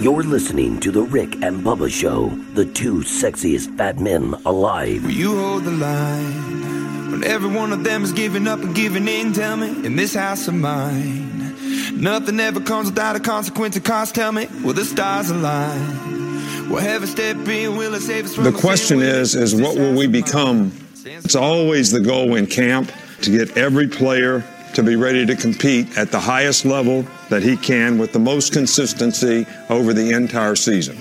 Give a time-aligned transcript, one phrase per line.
[0.00, 5.04] You're listening to The Rick and Bubba Show, the two sexiest fat men alive.
[5.04, 9.06] Will You hold the line when every one of them is giving up and giving
[9.08, 9.34] in.
[9.34, 11.54] Tell me, in this house of mine,
[12.00, 14.14] nothing ever comes without a consequence of cost.
[14.14, 16.70] Tell me, will the stars align?
[16.70, 17.76] Will heaven step in?
[17.76, 20.72] Will it save us from The question is, is what will we become?
[21.04, 24.42] It's always the goal in camp to get every player
[24.76, 28.52] to be ready to compete at the highest level that he can with the most
[28.52, 30.98] consistency over the entire season.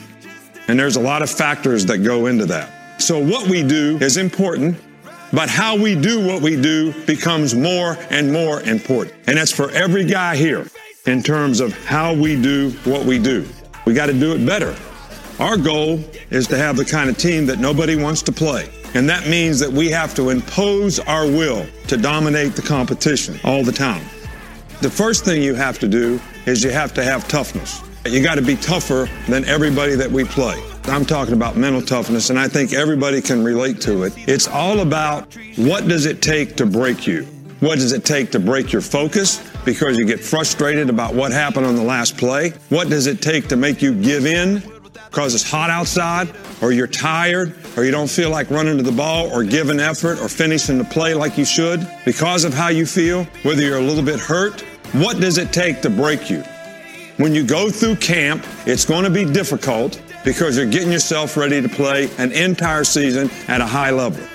[0.70, 3.02] And there's a lot of factors that go into that.
[3.02, 4.78] So what we do is important,
[5.34, 9.14] but how we do what we do becomes more and more important.
[9.28, 10.68] And that's for every guy here
[11.06, 13.46] in terms of how we do what we do.
[13.86, 14.74] We got to do it better.
[15.38, 18.70] Our goal is to have the kind of team that nobody wants to play.
[18.96, 23.62] And that means that we have to impose our will to dominate the competition all
[23.62, 24.06] the time.
[24.82, 27.82] The first thing you have to do is you have to have toughness.
[28.06, 30.64] You got to be tougher than everybody that we play.
[30.86, 34.14] I'm talking about mental toughness, and I think everybody can relate to it.
[34.30, 37.24] It's all about what does it take to break you?
[37.60, 41.66] What does it take to break your focus because you get frustrated about what happened
[41.66, 42.52] on the last play?
[42.70, 44.62] What does it take to make you give in
[45.10, 46.30] because it's hot outside,
[46.62, 50.20] or you're tired, or you don't feel like running to the ball, or giving effort,
[50.20, 53.82] or finishing the play like you should, because of how you feel, whether you're a
[53.82, 54.62] little bit hurt,
[54.94, 56.44] what does it take to break you?
[57.18, 61.62] When you go through camp, it's going to be difficult because you're getting yourself ready
[61.62, 64.26] to play an entire season at a high level.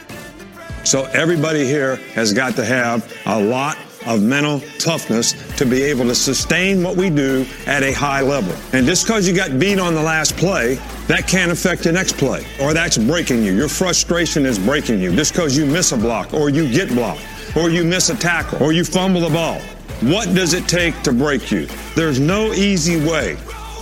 [0.85, 3.77] So everybody here has got to have a lot
[4.07, 8.55] of mental toughness to be able to sustain what we do at a high level.
[8.73, 12.17] And just because you got beat on the last play, that can't affect the next
[12.17, 13.53] play, or that's breaking you.
[13.53, 17.27] Your frustration is breaking you just because you miss a block, or you get blocked,
[17.57, 19.61] or you miss a tackle, or you fumble the ball.
[20.03, 21.67] What does it take to break you?
[21.95, 23.37] There's no easy way.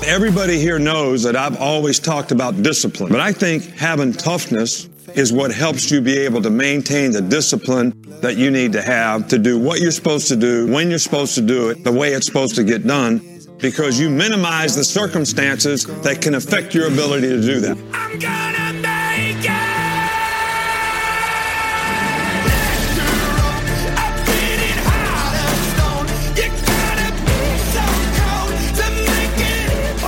[0.05, 5.33] Everybody here knows that I've always talked about discipline, but I think having toughness is
[5.33, 9.39] what helps you be able to maintain the discipline that you need to have to
[9.39, 12.27] do what you're supposed to do, when you're supposed to do it, the way it's
[12.27, 13.21] supposed to get done,
[13.59, 17.79] because you minimize the circumstances that can affect your ability to do that.
[17.93, 19.79] I'm gonna make it.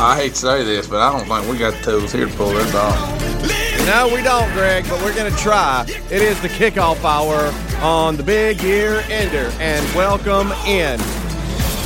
[0.02, 2.34] I hate to say this, but I don't think we got the tools here to
[2.34, 3.59] pull this off.
[3.90, 5.84] No, we don't, Greg, but we're going to try.
[5.88, 7.52] It is the kickoff hour
[7.82, 11.00] on the Big Year Ender, and welcome in.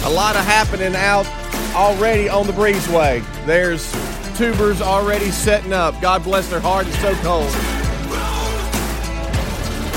[0.04, 1.26] A lot of happening out
[1.74, 3.24] already on the breezeway.
[3.46, 3.90] There's
[4.36, 5.98] tubers already setting up.
[6.02, 7.50] God bless their heart, it's so cold.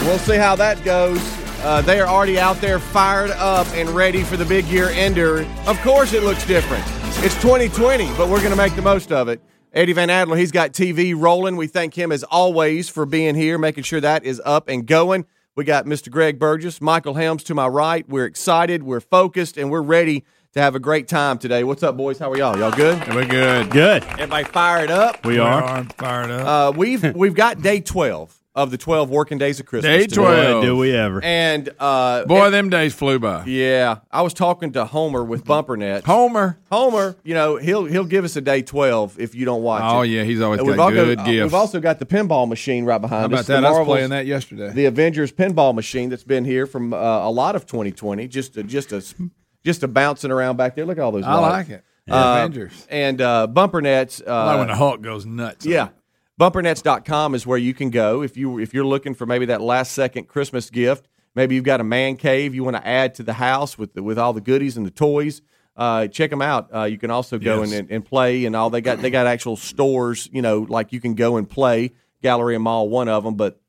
[0.08, 1.20] We'll see how that goes.
[1.62, 5.46] Uh, they are already out there fired up and ready for the Big Year Ender.
[5.66, 6.86] Of course, it looks different.
[7.22, 9.42] It's 2020, but we're going to make the most of it.
[9.78, 11.56] Eddie Van Adler, he's got TV rolling.
[11.56, 15.28] We thank him as always for being here, making sure that is up and going.
[15.56, 16.10] We got Mr.
[16.10, 18.04] Greg Burgess, Michael Helms to my right.
[18.10, 21.64] We're excited, we're focused, and we're ready to have a great time today.
[21.64, 22.18] What's up, boys?
[22.18, 22.58] How are y'all?
[22.58, 23.08] Y'all good?
[23.14, 23.70] We're good.
[23.70, 24.04] Good.
[24.04, 25.24] Everybody fired up?
[25.24, 26.48] We are fired up.
[26.48, 29.90] Uh, we've we've got day twelve of the twelve working days of Christmas.
[29.96, 30.16] Day today.
[30.16, 30.62] 12.
[30.62, 31.24] Boy, do we ever.
[31.24, 33.46] And uh, Boy, and- them days flew by.
[33.46, 36.04] yeah, I was talking to Homer with BumperNet.
[36.04, 36.58] Homer.
[36.72, 39.96] Homer, you know he'll he'll give us a day twelve if you don't watch it.
[39.96, 41.44] Oh yeah, he's always And got we've, good also, uh, gifts.
[41.44, 43.48] we've also got the pinball machine right behind How about us.
[43.48, 43.62] that?
[43.62, 44.72] The I was playing that yesterday.
[44.74, 48.64] The Avengers pinball machine that's been here from uh, a lot of 2020, just a,
[48.64, 49.04] just a
[49.64, 50.86] just a bouncing around back there.
[50.86, 51.24] Look at all those.
[51.26, 51.70] I lights.
[51.70, 51.84] like it.
[52.10, 52.88] Uh, Avengers.
[52.90, 54.26] and uh, BumperNets.
[54.26, 55.66] Uh, I like when the Hulk goes nuts.
[55.66, 55.90] on yeah.
[56.38, 59.94] Bumpernets.com is where you can go if you if you're looking for maybe that last
[59.94, 61.08] second Christmas gift.
[61.34, 64.02] Maybe you've got a man cave you want to add to the house with the,
[64.04, 65.42] with all the goodies and the toys.
[65.76, 66.74] Uh, check them out.
[66.74, 67.74] Uh, you can also go Yes.
[67.74, 68.70] and, and play and all.
[68.70, 70.30] They got they got actual stores.
[70.32, 71.92] You know, like you can go and play.
[72.22, 73.36] Galleria Mall, one of them.
[73.36, 73.60] But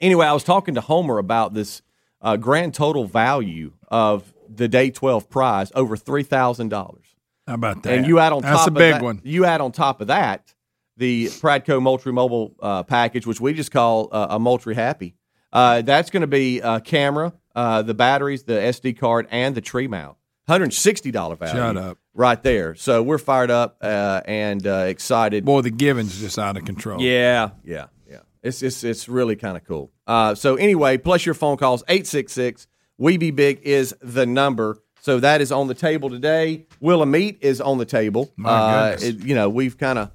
[0.00, 1.82] anyway, I was talking to Homer about this
[2.20, 7.06] uh, grand total value of the day twelve prize over three thousand dollars.
[7.48, 7.92] How about that?
[7.98, 9.20] And you add on That's top a big that, one.
[9.24, 10.54] You add on top of that
[11.02, 15.14] the Pradco Moultrie Mobile uh, package, which we just call uh, a Moultrie Happy.
[15.52, 19.60] Uh, that's going to be a camera, uh, the batteries, the SD card, and the
[19.60, 20.16] tree mount.
[20.48, 21.54] hundred sixty dollar value.
[21.54, 21.98] Shut up.
[22.14, 22.74] right there.
[22.74, 25.44] So we're fired up uh, and uh, excited.
[25.44, 27.00] Boy, the giving's just out of control.
[27.02, 28.20] Yeah, yeah, yeah.
[28.42, 29.90] It's it's it's really kind of cool.
[30.06, 32.66] Uh, so anyway, plus your phone calls eight six six.
[32.96, 34.78] We be big is the number.
[35.00, 36.66] So that is on the table today.
[36.80, 38.32] Willa Meat is on the table.
[38.36, 39.08] My uh, goodness.
[39.08, 40.10] it- you know, we've kind of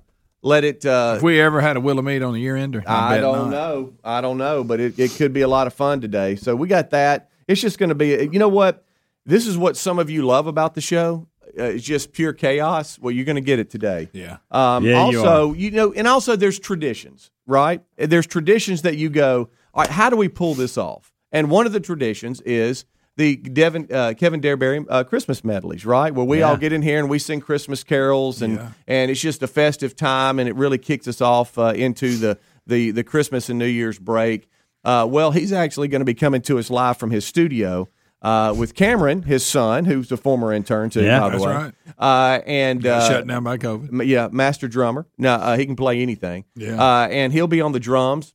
[0.47, 0.85] let it.
[0.85, 3.51] Uh, If we ever had a Willamette on the year ender, I, I don't not.
[3.51, 3.93] know.
[4.03, 6.35] I don't know, but it, it could be a lot of fun today.
[6.35, 7.29] So we got that.
[7.47, 8.09] It's just going to be.
[8.31, 8.83] You know what?
[9.25, 11.27] This is what some of you love about the show.
[11.59, 12.97] Uh, it's just pure chaos.
[12.99, 14.09] Well, you're going to get it today.
[14.13, 14.37] Yeah.
[14.51, 17.81] Um, Yeah, you also, you, know, and also there's traditions, right?
[17.97, 21.11] There's traditions that you go, all right, how do we pull this off?
[21.31, 22.85] And one of the traditions is
[23.17, 26.13] the Devin, uh, Kevin Derryberry uh, Christmas medleys, right?
[26.13, 26.49] Where we Yeah.
[26.49, 28.69] all get in here and we sing Christmas carols, and Yeah.
[28.87, 32.37] and it's just a festive time, and it really kicks us off uh, into the,
[32.65, 34.47] the the Christmas and New Year's break.
[34.85, 37.89] Uh, well, he's actually going to be coming to us live from his studio.
[38.19, 41.19] Uh, with Cameron, his son, who's a former intern too, Yeah.
[41.19, 41.73] by the That's way, right.
[41.99, 44.07] uh, and uh, Shut down by COVID.
[44.07, 45.05] Yeah, master drummer.
[45.19, 46.45] No, uh, he can play anything.
[46.55, 46.81] Yeah.
[46.81, 48.33] uh, and he'll be on the drums.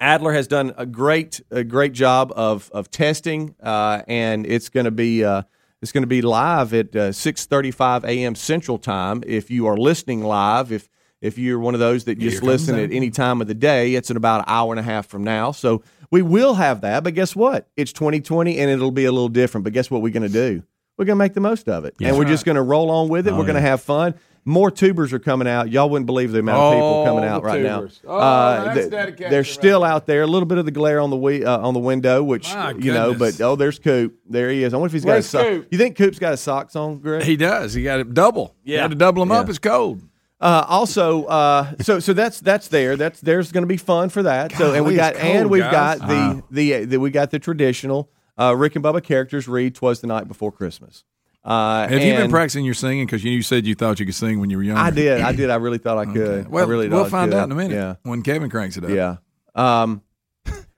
[0.00, 4.84] Adler has done a great, a great job of of testing, uh, and it's going
[4.84, 5.42] to be uh,
[5.82, 8.34] it's going to be live at uh, six thirty five a.m.
[8.34, 9.22] Central Time.
[9.26, 10.88] If you are listening live, if
[11.20, 13.94] if you're one of those that just Here listen at any time of the day,
[13.94, 15.50] it's in about an hour and a half from now.
[15.50, 17.02] So we will have that.
[17.02, 17.68] But guess what?
[17.76, 19.64] It's 2020, and it'll be a little different.
[19.64, 20.62] But guess what we're going to do?
[20.96, 23.08] We're going to make the most of it, and we're just going to roll on
[23.08, 23.32] with it.
[23.32, 24.14] we're going to have fun.
[24.48, 25.70] More tubers are coming out.
[25.70, 28.00] Y'all wouldn't believe the amount of people Oh, coming out right tubers.
[28.02, 28.10] now.
[28.10, 30.22] Oh, that's th- dedication they're right still out there.
[30.22, 32.70] A little bit of the glare on the we, uh, on the window, which My
[32.72, 33.14] you know.
[33.14, 34.18] But oh, there's Coop.
[34.28, 34.72] There he is.
[34.72, 35.42] I wonder if he's got Where's his sock.
[35.46, 35.68] Coop?
[35.70, 37.22] You think Coop's got his socks on, Greg?
[37.24, 37.74] He does.
[37.74, 38.54] He got it double.
[38.64, 38.76] Yeah.
[38.76, 39.48] You had to double him up.
[39.48, 40.02] It's cold.
[40.40, 42.96] Uh, also, uh, so so that's that's there.
[42.96, 44.52] That's there's going to be fun for that.
[44.52, 45.98] so and we got cold, and we've guys.
[45.98, 48.08] got the, the the we got the traditional
[48.38, 51.04] uh, Rick and Bubba characters read "Twas the Night Before Christmas."
[51.44, 53.06] Uh, Have you been practicing your singing?
[53.06, 54.76] Because you said you thought you could sing when you were young.
[54.76, 55.20] I did.
[55.20, 55.50] I did.
[55.50, 56.48] I really thought I could.
[56.48, 57.94] Well, I really we'll find out in a minute Yeah.
[58.02, 58.90] when Kevin cranks it up.
[58.90, 59.16] Yeah.
[59.54, 60.02] Um,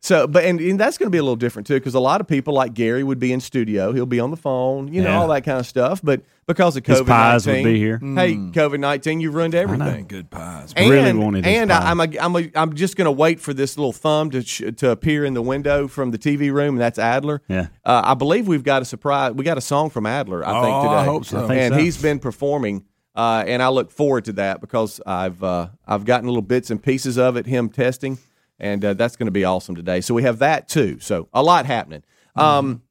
[0.03, 2.21] so, but and, and that's going to be a little different too, because a lot
[2.23, 3.93] of people like Gary would be in studio.
[3.93, 5.21] He'll be on the phone, you know, Yeah.
[5.21, 6.01] all that kind of stuff.
[6.03, 7.99] But because of His COVID pies would nineteen, be here.
[7.99, 10.07] Hey, COVID nineteen, you've ruined everything.
[10.07, 10.73] Good pies.
[10.75, 11.77] And, Really wanted his and pie.
[11.77, 14.43] I, I'm a, I'm a, I'm just going to wait for this little thumb to
[14.43, 17.43] sh- to appear in the window from the TV room, and that's Adler.
[17.49, 17.67] Yeah.
[17.85, 19.33] uh, I believe we've got a surprise.
[19.35, 20.43] We got a song from Adler.
[20.47, 20.95] I think Oh, today.
[20.95, 21.45] I hope so.
[21.45, 21.81] I think and so.
[21.81, 26.27] he's been performing, uh, and I look forward to that because I've uh, I've gotten
[26.27, 28.17] little bits and pieces of it, him testing,
[28.61, 30.01] and uh, that's going to be awesome today.
[30.01, 30.99] So we have that too.
[31.01, 32.03] So a lot happening.
[32.37, 32.83] Um,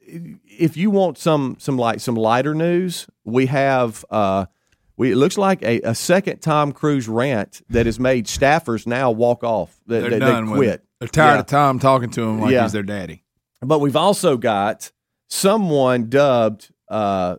[0.00, 4.46] if you want some some like some lighter news, we have uh
[4.96, 9.10] we it looks like a, a second Tom Cruise rant that has made staffers now
[9.10, 9.78] walk off.
[9.86, 10.68] They, They're they, they done with quit.
[10.70, 10.84] it.
[10.98, 11.40] They're tired Yeah.
[11.40, 12.62] of Tom talking to him like Yeah.
[12.62, 13.22] he's their daddy.
[13.60, 14.90] But we've also got
[15.28, 17.36] someone dubbed uh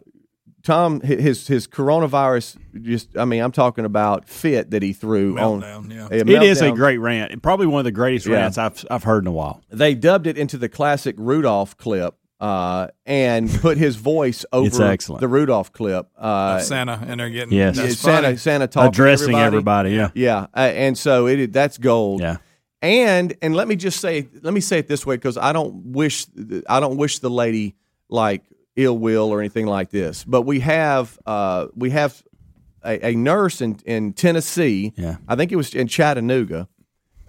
[0.63, 5.75] Tom his his coronavirus just I mean I'm talking about fit that he threw Meltdown,
[5.85, 6.07] on yeah.
[6.11, 7.41] It is a great rant.
[7.41, 8.37] Probably one of the greatest Yeah.
[8.37, 9.61] rants I've I've heard in a while.
[9.69, 15.19] they dubbed it into the classic Rudolph clip uh, and put his voice over excellent.
[15.21, 16.07] the Rudolph clip.
[16.17, 17.75] Uh, Santa and they're getting Yes.
[17.77, 18.37] That's Santa funny.
[18.37, 19.95] Santa talking to Addressing everybody.
[19.95, 20.15] everybody.
[20.15, 20.27] Yeah.
[20.29, 22.21] Yeah, uh, and so it that's gold.
[22.21, 22.37] Yeah.
[22.81, 25.87] And and let me just say let me say it this way because I don't
[25.93, 26.27] wish
[26.69, 27.75] I don't wish the lady
[28.09, 28.43] like
[28.75, 30.23] ill will or anything like this.
[30.23, 32.23] But we have uh, we have
[32.83, 34.93] a, a nurse in in Tennessee.
[34.95, 35.17] Yeah.
[35.27, 36.67] I think it was in Chattanooga.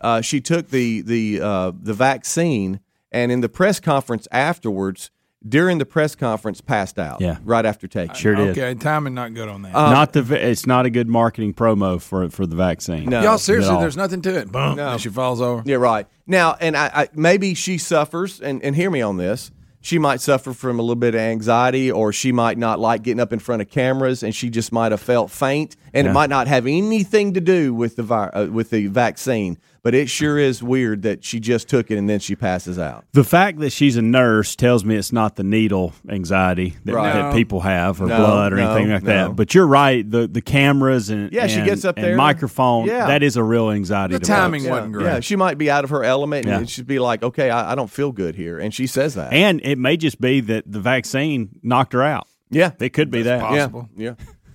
[0.01, 2.81] Uh, she took the the uh, the vaccine,
[3.13, 5.11] and in the press conference afterwards,
[5.47, 7.21] during the press conference, passed out.
[7.21, 7.39] Yeah.
[7.45, 8.15] right after taking.
[8.15, 8.51] Sure did.
[8.51, 9.73] Okay, timing not good on that.
[9.73, 10.49] not the.
[10.49, 13.11] It's not a good marketing promo for for the vaccine.
[13.11, 13.23] No.
[13.23, 14.51] Y'all seriously, there's nothing to it.
[14.51, 14.77] Boom.
[14.77, 14.93] No.
[14.93, 15.63] And she falls over.
[15.67, 16.07] Yeah, right.
[16.27, 19.51] Now, and I, I maybe she suffers, and, and hear me on this.
[19.81, 23.21] She might suffer from a little bit of anxiety, or she might not like getting
[23.21, 26.31] up in front of cameras, and she just might have felt faint, and it might
[26.31, 29.59] not have anything to do with the vi- uh, with the vaccine.
[29.83, 33.07] But it sure is weird that she just took it and then she passes out.
[33.13, 37.15] The fact that she's a nurse tells me it's not the needle anxiety that, Right.
[37.15, 37.33] that No.
[37.33, 39.29] people have or No, blood or no, anything like no.
[39.29, 39.37] that.
[39.37, 40.09] But you're right.
[40.09, 42.17] The the cameras and Yeah, she gets up and there.
[42.17, 42.89] microphone.
[42.89, 43.07] Yeah.
[43.07, 44.13] That is a real anxiety.
[44.15, 44.37] The device.
[44.37, 45.05] timing Yeah, wasn't great.
[45.07, 46.67] yeah, she might be out of her element, and Yeah.
[46.67, 49.33] she'd be like, "Okay, I, I don't feel good here," and she says that.
[49.33, 52.27] And it may just be that the vaccine knocked her out.
[52.51, 53.41] yeah, It could be that.
[53.41, 53.89] yeah, possible.
[53.97, 54.13] yeah.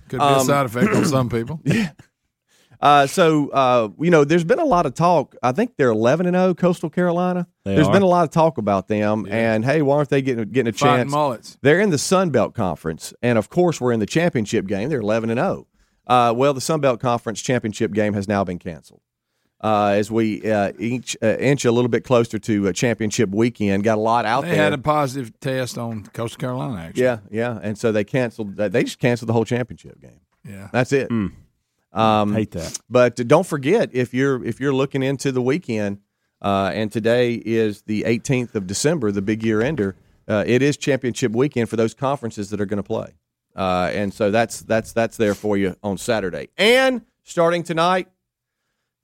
[0.08, 1.60] Could be a side effect on some people.
[2.80, 5.34] Uh, so uh, you know, there's been a lot of talk.
[5.42, 7.48] I think they're 11 and 0, Coastal Carolina.
[7.64, 7.92] They There's are.
[7.92, 10.76] been a lot of talk about them, and hey, why aren't they getting getting a
[10.76, 11.10] Fighting chance?
[11.10, 11.58] mullets.
[11.62, 14.90] They're in the Sun Belt Conference, and of course, we're in the championship game.
[14.90, 15.66] They're 11 and 0.
[16.06, 19.00] Uh, well, the Sun Belt Conference championship game has now been canceled.
[19.62, 23.82] Uh, as we uh, inch, uh, inch a little bit closer to uh, championship weekend.
[23.84, 24.56] Got a lot out They there.
[24.64, 26.80] had a positive test on Coastal Carolina.
[26.82, 28.56] Actually, yeah, yeah, and so they canceled.
[28.56, 30.20] They just canceled the whole championship game.
[30.44, 30.68] yeah.
[30.72, 31.10] That's it.
[31.92, 32.78] Um, Hate that.
[32.90, 35.98] But don't forget if you're if you're looking into the weekend,
[36.42, 39.96] uh, and today is the 18th of December, the big year ender.
[40.28, 43.14] Uh, it is championship weekend for those conferences that are going to play,
[43.54, 46.48] uh, and so that's that's that's there for you on Saturday.
[46.58, 48.08] And starting tonight,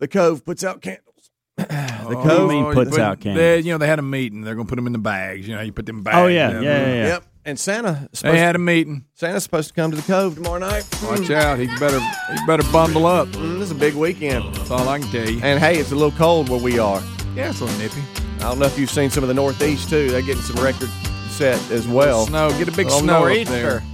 [0.03, 1.31] the Cove puts out candles.
[1.57, 3.39] the do you Cove, mean puts out candles?
[3.39, 4.43] They, you know, they had a meeting.
[4.43, 5.47] They're going to put them in the bags.
[5.47, 6.17] You know, you put them bags.
[6.17, 6.87] Oh yeah, you yeah, yeah.
[6.87, 7.07] yeah.
[7.07, 7.25] Yep.
[7.45, 9.05] And Santa, They had a meeting.
[9.15, 10.89] Santa's supposed to come to the Cove tomorrow night.
[11.05, 11.61] Watch out.
[11.61, 13.29] He better he better bundle up.
[13.29, 14.53] Mm, this is a big weekend.
[14.57, 15.41] That's all I can tell you.
[15.41, 17.01] And hey, it's a little cold where we are.
[17.37, 18.03] Yeah, it's a little nippy.
[18.39, 20.11] I don't know if you've seen some of the Northeast too.
[20.11, 20.91] They're getting some record
[21.29, 22.27] set as well.
[22.27, 22.51] Snow.
[22.59, 23.85] Get a big Little snow up there.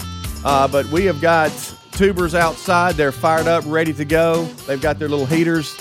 [0.43, 1.51] Uh, but we have got
[1.93, 2.95] tubers outside.
[2.95, 4.45] They're fired up, ready to go.
[4.67, 5.77] They've got their little heaters.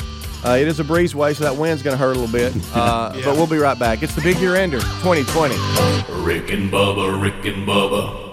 [0.45, 2.53] Uh, it is a breezeway, so that wind's going to hurt a little bit.
[2.77, 4.03] Uh, But we'll be right back.
[4.03, 5.55] It's the big year ender 2020.
[6.23, 8.25] Rick and Bubba, Rick and Bubba.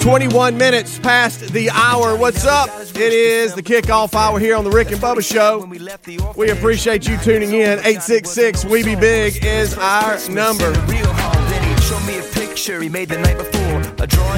[0.00, 2.14] 21 minutes past the hour.
[2.16, 2.68] What's up?
[2.94, 5.64] It is the kickoff hour here on the Rick and Bubba Show.
[6.36, 7.80] We appreciate you tuning in.
[7.80, 10.72] 866 We Be Big is our number.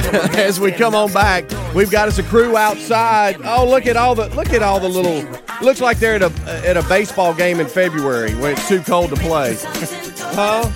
[0.39, 1.45] As we come on back,
[1.75, 3.41] we've got us a crew outside.
[3.45, 5.25] Oh, look at all the look at all the little.
[5.63, 6.33] Looks like they're at a
[6.67, 9.57] at a baseball game in February when it's too cold to play.
[10.39, 10.71] Huh?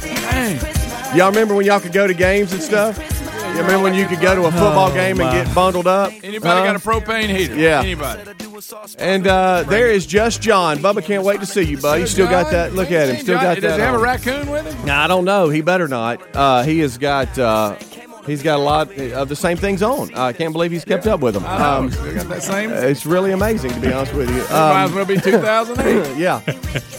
[1.14, 2.98] Y'all remember when y'all could go to games and stuff?
[3.52, 6.10] You remember when you could go to a football game and get bundled up?
[6.22, 6.64] Anybody Huh?
[6.64, 7.54] got a propane heater?
[7.54, 7.80] Yeah.
[7.80, 8.22] Anybody?
[8.98, 10.78] And uh, there is just John.
[10.78, 12.06] Bubba can't wait to see you, buddy.
[12.06, 12.72] Still got that.
[12.74, 13.16] Look at him.
[13.18, 13.60] Still got that.
[13.60, 13.76] Does that.
[13.78, 14.86] he have a raccoon with him?
[14.86, 15.48] No, I don't know.
[15.50, 16.20] He better not.
[16.34, 17.38] Uh, he has got.
[17.38, 17.76] Uh,
[18.26, 20.14] he's got a lot of the same things on.
[20.14, 21.44] I can't believe he's kept up with them.
[21.44, 21.76] I.
[21.76, 22.70] Um, Still got that same.
[22.70, 24.36] it's really amazing, to be honest with you.
[24.36, 26.16] Might as Um, well be 2008.
[26.18, 26.40] yeah.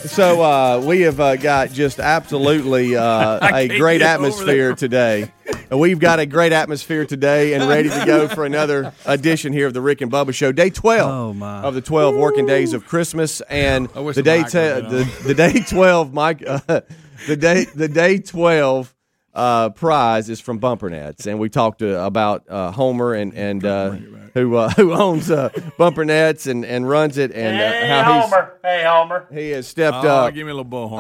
[0.06, 5.32] So uh, we have uh, got just absolutely uh, a great atmosphere today.
[5.74, 9.66] And We've got a great atmosphere today and ready to go for another edition here
[9.66, 10.52] of the Rick and Bubba Show.
[10.52, 11.64] Day 12 Oh, my.
[11.64, 13.42] of the 12 working days of Christmas.
[13.50, 16.82] And the the day, mic te- would have been the, the day 12, Mike, uh,
[17.26, 18.94] the day the day 12
[19.34, 21.26] uh, prize is from Bumper Nets.
[21.26, 23.90] And we talked uh, about uh, Homer and, and uh,
[24.36, 25.50] who uh, who owns uh,
[25.80, 29.26] Bumper Nets and, and runs it and uh, how he's, Hey, Homer.
[29.34, 30.36] he has stepped Oh, up.
[30.36, 31.00] give me a little bullhorn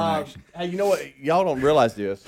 [0.56, 1.00] Uh, hey, you know what?
[1.20, 2.24] Y'all don't realize this.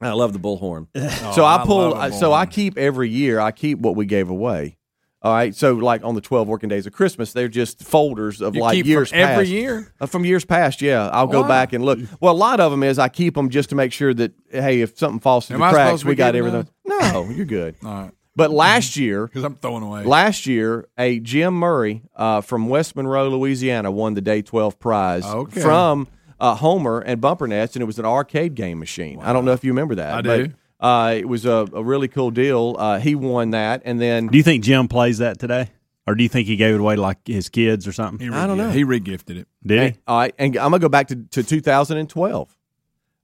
[0.00, 0.88] I love the bullhorn.
[1.34, 2.12] so Oh, I I pull.
[2.12, 3.40] so I keep every year.
[3.40, 4.76] I keep what we gave away.
[5.22, 5.54] All right.
[5.54, 8.84] So like on the twelve working days of Christmas, they're just folders of You like
[8.84, 9.92] years every year?
[10.00, 10.82] Uh, from years past.
[10.82, 11.48] Yeah, I'll go Wow.
[11.48, 11.98] back and look.
[12.20, 14.82] Well, a lot of them is I keep them just to make sure that hey,
[14.82, 16.68] if something falls through Am the cracks, we got everything.
[16.84, 17.74] No, you're good.
[17.84, 18.10] All right.
[18.36, 20.04] But last year, Because I'm throwing away.
[20.04, 25.24] Last year, a Jim Murray uh, from West Monroe, Louisiana, won the Day 12 prize
[25.24, 25.62] Okay.
[25.62, 26.06] from
[26.40, 29.20] uh, Homer and Bumper Nets, and it was an arcade game machine.
[29.20, 30.14] I don't know if you remember that.
[30.14, 30.52] I but, do.
[30.78, 32.76] Uh, it was a, a really cool deal.
[32.78, 35.70] Uh, he won that, and then Do you think Jim plays that today,
[36.06, 38.32] or do you think he gave it away to like his kids or something?
[38.32, 38.70] I don't know.
[38.70, 39.48] He regifted it.
[39.64, 40.00] Did he?
[40.06, 42.56] all right, and I'm gonna go back to, to 2012.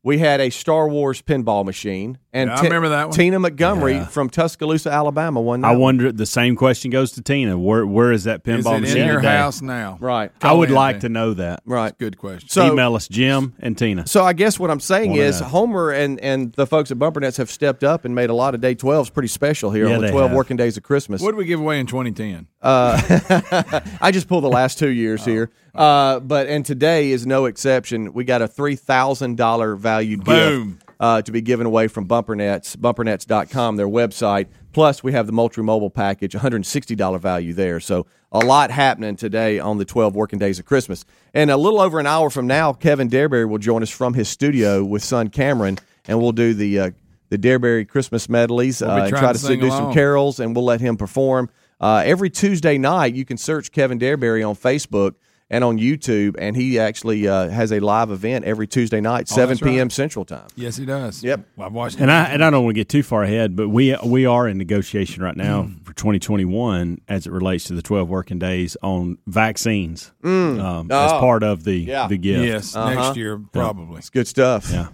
[0.04, 3.16] We had a Star Wars pinball machine, and Yeah, I remember that one.
[3.16, 4.06] Tina Montgomery Yeah.
[4.06, 5.68] from Tuscaloosa, Alabama, One, that.
[5.68, 6.11] I wonder.
[6.11, 7.56] The same question goes to Tina.
[7.56, 9.37] Where where is that pinball it machine in your today?
[9.37, 9.99] house now?
[10.00, 11.00] Right, I would like Dan.
[11.02, 11.62] to know that.
[11.66, 11.97] right.
[11.97, 12.49] Good question.
[12.49, 14.09] So Email us, Jim and Tina.
[14.09, 15.47] So I guess what I'm saying is know.
[15.47, 18.56] Homer and, and the folks at Bumper Nets have stepped up and made a lot
[18.56, 20.37] of day 12s pretty special here Yeah, on the 12 have.
[20.37, 21.23] working days of Christmas.
[21.23, 22.49] what did we give away in 2010?
[22.61, 25.30] Uh, I just pulled the last two years oh.
[25.30, 25.50] here.
[25.74, 28.12] Uh, but and today is no exception.
[28.12, 30.70] We got a $3,000 valued Boom.
[30.72, 34.48] gift uh, to be given away from Bumper Nets, bumpernets.com, their website.
[34.72, 37.80] Plus, we have the Moultrie Mobile package, $160 value there.
[37.80, 41.04] So a lot happening today on the 12 working days of Christmas.
[41.34, 44.28] And a little over an hour from now, Kevin Derryberry will join us from his
[44.28, 46.90] studio with son Cameron, and we'll do the uh,
[47.28, 50.66] the Derryberry Christmas medleys We'll uh, and try to to do some carols, and we'll
[50.66, 51.48] let him perform.
[51.80, 55.14] Uh, every Tuesday night, you can search Kevin Derryberry on Facebook
[55.52, 59.42] and on YouTube, and he actually uh, has a live event every Tuesday night, 7
[59.44, 59.71] Oh, that's right.
[59.71, 59.90] p.m.
[59.90, 60.49] Central Time.
[60.56, 61.23] Yes, he does.
[61.23, 61.47] Yep.
[61.56, 62.00] Well, I've watched.
[62.00, 64.49] And I and I don't want to get too far ahead, but we we are
[64.49, 65.85] in negotiation right now Mm.
[65.85, 71.21] for 2021 as it relates to the 12 working days on vaccines um, as Oh.
[71.21, 72.09] part of the Yeah.
[72.09, 72.44] the gift.
[72.44, 72.94] yes, Uh-huh.
[72.94, 73.99] next year probably.
[73.99, 74.71] It's good stuff.
[74.73, 74.88] Yeah.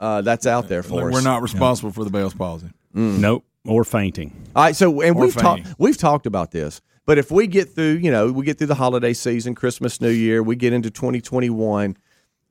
[0.00, 1.12] Uh, that's out there for Look, us.
[1.12, 2.68] we're not responsible for the Bell's palsy.
[2.94, 3.44] Nope.
[3.64, 4.32] Or fainting.
[4.56, 7.70] All right, so and Or we've talked we've talked about this, but if we get
[7.70, 10.90] through, you know, we get through the holiday season, Christmas, New Year, we get into
[10.90, 11.96] 2021.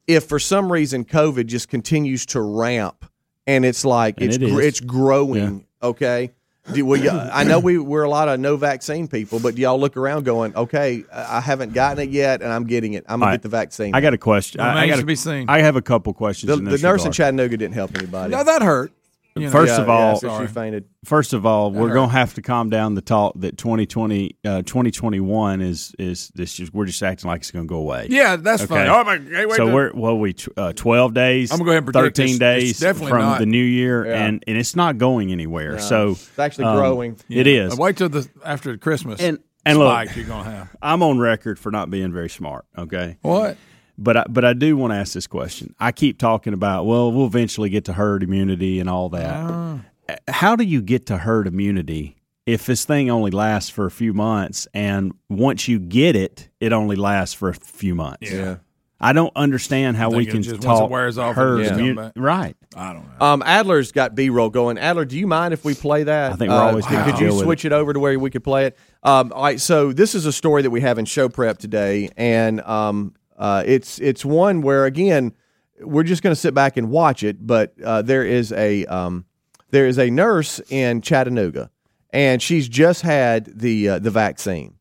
[0.08, 3.06] If for some reason COVID just continues to ramp
[3.48, 5.66] and it's like And it's it gr- it's growing.
[5.82, 6.32] Okay.
[6.74, 9.80] Do, well, I know we we're a lot of no vaccine people, but do y'all
[9.80, 13.04] look around going, okay, I I haven't gotten it yet, and I'm getting it.
[13.08, 13.34] I'm gonna All right.
[13.38, 13.96] get the vaccine.
[13.96, 14.62] I got a question.
[14.62, 15.50] I, I got to be seen.
[15.50, 16.48] I have a couple questions.
[16.52, 17.12] the, in the this nurse in.
[17.12, 18.32] Chattanooga didn't help anybody.
[18.32, 18.92] No, that hurt.
[19.36, 20.86] You know, First Yeah, of all, yeah, so she fainted.
[21.06, 25.62] First of all, we're gonna have to calm down the talk that 2020, uh, 2021
[25.62, 28.08] is is this just we're just acting like it's gonna go away.
[28.10, 28.88] Yeah, that's fine.
[28.90, 31.50] Oh, my- hey, wait so a- we're well, we uh, twelve days.
[31.50, 33.64] I'm gonna go ahead and predict thirteen it's- days it's definitely from not- the new
[33.64, 34.26] year, Yeah.
[34.26, 35.74] and and it's not going anywhere.
[35.74, 37.16] No, so it's actually um, growing.
[37.30, 37.78] It is.
[37.78, 40.76] Wait till the after the Christmas And and look, spike you're gonna have.
[40.82, 42.66] I'm on record for not being very smart.
[42.78, 43.18] Okay.
[43.22, 43.56] What?
[44.04, 45.76] But I, but I do want to ask this question.
[45.80, 49.34] I keep talking about well, we'll eventually get to herd immunity and all that.
[49.36, 49.80] Ah.
[50.28, 54.14] How do you get to herd immunity if this thing only lasts for a few
[54.14, 58.32] months and once you get it, it only lasts for a few months?
[58.32, 58.58] Yeah.
[59.04, 61.80] I don't understand how we can just once it talk wears off, herd it just
[61.80, 62.14] immu- come back?
[62.18, 62.56] right.
[62.76, 63.26] I don't know.
[63.26, 64.78] Um, Adler's got B roll going.
[64.78, 66.34] Adler, do you mind if we play that?
[66.34, 67.72] I think we're Uh, always gonna Could you deal with switch it.
[67.72, 68.78] over to where we could play it?
[69.02, 69.60] Um, all right.
[69.60, 73.64] So this is a story that we have in show prep today, and um, uh,
[73.66, 75.34] it's it's one where again
[75.80, 77.46] we're just going to sit back and watch it.
[77.46, 79.26] But uh, there is a um,
[79.72, 81.72] there is a nurse in Chattanooga,
[82.12, 84.76] and she's just had the uh, the vaccine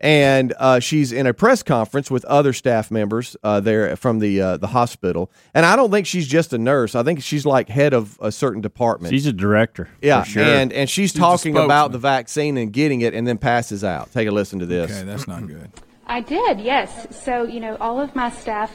[0.00, 4.40] and uh, she's in a press conference with other staff members uh, there from the
[4.40, 5.30] uh, the hospital.
[5.52, 6.94] And I don't think she's just a nurse.
[6.94, 9.12] I think she's like head of a certain department.
[9.12, 9.88] She's a director.
[10.00, 10.42] yeah, for sure.
[10.42, 14.10] and and she's, She's talking about the vaccine and getting it, and then passes out.
[14.12, 14.90] Take a listen to this.
[14.90, 15.70] Okay, that's not good.
[16.10, 17.06] I did, yes.
[17.24, 18.74] So, you know, all of my staff.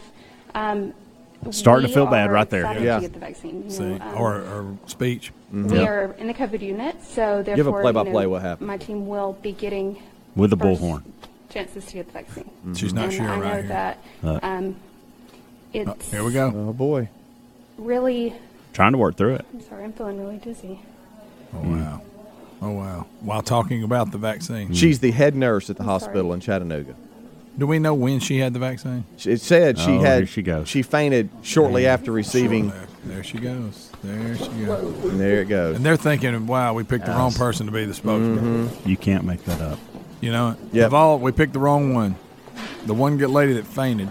[0.56, 0.94] Um,
[1.51, 2.62] Starting to feel bad right there.
[2.62, 2.96] excited Yeah.
[2.96, 3.63] To get the vaccine.
[3.65, 5.32] You See, know, um, or, or speech.
[5.51, 8.68] we are in the COVID unit, so therefore, Give a play-by-play know, what happened.
[8.68, 10.01] My team will be getting
[10.36, 11.04] With the first bullhorn.
[11.50, 12.50] chances to get the vaccine.
[12.74, 13.68] She's not and sure I know right here.
[13.68, 14.75] that Uh, um,
[15.74, 16.48] it's Here we go.
[16.56, 17.10] Oh boy.
[17.77, 18.34] really.
[18.74, 19.46] Trying to work through it.
[19.54, 20.80] I'm sorry, I'm feeling really dizzy.
[21.54, 22.01] Oh wow.
[22.62, 23.06] Oh wow.
[23.20, 26.34] While talking about the vaccine, She's the head nurse at the I'm hospital sorry.
[26.36, 26.96] in Chattanooga.
[27.57, 29.05] Do we know when she had the vaccine?
[29.25, 30.67] It said she Oh, had here she goes.
[30.67, 32.69] she fainted shortly after receiving.
[32.69, 33.91] There, there she goes.
[34.03, 35.03] There she goes.
[35.06, 35.75] And there it goes.
[35.77, 39.23] And they're thinking, "Wow, we picked the wrong person to be the spokesman." You can't
[39.23, 39.80] make that up.
[40.21, 40.88] You know, Yep.
[40.88, 42.15] of all, we picked the wrong one.
[42.86, 44.10] The one good lady that fainted.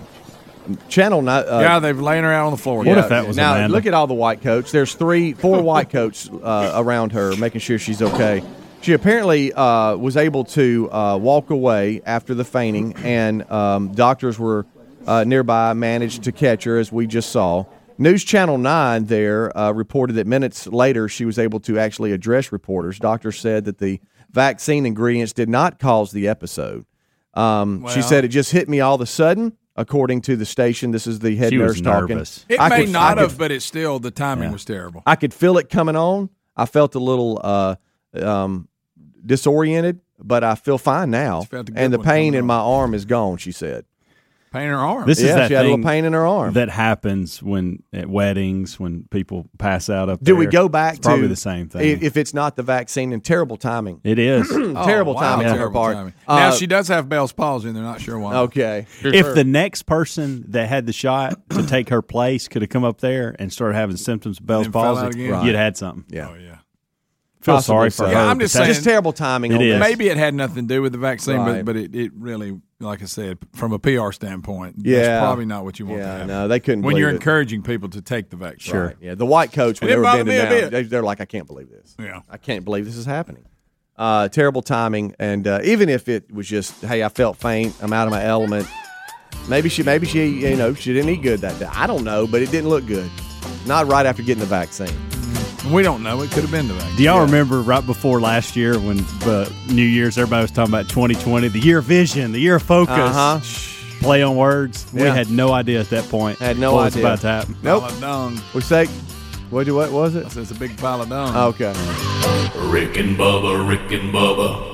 [0.88, 1.44] Channel nine.
[1.46, 2.78] Uh, yeah, they've laying her out on the floor.
[2.78, 3.00] What Yeah.
[3.00, 3.74] if that was now Amanda?
[3.74, 4.72] look at all the white coats.
[4.72, 8.42] There's three, four white coats uh, around her, making sure she's okay.
[8.84, 14.38] She apparently uh, was able to uh, walk away after the fainting, and um, doctors
[14.38, 14.66] were
[15.06, 17.64] uh, nearby, managed to catch her, as we just saw.
[17.96, 22.52] News Channel 9 there uh, reported that minutes later she was able to actually address
[22.52, 22.98] reporters.
[22.98, 26.84] Doctors said that the vaccine ingredients did not cause the episode.
[27.32, 30.90] Um, she said it just hit me all of a sudden, according to the station.
[30.90, 32.18] This is the head She was nurse talking.
[32.50, 34.52] It I may could- not I have, could- but it's still the timing Yeah.
[34.52, 35.02] was terrible.
[35.06, 36.28] I could feel it coming on.
[36.54, 37.76] I felt a little uh,
[38.20, 38.68] um,
[39.24, 41.40] disoriented, but I feel fine now.
[41.42, 43.84] She felt a good And the pain in my arm is gone, she said.
[44.52, 45.04] Pain in her arm.
[45.08, 46.52] This is yeah, that she had a little pain in her arm.
[46.54, 50.36] that happens when at weddings when people pass out up Do there.
[50.36, 51.80] we go back It's to probably the same thing?
[51.80, 54.00] i- If it's not the vaccine, and terrible timing.
[54.04, 54.48] it is.
[54.48, 54.76] terrible
[55.10, 55.94] Oh, wow, timing on her terrible part.
[55.96, 56.14] timing.
[56.28, 58.36] Uh, now she does have Bell's palsy, and they're not sure why.
[58.36, 58.86] Okay.
[59.02, 62.84] if the next person that had the shot to take her place could have come
[62.84, 65.44] up there and started having symptoms of Bell's then fell out palsy, again?
[65.46, 66.04] you'd had something.
[66.16, 66.28] Yeah.
[66.30, 66.58] Oh yeah.
[67.44, 68.04] Feel Possibly sorry so.
[68.06, 68.30] for Yeah, her.
[68.30, 69.78] I'm just saying- Just terrible timing It on is.
[69.80, 71.62] Maybe it had nothing to do with the vaccine, Right.
[71.62, 74.98] but but it, it really, like I said, from a PR standpoint, Yeah.
[75.00, 77.16] that's probably not what you want to Yeah, no, they couldn't when you're it.
[77.16, 78.74] encouraging people to take the vaccine.
[78.76, 80.72] Right, Yeah, the white coats when they were didn't bending bother me a down, bit.
[80.72, 81.94] they, they're like, I can't believe this.
[82.00, 82.20] Yeah.
[82.30, 83.44] I can't believe this is happening.
[83.98, 87.92] Uh, terrible timing, and uh, even if it was just, hey, I felt faint, I'm
[87.92, 88.66] out of my element.
[89.50, 91.66] Maybe she, maybe she, you know, she didn't eat good that day.
[91.70, 93.10] I don't know, but it didn't look good.
[93.66, 94.88] Not right after getting the vaccine.
[95.72, 96.20] We don't know.
[96.22, 96.96] It could have been the vaccine.
[96.96, 100.88] Do y'all remember right before last year when the New Year's everybody was talking about
[100.88, 104.00] 2020, the year of vision, the year of focus, Uh huh.
[104.00, 104.86] play on words?
[104.92, 106.38] We had no idea at that point.
[106.38, 107.02] Had no what idea.
[107.02, 107.56] about to happen.
[107.62, 107.84] Nope.
[107.84, 108.40] Pile dung.
[108.54, 108.86] We say,
[109.50, 109.66] what?
[109.68, 110.26] What was it?
[110.26, 111.34] I said It's a big pile of dung.
[111.34, 111.72] Okay.
[112.68, 114.73] Rick and Bubba, Rick and Bubba.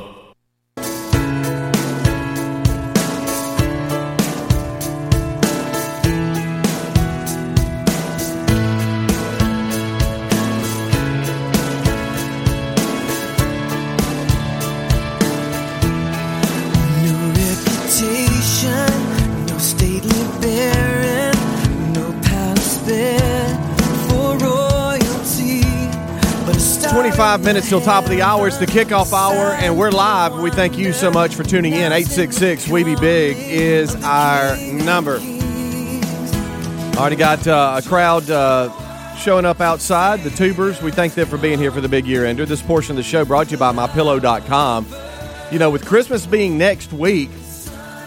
[27.31, 28.49] 25 minutes till top of the hour.
[28.49, 30.40] It's the kickoff hour, and we're live.
[30.40, 31.93] We thank you so much for tuning in.
[31.93, 35.21] 866 We Be Big is our number.
[36.99, 40.25] Already got uh, a crowd uh, showing up outside.
[40.25, 42.45] The tubers, we thank them for being here for the big year ender.
[42.47, 44.88] This portion of the show brought to you by mypillow.com.
[45.53, 47.31] You know, with Christmas being next week,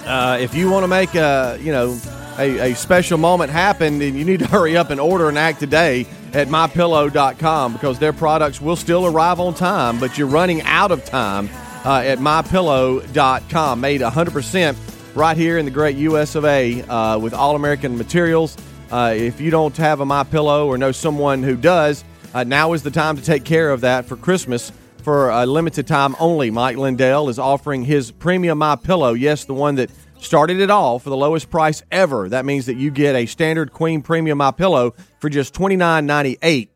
[0.05, 1.97] uh, if you want to make a, you know,
[2.37, 5.61] a, a special moment happen, then you need to hurry up and order and act
[5.61, 10.91] today at mypillow.com because their products will still arrive on time, but you're running out
[10.91, 11.49] of time
[11.85, 13.79] uh, at mypillow.com.
[13.79, 18.57] Made 100% right here in the great US of A uh, with all American materials.
[18.91, 22.73] Uh, if you don't have a My Pillow or know someone who does, uh, now
[22.73, 24.71] is the time to take care of that for Christmas.
[25.03, 29.13] For a limited time only, Mike Lindell is offering his premium My Pillow.
[29.13, 29.89] Yes, the one that
[30.23, 32.29] started it all for the lowest price ever.
[32.29, 36.05] That means that you get a standard Queen Premium My Pillow for just twenty nine
[36.05, 36.71] ninety eight.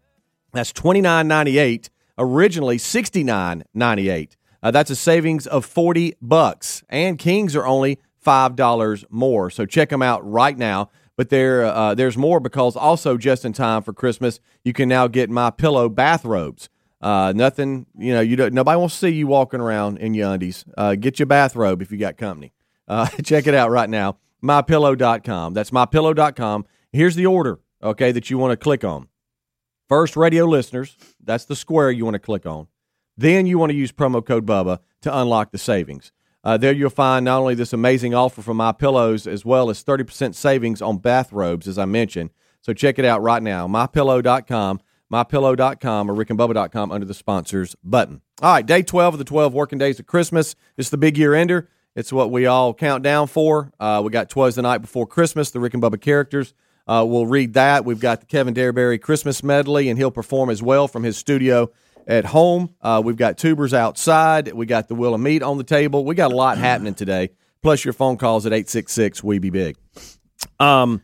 [0.54, 1.90] That's twenty nine ninety eight.
[2.18, 4.36] Originally sixty nine ninety eight.
[4.62, 9.50] Uh, that's a savings of forty bucks, and Kings are only five dollars more.
[9.50, 10.90] So check them out right now.
[11.16, 15.08] But there, uh, there's more because also just in time for Christmas, you can now
[15.08, 16.70] get my pillow bathrobes.
[17.02, 20.66] Uh, nothing, you know, you don't, nobody to see you walking around in your undies.
[20.78, 22.54] Uh, get your bathrobe if you got company.
[22.88, 24.18] Uh, check it out right now.
[24.44, 25.54] MyPillow.com.
[25.54, 26.66] That's MyPillow.com.
[26.92, 29.08] Here's the order, okay, that you want to click on.
[29.90, 30.98] First, radio listeners.
[31.24, 32.68] That's the square you want to click on.
[33.16, 36.12] Then you want to use promo code BUBBA to unlock the savings.
[36.44, 39.84] Uh, there you'll find not only this amazing offer from My Pillows as well as
[39.84, 42.30] 30% savings on bathrobes, as I mentioned.
[42.62, 43.68] So check it out right now.
[43.68, 48.22] MyPillow.com, MyPillow.com, or RickandBubba.com under the sponsors button.
[48.42, 50.56] All right, day 12 of the 12 working days of Christmas.
[50.78, 51.70] It's the big year ender.
[51.98, 53.72] It's what we all count down for.
[53.80, 56.54] Uh, we got Twas the Night Before Christmas, the Rick and Bubba characters.
[56.88, 57.86] Uh, we'll read that.
[57.86, 61.72] We've got the Kevin Derryberry Christmas medley, and he'll perform as well from his studio
[62.06, 62.76] at home.
[62.84, 64.54] Uh, we've got tubers outside.
[64.54, 66.06] We got the will of meat on the table.
[66.06, 67.32] We got a lot happening today.
[67.64, 69.76] Plus your phone calls at eight six six we be big.
[70.60, 71.02] Um,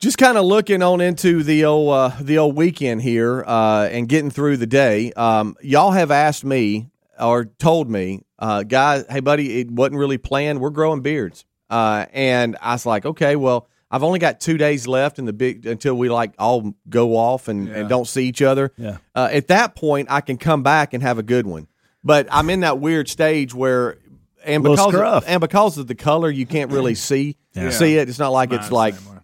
[0.00, 4.08] just kind of looking on into the old uh, the old weekend here uh, and
[4.08, 5.12] getting through the day.
[5.12, 10.18] Um, y'all have asked me or told me, uh, guys, hey buddy, it wasn't really
[10.18, 10.60] planned.
[10.60, 13.66] We're growing beards, uh, and I was like, okay, well.
[13.92, 17.48] I've only got two days left in the big until we like all go off
[17.48, 18.70] and, and don't see each other.
[18.76, 18.98] Yeah.
[19.16, 21.66] Uh, at that point, I can come back and have a good one.
[22.04, 23.98] But I'm in that weird stage where,
[24.44, 27.70] and because of, and because of the color, you can't really see Yeah.
[27.70, 28.08] see it.
[28.08, 29.18] It's not like it's like way.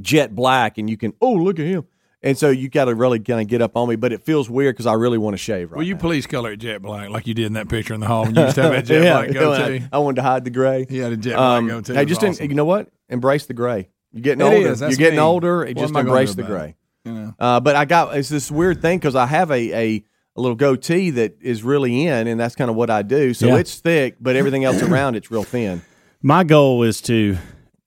[0.00, 1.84] jet black, and you can oh look at him.
[2.22, 4.50] And so you got to really kind of get up on me, but it feels
[4.50, 6.00] weird because I really want to shave right Will you now.
[6.00, 8.34] please color it jet black like you did in that picture in the hall when
[8.34, 9.84] you used to have that jet Yeah, black goatee?
[9.90, 10.86] I, I wanted to hide the gray.
[10.88, 11.94] He had a jet black goatee.
[11.94, 12.48] Hey, just en- awesome.
[12.50, 12.88] you know what?
[13.08, 13.88] Embrace the gray.
[14.12, 14.68] You're getting It older.
[14.70, 14.80] is.
[14.82, 15.22] You're getting me.
[15.22, 15.64] older.
[15.64, 16.74] It What just am I gonna embrace the gray.
[17.06, 17.34] You know.
[17.38, 20.04] Uh, but I got it's this weird thing because I have a, a
[20.36, 23.32] a little goatee that is really in, and that's kind of what I do.
[23.32, 23.56] So Yeah.
[23.56, 25.80] it's thick, but everything else around it's real thin.
[26.22, 27.38] My goal is to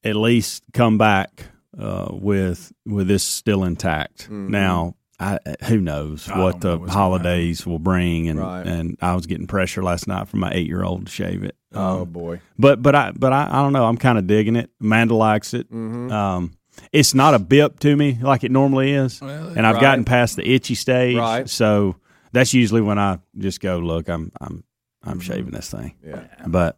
[0.03, 1.45] at least come back
[1.77, 4.23] uh, with with this still intact.
[4.25, 4.51] Mm-hmm.
[4.51, 8.65] Now, I, who knows I what don't know the holidays will bring, and Right.
[8.65, 11.55] and I was getting pressure last night from my eight year old to shave it.
[11.73, 13.85] Oh Um, boy, but but I but I, I don't know.
[13.85, 14.69] I'm kind of digging it.
[14.81, 15.71] Amanda likes it.
[15.71, 16.11] Mm-hmm.
[16.11, 16.57] Um,
[16.91, 19.81] it's not a bip to me like it normally is, Well, and I've right.
[19.81, 21.17] gotten past the itchy stage.
[21.17, 21.47] Right.
[21.49, 21.95] So
[22.31, 24.63] that's usually when I just go, look, I'm I'm
[25.03, 25.95] I'm shaving this thing.
[26.03, 26.09] Mm-hmm.
[26.09, 26.77] yeah, But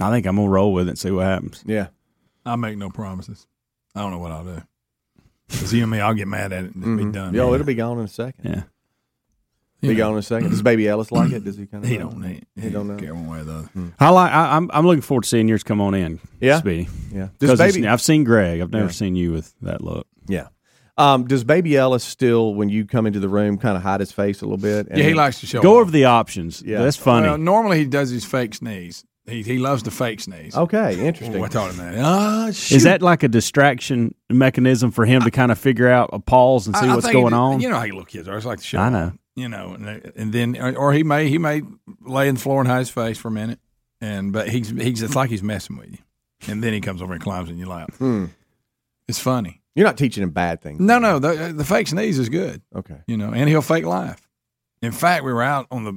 [0.00, 1.62] I think I'm gonna roll with it and see what happens.
[1.66, 1.88] yeah.
[2.46, 3.46] I make no promises.
[3.94, 4.62] I don't know what I'll do.
[5.48, 7.34] Because you and me, I'll get mad at it and it'll be done.
[7.34, 8.44] Yo, it'll be gone in a second.
[8.44, 8.62] Yeah.
[9.80, 10.50] Be You know, gone in a second.
[10.50, 11.44] Does Baby Ellis like it?
[11.44, 11.90] Does he kind of?
[11.90, 12.46] He don't need.
[12.58, 12.96] He, don't know.
[12.96, 13.68] care one way or the other.
[14.00, 14.32] I like.
[14.32, 16.20] I, I'm I'm looking forward to seeing yours come on in.
[16.40, 16.58] Yeah?
[16.60, 16.88] Speedy.
[17.12, 17.28] Yeah.
[17.38, 17.86] Does 'Cause it's- Baby?
[17.86, 18.60] I've seen Greg.
[18.62, 18.90] I've never Yeah.
[18.92, 20.06] seen you with that look.
[20.26, 20.48] Yeah.
[20.96, 24.12] Um, does Baby Ellis still, when you come into the room, kind of hide his
[24.12, 24.86] face a little bit?
[24.90, 25.60] Yeah, he likes to show.
[25.60, 25.82] Go off.
[25.82, 26.62] over the options.
[26.64, 26.82] Yeah.
[26.82, 27.26] That's funny.
[27.26, 29.04] Well, normally he does his fake sneeze.
[29.26, 30.54] He he loves to fake sneeze.
[30.56, 31.42] Okay, interesting.
[31.42, 31.94] I taught him that.
[32.04, 32.76] Ah, shoot.
[32.76, 36.66] Is that like a distraction mechanism for him to kind of figure out a pause
[36.66, 37.60] and see I- I what's think going it- on?
[37.60, 38.36] You know how little kids are.
[38.36, 38.78] It's like the show.
[38.78, 39.12] I know.
[39.36, 41.62] You know, and, and then or, or he may he may
[42.02, 43.58] lay in the floor and hide his face for a minute,
[44.00, 45.98] and but he's he's it's like he's messing with you,
[46.46, 47.92] and then he comes over and climbs in your lap.
[47.94, 48.26] Hmm.
[49.08, 49.60] It's funny.
[49.74, 50.78] You're not teaching him bad things.
[50.80, 52.62] No, no, the the fake sneeze is good.
[52.76, 52.98] Okay.
[53.08, 54.20] You know, and he'll fake laugh.
[54.84, 55.92] In fact, we were out on the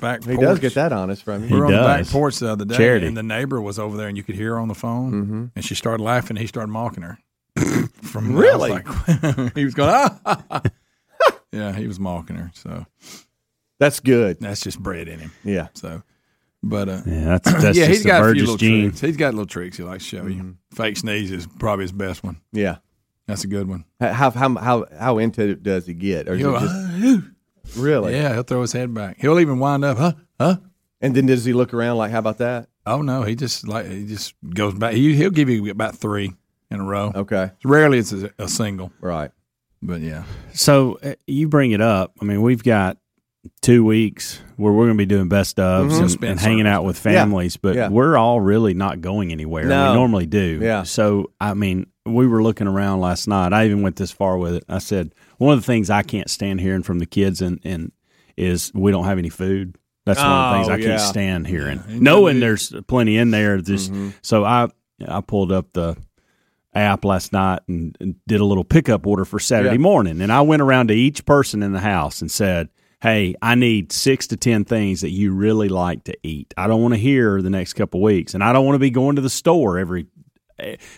[0.00, 0.24] back.
[0.24, 0.40] He porch.
[0.40, 1.56] does get that honest from We you.
[1.56, 2.12] were on the back does.
[2.12, 3.06] porch the other day, Charity.
[3.06, 5.44] and the neighbor was over there, and you could hear her on the phone, Mm-hmm.
[5.56, 6.30] and she started laughing.
[6.36, 7.18] and He started mocking her.
[8.02, 8.72] From Really?
[8.72, 10.62] I was like- he was going, ah.
[11.52, 12.50] yeah, he was mocking her.
[12.54, 12.86] So
[13.78, 14.38] That's good.
[14.40, 15.32] that's just bred in him.
[15.44, 15.68] Yeah.
[15.74, 16.02] So,
[16.62, 18.82] but uh, yeah, that's that's yeah, just he's the got a few Burgess little gene.
[18.90, 19.00] tricks.
[19.00, 20.46] He's got little tricks he likes to show Mm-hmm.
[20.48, 20.56] you.
[20.72, 22.40] Fake sneeze is probably his best one.
[22.52, 22.76] Yeah.
[23.26, 23.84] That's a good one.
[24.00, 26.28] How how how how into it does he get?
[26.28, 27.22] Or is He'll, just, "Ah,
[27.76, 28.14] really?
[28.14, 29.16] yeah, he'll throw his head back.
[29.20, 30.56] He'll even wind up, huh, huh.
[31.00, 32.68] And then does he look around like, how about that?
[32.86, 34.94] Oh no, he just like he just goes back.
[34.94, 36.32] He, he'll give you about three
[36.70, 37.12] in a row.
[37.14, 37.50] Okay.
[37.64, 38.92] Rarely it's a, a single.
[39.00, 39.30] Right.
[39.82, 42.12] But yeah, So uh, you bring it up.
[42.20, 42.98] I mean, we've got
[43.60, 46.14] two weeks where we're going to be doing best ofs Mhm.
[46.14, 47.12] and, and hanging out with Yeah.
[47.14, 47.88] families, but Yeah.
[47.88, 49.64] we're all really not going anywhere.
[49.64, 49.90] No.
[49.90, 50.60] We normally do.
[50.62, 50.84] Yeah.
[50.84, 53.52] So I mean, we were looking around last night.
[53.52, 54.64] I even went this far with it.
[54.68, 57.92] I said one of the things I can't stand hearing from the kids and and
[58.36, 59.76] is we don't have any food.
[60.04, 60.86] That's one of the things Oh, I yeah.
[60.96, 61.82] can't stand hearing.
[61.88, 61.96] Yeah.
[62.00, 63.58] Knowing there's plenty in there.
[63.58, 64.10] Just Mm-hmm.
[64.22, 64.68] so I
[65.06, 65.96] I pulled up the
[66.74, 69.78] app last night and, and did a little pickup order for Saturday Yeah.
[69.80, 70.20] morning.
[70.22, 72.68] And I went around to each person in the house and said,
[73.02, 76.54] Hey, I need six to 10 things that you really like to eat.
[76.56, 78.32] I don't want to hear the next couple weeks.
[78.34, 80.06] And I don't want to be going to the store every.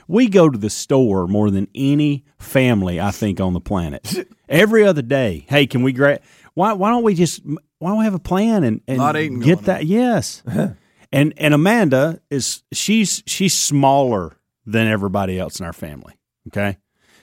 [0.08, 4.26] We go to the store more than any family, I think, on the planet.
[4.48, 5.46] every other day.
[5.48, 6.20] Hey, can we grab.
[6.54, 7.42] Why, why don't we just.
[7.44, 9.86] Why don't we have a plan and, and Lot eating get going that?
[9.86, 10.42] Yes.
[11.12, 16.14] and and Amanda is she's she's smaller than everybody else in our family.
[16.48, 16.78] Okay,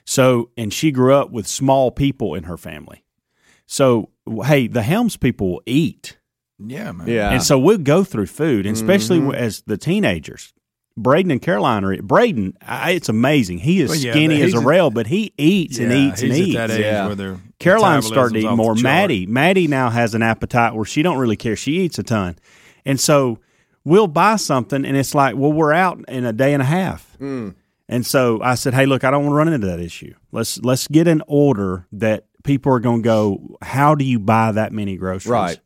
[0.06, 3.04] so and she grew up with small people in her family.
[3.66, 4.10] So
[4.46, 6.18] hey, the Helms people will eat,
[6.60, 7.08] yeah, man.
[7.08, 7.32] Yeah.
[7.32, 9.32] and so we'll go through food, and especially Mm-hmm.
[9.36, 10.54] as the teenagers.
[10.98, 12.58] Braden and Caroline are Braden.
[12.62, 13.60] I, it's amazing.
[13.60, 16.22] He is Well, yeah, skinny as a a- rail, but he eats and Yeah, eats
[16.22, 16.56] and eats.
[16.58, 17.06] At that age Yeah.
[17.08, 18.92] where their Caroline's starting to metabolism's eat more.
[18.94, 21.56] Maddie, Maddie now has an appetite where she don't really care.
[21.56, 22.38] She eats a ton,
[22.86, 23.40] and so
[23.86, 27.16] we'll buy something, and it's like, well, we're out in a day and a half.
[27.18, 27.50] Hmm.
[27.90, 30.14] And so I said, hey, look, I don't want to run into that issue.
[30.32, 33.58] Let's let's get an order that people are going to go.
[33.62, 35.28] How do you buy that many groceries?
[35.32, 35.60] Right.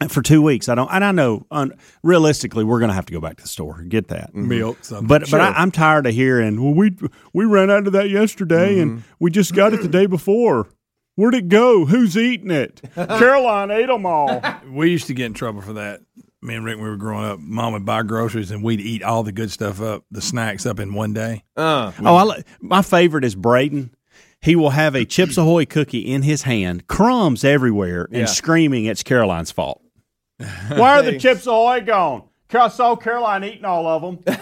[0.00, 3.06] And for two weeks, I don't, and I know un, realistically we're going to have
[3.06, 3.78] to go back to the store.
[3.80, 4.84] And get that milk.
[4.84, 5.06] Something.
[5.06, 6.62] but but I, I'm tired of hearing.
[6.62, 6.96] Well, we
[7.32, 10.68] we ran out of that yesterday, and we just got it the day before.
[11.16, 11.84] Where'd it go?
[11.84, 12.80] Who's eating it?
[12.96, 14.42] Caroline ate them all.
[14.68, 16.00] we used to get in trouble for that.
[16.42, 19.02] Me and Rick, when we were growing up, Mom would buy groceries and we'd eat
[19.04, 21.44] all the good stuff up, the snacks up in one day.
[21.56, 23.94] Uh, Oh, I, my favorite is Braden.
[24.42, 28.24] He will have a Chips Ahoy cookie in his hand, crumbs everywhere, and Yeah.
[28.26, 29.80] screaming it's Caroline's fault.
[30.68, 32.24] Why are the Chips Ahoy gone?
[32.52, 34.18] I saw Caroline eating all of them.
[34.26, 34.38] and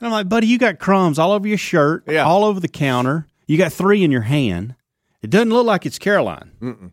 [0.00, 2.24] I'm like, buddy, you got crumbs all over your shirt, Yeah.
[2.24, 3.26] all over the counter.
[3.48, 4.76] You got three in your hand.
[5.22, 6.92] It doesn't look like it's Caroline.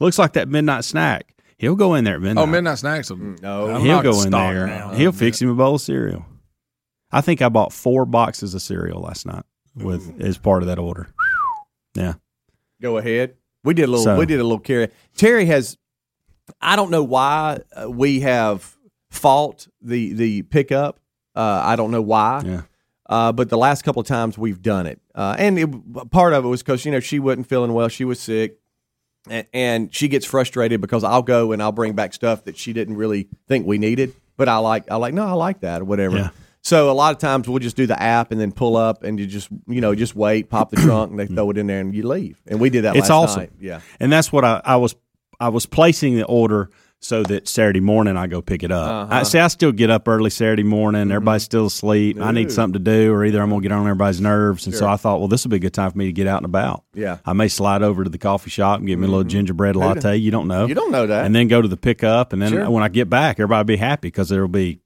[0.00, 1.32] Looks like that midnight snack.
[1.58, 2.42] He'll go in there at midnight.
[2.42, 3.08] Oh, midnight snacks.
[3.08, 3.68] Will, mm, no.
[3.70, 4.66] I'm He'll go in there.
[4.66, 4.90] now.
[4.94, 6.26] He'll fix him a bowl of cereal.
[7.12, 9.44] I think I bought four boxes of cereal last night
[9.76, 10.24] with mm.
[10.24, 11.08] as part of that order.
[11.94, 12.14] Yeah.
[12.80, 13.36] Go ahead.
[13.62, 14.02] We did a little.
[14.04, 14.88] So- we did a little carry.
[15.16, 15.76] Terry has.
[16.60, 18.76] I don't know why uh, we have
[19.10, 20.98] fought the the pickup.
[21.34, 22.42] Uh, I don't know why.
[22.44, 22.62] Yeah.
[23.06, 26.44] Uh, but the last couple of times we've done it, uh, and it, part of
[26.44, 27.88] it was because you know she wasn't feeling well.
[27.88, 28.58] She was sick,
[29.28, 32.72] and, and she gets frustrated because I'll go and I'll bring back stuff that she
[32.72, 34.14] didn't really think we needed.
[34.36, 36.16] But I like I like no, I like that or whatever.
[36.16, 36.30] Yeah.
[36.62, 39.18] So a lot of times we'll just do the app and then pull up and
[39.18, 41.80] you just you know just wait, pop the trunk, and they throw it in there
[41.80, 42.40] and you leave.
[42.46, 42.96] And we did that.
[42.96, 43.40] It's last awesome.
[43.40, 43.52] night.
[43.60, 43.80] Yeah.
[44.00, 44.94] And that's what I, I was
[45.42, 48.88] I was placing the order so that Saturday morning I go pick it up.
[48.88, 49.20] Uh-huh.
[49.20, 52.20] I see I still get up early Saturday morning, everybody's still asleep.
[52.20, 54.66] I need something to do or either I'm gonna get on everybody's nerves.
[54.66, 56.28] And so I thought, well, this will be a good time for me to get
[56.28, 56.84] out and about.
[56.94, 57.18] Yeah.
[57.26, 60.16] I may slide over to the coffee shop and get me a little gingerbread latte.
[60.16, 60.66] You don't know.
[60.66, 61.24] You don't know that.
[61.26, 62.70] and then go to the pickup, and then Sure.
[62.70, 64.78] when I get back, everybody will be happy because there will be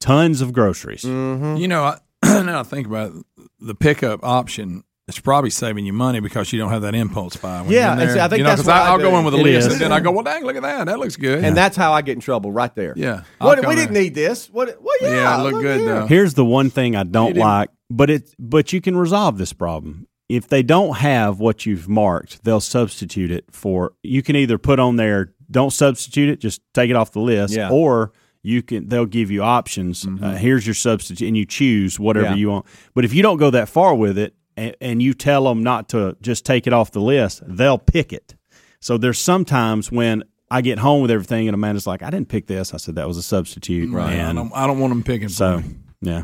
[0.00, 1.02] tons of groceries.
[1.02, 1.58] Mm.
[1.58, 1.98] You know, I,
[2.42, 3.24] now I think about it,
[3.58, 4.84] the pickup option.
[5.08, 7.62] It's probably saving you money because you don't have that impulse buy.
[7.62, 8.22] When Yeah, you're in see, there.
[8.24, 9.66] I think you know, that's 'cause what I I'll go in with a It list,
[9.68, 9.72] is.
[9.72, 10.84] and then I go, "Well, dang, look at that!
[10.86, 12.92] That looks good." And that's how I get in trouble right there.
[12.94, 13.22] Yeah.
[13.38, 14.02] What, I'll we didn't in.
[14.02, 14.48] need this.
[14.52, 14.76] What?
[14.82, 15.08] Well, yeah.
[15.10, 15.88] Yeah, it looked look good, here.
[16.00, 16.06] though.
[16.06, 19.52] Here's the one thing I don't didn't- like, but it but you can resolve this
[19.54, 20.06] problem.
[20.28, 24.78] If they don't have what you've marked, they'll substitute it for you can either put
[24.78, 27.70] on there don't substitute it, just take it off the list, Yeah.
[27.70, 30.06] or you can they'll give you options.
[30.06, 32.34] Uh, here's your substitute and you choose whatever Yeah.
[32.34, 32.66] you want.
[32.94, 35.88] But if you don't go that far with it and, and you tell them not
[35.90, 38.34] to just take it off the list, they'll pick it.
[38.80, 42.28] So there's sometimes when I get home with everything and a Amanda's like, I didn't
[42.28, 42.72] pick this.
[42.74, 43.90] I said that was a substitute.
[43.92, 44.10] Right.
[44.10, 45.28] I And don't, I don't want them picking.
[45.28, 45.74] so for me.
[46.00, 46.22] yeah.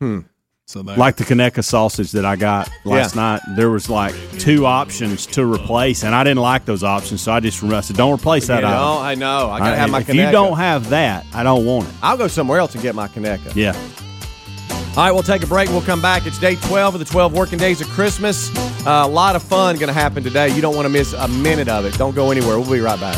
[0.00, 0.20] Hmm.
[0.66, 3.22] so they, Like the Conecuh sausage that I got last Yeah.
[3.22, 7.32] night, there was like two options to replace, and I didn't like those options, so
[7.32, 9.48] I just I said, "Don't replace that You know, item." I know.
[9.50, 11.94] I gotta have my if you don't have that, I don't want it.
[12.02, 13.54] I'll go somewhere else and get my Conecuh.
[13.54, 13.72] Yeah,
[14.96, 15.68] All right, we'll take a break.
[15.68, 16.24] We'll come back.
[16.24, 18.50] It's day 12 of the 12 working days of Christmas.
[18.86, 20.48] Uh, a lot of fun going to happen today.
[20.48, 21.98] You don't want to miss a minute of it.
[21.98, 22.58] Don't go anywhere.
[22.58, 23.14] We'll be right back.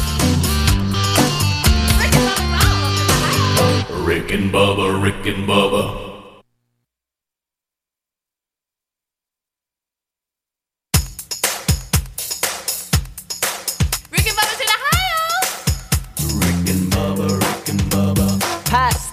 [4.04, 6.08] Rick and Bubba, Rick and Bubba.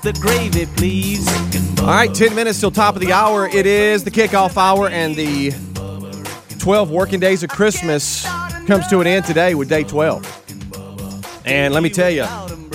[0.05, 1.27] The gravy, please.
[1.79, 3.47] All right, 10 minutes till top of the hour.
[3.47, 5.51] It is the kickoff hour and the
[6.59, 8.23] 12 working days of Christmas
[8.67, 11.41] comes to an end today with day 12.
[11.43, 12.25] And let me tell you,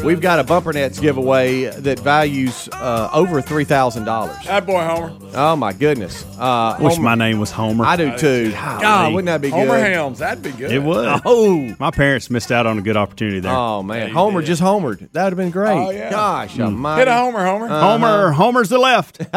[0.04, 4.44] we've got a Bumper Nets giveaway that values uh, over $3,000.
[4.44, 5.16] That boy Homer.
[5.34, 6.24] Oh, my goodness.
[6.38, 7.84] Uh, Wish Homer- my name was Homer.
[7.84, 8.52] I do too.
[8.52, 9.56] God, wouldn't that be good?
[9.68, 9.92] Homer good?
[9.92, 10.18] Helms.
[10.20, 10.72] That'd be good.
[10.72, 11.20] It would.
[11.24, 11.74] Oh.
[11.78, 13.52] My parents missed out on a good opportunity there.
[13.52, 14.10] Oh, man.
[14.10, 14.98] Homer just homered.
[15.12, 15.70] That would have been great.
[15.76, 16.10] Oh, yeah.
[16.10, 16.64] Gosh, Mm.
[16.64, 17.00] almighty.
[17.00, 17.68] Hit a Homer, Homer.
[17.68, 19.18] Homer, Homer's the left.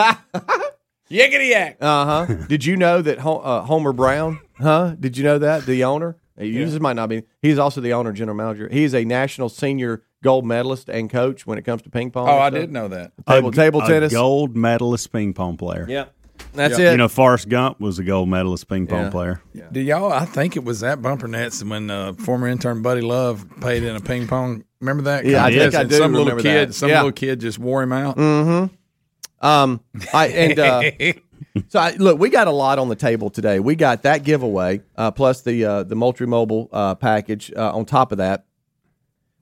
[1.11, 1.77] Yickety yak.
[1.79, 2.25] Uh huh.
[2.47, 4.39] Did you know that Ho- uh, Homer Brown?
[4.59, 4.95] Huh?
[4.99, 6.15] Did you know that the owner?
[6.39, 7.23] you- This might not be.
[7.41, 8.67] He's also the owner, general manager.
[8.69, 12.27] He is a national senior gold medalist and coach when it comes to ping pong.
[12.27, 12.59] Oh, I stuff.
[12.61, 13.11] did know that.
[13.27, 14.11] Table A- table a tennis.
[14.11, 15.85] gold medalist ping pong player.
[15.87, 16.11] Yep.
[16.53, 16.87] That's Yeah.
[16.89, 16.91] it.
[16.93, 19.09] You know, Forrest Gump was a gold medalist ping pong Yeah.
[19.11, 19.41] player.
[19.71, 20.11] Do y'all?
[20.11, 23.95] I think it was that bumper nets when uh, former intern Buddy Love played in
[23.95, 24.63] a ping pong.
[24.81, 25.25] Remember that?
[25.25, 25.71] Yeah, I contest?
[25.71, 26.73] think I do Some little kid, that.
[26.73, 26.97] some Yeah.
[26.97, 28.17] little kid just wore him out.
[28.17, 29.45] Mm-hmm.
[29.45, 29.81] Um,
[30.13, 30.81] I and uh,
[31.69, 33.59] so I, look, we got a lot on the table today.
[33.59, 37.51] We got that giveaway uh, plus the uh, the Moultrie Mobile uh, package.
[37.55, 38.45] Uh, on top of that,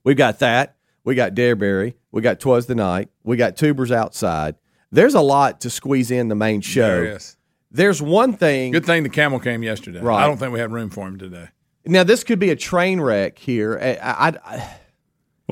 [0.04, 0.76] we've got that.
[1.04, 1.94] We got Derryberry.
[2.12, 3.08] We got Twas the Night.
[3.24, 4.56] We got Tubers outside.
[4.90, 6.86] There's a lot to squeeze in the main show.
[6.86, 7.36] There is.
[7.70, 8.72] There's one thing.
[8.72, 10.00] Good thing the camel came yesterday.
[10.00, 10.22] Right.
[10.22, 11.48] I don't think we had room for him today.
[11.86, 13.78] Now this could be a train wreck here.
[13.80, 14.76] I, I, I,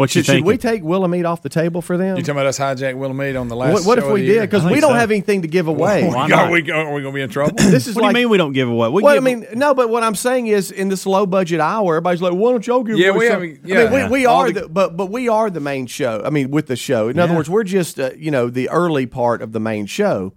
[0.01, 2.17] What you should, should we take Willamette off the table for them?
[2.17, 3.73] You talking about us hijack Willamette on the last?
[3.75, 4.41] What, what if show of we the did?
[4.41, 4.95] Because we don't so.
[4.95, 6.09] have anything to give away.
[6.09, 6.51] Why Are not?
[6.51, 7.55] we, are we going to be in trouble?
[7.57, 8.89] This is What like do you mean we don't give away?
[8.89, 11.61] We Well, I give mean, no, but what I'm saying is, in this low budget
[11.61, 13.91] hour, everybody's like, "Why don't y'all give?" Yeah, away we some-" have- I yeah.
[13.91, 16.23] mean, we, we are, the- the, but but we are the main show.
[16.25, 17.09] I mean, with the show.
[17.09, 20.33] In other words, we're just uh, you know the early part of the main show,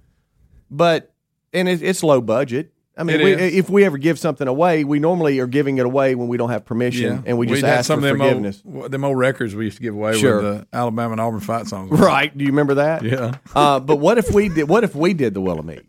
[0.70, 1.14] but
[1.54, 2.73] and it, it's low budget.
[2.96, 6.14] I mean, we, if we ever give something away, we normally are giving it away
[6.14, 8.28] when we don't have permission, and we just We'd had ask some for of them
[8.28, 8.62] forgiveness.
[8.72, 10.36] Old, them old records we used to give away Sure.
[10.42, 11.90] with the Alabama and Auburn fight songs.
[11.92, 12.36] Right?
[12.38, 13.02] Do you remember that?
[13.04, 13.36] Yeah.
[13.56, 14.70] Uh, but what if we did?
[14.70, 15.86] What if we did the Willamette?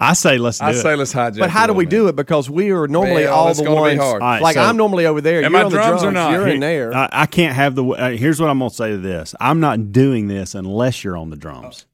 [0.00, 0.74] I say let's do I it.
[0.74, 1.40] say let's hijack.
[1.40, 2.14] But how do we do it?
[2.14, 4.00] Because we are normally Well, all the gonna be ones.
[4.00, 4.22] hard.
[4.22, 5.42] All right, like so- I'm normally over there.
[5.42, 6.30] Am you're I on the drums drums or not?
[6.34, 6.94] You're in there.
[6.94, 7.84] I, I can't have the.
[7.84, 11.16] Uh, here's what I'm going to say to this: I'm not doing this unless you're
[11.16, 11.84] on the drums.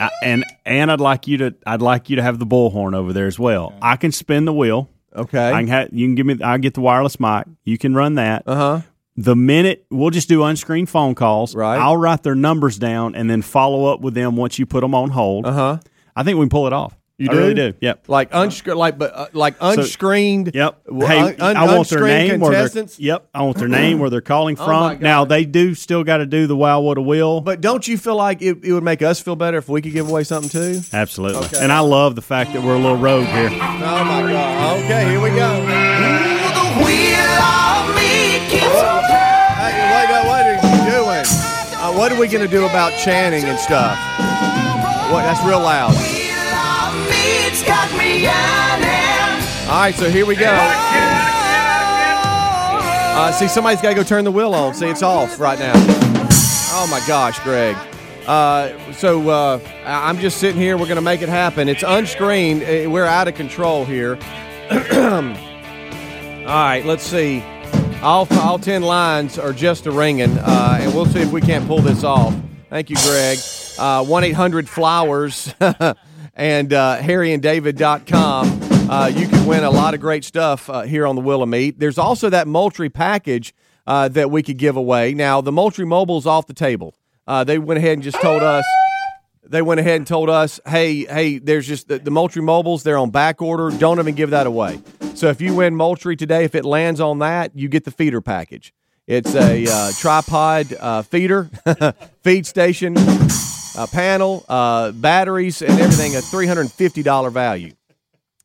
[0.00, 1.54] I, and and I'd like you to.
[1.66, 3.74] I'd like you to have the bullhorn over there as well.
[3.82, 4.88] I can spin the wheel.
[5.14, 5.50] okay.
[5.52, 5.88] I can have.
[5.92, 6.38] You can give me.
[6.42, 7.46] I get the wireless mic.
[7.64, 8.42] You can run that.
[8.46, 8.80] Uh huh.
[9.16, 11.54] The minute we'll just do unscreened phone calls.
[11.54, 11.78] Right.
[11.78, 14.94] I'll write their numbers down and then follow up with them once you put them
[14.94, 15.46] on hold.
[15.46, 15.78] Uh huh.
[16.16, 16.96] I think we can pull it off.
[17.16, 17.38] You I do?
[17.38, 17.74] really do.
[17.80, 18.08] Yep.
[18.08, 20.50] Like unscreen, like but uh, like unscreened.
[20.52, 20.80] Yep.
[20.90, 22.40] Hey, un- un- I want their unscreened name.
[22.40, 22.98] Where they're, contestants.
[22.98, 23.28] yep.
[23.32, 24.80] I want their name where they're calling Oh, from.
[24.80, 25.02] my God.
[25.02, 27.40] now they do still got to do the wow what a will.
[27.40, 29.92] But don't you feel like it, it would make us feel better if we could
[29.92, 30.80] give away something too?
[30.92, 31.46] Absolutely.
[31.46, 31.58] Okay.
[31.60, 33.48] And I love the fact that we're a little rogue here.
[33.52, 33.58] Oh
[34.04, 34.78] my God!
[34.84, 36.64] Okay, here we go.
[38.44, 41.24] Hey, wait, no, what are you doing?
[41.78, 43.96] Uh, what are we going to do about chanting and stuff?
[45.12, 45.22] What?
[45.22, 45.94] That's real loud.
[49.66, 50.50] All right, so here we go.
[53.16, 54.74] Uh, see, somebody's got to go turn the wheel on.
[54.74, 55.72] See, it's off right now.
[56.76, 57.76] Oh my gosh, Greg.
[58.26, 60.76] Uh, so uh, I'm just sitting here.
[60.76, 61.68] We're going to make it happen.
[61.68, 62.62] It's unscreened.
[62.62, 64.18] Uh, We're out of control here.
[64.70, 64.78] all
[66.46, 67.42] right, let's see.
[68.02, 71.66] All, all 10 lines are just a ringing, uh, and we'll see if we can't
[71.66, 72.34] pull this off.
[72.68, 73.38] Thank you, Greg.
[73.78, 75.54] Uh, 1 800 Flowers
[76.34, 78.60] and uh, harryanddavid.com.
[78.90, 81.78] Uh, you can win a lot of great stuff uh, here on the Willamette.
[81.78, 83.54] There's also that Moultrie package
[83.86, 85.14] uh, that we could give away.
[85.14, 86.94] Now, the Moultrie Mobile's off the table.
[87.26, 88.64] Uh, they went ahead and just told us
[89.46, 92.98] they went ahead and told us, hey, hey, there's just the, the Moultrie mobiles, they're
[92.98, 93.70] on back order.
[93.70, 94.80] Don't even give that away.
[95.14, 98.20] So if you win Moultrie today, if it lands on that, you get the feeder
[98.20, 98.72] package.
[99.06, 101.50] It's a uh, tripod uh, feeder,
[102.22, 102.94] feed station,
[103.76, 107.72] uh, panel, uh, batteries, and everything, a $350 value.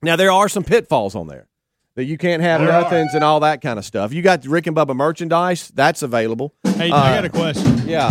[0.02, 1.48] Now, there are some pitfalls on there
[1.96, 2.82] that you can't have There are.
[2.84, 4.14] nothings and all that kind of stuff.
[4.14, 6.54] You got Rick and Bubba merchandise, that's available.
[6.64, 7.88] Hey, Uh, I got a question.
[7.88, 8.10] Yeah.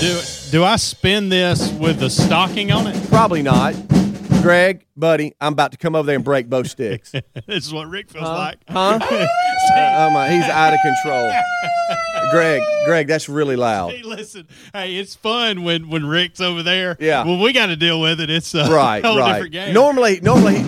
[0.00, 3.08] Do do I spin this with the stocking on it?
[3.08, 3.74] Probably not.
[4.42, 7.12] Greg, buddy, I'm about to come over there and break both sticks.
[7.46, 8.56] this is what Rick feels like.
[8.68, 8.98] Huh?
[9.02, 11.30] oh my, he's out of control.
[12.30, 13.92] Greg, Greg, that's really loud.
[13.94, 14.46] Hey, listen.
[14.72, 16.96] Hey, it's fun when when Rick's over there.
[17.00, 17.24] Yeah.
[17.24, 19.32] When we got to deal with it, it's a Right, whole right.
[19.34, 19.74] different game.
[19.74, 20.62] Normally, normally,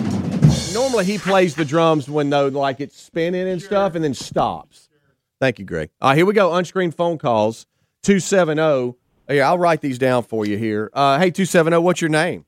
[0.73, 4.89] normally he plays the drums when though like it's spinning and stuff, and then stops.
[5.39, 5.89] Thank you, Greg.
[6.01, 6.53] All right, here we go.
[6.53, 7.65] Unscreened phone calls
[8.01, 8.97] two seven zero.
[9.27, 10.89] Here, I'll write these down for you here.
[10.93, 11.81] Uh, hey, two seven zero.
[11.81, 12.45] What's your name?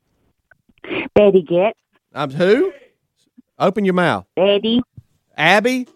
[1.15, 1.77] Betty Getz.
[2.13, 2.71] I'm who?
[3.57, 4.25] Open your mouth.
[4.35, 4.81] Betty.
[5.37, 5.87] Abby.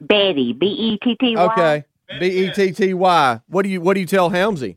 [0.00, 0.52] Betty.
[0.52, 1.44] B E T T Y.
[1.44, 1.84] Okay.
[2.20, 3.40] B E T T Y.
[3.48, 4.76] What do you What do you tell Helmsy?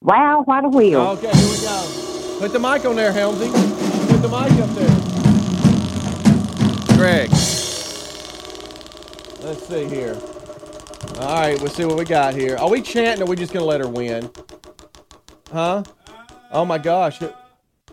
[0.00, 1.00] Wow, what a wheel!
[1.00, 2.36] Okay, here we go.
[2.38, 3.50] Put the mic on there, Helmsy.
[4.08, 4.88] Put the mic up there,
[6.96, 7.30] Greg.
[9.42, 10.18] Let's see here.
[11.20, 12.56] All right, we'll see what we got here.
[12.56, 13.22] Are we chanting?
[13.22, 14.30] Or are we just gonna let her win?
[15.52, 15.82] Huh?
[16.50, 17.20] Oh my gosh!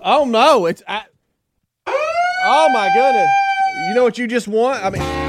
[0.01, 0.65] Oh no!
[0.65, 1.03] It's I,
[1.85, 3.27] oh my goodness!
[3.89, 4.81] You know what you just want?
[4.83, 5.26] I mean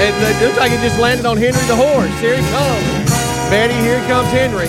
[0.00, 2.10] it, looks like it just landed on Henry the horse.
[2.20, 3.10] Here he comes.
[3.50, 4.66] Betty, here comes Henry.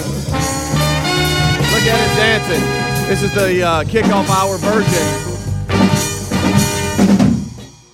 [1.72, 3.08] Look at him dancing.
[3.08, 5.30] This is the uh, kickoff hour version.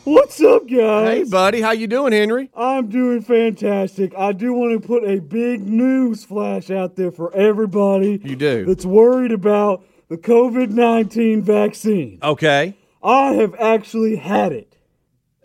[0.03, 1.07] What's up, guys?
[1.17, 2.49] Hey, buddy, how you doing, Henry?
[2.55, 4.13] I'm doing fantastic.
[4.17, 8.65] I do want to put a big news flash out there for everybody You do.
[8.65, 12.19] that's worried about the COVID 19 vaccine.
[12.23, 12.75] Okay.
[13.03, 14.68] I have actually had it.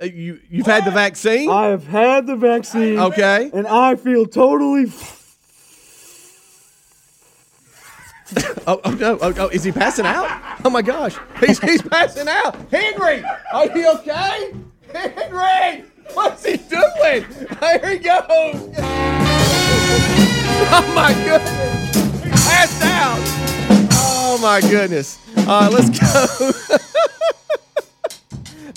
[0.04, 1.48] Uh, you you've had the vaccine?
[1.48, 2.98] I have had the vaccine.
[2.98, 3.50] Okay.
[3.54, 4.92] And I feel totally.
[8.66, 9.18] Oh, oh no!
[9.20, 10.26] Oh, oh, is he passing out?
[10.64, 11.14] Oh my gosh!
[11.38, 12.56] He's he's passing out.
[12.70, 14.54] Henry, are you okay?
[14.90, 15.84] Henry,
[16.14, 17.26] what's he doing?
[17.60, 18.70] There he goes.
[20.72, 22.24] Oh my goodness!
[22.24, 23.20] He passed out.
[23.92, 25.18] Oh my goodness!
[25.36, 26.78] Uh, let's go.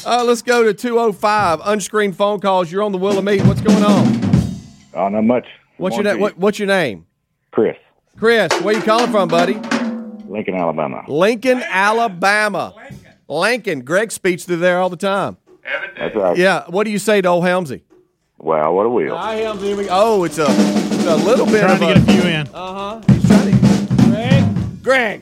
[0.07, 2.71] uh, let's go to 205 unscreened phone calls.
[2.71, 3.45] You're on the Willamette.
[3.45, 4.21] What's going on?
[4.93, 5.45] Oh, not much.
[5.77, 6.21] What's your One name?
[6.21, 7.05] What, what's your name?
[7.51, 7.75] Chris,
[8.17, 8.51] Chris.
[8.61, 9.53] Where you calling from, buddy?
[10.27, 11.03] Lincoln, Alabama.
[11.07, 12.73] Lincoln, Alabama.
[12.75, 13.11] Lincoln.
[13.27, 13.81] Lincoln.
[13.81, 15.37] Greg speaks through there all the time.
[15.97, 16.37] That's right.
[16.37, 16.63] Yeah.
[16.67, 17.81] What do you say to old Helmsy?
[18.39, 19.17] Wow, what a wheel.
[19.17, 19.61] Hi, Helmsy.
[19.63, 22.21] Here we- Oh, it's a, it's a little bit Trying of to a, get a
[22.21, 22.47] few in.
[22.53, 23.01] Uh huh.
[23.13, 24.03] He's trying to.
[24.09, 24.83] Greg.
[24.83, 25.21] Greg.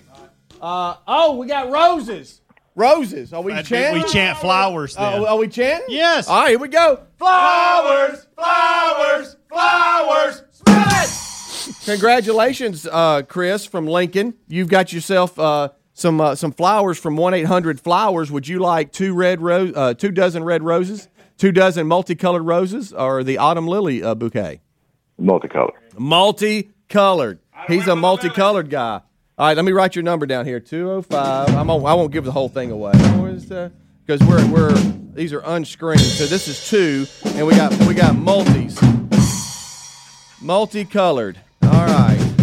[0.61, 2.41] Uh, oh, we got roses.
[2.75, 3.31] Roses.
[3.33, 4.03] Are we I chanting?
[4.03, 5.21] we chant flowers then.
[5.21, 5.87] Oh, are we chanting?
[5.89, 6.27] Yes.
[6.27, 7.01] All right, here we go.
[7.17, 10.43] Flowers, flowers, flowers.
[10.51, 11.75] Smell it.
[11.85, 14.33] Congratulations, uh, Chris from Lincoln.
[14.47, 18.29] You've got yourself uh, some uh, some flowers from one eight hundred flowers.
[18.31, 21.07] Would you like two red ro- uh, two dozen red roses,
[21.37, 24.61] two dozen multicolored roses, or the autumn lily uh, bouquet?
[25.17, 25.73] Multicolored.
[25.97, 27.39] Multicolored.
[27.67, 29.01] He's a multicolored guy.
[29.37, 30.61] All right, let me write your number down here.
[30.61, 31.49] Two oh five.
[31.49, 32.93] I'm on, I won't give the whole thing away.
[34.05, 34.71] Because we're we're
[35.13, 35.99] these are unscreened.
[35.99, 37.05] So this is two,
[37.35, 38.79] and we got we got multis.
[40.41, 41.37] Multicolored.
[41.63, 42.33] All right.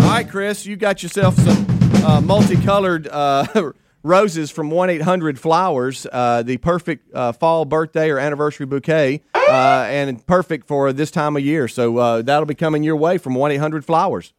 [0.00, 1.66] All right, Chris, you got yourself some
[2.04, 3.70] uh, multicolored uh,
[4.02, 9.86] roses from 1 800 Flowers, uh, the perfect uh, fall birthday or anniversary bouquet, uh,
[9.88, 11.68] and perfect for this time of year.
[11.68, 14.32] So uh, that'll be coming your way from 1 800 Flowers.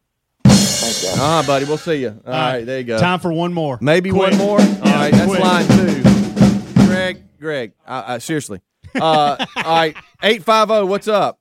[1.02, 1.18] Thanks, guys.
[1.20, 2.20] Ah, buddy, we'll see you.
[2.26, 2.98] All right, there you go.
[2.98, 3.78] Time for one more.
[3.80, 4.30] Maybe Quick.
[4.32, 4.60] one more.
[4.60, 5.40] All Yeah, right, that's quick.
[5.40, 6.84] line two.
[6.86, 8.60] Greg, Greg, uh, uh, seriously.
[8.94, 11.38] Uh, all right, 850, what's up?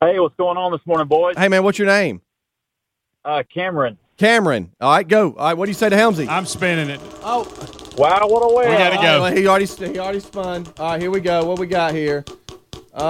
[0.00, 1.36] Hey, what's going on this morning, boys?
[1.36, 2.20] Hey, man, what's your name?
[3.24, 3.98] Uh, Cameron.
[4.16, 4.72] Cameron.
[4.80, 5.30] All right, go.
[5.32, 6.28] All right, what do you say to Helmsy?
[6.28, 7.00] I'm spinning it.
[7.22, 7.44] Oh,
[7.96, 8.70] Wow, what a whale.
[8.70, 9.02] We gotta go.
[9.02, 10.66] right, well, he already he already spun.
[10.78, 11.44] All right, here we go.
[11.44, 12.24] What we got here?
[12.94, 13.00] Uh,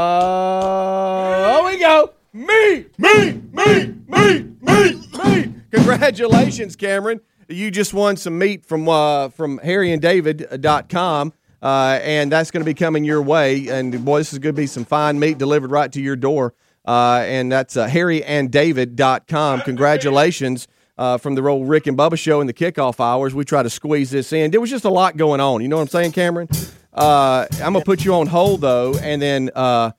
[1.61, 2.11] oh, we go.
[2.33, 5.55] Me, me, me, me, me, me.
[5.70, 7.20] Congratulations, Cameron.
[7.49, 11.33] You just won some meat from uh, from harryanddavid.com.
[11.61, 13.68] Uh, and that's going to be coming your way.
[13.68, 16.55] And boy, this is going to be some fine meat delivered right to your door.
[16.85, 19.62] Uh, and that's uh, harryanddavid.com.
[19.62, 23.35] Congratulations uh, from the old Rick and Bubba show in the kickoff hours.
[23.35, 24.51] We try to squeeze this in.
[24.51, 25.62] There was just a lot going on.
[25.62, 26.49] You know what I'm saying, Cameron?
[26.93, 29.93] Uh, I'm going to put you on hold, though, and then uh,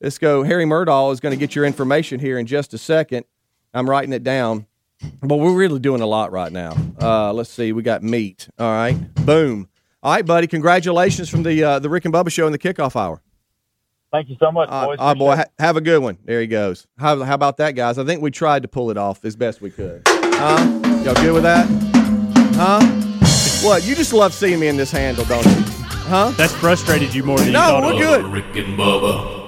[0.00, 0.42] let's go.
[0.42, 3.24] Harry Murdahl is going to get your information here in just a second.
[3.74, 4.66] I'm writing it down.
[5.22, 6.76] But we're really doing a lot right now.
[7.00, 7.72] Uh, let's see.
[7.72, 8.48] We got meat.
[8.58, 8.92] All right.
[9.24, 9.68] Boom.
[10.02, 10.46] All right, buddy.
[10.46, 13.22] Congratulations from the uh, the Rick and Bubba show in the kickoff hour.
[14.12, 14.96] Thank you so much, Uh, boys.
[15.00, 16.18] oh boy, ha- have a good one.
[16.24, 16.86] There he goes.
[16.98, 17.96] How, how about that, guys?
[17.96, 20.02] I think we tried to pull it off as best we could.
[20.06, 21.02] Huh?
[21.04, 21.66] Y'all good with that?
[22.56, 22.80] Huh?
[23.66, 23.84] What?
[23.86, 25.52] You just love seeing me in this handle, don't you?
[26.10, 26.32] Huh?
[26.36, 28.22] That's frustrated you more than you No, thought we're it would.
[28.22, 28.32] good.
[28.32, 29.39] Rick and Bubba.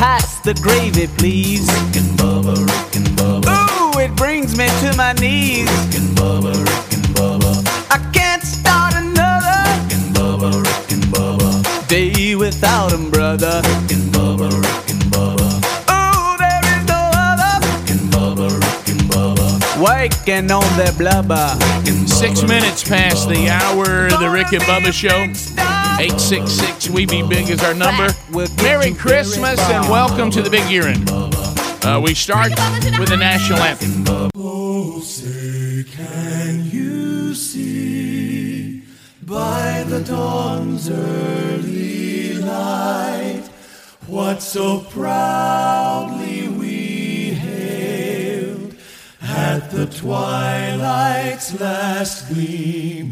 [0.00, 1.68] Pass the gravy, please.
[1.68, 3.52] Rick and Bubba, Rick and Bubba.
[3.52, 5.68] Ooh, it brings me to my knees.
[5.68, 7.52] Rick and Bubba, Rick and Bubba.
[7.90, 11.86] I can't start another Rick and Bubba, Rick and Bubba.
[11.88, 13.60] day without 'em, brother.
[13.62, 15.48] Rick and Bubba, Rick and Bubba.
[15.92, 19.48] Ooh, there is no other Rick and Bubba, Rick and Bubba.
[19.78, 21.58] waking on their blubber.
[22.06, 25.69] Six minutes past the hour of the Rick and Bubba Show.
[26.00, 28.08] 866 We Be Big is our number.
[28.62, 31.10] Merry Christmas and welcome to the Big Year End.
[31.10, 32.48] Uh, we start
[32.98, 34.30] with the national anthem.
[34.34, 38.82] Oh, say, can you see
[39.20, 43.44] by the dawn's early light
[44.06, 48.74] what so proudly we hailed
[49.20, 53.10] at the the twilight's last gleaming,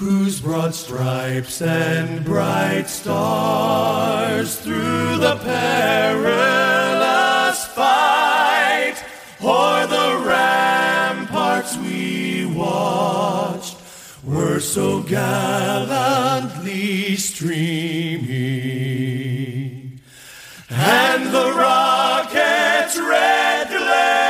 [0.00, 8.96] whose broad stripes and bright stars through the perilous fight
[9.42, 13.76] o'er the ramparts we watched
[14.24, 18.30] were so gallantly streaming,
[20.70, 24.29] and the rocket's red glare,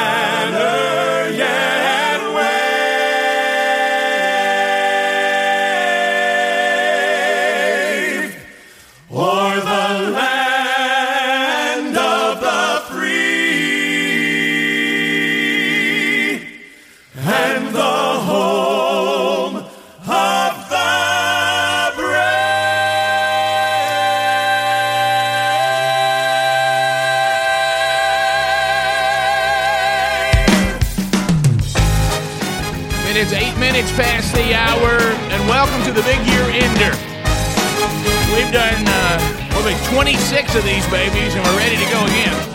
[39.89, 42.51] 26 of these babies, and we're ready to go again.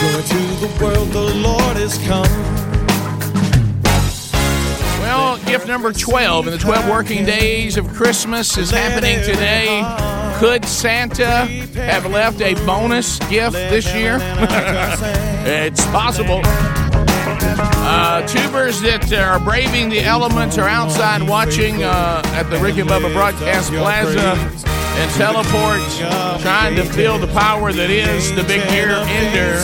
[0.00, 2.26] Joy to the world, the Lord is come.
[5.00, 9.82] Well, gift number 12 in the 12 working days of Christmas is happening today.
[10.38, 14.18] Could Santa have left a bonus gift this year?
[15.44, 16.40] it's possible.
[17.82, 22.88] Uh, tubers that are braving the elements are outside watching uh, at the Rick and
[22.88, 24.69] Bubba Broadcast Plaza
[25.00, 25.80] and teleport,
[26.42, 29.56] trying to feel the power that is the big year ender.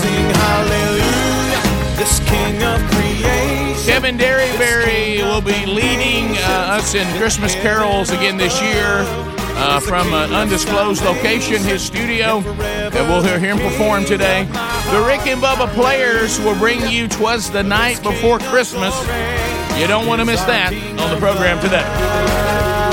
[3.85, 9.05] Kevin Derryberry will be leading uh, us in Christmas carols again this year
[9.59, 12.39] uh, from an undisclosed location, his studio.
[12.39, 14.45] And we'll hear him perform today.
[14.91, 18.99] The Rick and Bubba players will bring you Twas the Night Before Christmas.
[19.79, 22.86] You don't want to miss that on the program today.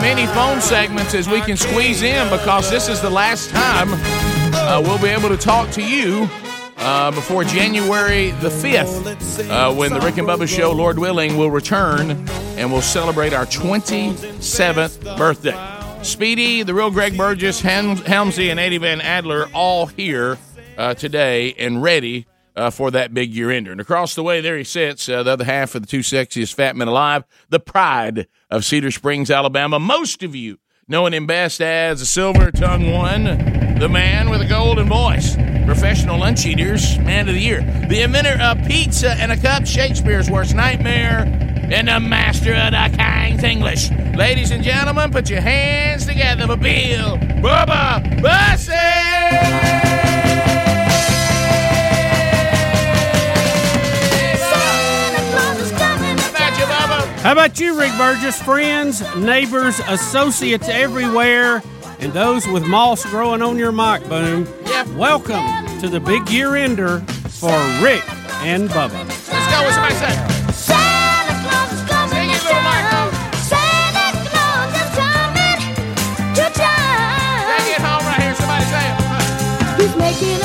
[0.00, 3.88] Many phone segments as we can squeeze in because this is the last time
[4.54, 6.28] uh, we'll be able to talk to you
[6.76, 11.50] uh, before January the 5th, uh, when the Rick and Bubba Show, Lord willing, will
[11.50, 12.12] return
[12.56, 16.04] and we'll celebrate our 27th birthday.
[16.04, 20.38] Speedy, the real Greg Burgess, Helm- Helmsy, and Eddie Van Adler all here
[20.76, 22.26] uh, today and ready
[22.58, 23.72] uh, for that big year ender.
[23.72, 26.54] And across the way, there he sits, uh, the other half of the two sexiest
[26.54, 29.78] fat men alive, the pride of Cedar Springs, Alabama.
[29.78, 33.24] Most of you knowing him best as the silver tongue one,
[33.78, 35.36] the man with a golden voice,
[35.66, 40.30] professional lunch eaters, man of the year, the inventor of pizza and a cup, Shakespeare's
[40.30, 41.24] worst nightmare,
[41.70, 43.90] and the master of the King's English.
[44.16, 49.97] Ladies and gentlemen, put your hands together for Bill Bubba Bussey!
[57.28, 58.40] How about you, Rick Burgess?
[58.40, 61.62] Friends, neighbors, associates everywhere,
[61.98, 64.48] and those with moss growing on your mic boom.
[64.96, 65.44] Welcome
[65.80, 67.52] to the big year ender for
[67.82, 68.02] Rick
[68.44, 69.06] and Bubba.
[69.06, 69.62] Let's go.
[69.62, 70.16] What's somebody say?
[80.18, 80.37] Sing it,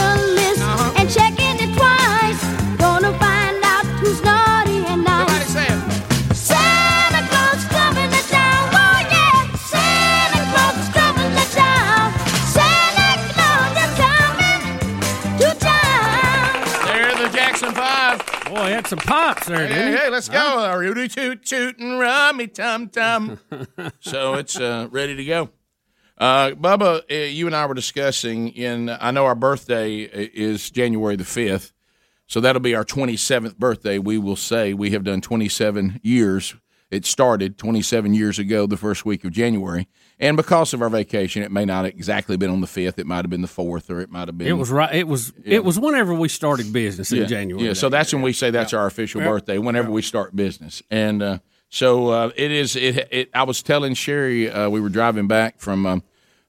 [18.94, 20.76] some pops there, Hey, didn't hey, hey, let's go.
[20.78, 23.40] Rudy toot toot and rummy tum tum.
[24.00, 25.50] so it's uh, ready to go.
[26.18, 28.90] Uh, Bubba, uh, you and I were discussing in.
[28.90, 31.74] I know our birthday is January the fifth,
[32.28, 33.98] so that'll be our twenty seventh birthday.
[33.98, 36.54] We will say we have done twenty seven years.
[36.92, 39.88] It started twenty seven years ago, the first week of January,
[40.20, 43.00] and because of our vacation, it may not exactly been on the fifth.
[43.00, 44.48] It might have been the fourth, or it might have been.
[44.48, 44.94] It was right.
[44.94, 45.34] It was.
[45.44, 47.68] It was whenever we started business in yeah, January.
[47.68, 49.30] Yeah, so that's when we say that's our official Yeah.
[49.30, 49.58] birthday.
[49.58, 51.40] Whenever we start business, and uh,
[51.70, 52.76] so uh, it is.
[52.76, 53.30] It, it.
[53.34, 55.86] I was telling Sherry uh, we were driving back from.
[55.86, 56.04] Um,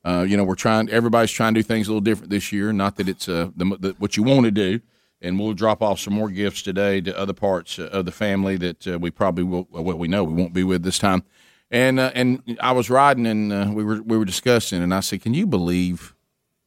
[0.04, 0.90] uh, you know, we're trying.
[0.90, 2.74] Everybody's trying to do things a little different this year.
[2.74, 4.80] Not that it's uh, the, the, what you want to do.
[5.22, 8.86] and we'll drop off some more gifts today to other parts of the family that
[8.86, 9.66] uh, we probably will.
[9.70, 11.24] Well, we know we won't be with this time.
[11.70, 15.00] And uh, and I was riding, and uh, we were we were discussing, and I
[15.00, 16.14] said, "Can you believe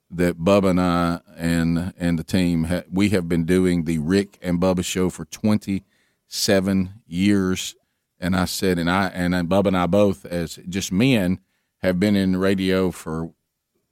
[0.10, 4.38] that Bubba and I and and the team ha- we have been doing the Rick
[4.42, 5.86] and Bubba show for twenty
[6.28, 7.76] seven years?"
[8.20, 11.40] And I said, and I and Bubba and I both, as just men,
[11.78, 13.32] have been in radio for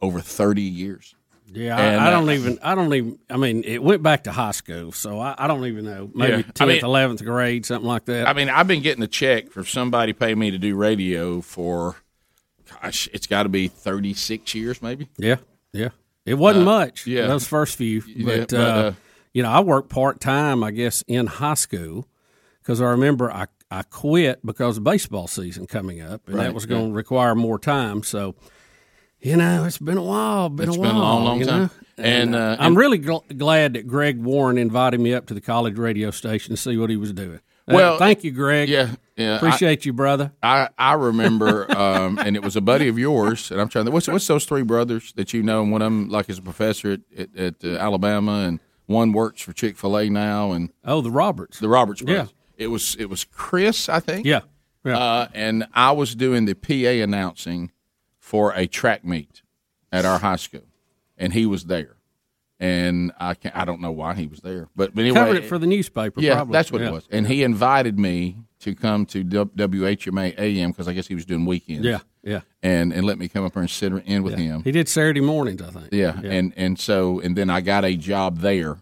[0.01, 1.14] over thirty years.
[1.55, 2.59] Yeah, And, I, I uh, don't even.
[2.61, 3.19] I don't even.
[3.29, 6.11] I mean, it went back to high school, so I, I don't even know.
[6.13, 8.27] Maybe Yeah, tenth, eleventh grade, something like that.
[8.27, 11.95] I mean, I've been getting a check for somebody paying me to do radio for,
[12.81, 15.07] gosh, it's got to be thirty six years, maybe.
[15.17, 15.37] Yeah,
[15.73, 15.89] yeah.
[16.25, 17.05] It wasn't Uh, much.
[17.07, 17.27] yeah.
[17.27, 18.03] those first few.
[18.07, 18.93] Yeah, But, but, uh, uh,
[19.33, 20.63] you know, I worked part time.
[20.63, 22.07] I guess in high school
[22.61, 26.53] because I remember I I quit because of baseball season coming up, and Right, that
[26.53, 28.03] was going to require more time.
[28.03, 28.35] So,
[29.26, 30.49] you know, it's been a while.
[30.49, 31.61] Been It's a been a long, long time.
[31.63, 31.69] know?
[31.97, 35.41] And, uh, I'm and- really gl- glad that Greg Warren invited me up to the
[35.41, 37.39] college radio station to see what he was doing.
[37.67, 38.69] Uh, Well, thank you, Greg.
[38.69, 39.38] Yeah, yeah.
[39.38, 40.32] Appreciate you, brother.
[40.43, 43.91] I I remember, um, and it was a buddy of yours, and I'm trying to.
[43.91, 45.63] What's what's those three brothers that you know?
[45.63, 49.13] And one of them, like, is a professor at at, at uh, Alabama, and one
[49.13, 52.28] works for Chick Fil A now, and oh, the Roberts, the Roberts Yeah.
[52.57, 54.28] It was it was Chris, I think.
[54.28, 54.41] Yeah,
[54.84, 54.97] yeah.
[54.99, 57.71] Uh, and I was doing the PA announcing
[58.26, 59.43] for a track meet
[59.91, 60.65] at our high school,
[61.15, 61.95] and he was there.
[62.59, 65.45] And I can I don't know why he was there, but, but anyway, Covered it
[65.45, 66.19] for the newspaper.
[66.21, 66.53] yeah, probably.
[66.53, 66.88] that's what Yeah.
[66.88, 67.07] it was.
[67.11, 71.26] And he invited me to come to W- WHMA AM because I guess he was
[71.26, 71.86] doing weekends.
[71.86, 72.41] Yeah, yeah.
[72.63, 74.63] And and let me come up here and sit in with him.
[74.63, 75.89] He did Saturday mornings, I think.
[75.91, 78.78] Yeah, and and so and then I got a job there,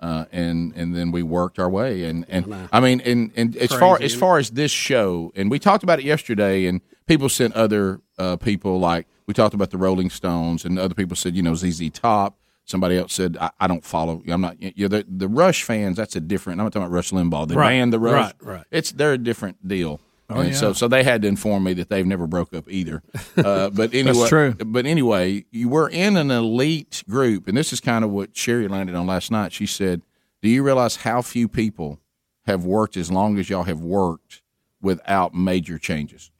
[0.00, 3.68] uh, and and then we worked our way, and and I mean, and and as
[3.70, 6.80] far Crazy, as isn't far as this show, and we talked about it yesterday, and
[7.06, 11.16] people sent other uh, people like we talked about the Rolling Stones, and other people
[11.16, 12.36] said you know ZZ Top.
[12.64, 14.22] Somebody else said I, I don't follow.
[14.28, 14.60] I'm not.
[14.60, 15.96] You know, the the Rush fans.
[15.96, 16.60] That's a different.
[16.60, 17.48] I'm not talking about Rush Limbaugh.
[17.48, 18.14] The Right, band, the Rush.
[18.14, 18.64] right, right.
[18.70, 20.00] It's they're a different deal.
[20.32, 20.54] Oh, and yeah.
[20.54, 23.02] so so they had to inform me that they've never broke up either.
[23.36, 24.54] Uh, but anyway, true.
[24.54, 28.68] But anyway, you were in an elite group, and this is kind of what Sherry
[28.68, 29.52] landed on last night.
[29.52, 30.02] She said,
[30.42, 32.00] "Do you realize how few people
[32.46, 34.42] have worked as long as y'all have worked
[34.82, 36.30] without major changes?"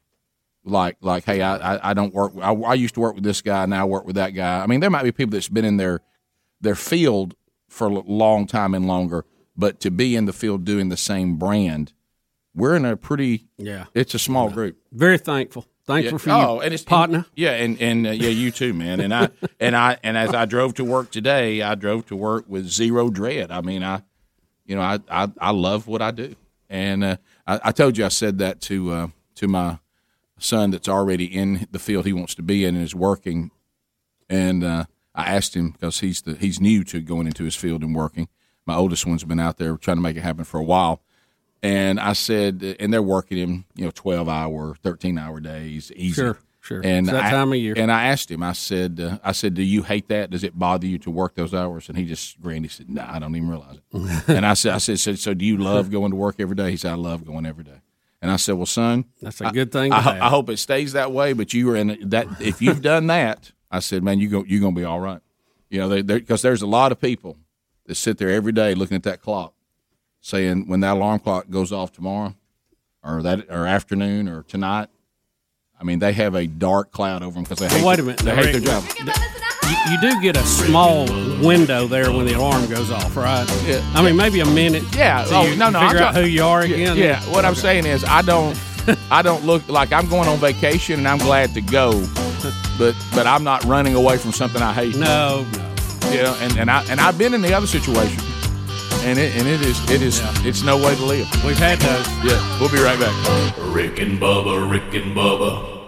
[0.64, 2.32] Like, like, hey, I, I, I don't work.
[2.40, 4.62] I, I used to work with this guy, now I work with that guy.
[4.62, 6.00] I mean, there might be people that's been in their
[6.60, 7.34] their field
[7.68, 9.24] for a long time and longer,
[9.56, 11.94] but to be in the field doing the same brand,
[12.54, 13.86] we're in a pretty Yeah.
[13.94, 14.76] It's a small group.
[14.92, 15.66] Very thankful.
[15.86, 17.24] Thankful for you, oh, and it's partner.
[17.34, 19.00] yeah, and and uh, yeah, you too, man.
[19.00, 19.30] And I
[19.60, 23.08] and I and as I drove to work today, I drove to work with zero
[23.10, 23.50] dread.
[23.50, 24.02] I mean, I,
[24.66, 26.36] you know, I I, I love what I do,
[26.68, 29.78] and uh, I, I told you I said that to uh, to my
[30.40, 33.50] son that's already in the field he wants to be in and is working,
[34.28, 34.84] and uh,
[35.14, 38.28] I asked him because he's the he's new to going into his field and working.
[38.66, 41.02] My oldest one's been out there trying to make it happen for a while.
[41.62, 46.14] And I said, and they're working him, you know, twelve hour, thirteen hour days, easy.
[46.14, 46.80] Sure, sure.
[46.82, 47.74] And It's that I, time of year.
[47.76, 50.30] And I asked him, I said, uh, I said, do you hate that?
[50.30, 51.88] Does it bother you to work those hours?
[51.90, 52.64] And he just grinned.
[52.64, 54.28] He said, No, I don't even realize it.
[54.28, 56.70] and I said, I said, so, so do you love going to work every day?
[56.70, 57.80] He said, I love going every day.
[58.22, 60.26] And I said, well, son, That's a good thing to I.
[60.26, 61.32] I hope it stays that way.
[61.32, 62.26] But you were in that.
[62.40, 65.20] If you've done that, I said, man, you go, you're going to be all right.
[65.70, 67.38] You know, because there's a lot of people
[67.86, 69.54] that sit there every day looking at that clock,
[70.20, 72.34] saying when that alarm clock goes off tomorrow,
[73.02, 74.88] or that or afternoon or tonight.
[75.80, 77.76] I mean, they have a dark cloud over them because they hate.
[77.76, 78.20] Well, wait a minute.
[78.20, 79.44] They now, hate their Rick, job.
[79.70, 81.04] You, you do get a small
[81.42, 83.46] window there when the alarm goes off, right?
[83.66, 83.80] Yeah.
[83.94, 84.82] I mean, maybe a minute.
[84.96, 85.24] Yeah.
[85.24, 85.78] till oh you no, no.
[85.78, 86.96] I'm Figure out talk- who you are again.
[86.96, 87.20] Yeah.
[87.32, 88.58] What I'm saying is, I don't,
[89.10, 91.92] I don't look like I'm going on vacation and I'm glad to go,
[92.78, 94.96] but but I'm not running away from something I hate.
[94.96, 95.46] No.
[96.10, 98.20] You know, and, and I and I've been in the other situation,
[99.04, 101.28] and it and it is it is it's no way to live.
[101.44, 102.08] We've had those.
[102.24, 102.58] Yeah.
[102.58, 103.14] We'll be right back.
[103.72, 105.79] Rick and Bubba, Rick and Bubba.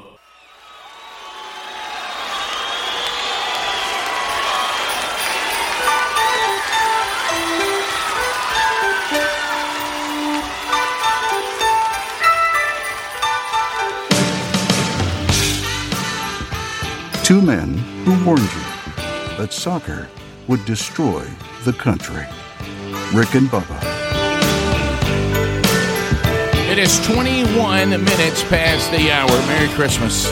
[17.33, 20.07] Two men who warned you that soccer
[20.49, 21.25] would destroy
[21.65, 22.27] the country.
[23.15, 23.81] Rick and Bubba.
[26.71, 29.31] It is 21 minutes past the hour.
[29.47, 30.27] Merry Christmas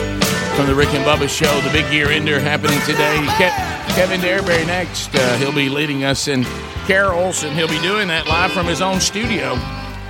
[0.55, 1.59] from the Rick and Bubba Show.
[1.61, 3.17] The big year ender happening today.
[3.29, 5.09] Ke- Kevin Derryberry next.
[5.15, 6.43] Uh, he'll be leading us in
[6.85, 9.55] carols, and he'll be doing that live from his own studio.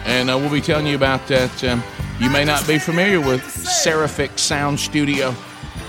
[0.03, 1.63] And uh, we'll be telling you about that.
[1.63, 1.81] Um,
[2.19, 5.33] you may not be familiar with Seraphic Sound Studio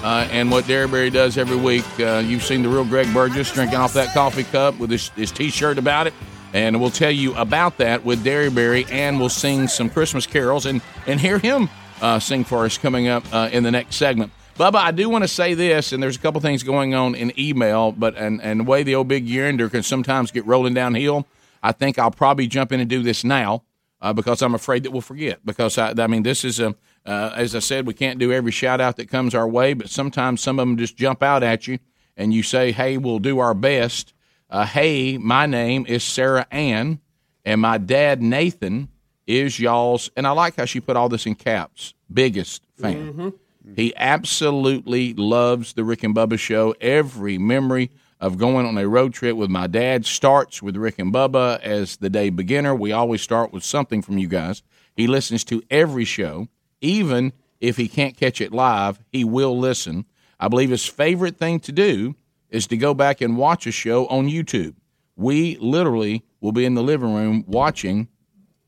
[0.03, 1.85] uh, and what Derryberry does every week.
[1.99, 5.31] Uh, you've seen the real Greg Burgess drinking off that coffee cup with his, his
[5.31, 6.15] T-shirt about it.
[6.55, 10.83] And we'll tell you about that with Derryberry, and we'll sing some Christmas carols and,
[11.07, 11.71] and hear him
[12.03, 14.33] uh, sing for us coming up uh, in the next segment.
[14.57, 17.33] Bubba, I do want to say this, and there's a couple things going on in
[17.41, 21.27] email, but and, and the way the old big year can sometimes get rolling downhill,
[21.63, 23.63] I think I'll probably jump in and do this now
[24.03, 25.45] uh, because I'm afraid that we'll forget.
[25.47, 26.75] Because I, I mean, this is a,
[27.05, 29.91] uh, as I said, we can't do every shout out that comes our way, but
[29.91, 31.79] sometimes some of them just jump out at you,
[32.17, 34.15] and you say, "Hey, we'll do our best."
[34.49, 37.01] Uh, hey, my name is Sarah Ann,
[37.45, 38.89] and my dad Nathan
[39.27, 41.95] is y'all's, and I like how she put all this in caps.
[42.13, 43.13] Biggest fan.
[43.13, 43.29] Mm-hmm.
[43.77, 46.75] He absolutely loves the Rick and Bubba show.
[46.81, 47.91] Every memory
[48.21, 51.97] of going on a road trip with my dad starts with Rick and Bubba as
[51.97, 52.75] the day beginner.
[52.75, 54.63] We always start with something from you guys.
[54.95, 56.49] He listens to every show,
[56.83, 60.05] even if he can't catch it live, he will listen.
[60.39, 62.17] I believe his favorite thing to do
[62.51, 64.75] is to go back and watch a show on YouTube.
[65.17, 68.09] We literally will be in the living room watching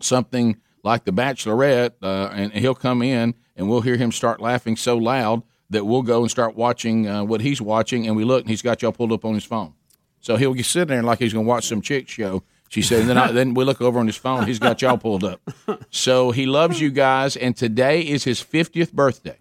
[0.01, 4.77] something like The Bachelorette, uh, and he'll come in and we'll hear him start laughing
[4.77, 8.43] so loud that we'll go and start watching uh, what he's watching, and we look
[8.43, 9.75] and he's got y'all pulled up on his phone.
[10.21, 12.43] So he'll get sitting there like he's going to watch some chick show.
[12.75, 14.49] She said, and then, I, then we look over on his phone.
[14.49, 15.41] He's got y'all pulled up.
[15.91, 19.39] So he loves you guys, and today is his 50th birthday.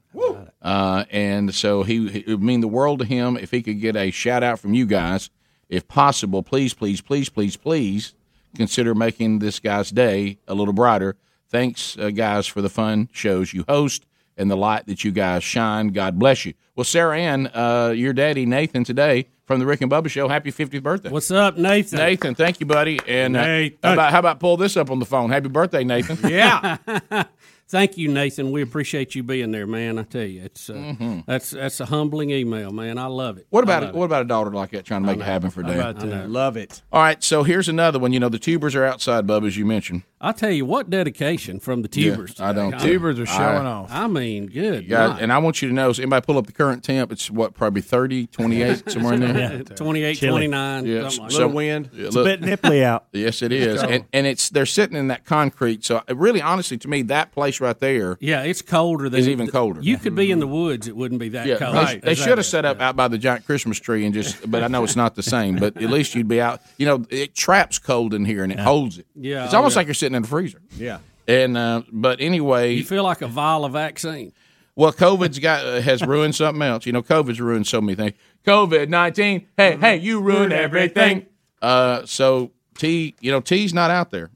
[0.62, 3.96] Uh, and so he it would mean the world to him if he could get
[3.96, 5.32] a shout out from you guys,
[5.68, 6.44] if possible.
[6.44, 8.14] Please, please, please, please, please
[8.56, 11.16] consider making this guy's day a little brighter.
[11.50, 14.06] Thanks, uh, guys, for the fun shows you host
[14.38, 15.88] and the light that you guys shine.
[15.88, 16.54] God bless you.
[16.76, 20.28] Well, Sarah Ann, uh, your daddy Nathan today from the Rick and Bubba Show.
[20.28, 21.10] Happy 50th birthday.
[21.10, 22.00] What's up, Nathan?
[22.00, 23.00] Nathan, thank you, buddy.
[23.08, 25.30] And uh, how about how about pull this up on the phone?
[25.30, 26.18] Happy birthday, Nathan.
[26.30, 26.78] yeah.
[27.70, 28.52] Thank you, Nathan.
[28.52, 29.98] We appreciate you being there, man.
[29.98, 31.26] I tell you, it's uh, Mhm.
[31.26, 33.00] that's that's a humbling email, man.
[33.00, 33.48] I love it.
[33.50, 35.64] What about love what about a daughter like that trying to make it happen for
[35.64, 35.98] Dad?
[36.04, 36.26] I.
[36.26, 36.84] Love it.
[36.92, 38.14] All right, so here's another one.
[38.14, 40.04] You know, the tubers are outside, Bubba, as you mentioned.
[40.24, 42.40] I tell you what, dedication from the Yeah, tubers.
[42.40, 42.72] I don't.
[42.72, 42.86] today.
[42.86, 43.92] Tubers are showing off.
[43.92, 44.86] I mean, good.
[44.86, 47.30] Yeah, and I want you to know, so anybody pull up the current temp, it's
[47.30, 49.54] what, probably 30, 28, somewhere in there?
[49.58, 50.48] Yeah, 28, Chilly.
[50.48, 51.90] 29, Yeah, something like so- that.
[51.94, 53.06] yeah, It's a bit nipply out.
[53.14, 53.82] Yes, it is.
[53.82, 53.88] Go.
[53.90, 55.84] And, and it's they're sitting in that concrete.
[55.84, 59.48] So, really, honestly, to me, that place right there Yeah, it's colder than is even
[59.50, 59.82] colder.
[59.82, 60.56] You could be in the mm-hmm.
[60.56, 61.76] woods; it wouldn't be that Yeah, cold.
[61.76, 64.50] they, they should have set up out by the giant Christmas tree and just.
[64.50, 65.58] But I know it's not the same.
[65.58, 66.62] But at least you'd be out.
[66.78, 69.06] You know, it traps cold in here and it holds it.
[69.16, 69.80] Yeah, it's oh, almost yeah.
[69.80, 70.62] like you're sitting in the freezer.
[70.78, 71.00] Yeah.
[71.28, 74.34] And uh, but anyway, You feel like a vial of vaccine.
[74.76, 76.86] Well, COVID's got uh, has ruined something else.
[76.86, 78.14] You know, COVID's ruined so many things.
[78.46, 79.48] COVID nineteen.
[79.56, 81.28] Hey, hey, you ruined everything.
[81.62, 84.32] Uh, so T, you know, T's not out there.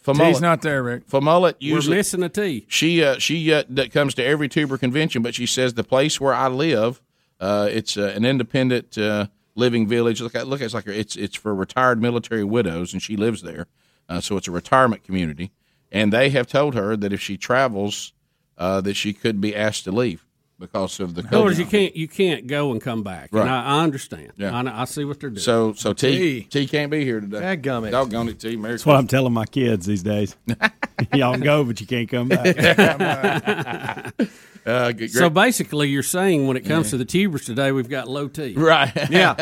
[0.00, 1.04] For T's not there, Rick.
[1.06, 2.64] For mullet, We're usually missing a T.
[2.68, 6.20] she uh, she uh, that comes to every tuber convention, but she says the place
[6.20, 7.00] where I live,
[7.40, 10.20] uh, it's uh, an independent uh, living village.
[10.20, 13.66] Look, at look, it's like it's it's for retired military widows, and she lives there.
[14.08, 15.50] Uh, so it's a retirement community,
[15.90, 18.12] and they have told her that if she travels,
[18.58, 20.26] uh, that she could be asked to leave
[20.58, 23.28] because of the In other words, you can't you can't go and come back.
[23.32, 23.42] Right.
[23.42, 24.32] And I, I understand.
[24.36, 24.56] Yeah.
[24.56, 25.40] I, I see what they're doing.
[25.40, 27.40] So so T T can't be here today.
[27.40, 27.90] That Dadgummit.
[27.90, 28.56] Doggone it, T.
[28.56, 30.36] Merry That's what I'm telling my kids these days.
[31.14, 34.14] Y'all can go, but you can't come back.
[34.66, 38.26] Uh, So basically, you're saying when it comes to the tubers today, we've got low
[38.26, 38.54] T.
[38.54, 38.90] Right.
[39.10, 39.36] Yeah.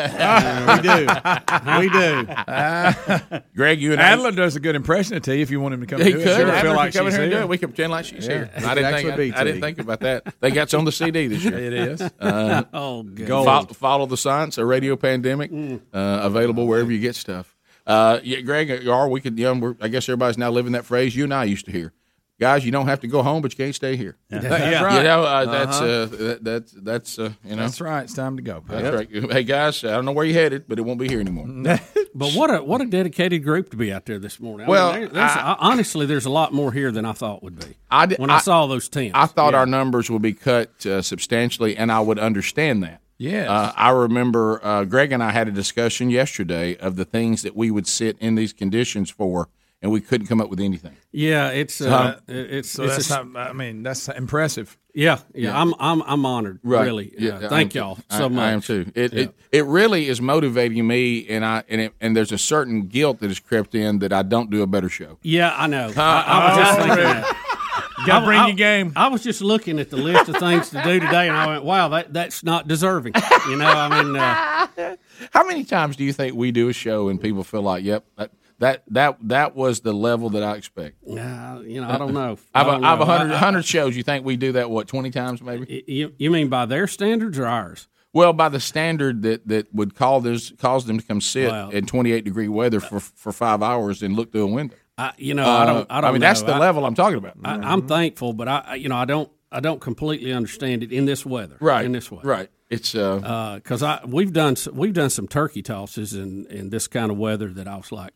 [1.79, 1.89] we do.
[1.89, 3.39] We do.
[3.55, 5.81] Greg, you and I- Adler does a good impression of T if you want him
[5.81, 6.27] to come He do could.
[6.27, 6.35] it.
[6.37, 7.47] Sure, feel could like come she's here here.
[7.47, 8.33] We can pretend like she's Yeah.
[8.33, 8.51] here.
[8.67, 9.35] I didn't think.
[9.35, 10.35] I, I didn't think about that.
[10.41, 11.57] They got it's on the CD this year.
[11.57, 12.01] It is.
[12.19, 13.27] Uh, Oh, good.
[13.27, 14.57] fo- follow the science.
[14.57, 15.81] A radio pandemic Mm.
[15.93, 17.55] uh, available wherever you get stuff.
[17.87, 19.37] Uh, yeah, Greg, or we could.
[19.37, 21.71] You know, we're, I guess everybody's now living that phrase you and I used to
[21.71, 21.93] hear.
[22.37, 24.17] Guys, you don't have to go home, but you can't stay here.
[24.29, 24.39] Yeah.
[24.39, 25.03] That's You right.
[25.03, 25.85] know, uh, that's Uh-huh.
[25.87, 28.03] uh, that, that's that's uh, you know That's right.
[28.03, 28.61] It's time to go.
[28.67, 29.31] That's right.
[29.31, 31.47] Hey guys, I don't know where you headed, but it won't be here anymore.
[32.17, 34.67] But what a what a dedicated group to be out there this morning.
[34.67, 37.43] I Well, mean, there's- I- I- honestly, there's a lot more here than I thought
[37.43, 37.75] would be.
[37.91, 39.11] I did, when I, saw those tents.
[39.15, 39.59] I thought Yeah.
[39.59, 43.01] our numbers would be cut uh, substantially, and I would understand that.
[43.17, 43.49] Yes.
[43.49, 47.53] Uh, I remember uh, Greg and I had a discussion yesterday of the things that
[47.53, 49.49] we would sit in these conditions for,
[49.85, 50.95] and we couldn't come up with anything.
[51.11, 54.75] Yeah, it's So- uh, it's So it's that's a- not, I mean, that's impressive.
[54.95, 55.61] yeah, yeah, Yeah.
[55.61, 56.59] I'm I'm I'm honored.
[56.63, 57.33] Really, Yeah.
[57.35, 58.01] Uh, I thank am y'all too.
[58.09, 58.41] so I, much.
[58.43, 58.91] I am too.
[58.95, 59.19] It, Yeah.
[59.21, 63.19] it it really is motivating me, and I and it, and there's a certain guilt
[63.19, 65.19] that has crept in that I don't do a better show.
[65.21, 65.91] Yeah, I know.
[65.95, 67.37] I, I was just thinking that.
[67.99, 68.91] You got to bring I- your game.
[68.95, 71.63] I was just looking at the list of things to do today, and I went,
[71.63, 73.13] "Wow, that that's not deserving."
[73.47, 74.95] You know, I mean, uh,
[75.31, 78.03] How many times do you think we do a show and people feel like, "Yep,
[78.17, 80.95] that that that, that was the level that I expect"?
[81.07, 82.37] uh, you know, I don't know.
[82.55, 83.95] I I've a hundred I- I- hundred shows.
[83.97, 85.83] You think we do that what twenty times maybe?
[85.87, 87.87] You, you mean by their standards or ours?
[88.13, 91.69] Well, by the standard that, that would call this, cause them to come sit Well-
[91.71, 94.77] in 28 degree weather for, for five hours and look through a window.
[94.97, 95.85] I, you know, I don't.
[95.91, 96.09] I don't.
[96.09, 97.35] Uh, mean, that's the I- level I'm talking about.
[97.43, 99.29] I, I'm thankful, but I, I- you know, I don't.
[99.51, 101.55] I don't completely understand it in this weather.
[101.61, 101.85] Right.
[101.85, 102.27] In this weather.
[102.27, 102.49] Right.
[102.69, 107.11] It's uh, because I we've done we've done some turkey tosses in in this kind
[107.11, 108.13] of weather that I was like,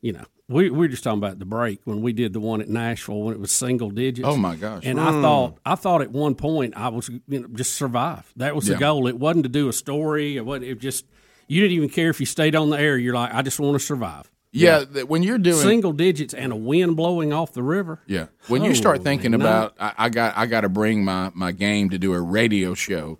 [0.00, 2.60] you know, we we were just talking about the break when we did the one
[2.60, 4.26] at Nashville when it was single digits.
[4.26, 4.82] Oh, my gosh.
[4.86, 5.02] And Mm.
[5.18, 8.32] I thought I thought at one point I was you know just survive.
[8.36, 8.74] That was Yeah.
[8.74, 9.06] the goal.
[9.08, 10.36] It wasn't to do a story.
[10.36, 10.66] It wasn't.
[10.66, 11.04] It just
[11.48, 12.96] you didn't even care if you stayed on the air.
[12.98, 14.30] You're like, I just want to survive.
[14.50, 18.00] Yeah, that when you're doing- single digits and a wind blowing off the river.
[18.06, 18.26] Yeah.
[18.48, 19.40] When you start thinking night.
[19.42, 22.72] about, I, I got, I got to bring my my game to do a radio
[22.72, 23.18] show.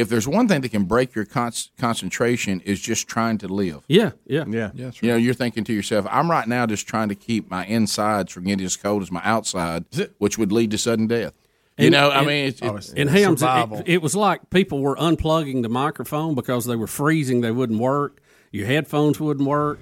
[0.00, 3.82] If there's one thing that can break your con- concentration, is just trying to live.
[3.88, 4.70] Yeah, yeah, yeah.
[4.74, 8.32] You know, you're thinking to yourself, I'm right now just trying to keep my insides
[8.32, 9.84] from getting as cold as my outside,
[10.18, 11.34] which would lead to sudden death.
[11.78, 13.78] You And- know, I mean, it's, it's in Hams, survival.
[13.80, 17.40] it, it was like people were unplugging the microphone because they were freezing.
[17.40, 18.20] They wouldn't work.
[18.52, 19.78] Your headphones wouldn't work.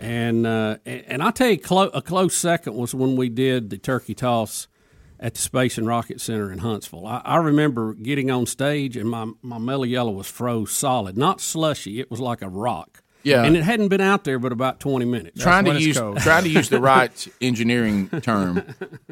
[0.00, 3.70] And uh, and, and I tell you, clo- a close second was when we did
[3.70, 4.68] the turkey toss
[5.20, 7.06] at the Space and Rocket Center in Huntsville.
[7.06, 11.40] I, I remember getting on stage and my my Mello Yello was froze solid, not
[11.40, 12.00] slushy.
[12.00, 13.02] It was like a rock.
[13.24, 13.42] Yeah.
[13.42, 15.42] and it hadn't been out there but about twenty minutes.
[15.42, 18.62] trying to use trying to use the right engineering term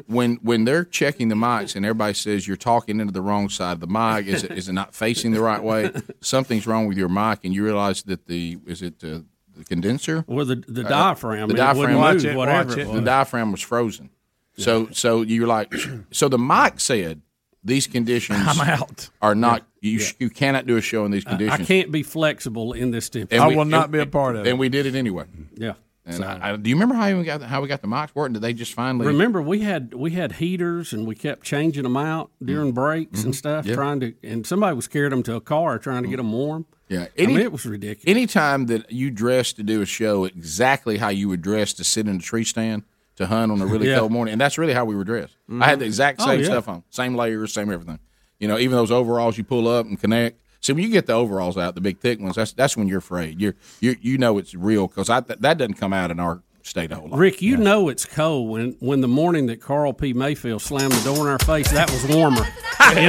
[0.07, 3.73] when when they're checking the mics and everybody says you're talking into the wrong side
[3.73, 5.91] of the mic is it, is it not facing the right way
[6.21, 10.23] something's wrong with your mic and you realize that the is it the, the condenser
[10.25, 12.93] Or the- the Uh, diaphragm, the it diaphragm Watch move, it, whatever watch it it.
[12.93, 14.09] the diaphragm was frozen
[14.57, 15.73] so so you're like
[16.11, 17.21] so the mic said
[17.63, 19.09] these conditions I'm out.
[19.21, 22.73] are not you you cannot do a show in these conditions I can't be flexible
[22.73, 23.41] in this temperature.
[23.41, 23.71] And we- and-
[24.47, 25.25] And we did it anyway.
[25.25, 25.63] Mm-hmm.
[25.63, 25.73] Yeah.
[26.07, 28.33] And I, I, do you remember how we got how we got the mics working?
[28.33, 31.97] Did they just finally Remember, we had we had heaters and we kept changing them
[31.97, 32.45] out mm-hmm.
[32.45, 33.37] during breaks and mm-hmm.
[33.37, 33.69] stuff, Mm-hmm.
[33.71, 33.75] Yeah.
[33.75, 34.13] trying to.
[34.23, 36.65] And somebody was carrying them to a car trying to get them warm.
[36.87, 38.07] Yeah, I mean, it was ridiculous.
[38.07, 42.07] Anytime that you dress to do a show exactly how you would dress to sit
[42.07, 42.83] in a tree stand
[43.17, 43.99] to hunt on a really Yeah.
[43.99, 45.35] cold morning, and that's really how we were dressed.
[45.49, 45.89] I had the mm-hmm.
[45.89, 46.45] exact Oh, same yeah.
[46.45, 47.99] stuff on, same layers, same everything.
[48.39, 50.39] You know, even those overalls you pull up and connect.
[50.61, 52.99] See, when you get the overalls out, the big thick ones, that's that's when you're
[52.99, 53.39] afraid.
[53.39, 56.91] You're you you know it's real because that that doesn't come out in our state
[56.91, 57.19] a whole lot.
[57.19, 60.13] Rick, you know it's cold when when the morning that Carl P.
[60.13, 61.71] Mayfield slammed the door in our face.
[61.71, 62.45] That was warmer.
[62.95, 63.07] you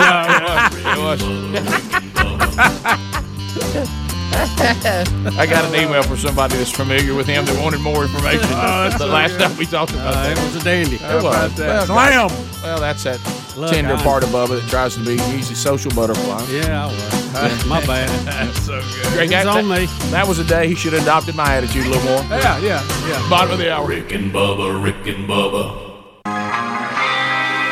[3.98, 4.04] know,
[5.38, 8.44] I got an email from somebody that's familiar with him that wanted more information.
[8.52, 9.40] Oh, that's the so last good.
[9.40, 10.38] time we talked about Uh, that.
[10.38, 10.96] it was a dandy.
[10.96, 11.24] It How was.
[11.24, 11.66] about that?
[11.68, 12.62] Well, Slam.
[12.62, 13.20] Well, that's that
[13.56, 16.44] Look, tender I- part of Bubba that tries to be an easy social butterfly.
[16.50, 17.66] Yeah, I was.
[17.66, 18.08] My bad.
[18.26, 19.22] That's so good.
[19.22, 19.86] It's that, on me.
[20.10, 22.22] That was a day he should have adopted my attitude a little more.
[22.30, 23.28] Yeah, yeah, yeah.
[23.30, 23.86] Bottom of the hour.
[23.86, 25.86] Rick and Bubba, Rick and Bubba.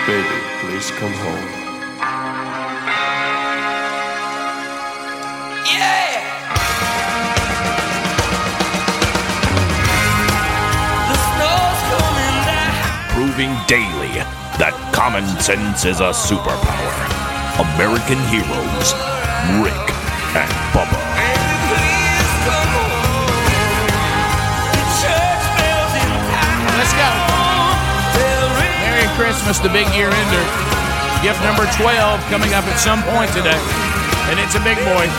[0.07, 1.53] Baby, please come home.
[13.37, 14.17] Proving daily
[14.57, 16.97] that common sense is a superpower.
[17.61, 18.97] American heroes,
[19.61, 19.77] Rick
[20.33, 20.97] and Bubba.
[26.81, 27.11] Let's go.
[28.89, 30.45] Merry Christmas, the big year ender.
[31.21, 31.93] Gift number 12
[32.33, 33.61] coming up at some point today.
[34.33, 35.13] And it's a big boy.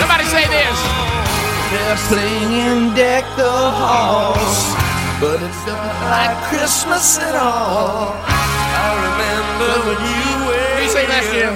[0.00, 0.78] Somebody say this.
[1.68, 4.72] They're playing deck the halls,
[5.22, 5.78] but it felt
[6.10, 8.10] like Christmas at all.
[8.26, 11.46] I remember when you were You say last year.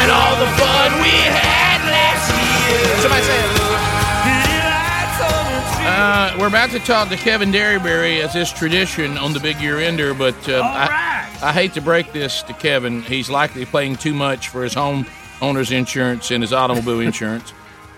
[0.00, 2.96] and all the fun we had last year.
[3.04, 3.62] Somebody say it.
[5.84, 9.78] Uh, we're about to talk to Kevin Derryberry as is tradition on the Big Year
[9.78, 13.02] Ender, but uh, I, I hate to break this to Kevin.
[13.02, 15.04] He's likely paying too much for his home
[15.42, 17.52] owner's insurance and his automobile insurance.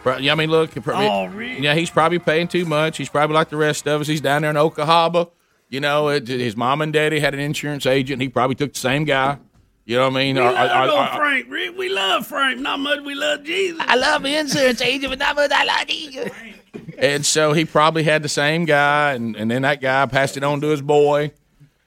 [0.05, 0.71] Pro- yeah, I mean, look.
[0.81, 1.61] Probably, Oh, really?
[1.61, 2.97] Yeah, he's probably paying too much.
[2.99, 4.07] He's probably like the rest of us.
[4.07, 5.31] He's down there in Okahaba.
[5.71, 8.23] You know, it, his mom and daddy had an insurance agent.
[8.23, 9.39] He probably took the same guy.
[9.87, 10.37] You know what I mean?
[10.37, 11.47] We Or- love or- old Frank.
[11.51, 12.61] Rick, we love Frank.
[12.61, 13.81] Not much we love Jesus.
[13.85, 16.31] I love insurance agent, but not much I like you.
[16.99, 20.45] And so he probably had the same guy, and, and then that guy passed it
[20.45, 21.33] on to his boy.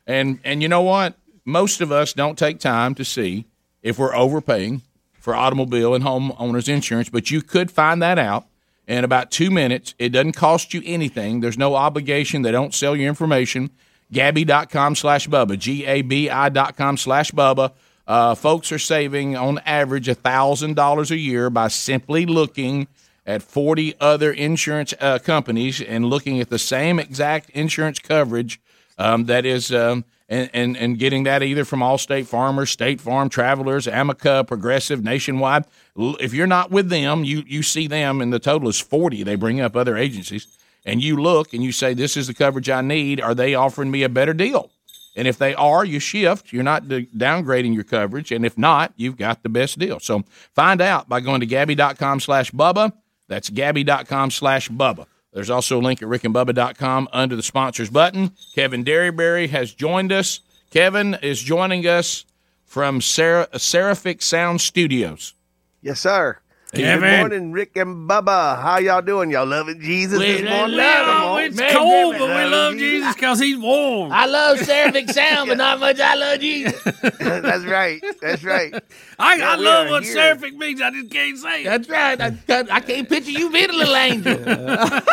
[0.05, 1.15] And and you know what?
[1.45, 3.45] Most of us don't take time to see
[3.83, 4.81] if we're overpaying
[5.27, 8.45] for automobile and homeowners insurance, but you could find that out
[8.87, 9.93] in about two minutes.
[9.99, 11.41] It doesn't cost you anything.
[11.41, 12.43] There's no obligation.
[12.43, 13.71] They don't sell your information.
[14.13, 17.73] Gabi.com slash Bubba, G A B I dot com slash Bubba.
[18.07, 22.87] Uh, folks are saving on average $1,000 a year by simply looking
[23.25, 28.61] at 40 other insurance uh, companies and looking at the same exact insurance coverage
[28.97, 33.29] um, that is um, and, and, and getting that either from Allstate Farmers, State Farm,
[33.29, 35.65] Travelers, Amica, Progressive, Nationwide.
[35.95, 39.23] If you're not with them, you, you see them, and the total is 40.
[39.23, 40.47] They bring up other agencies,
[40.85, 43.21] and you look and you say, This is the coverage I need.
[43.21, 44.71] Are they offering me a better deal?
[45.15, 46.53] And if they are, you shift.
[46.53, 48.31] You're not downgrading your coverage.
[48.31, 49.99] And if not, you've got the best deal.
[49.99, 50.23] So
[50.53, 52.93] find out by going to Gabi.com slash Bubba.
[53.27, 55.07] That's Gabi.com slash Bubba.
[55.37, 58.31] There's also a link at rickandbubba.com under the sponsors button.
[58.55, 60.39] Kevin Derryberry has joined us.
[60.71, 62.25] Kevin is joining us
[62.65, 65.35] from Ser- Seraphic Sound Studios.
[65.83, 66.39] Yes, sir.
[66.73, 67.01] Kevin.
[67.01, 68.59] Good morning, Rick and Bubba.
[68.59, 69.29] How y'all doing?
[69.29, 70.75] Y'all loving Jesus We this morning?
[70.75, 71.05] love,
[71.47, 74.11] it's cold, but we love Jesus because he's warm.
[74.11, 76.81] I love Seraphic Sound, but not much I love Jesus.
[77.19, 78.03] That's right.
[78.21, 78.73] That's right.
[79.19, 80.13] I, Yeah, I love what here.
[80.13, 80.81] Seraphic means.
[80.81, 81.65] I just can't say it.
[81.65, 82.21] That's right.
[82.21, 82.37] I,
[82.75, 84.39] I can't picture you being a little angel.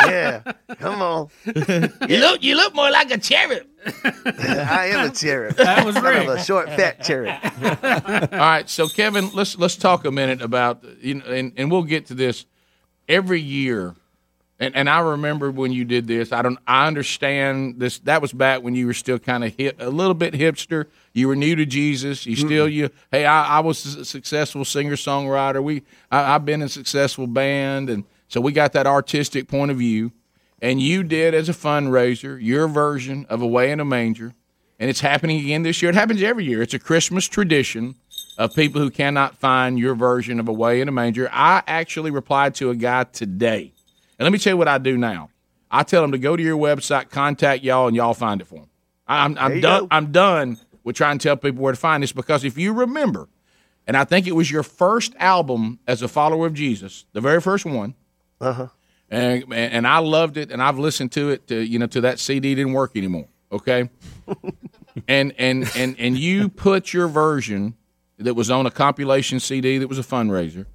[0.05, 0.41] yeah.
[0.79, 1.29] Come on.
[1.45, 3.65] You look you look more like a cherub.
[4.03, 5.55] I am a cherub.
[5.55, 6.39] That was Kind Rick.
[6.39, 7.39] a short, fat cherub.
[8.33, 11.83] All right, so Kevin, let's let's talk a minute about you know, and, and we'll
[11.83, 12.45] get to this
[13.07, 13.95] every year.
[14.59, 16.31] And and I remember when you did this.
[16.31, 16.57] I don't.
[16.65, 17.99] I understand this.
[17.99, 20.85] That was back when you were still kind of hip, a little bit hipster.
[21.13, 22.25] You were new to Jesus.
[22.25, 22.89] You still you.
[23.11, 25.61] Hey, I, I was a successful singer songwriter.
[25.61, 29.71] We I, I've been in a successful band, and so we got that artistic point
[29.71, 30.13] of view.
[30.61, 34.33] And you did as a fundraiser your version of Away in a Manger,
[34.79, 35.89] and it's happening again this year.
[35.89, 36.61] It happens every year.
[36.61, 37.95] It's a Christmas tradition
[38.37, 41.29] of people who cannot find your version of Away in a Manger.
[41.31, 43.73] I actually replied to a guy today,
[44.19, 45.29] and let me tell you what I do now.
[45.71, 48.55] I tell them to go to your website, contact y'all, and y'all find it for
[48.59, 48.69] them.
[49.07, 49.81] I'm, I'm done.
[49.81, 49.87] go.
[49.91, 53.27] I'm done with trying to tell people where to find this because if you remember,
[53.87, 57.39] and I think it was your first album as a follower of Jesus, the very
[57.41, 57.93] first one
[58.41, 58.67] Uh huh.
[59.09, 61.47] and and and I loved it, and I've listened to it.
[61.47, 63.27] To you know, to that CD didn't work anymore.
[63.51, 63.89] Okay,
[65.07, 67.75] and and and and you put your version
[68.17, 70.65] that was on a compilation CD that was a fundraiser.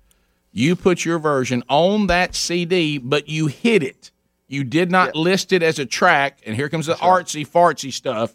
[0.53, 4.11] You put your version on that CD, but you hid it.
[4.49, 6.41] You did not list it as a track.
[6.45, 8.35] And here comes the artsy fartsy stuff.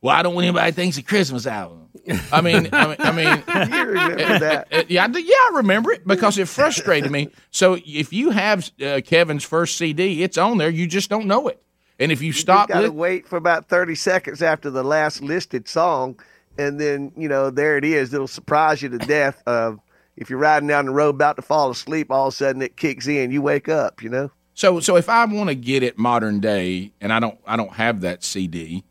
[0.00, 1.88] Well, I don't want anybody to think it's a Christmas album.
[2.32, 3.42] I mean, I mean, I mean,
[3.72, 4.68] You remember that?
[4.72, 7.30] uh, yeah, I yeah, I remember it because it frustrated me.
[7.50, 10.70] So if you have uh, Kevin's first CD, it's on there.
[10.70, 11.60] You just don't know it.
[11.98, 14.84] And if you stop, You got to li- wait for about 30 seconds after the
[14.84, 16.20] last listed song,
[16.56, 18.14] and then, you know, there it is.
[18.14, 19.42] It'll surprise you to death.
[19.44, 19.72] Uh,
[20.18, 22.76] if you're riding down the road about to fall asleep, all of a sudden it
[22.76, 23.30] kicks in.
[23.30, 24.30] You wake up, you know?
[24.58, 27.72] so so if I want to get it modern day, and I don't I don't
[27.74, 28.82] have that CD,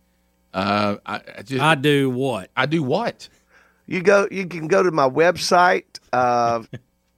[0.53, 2.49] uh, I, I just I do what?
[2.55, 3.27] I do what?
[3.85, 4.27] You go.
[4.31, 6.63] You can go to my website uh,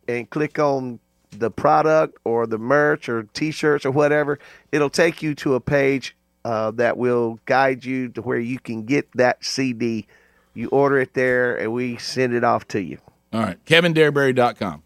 [0.07, 0.99] and click on
[1.29, 4.39] the product or the merch or T-shirts or whatever.
[4.71, 8.83] It'll take you to a page uh, that will guide you to where you can
[8.85, 10.07] get that CD.
[10.55, 12.97] You order it there, and we send it off to you.
[13.31, 14.83] All right, KevinDerryberry.com.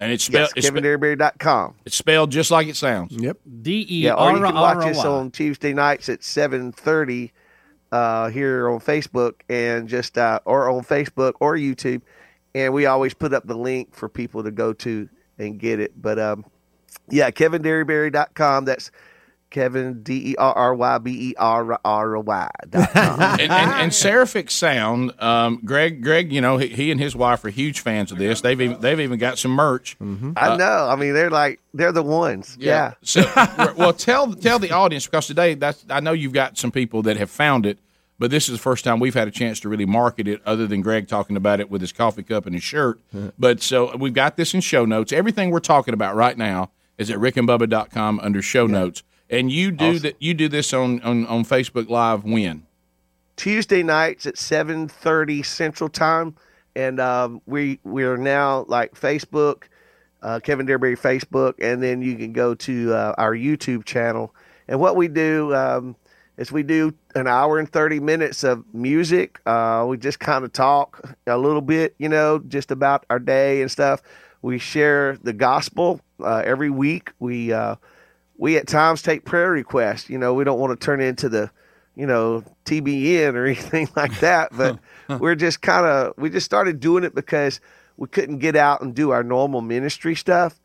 [0.00, 1.74] and it's spelled Yes, KevinDerryberry.com.
[1.84, 3.12] It's spelled just like it sounds.
[3.12, 3.38] Yep.
[3.62, 7.32] D E Yeah, or you can watch R us on Tuesday nights at seven thirty
[7.92, 12.02] uh, here on Facebook and just uh, or on Facebook or YouTube,
[12.54, 15.92] and we always put up the link for people to go to and get it.
[16.00, 16.44] But um,
[17.10, 18.64] yeah, KevinDerryberry.com.
[18.64, 18.90] That's
[19.54, 24.50] Kevin D E R R Y B E R R Y and, and, and Seraphic
[24.50, 28.18] Sound, um, Greg, Greg, you know, he, he and his wife are huge fans of
[28.18, 28.40] this.
[28.40, 29.96] They've even, they've even got some merch.
[30.00, 30.88] I know.
[30.90, 32.56] I mean, they're like they're the ones.
[32.58, 32.94] Yeah.
[33.02, 33.22] So,
[33.76, 37.16] well, tell tell the audience because today that's I know you've got some people that
[37.16, 37.78] have found it,
[38.18, 40.66] but this is the first time we've had a chance to really market it, other
[40.66, 42.98] than Greg talking about it with his coffee cup and his shirt.
[43.38, 45.12] But so we've got this in show notes.
[45.12, 49.04] Everything we're talking about right now is at rickandbubba.com under show notes.
[49.30, 50.02] And you do Awesome.
[50.02, 50.16] that.
[50.20, 52.66] You do this on, on, on Facebook Live when?
[53.36, 56.36] Tuesday nights at seven thirty Central Time,
[56.76, 59.64] and um, we we are now like Facebook,
[60.22, 64.32] uh, Kevin Derryberry Facebook, and then you can go to uh, our YouTube channel.
[64.68, 65.96] And what we do um,
[66.36, 69.40] is we do an hour and thirty minutes of music.
[69.46, 73.62] Uh, we just kind of talk a little bit, you know, just about our day
[73.62, 74.00] and stuff.
[74.42, 77.10] We share the gospel uh, every week.
[77.18, 77.76] We uh,
[78.36, 80.10] we at times take prayer requests.
[80.10, 81.50] You know, we don't want to turn into the,
[81.94, 84.78] you know, TBN or anything like that, but
[85.20, 87.60] we're just kind of we just started doing it because
[87.96, 90.58] we couldn't get out and do our normal ministry stuff,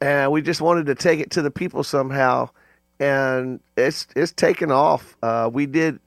[0.00, 2.50] and we just wanted to take it to the people somehow,
[2.98, 5.16] and it's it's taken off.
[5.22, 6.00] Uh, we did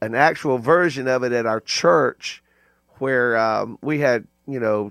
[0.00, 2.42] an actual version of it at our church,
[2.98, 4.90] where um, we had you know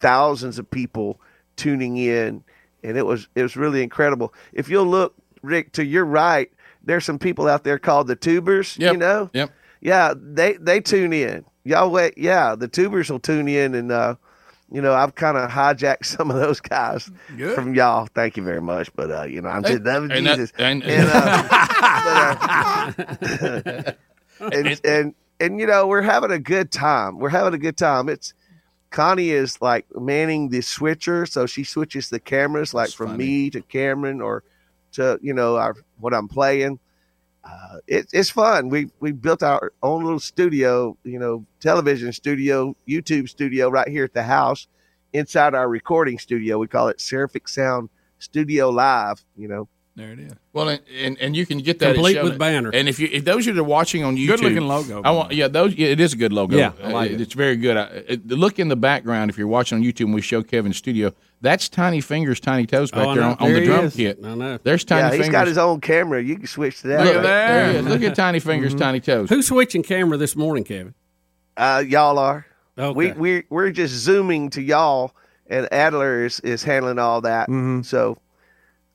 [0.00, 1.20] thousands of people
[1.56, 2.44] tuning in,
[2.82, 4.32] and it was it was really incredible.
[4.52, 6.50] If you'll look, Rick, to your right,
[6.82, 8.76] there's some people out there called the Tubers.
[8.92, 9.50] You know, yep.
[9.80, 11.44] yeah, they they tune in.
[11.64, 12.16] Y'all wait.
[12.16, 14.14] Yeah, the tubers will tune in, and uh,
[14.72, 17.54] you know I've kind of hijacked some of those guys Good.
[17.54, 18.08] from y'all.
[18.14, 18.92] Thank you very much.
[18.94, 20.52] But uh, you know I'm just loving and that- Jesus.
[20.58, 23.98] and- uh, but,
[24.40, 27.18] uh, and, and and you know we're having a good time.
[27.18, 28.08] We're having a good time.
[28.08, 28.34] It's
[28.90, 33.60] Connie is like manning the switcher, so she switches the cameras like from me to
[33.62, 34.44] Cameron or
[34.92, 36.78] to you know our what I'm playing.
[37.44, 38.68] Uh, it, it's fun.
[38.68, 44.04] We we built our own little studio, you know, television studio, YouTube studio right here
[44.04, 44.66] at the house,
[45.12, 46.58] inside our recording studio.
[46.58, 49.24] We call it Seraphic Sound Studio Live.
[49.36, 49.68] You know,
[49.98, 50.32] There it is.
[50.52, 52.22] Well, and, and, and you can get that Complete Shownet.
[52.22, 52.70] with banner.
[52.72, 55.02] And if you if those of you that are watching on YouTube, Good-looking logo.
[55.02, 56.56] I want yeah those yeah, it is a good logo.
[56.56, 57.20] Yeah, I like Uh, it.
[57.20, 57.76] It's very good.
[57.76, 60.76] I, it, look in the background if you're watching on YouTube and we show Kevin's
[60.76, 61.12] studio.
[61.40, 63.30] That's Tiny Fingers, Tiny Toes back Oh, there know.
[63.30, 63.96] on, on the drum is.
[63.96, 64.20] kit.
[64.24, 64.58] I know.
[64.62, 65.26] There's Tiny yeah, Fingers.
[65.26, 66.22] he's got his own camera.
[66.22, 67.04] You can switch to that.
[67.04, 67.72] Look at right there.
[67.72, 67.86] he is.
[67.86, 69.28] Look at Tiny Fingers, Tiny Toes.
[69.28, 70.94] Who's switching camera this morning, Kevin?
[71.56, 72.46] Uh, y'all are.
[72.78, 72.94] Okay.
[72.96, 75.12] We we we're just zooming to y'all,
[75.48, 77.48] and Adler is is handling all that.
[77.84, 78.16] So.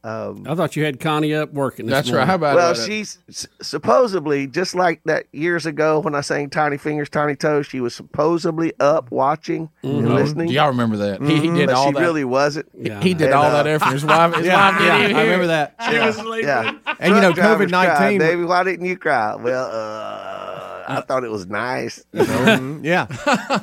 [0.06, 1.86] Um, I thought you had Connie up working.
[1.86, 2.28] This That's right.
[2.28, 2.86] How about well, that?
[2.86, 7.68] she's s- supposedly just like that years ago when I sang "Tiny Fingers, Tiny Toes."
[7.68, 10.14] She was supposedly up watching and Mhm.
[10.14, 10.48] listening.
[10.50, 11.22] Do y'all remember that?
[11.22, 11.56] He, he Mhm.
[11.56, 12.02] did But all she that.
[12.02, 12.68] really wasn't.
[12.76, 13.94] He, he did And, all uh, that effort.
[13.94, 15.76] His wife, his Yeah, wife didn't yeah, even I remember that.
[15.88, 16.48] She Yeah, was sleeping.
[16.50, 16.74] Yeah.
[17.00, 19.36] And, you know, Truck drivers cry, COVID-19 baby, why didn't you cry?
[19.36, 22.04] Well, uh, I thought it was nice.
[22.12, 22.28] You know?
[22.28, 23.08] Mhm, yeah.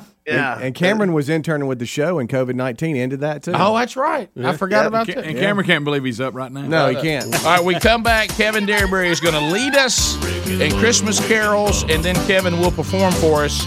[0.30, 0.54] Yeah.
[0.54, 3.52] And, and Cameron was interning with the show, and COVID nineteen ended that too.
[3.54, 4.28] Oh, that's right.
[4.42, 4.86] I forgot Yeah.
[4.88, 5.24] about Ca- that.
[5.26, 6.62] And Cameron can't believe he's up right now.
[6.62, 7.26] No, he can't.
[7.44, 8.28] All right, we come back.
[8.30, 10.16] Kevin Derryberry is going to lead us
[10.48, 13.62] in Christmas carols, and then Kevin will perform for us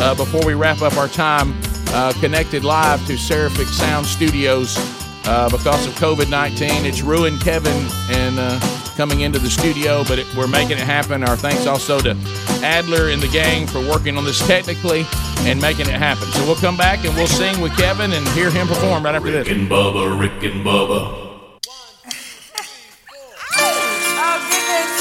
[0.00, 1.54] uh, before we wrap up our time
[1.88, 4.76] uh, connected live to Seraphic Sound Studios.
[5.28, 7.72] Uh, because of COVID 19, it's ruined Kevin
[8.10, 8.60] and uh,
[8.96, 11.22] coming into the studio, but it, we're making it happen.
[11.22, 12.16] Our thanks also to
[12.64, 15.04] Adler and the gang for working on this technically
[15.40, 16.26] and making it happen.
[16.32, 19.30] So we'll come back and we'll sing with Kevin and hear him perform right after
[19.30, 19.46] this.
[19.46, 21.24] Rick and Bubba, Rick and Bubba.
[23.58, 23.86] Oh.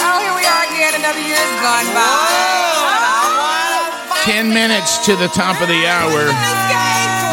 [0.07, 0.93] Oh, here we are again.
[0.99, 2.51] Another year's gone by.
[4.23, 6.25] 10 minutes to the top of the hour.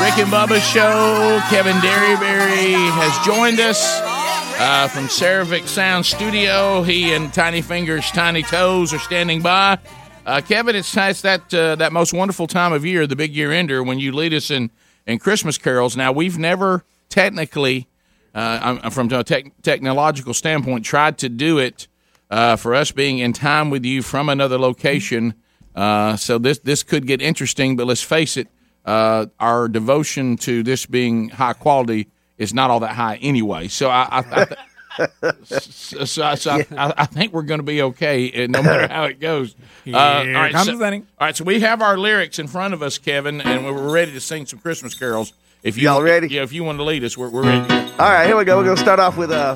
[0.05, 1.41] Rick and Bubba Show.
[1.51, 4.12] Kevin Derryberry has joined us
[4.59, 6.83] uh, from Seraphic Sound Studio.
[6.83, 9.79] He and Tiny Fingers, Tiny Toes are standing by.
[10.25, 13.53] Uh, Kevin, it's, it's that uh, that most wonderful time of year, the big year
[13.53, 14.71] ender, when you lead us in,
[15.07, 15.97] in Christmas carols.
[15.97, 17.89] Now, we've never technically,
[18.35, 21.89] uh, from a tech technological standpoint, tried to do it
[22.31, 25.35] uh, for us being in time with you from another location.
[25.75, 28.49] Uh, so this this could get interesting, but let's face it,
[28.85, 32.09] uh, our devotion to this being high quality
[32.43, 33.69] is not all that high anyway.
[33.69, 34.03] So I.
[34.11, 34.59] I, I th-
[35.45, 39.05] so, so, so I, I think we're going to be okay, uh, no matter how
[39.05, 39.55] it goes.
[39.85, 42.75] Here all right, comes so, the all right, so we have our lyrics in front
[42.75, 45.33] of us, Kevin, and we're ready to sing some Christmas carols.
[45.63, 46.29] If you Y'all ready?
[46.29, 47.73] Yeah, if you want to lead us, we're, we're ready.
[47.73, 48.59] All right, here we go.
[48.59, 49.55] We're gonna start off with uh,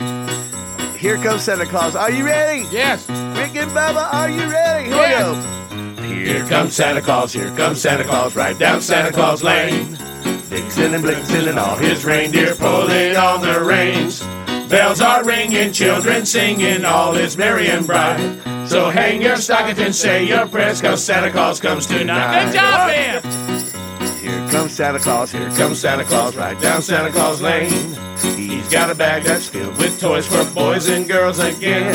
[0.97, 2.65] "Here Comes Santa Claus." Are you ready?
[2.71, 3.09] Yes.
[3.11, 4.87] Rick and Bubba, are you ready?
[4.89, 5.37] Here Yes.
[5.37, 5.77] we
[6.07, 6.07] go.
[6.25, 9.97] Here comes Santa Claus, here comes Santa Claus, right down Santa Claus Lane.
[10.49, 14.21] Vixen and Blitzen and all his reindeer pulling on the reins.
[14.69, 18.41] Bells are ringing, children singing, all is merry and bright.
[18.69, 22.47] So hang your stockings and say your prayers, cause Santa Claus comes tonight.
[22.47, 24.17] Good job, man.
[24.21, 25.31] Here comes Santa Claus.
[25.31, 27.71] Here Here comes Santa Claus right down Santa Claus Lane.
[28.37, 31.95] He's got a bag that's filled with toys for boys and girls again.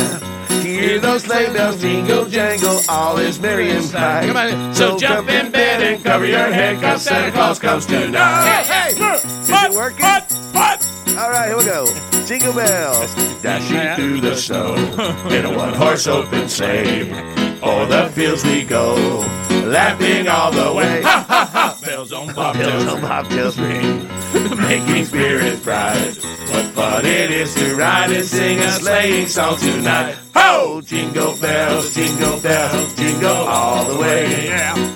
[0.72, 4.28] Hear those sleigh bells jingle jangle, all is merry and bright.
[4.28, 4.74] Come on.
[4.74, 8.64] So jump in bed and cover your head, cause Santa Claus comes tonight.
[8.64, 9.16] Hey, hey.
[9.16, 10.06] Is it working?
[11.18, 11.86] All right, here we go.
[12.26, 13.14] Jingle bells.
[13.42, 14.76] Dashing through the snow
[15.30, 17.12] in a one horse open sleigh.
[17.62, 18.96] O'er the fields we go,
[19.66, 21.02] laughing all the way.
[21.04, 21.61] Ha ha ha!
[22.02, 24.58] Bells on Bells on bobtails bobtails ring.
[24.58, 26.18] ring, making spirits bright.
[26.50, 30.18] What fun it is to ride and sing a sleighing song tonight.
[30.34, 30.82] Ho!
[30.82, 34.50] Jingle bells, jingle bells, jingle all the way.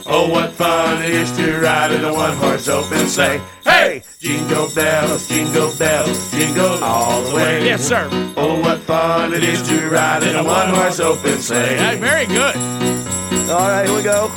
[0.08, 3.40] Oh, what fun it is to ride in a one horse open sleigh.
[3.64, 4.02] Hey!
[4.18, 7.66] Jingle bells, jingle bells, jingle all the way.
[7.66, 8.10] Yes, sir.
[8.36, 11.78] Oh, what fun it is to ride in a one horse open sleigh.
[11.78, 12.56] Hey, very good.
[13.52, 14.32] All right, here we go.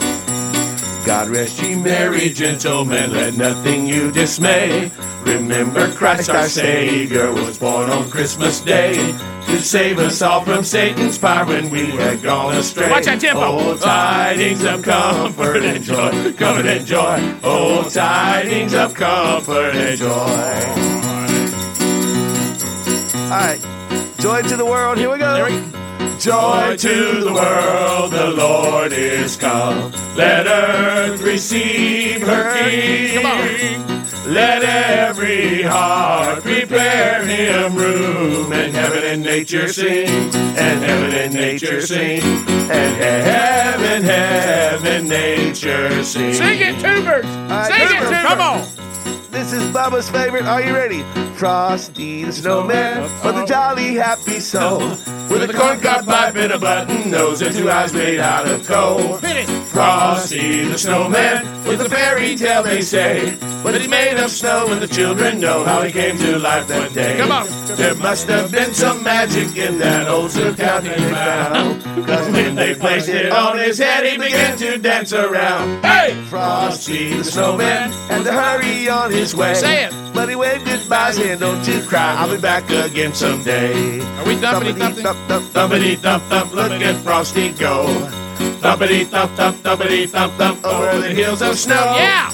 [1.08, 4.90] God rest ye merry gentlemen, let nothing you dismay.
[5.22, 9.16] Remember Christ our Savior was born on Christmas Day
[9.46, 12.90] to save us all from Satan's power when we had gone astray.
[12.90, 13.40] Watch that tempo.
[13.40, 17.38] Oh, tidings of comfort and joy, comfort and joy.
[17.42, 20.08] Oh, tidings of comfort and joy.
[23.24, 24.98] All right, joy to the world.
[24.98, 25.87] Here we go.
[26.18, 29.92] Joy to the world, the Lord is come.
[30.16, 33.22] Let earth receive her King.
[34.26, 41.80] Let every heart prepare him room, and heaven and nature sing, and heaven and nature
[41.80, 46.34] sing, and heaven, heaven, nature sing.
[46.34, 47.24] Sing it, Tubers.
[47.24, 48.10] Sing it, Tubers.
[48.10, 48.22] Tubers.
[48.22, 48.68] Come on.
[49.38, 50.46] This is Bubba's favorite.
[50.46, 51.04] Are you ready?
[51.36, 54.80] Frosty the snowman for the jolly happy soul.
[55.30, 59.18] With a corncob pipe and a button nose and two eyes made out of coal.
[59.66, 63.36] Frosty the snowman with a fairy tale they say.
[63.62, 66.94] But he's made of snow and the children know how he came to life that
[66.94, 67.18] day.
[67.18, 67.46] Come on.
[67.76, 71.82] There must have been some magic in that old silk hat they found.
[72.06, 75.84] Cause when they placed it on his head, he began to dance around.
[75.84, 76.14] Hey!
[76.24, 79.54] Frosty the snowman and to hurry on his way.
[79.54, 79.92] Say it.
[80.14, 84.00] But he waved goodbye saying, don't you cry, I'll be back again someday.
[84.00, 85.04] Are we thumpity thumping?
[85.04, 87.86] Thumpity thump thump, look at Frosty go.
[88.60, 91.94] Thumpity thump thump, thumpity thump thump, over the hills of snow.
[91.96, 92.32] Yeah.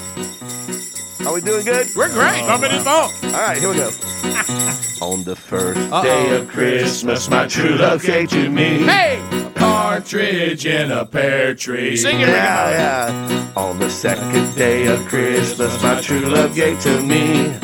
[1.25, 1.87] Are we doing good?
[1.95, 2.43] We're great.
[2.43, 3.11] Thumpity thump.
[3.23, 3.27] Oh.
[3.27, 3.89] All right, here we go.
[5.01, 8.83] On the first day of Christmas, my true love gave to me.
[8.83, 9.19] Hey.
[9.31, 11.97] A partridge in a pear tree.
[11.97, 12.69] Sing it, yeah,
[13.09, 13.51] yeah.
[13.55, 17.57] On the second day of Christmas, my true love gave to me.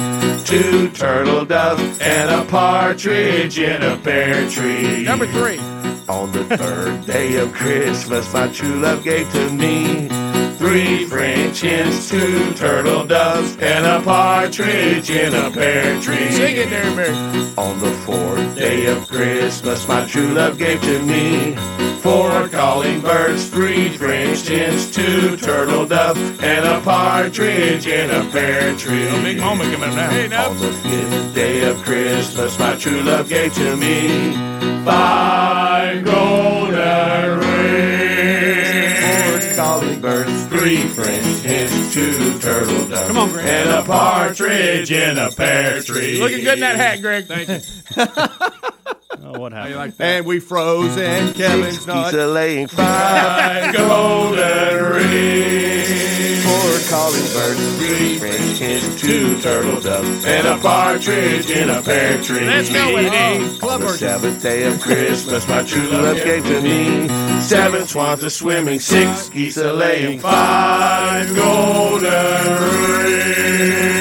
[0.44, 5.04] Two turtle doves and a partridge in a pear tree.
[5.04, 5.60] Number three.
[6.10, 10.10] On the third day of Christmas, my true love gave to me
[10.62, 16.30] three French hens, two turtle doves, and a partridge in a pear tree.
[16.32, 17.58] Sing it.
[17.58, 21.56] On the fourth day of Christmas, my true love gave to me
[22.02, 28.76] four calling birds, three French hens, two turtle doves, and a partridge in a pear
[28.78, 29.08] tree.
[29.08, 30.10] A big moment coming up now.
[30.12, 34.36] Hey, On the fifth day of Christmas, my true love gave to me
[34.86, 36.41] five golden
[40.62, 43.48] three French hens, two turtle doves, Come on, Greg.
[43.48, 46.20] and a partridge in a pear tree.
[46.20, 47.26] Looking good in that hat, Greg.
[47.26, 48.06] Thank you.
[49.24, 49.76] Oh, what happened?
[49.76, 49.94] like?
[50.00, 52.06] And we froze and Kevin's not.
[52.06, 56.21] He's a laying Five golden rings, four
[56.90, 62.46] calling birds, three French hens, two turtle doves, and a partridge in a pear tree.
[62.46, 63.64] Let's go with it.
[63.64, 67.08] On the seventh day of Christmas, my true love gave to me
[67.42, 72.10] seven swans a swimming, six geese a laying, five golden
[73.02, 74.01] rings,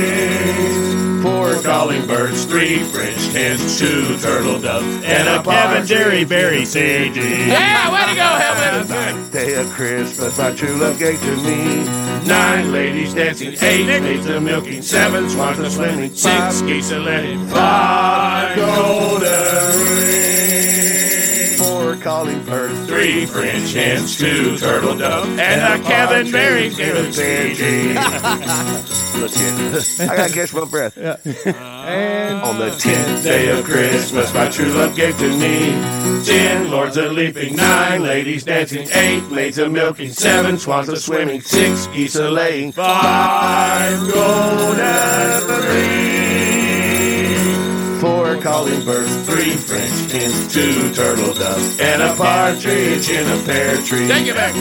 [1.81, 5.41] four calling birds, three French hens, two turtle doves, and a
[5.87, 7.47] Derryberry CD.
[7.47, 8.87] Yeah, way to go, Heaven.
[8.89, 11.85] Ninth day of Christmas, my true love gave to me.
[12.27, 17.47] Nine ladies dancing, eight maids a milking, seven swans a swimming, six geese a laying,
[17.47, 19.29] five golden
[19.97, 20.50] rings,
[22.01, 27.93] calling birds, three French hens, two turtle doves, and a Kevin Berry CD.
[29.21, 29.31] Look.
[29.99, 30.97] I gotta catch my breath.
[30.97, 35.71] And On the tenth day of Christmas, my true love gave to me
[36.25, 41.41] ten lords a leaping, nine ladies dancing, eight maids a milking, seven swans a swimming,
[41.41, 46.20] six geese a laying, five golden rings, four
[48.51, 54.07] calling birds, three French hens, two turtle doves, and a partridge in a pear tree.
[54.09, 54.53] Take it back.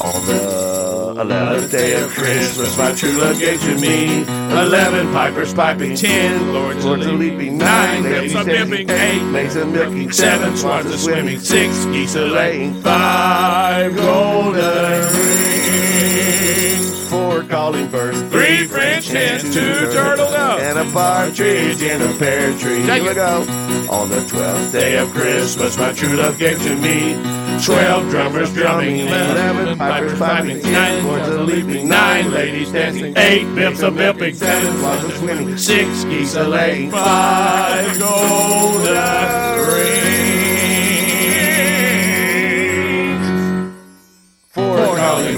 [0.00, 5.96] On the eleventh day of Christmas, my true love gave to me eleven pipers piping,
[5.96, 10.96] ten lords a leaping, nine ladies a dipping, eight maids a milking, seven swans a
[10.96, 19.74] swimming, six geese a laying, five golden rings, four calling birds, three French hens, two
[19.92, 22.84] turtle doves, and a partridge in a pear tree.
[22.86, 23.44] Take Here we go.
[23.90, 27.14] On the twelfth day of Christmas, my true love gave to me
[27.64, 33.86] twelve drummers drumming, eleven pipers piping, nine lords a leaping, nine ladies dancing, eight bips
[33.86, 38.94] a bipping, seven swans a swimming, six geese a laying, five golden
[39.68, 40.13] rings,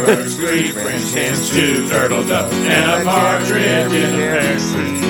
[0.07, 5.01] birds, three French hens, two turtle doves, and a partridge in a pear tree.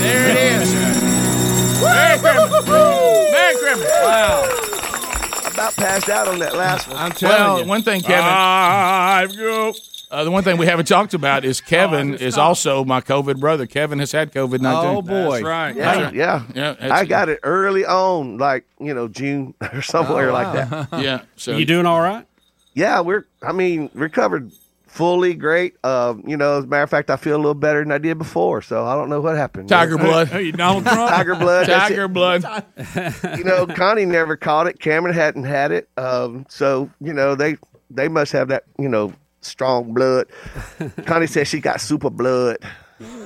[0.00, 0.74] There it is.
[1.82, 2.68] Merry Christmas.
[2.68, 3.88] Merry Christmas.
[4.02, 4.56] Wow.
[5.52, 6.96] About passed out on that last one.
[6.96, 7.66] I'm telling Well, you.
[7.66, 8.24] one thing, Kevin.
[8.24, 9.72] I've go.
[10.10, 13.64] Uh, the one thing we haven't talked about is Kevin is also my COVID brother.
[13.66, 14.96] Kevin has had COVID nineteen.
[14.96, 15.30] Oh, boy.
[15.34, 15.76] That's right.
[15.76, 16.14] Yeah, That's right.
[16.14, 16.42] yeah.
[16.54, 16.94] yeah.
[16.94, 20.52] I got it early on, like you know June or somewhere Oh, like
[20.90, 21.00] that.
[21.00, 21.22] Yeah.
[21.36, 22.26] So You doing all right?
[22.74, 23.26] Yeah, we're.
[23.42, 24.52] I mean, recovered
[24.86, 25.74] fully great.
[25.84, 27.98] Um, you know, as a matter of fact, I feel a little better than I
[27.98, 28.60] did before.
[28.62, 29.68] So I don't know what happened.
[29.68, 30.28] Tiger blood.
[30.28, 31.10] Hey, Donald Trump.
[31.14, 31.66] Tiger blood.
[31.66, 32.44] Tiger blood.
[33.38, 34.80] you know, Connie never caught it.
[34.80, 35.88] Cameron hadn't had it.
[35.96, 37.56] Um, so you know, they
[37.90, 38.64] they must have that.
[38.78, 40.26] You know, strong blood.
[41.06, 42.58] Connie says she got super blood.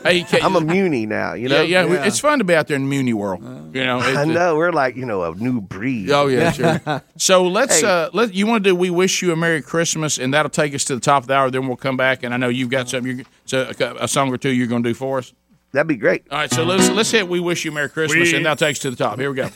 [0.04, 1.32] Hey, Ke- I'm a muni now.
[1.34, 1.62] You know.
[1.62, 3.42] yeah, yeah, It's fun to be out there in Muni world.
[3.74, 3.98] You know.
[3.98, 4.56] I know.
[4.56, 6.10] We're like you know a new breed.
[6.10, 7.02] Oh yeah, sure.
[7.16, 7.86] So let's Hey.
[7.86, 10.74] uh let you want to do we wish you a merry Christmas and that'll take
[10.74, 11.50] us to the top of the hour.
[11.50, 14.32] Then we'll come back and I know you've got something you so a, a song
[14.32, 15.32] or two you're going to do for us.
[15.72, 16.24] That'd be great.
[16.30, 18.78] All right, so let's let's hit we wish you merry Christmas We- and that takes
[18.78, 19.18] us to the top.
[19.18, 19.48] Here we go.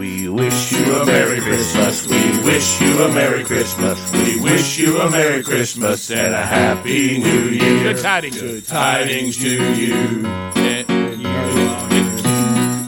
[0.00, 2.06] We wish you a Merry Christmas.
[2.06, 4.12] We wish you a Merry Christmas.
[4.12, 7.92] We wish you a Merry Christmas and a Happy New Year.
[7.92, 8.40] Good tidings.
[8.40, 10.22] Good tidings to you.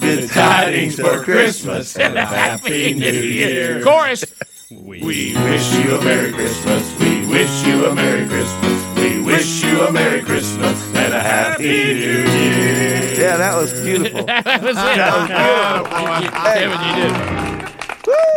[0.01, 3.82] Good tidings for Christmas and a Happy New Year.
[3.82, 4.24] Chorus.
[4.70, 6.98] We wish you a Merry Christmas.
[6.98, 8.98] We wish you a Merry Christmas.
[8.98, 13.14] We wish you a Merry Christmas and a Happy New Year.
[13.18, 14.24] Yeah, that was beautiful.
[14.26, 14.74] that was it.
[14.74, 16.42] That was beautiful.
[16.52, 17.62] Kevin, you did.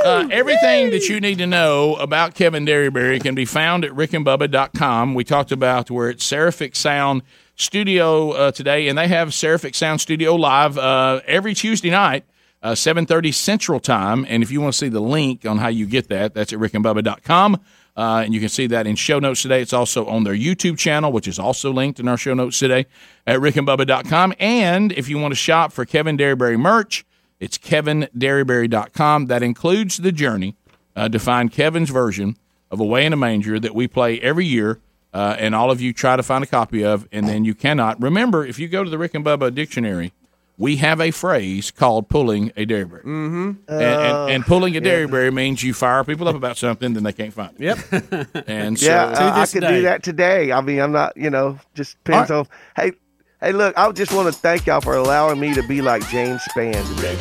[0.06, 5.14] Uh, everything that you need to know about Kevin Derryberry can be found at rickandbubba.com.
[5.14, 7.24] We talked about we're at Seraphic Sound
[7.56, 12.24] Studio uh, today, and they have Seraphic Sound Studio live uh, every Tuesday night,
[12.62, 14.26] uh, 7.30 Central Time.
[14.30, 16.60] And if you want to see the link on how you get that, that's at
[16.60, 17.60] rickandbubba.com.
[17.98, 19.62] Uh, and you can see that in show notes today.
[19.62, 22.88] It's also on their YouTube channel, which is also linked in our show notes today
[23.26, 24.34] at rickandbubba.com.
[24.40, 27.06] And if you want to shop for Kevin Derryberry merch,
[27.40, 29.28] it's kevinderryberry.com.
[29.28, 30.56] That includes the journey
[30.96, 32.38] uh, to find Kevin's version
[32.70, 34.80] of Away in a Manger that we play every year.
[35.14, 38.02] Uh, and all of you try to find a copy of, and then you cannot.
[38.02, 40.12] Remember, if you go to the Rick and Bubba dictionary,
[40.58, 43.04] we have a phrase called pulling a Derryberry.
[43.04, 43.52] Mm-hmm.
[43.68, 47.14] And, and, and pulling a Derryberry means you fire people up about something, then they
[47.14, 47.62] can't find it.
[47.62, 48.26] Yep.
[48.48, 50.52] And so, yeah, uh, I could do that today.
[50.52, 52.48] I mean, I'm not, you know, just depends on.
[52.76, 52.94] Hey,
[53.42, 56.42] hey, look, I just want to thank y'all for allowing me to be like James
[56.52, 57.16] Spann today.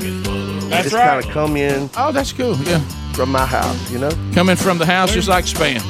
[0.69, 1.09] That's just right.
[1.09, 1.89] kind of come in.
[1.97, 2.57] Oh, that's cool.
[2.59, 2.81] Yeah,
[3.13, 4.11] from my house, you know.
[4.35, 5.83] Coming from the house just like Spann.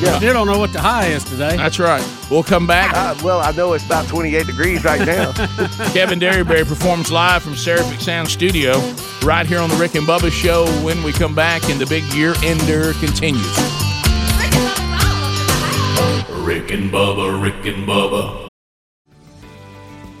[0.00, 0.18] Yeah.
[0.18, 1.56] Still don't know what the high is today.
[1.56, 2.06] That's right.
[2.30, 2.94] We'll come back.
[2.94, 5.32] Uh, well, I know it's about 28 degrees right now.
[5.92, 8.78] Kevin Derryberry performs live from Seraphic Sound Studio
[9.22, 10.66] right here on the Rick and Bubba Show.
[10.84, 13.44] When we come back, and the big year ender continues.
[16.44, 18.47] Rick and Bubba, Rick and Bubba.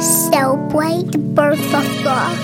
[0.00, 2.36] Celebrate the birth of God.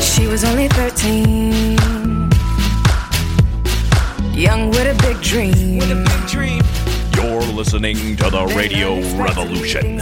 [0.00, 1.74] She was only 13.
[4.34, 5.78] Young with a big dream.
[5.78, 6.62] With a big dream.
[7.16, 9.98] You're listening to the Radio Revolution.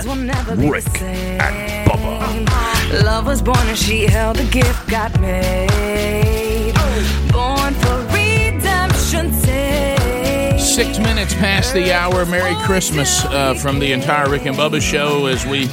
[0.68, 2.61] Rick and Bubba.
[2.92, 6.74] Love was born and she held a gift, got made.
[7.32, 10.60] Born for redemption's sake.
[10.60, 12.26] Six minutes past the hour.
[12.26, 15.64] Merry Christmas uh, from the entire Rick and Bubba Show as we,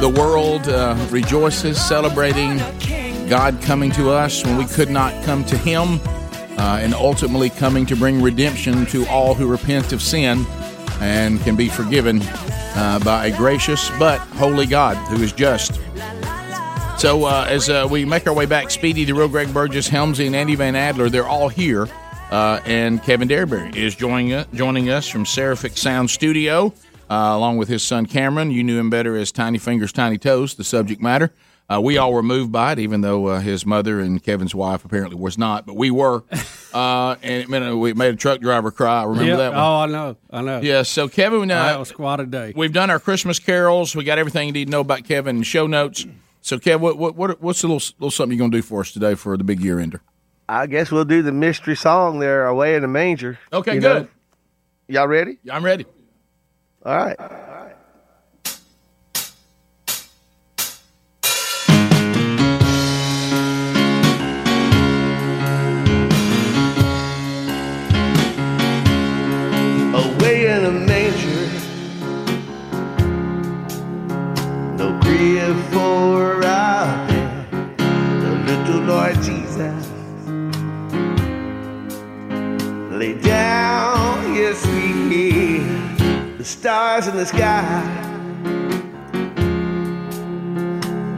[0.00, 2.58] the world, uh, rejoices, celebrating
[3.30, 6.00] God coming to us when we could not come to Him,
[6.58, 10.44] uh, and ultimately coming to bring redemption to all who repent of sin
[11.00, 15.80] and can be forgiven uh, by a gracious but holy God who is just.
[16.98, 20.26] So uh, as uh, we make our way back, Speedy, the real Greg Burgess, Helmsy,
[20.26, 21.88] and Andy Van Adler, they're all here.
[22.30, 26.74] Uh, and Kevin Derryberry is joining us, joining us from Seraphic Sound Studio,
[27.08, 28.50] uh, along with his son Cameron.
[28.50, 31.32] You knew him better as Tiny Fingers, Tiny Toes, the subject matter.
[31.72, 34.84] Uh, we all were moved by it, even though uh, his mother and Kevin's wife
[34.84, 36.24] apparently was not, but we were.
[36.70, 39.02] Uh, and it, meant, we made a truck driver cry.
[39.02, 39.36] Remember Yeah.
[39.36, 39.58] that one?
[39.58, 40.16] Oh, I know.
[40.30, 40.60] I know.
[40.60, 42.52] Yeah, so Kevin, uh, that was quite a day.
[42.54, 43.96] We've done our Christmas carols.
[43.96, 46.04] We got everything you need to know about Kevin in show notes.
[46.40, 48.80] So, Kev, what, what, what what's the little, little something you're going to do for
[48.80, 50.00] us today for the big year ender?
[50.48, 53.38] I guess we'll do the mystery song there, Away in the Manger.
[53.52, 53.82] Okay, good.
[53.82, 54.08] know?
[54.88, 55.38] Y'all ready?
[55.50, 55.84] I'm ready.
[56.84, 57.16] All right.
[75.54, 77.78] For our bed.
[77.78, 79.88] The little Lord Jesus
[82.90, 86.38] lay down his sweet head.
[86.38, 87.64] The stars in the sky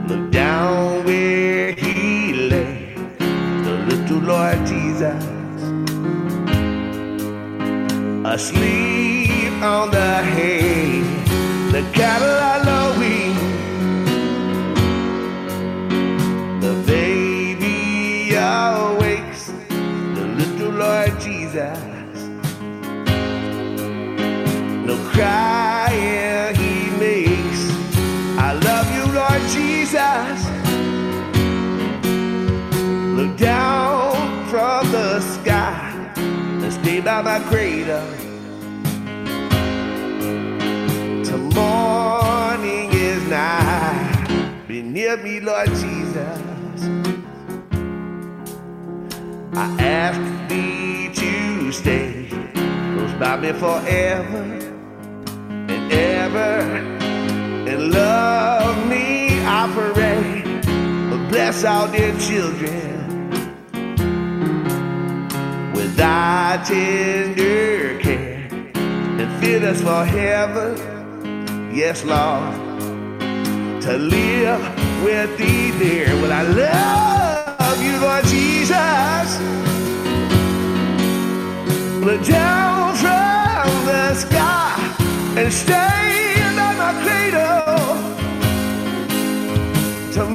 [0.07, 2.95] look down where he lay.
[3.19, 5.23] The little Lord Jesus
[8.25, 11.01] asleep on the hay.
[11.71, 12.80] The cattle are lowing.
[20.81, 22.17] Lord Jesus.
[24.87, 27.61] No crying he makes.
[28.47, 30.37] I love you, Lord Jesus.
[33.15, 34.15] Look down
[34.47, 38.11] from the sky and stay by my cradle.
[41.23, 44.63] Till morning is nigh.
[44.67, 47.20] Be near me, Lord Jesus.
[49.53, 54.43] I ask thee to stay close by me forever
[55.67, 56.61] and ever.
[57.69, 60.41] And love me, I pray.
[61.29, 63.29] Bless our dear children
[65.73, 70.77] with thy tender care and fit us for heaven.
[71.73, 72.53] Yes, Lord,
[73.81, 74.61] to live
[75.03, 76.15] with thee there.
[76.21, 77.40] Well, I love
[78.01, 79.29] Lord Jesus.
[82.01, 84.75] Look down from the sky
[85.37, 87.95] and stay by my cradle.
[90.11, 90.29] Till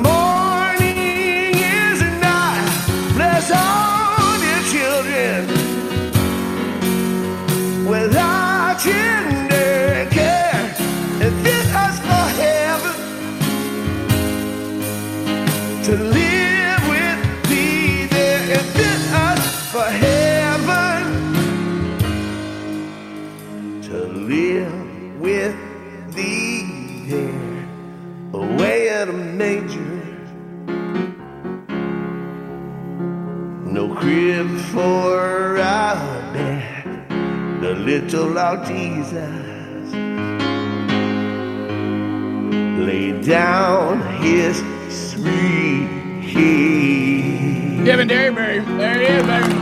[34.76, 37.08] for our bed
[37.62, 39.94] the little Lord Jesus
[42.86, 44.58] laid down his
[44.90, 45.88] sweet
[46.28, 47.86] head.
[47.86, 48.60] Kevin Derryberry.
[48.76, 49.54] There he is, baby.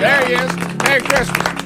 [0.00, 0.78] There he is.
[0.82, 1.59] Merry Christmas.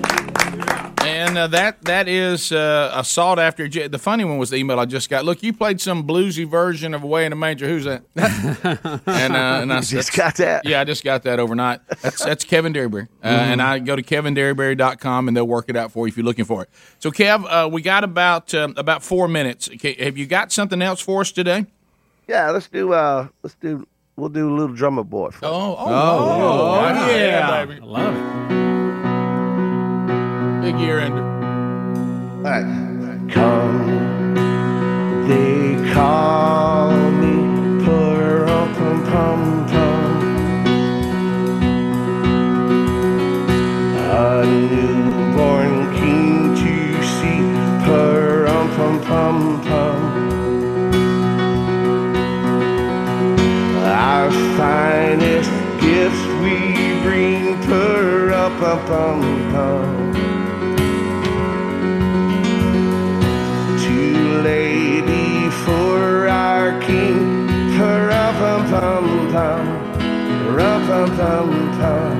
[1.26, 3.66] And uh, that that is uh, a sought after.
[3.68, 5.24] The funny one was the email I just got.
[5.24, 8.02] Look, you played some bluesy version of "Away in a Manger." Who's that?
[9.06, 10.66] and uh, and I just got that?
[10.66, 11.80] Yeah, I just got that overnight.
[12.02, 13.38] That's that's Kevin Derryberry, uh, Mhm.
[13.52, 16.44] and I go to kevinderryberry.com and they'll work it out for you if you're looking
[16.44, 16.68] for it.
[16.98, 19.68] So, Kev, uh, we got about um, about four minutes.
[19.74, 21.66] Okay, have you got something else for us today?
[22.28, 22.92] Yeah, let's do.
[22.92, 23.86] Uh, let's do.
[24.16, 25.30] We'll do a little drummer boy.
[25.30, 27.64] For Oh, oh, oh, oh, yeah.
[27.64, 27.80] baby.
[27.80, 28.64] I love it.
[30.65, 31.23] Big year ender.
[31.23, 32.65] All right.
[33.28, 33.86] Come,
[35.28, 40.23] they call me pum pum pum pum.
[43.99, 46.74] A newborn king to
[47.12, 47.41] see,
[47.85, 49.99] pum pum pum pum.
[53.85, 55.51] Our finest
[55.82, 56.57] gifts we
[57.03, 59.20] bring, pum pum pum
[59.53, 60.03] pum.
[68.44, 69.64] Rum pum pum pum,
[70.54, 71.48] rum pum pum
[71.78, 72.16] pum,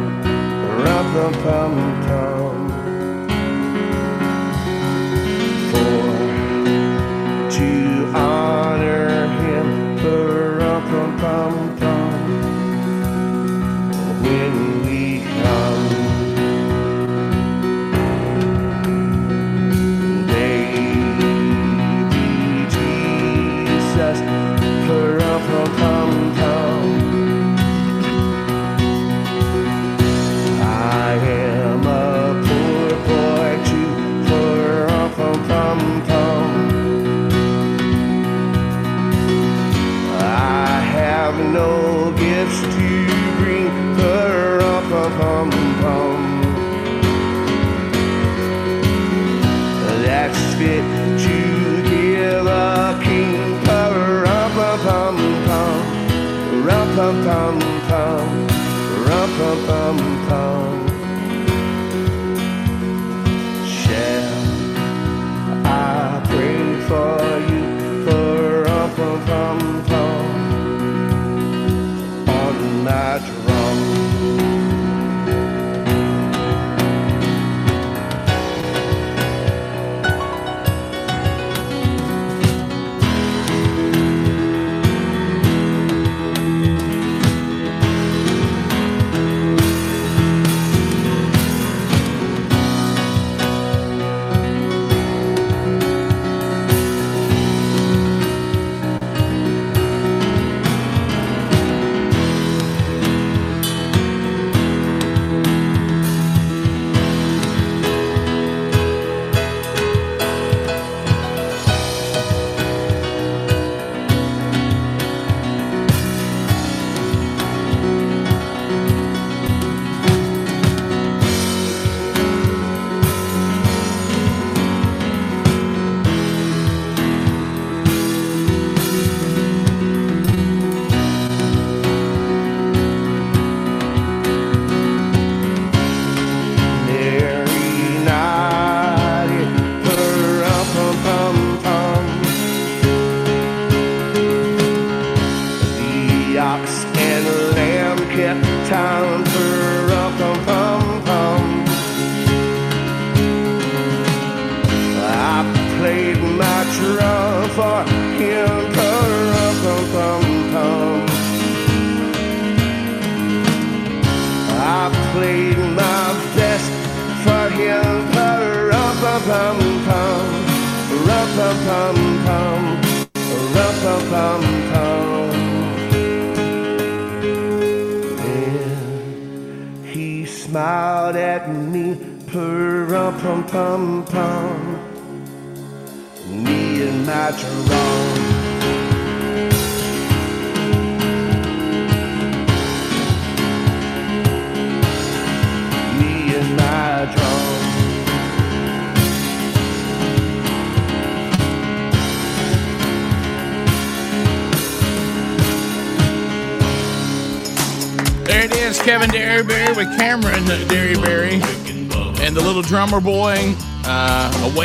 [0.83, 1.75] rum pum pum
[2.07, 2.57] pum.
[5.69, 6.07] For
[7.51, 7.71] to
[8.17, 9.09] honor
[9.43, 9.69] Him,
[10.59, 12.19] rum pum pum pum.
[14.23, 14.55] When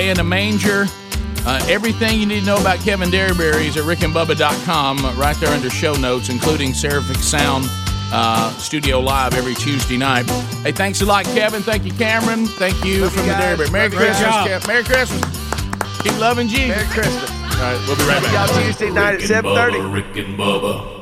[0.09, 0.85] in a manger.
[1.45, 5.49] Uh, everything you need to know about Kevin Derryberry is at rickandbubba.com, uh, right there
[5.49, 7.65] under show notes, including Seraphic Sound
[8.11, 10.29] uh, Studio Live every Tuesday night.
[10.63, 11.61] Hey, thanks a lot, Kevin.
[11.61, 12.45] Thank you, Cameron.
[12.45, 13.71] Thank you from the Derryberry.
[13.71, 13.97] Merry Love.
[13.99, 14.67] Christmas, Good Kev.
[14.67, 16.01] Merry Christmas.
[16.03, 16.75] Keep loving Jesus.
[16.75, 17.29] Merry Christmas.
[17.31, 18.49] All right, we'll be right back.
[18.49, 19.71] Y'all Tuesday night at Rick and 7:30.
[19.71, 20.98] Bubba, Rick and Bubba.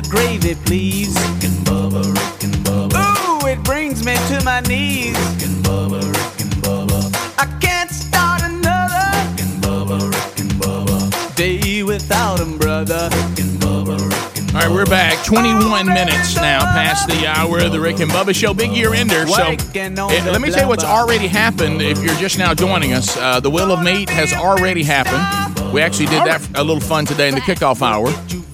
[0.00, 1.14] The gravy, please.
[1.14, 3.42] Rick and Bubba, Rick and Bubba.
[3.42, 5.16] Ooh, it brings me to my knees.
[5.16, 7.00] Rick and Bubba, Rick and Bubba.
[7.38, 9.04] I can't start another.
[9.16, 11.36] Rick and Bubba, Rick and Bubba.
[11.36, 13.08] Day without 'em, brother.
[13.12, 15.22] Rick and Bubba, Rick and All right, we're back.
[15.24, 18.54] 21 minutes now past the hour of the Rick and Bubba Show.
[18.54, 19.26] Big year ender.
[19.26, 21.82] So, Working on eh, the let me tell you what's already happened.
[21.82, 25.50] If you're just now joining us, uh, the Will of Meat has already happened.
[25.72, 28.10] We actually did that a little fun today in the kickoff hour.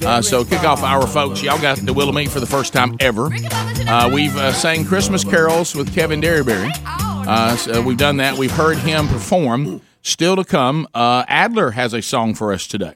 [0.06, 3.28] Uh, so, kickoff hour, folks, y'all got the Meat for the first time ever.
[3.88, 6.70] Uh, we've uh, sang Christmas carols with Kevin Derryberry.
[6.84, 8.38] Uh, so we've done that.
[8.38, 9.82] We've heard him perform.
[10.02, 12.94] Still to come, uh, Adler has a song for us today.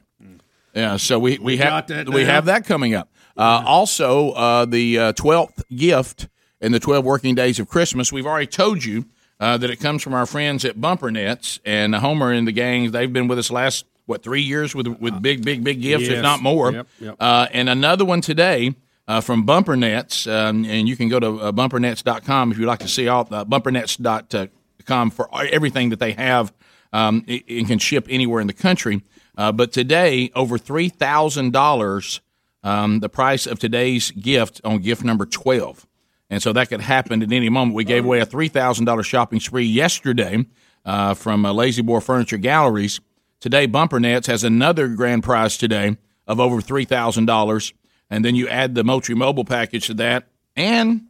[0.73, 3.11] Yeah, so we, we, have that we have that coming up.
[3.35, 6.29] Uh, also, uh, the uh, twelfth gift
[6.61, 8.13] in the twelve working days of Christmas.
[8.13, 9.03] We've already told you
[9.41, 12.91] uh, that it comes from our friends at Bumper Nets and Homer and the gang.
[12.91, 16.21] They've been with us last what three years with with big, big, big gifts, if
[16.21, 16.71] not more.
[16.71, 17.15] Yep, yep.
[17.19, 18.75] Uh, and another one today.
[19.07, 22.79] Uh, from Bumper Nets, um, and you can go to uh, bumpernets.com if you'd like
[22.79, 26.53] to see all uh, bumpernets.com for everything that they have
[26.93, 29.03] um, it can ship anywhere in the country.
[29.37, 32.21] Uh, but today, over three thousand dollars,
[32.63, 35.87] um, the price of today's gift on gift number twelve,
[36.29, 37.75] and so that could happen at any moment.
[37.75, 40.45] We gave away a three thousand dollars shopping spree yesterday
[40.85, 42.99] uh, from uh, La-Z-Boy Furniture Galleries.
[43.41, 45.97] Today, Bumper Nets has another grand prize today
[46.27, 47.73] of over three thousand dollars,
[48.07, 51.07] and then you add the Moultrie Mobile package to that, and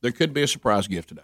[0.00, 1.22] there could be a surprise gift today.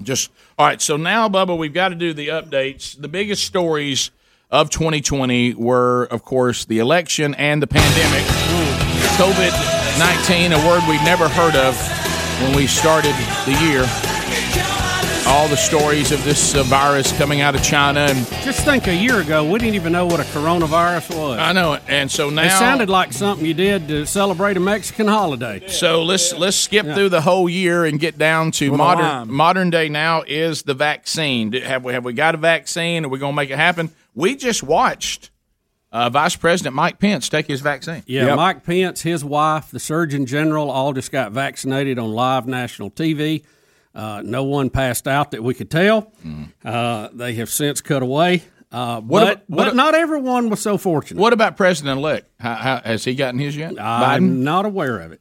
[0.00, 0.80] Just all right.
[0.80, 2.98] So now, Bubba, we've got to do the updates.
[2.98, 4.12] The biggest stories
[4.50, 8.22] of 2020 were, of course, the election and the pandemic.
[9.18, 11.76] COVID 19, a word we'd never heard of
[12.40, 13.14] when we started
[13.46, 14.15] the year.
[15.28, 18.94] All the stories of this uh, virus coming out of China, and Just think a
[18.94, 21.38] year ago, we didn't even know what a coronavirus was.
[21.38, 21.82] I know it.
[21.88, 25.66] And so now it sounded like something you did to celebrate a Mexican holiday.
[25.68, 29.70] So let's let's skip through the whole year and get down to With modern modern
[29.70, 29.88] day.
[29.88, 31.52] Now is the vaccine.
[31.52, 33.04] Have we have we got a vaccine?
[33.04, 33.90] Are we going to make it happen?
[34.14, 35.30] We just watched
[35.92, 38.04] uh, Vice President Mike Pence take his vaccine.
[38.06, 42.90] Yeah, Mike Pence, his wife, the Surgeon General, all just got vaccinated on live national
[42.90, 43.44] TV.
[43.96, 46.12] Uh, no one passed out that we could tell.
[46.64, 48.42] Uh, they have since cut away.
[48.70, 51.18] Uh, What but about- what but a- not everyone was so fortunate.
[51.20, 52.28] What about President elect?
[52.38, 53.80] How, how, has he gotten his yet?
[53.80, 55.20] I'm not aware of it.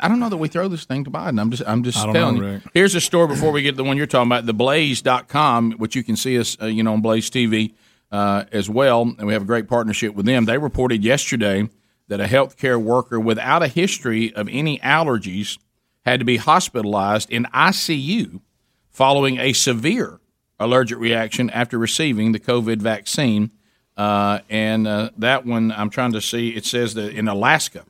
[0.00, 1.38] I don't know that we throw this thing to Biden.
[1.40, 2.52] I'm just I'm just telling know, you.
[2.54, 2.62] Rick.
[2.72, 6.02] Here's a story before we get to the one you're talking about, theblaze.com, which you
[6.02, 7.74] can see us uh, you know on Blaze TV
[8.10, 10.46] uh, as well, and we have a great partnership with them.
[10.46, 11.68] They reported yesterday
[12.08, 15.58] that a healthcare worker without a history of any allergies
[16.06, 18.40] had to be hospitalized in ICU
[18.90, 20.20] following a severe
[20.58, 23.50] allergic reaction after receiving the COVID vaccine.
[23.96, 26.50] Uh, and uh, that one, I'm trying to see.
[26.50, 27.84] It says that in Alaska,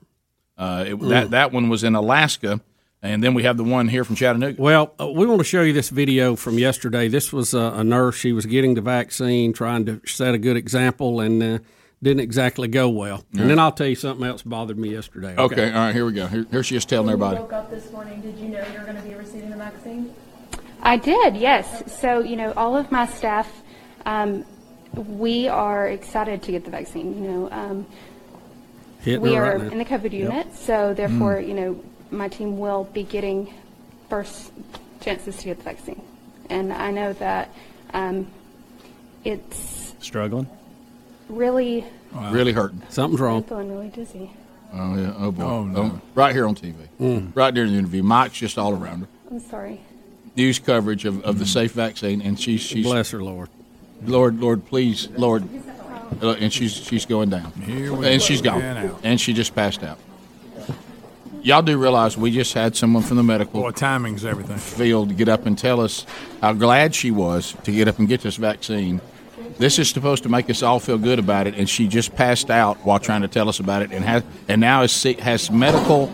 [0.56, 1.30] uh, it, that Mm.
[1.30, 2.60] that one was in Alaska,
[3.02, 4.60] and then we have the one here from Chattanooga.
[4.60, 7.08] Well, uh, we want to show you this video from yesterday.
[7.08, 8.16] This was uh, a nurse.
[8.16, 11.58] She was getting the vaccine, trying to set a good example, and uh,
[12.02, 13.24] didn't exactly go well.
[13.32, 13.42] Yeah.
[13.42, 15.34] And then I'll tell you something else bothered me yesterday.
[15.36, 16.26] Okay, all right, here we go.
[16.26, 17.36] Here, here she is telling When everybody.
[17.36, 19.56] you woke up this morning, did you know you were going to be receiving the
[19.56, 20.14] vaccine?
[20.82, 21.98] I did, yes.
[22.00, 23.50] So, you know, all of my staff,
[24.04, 24.44] um,
[24.94, 27.22] we are excited to get the vaccine.
[27.22, 27.86] You know, um,
[29.04, 29.70] we her are right now.
[29.70, 30.12] in the COVID Yep.
[30.12, 31.48] unit, so therefore, Mm.
[31.48, 33.52] you know, my team will be getting
[34.08, 34.52] first
[35.00, 36.00] chances to get the vaccine.
[36.50, 37.50] And I know that
[37.94, 38.26] um,
[39.24, 40.46] it's Struggling?
[41.28, 41.84] Really.
[42.30, 42.82] Really hurting.
[42.88, 44.30] Something's I'm feeling really dizzy.
[44.72, 45.14] Oh yeah.
[45.18, 45.42] Oh boy.
[45.42, 46.00] Oh, no.
[46.14, 46.74] Right here on TV.
[47.00, 47.32] Mm.
[47.36, 49.08] Right during the interview, Mike's just all around her.
[49.30, 49.80] I'm sorry.
[50.36, 53.48] News coverage of, of the safe vaccine, and she's she's Bless her, Lord.
[54.04, 55.48] Lord, Lord, please, Lord,
[56.22, 59.00] Uh, and she's she's going down, Here we and go she's gone, again out.
[59.02, 59.98] and she just passed out.
[61.42, 64.56] Y'all do realize we just had someone from the medical Boy, timing's everything.
[64.58, 66.04] field get up and tell us
[66.40, 69.00] how glad she was to get up and get this vaccine.
[69.58, 72.50] This is supposed to make us all feel good about it, and she just passed
[72.50, 75.50] out while trying to tell us about it, and has and now is sick, has
[75.50, 76.12] medical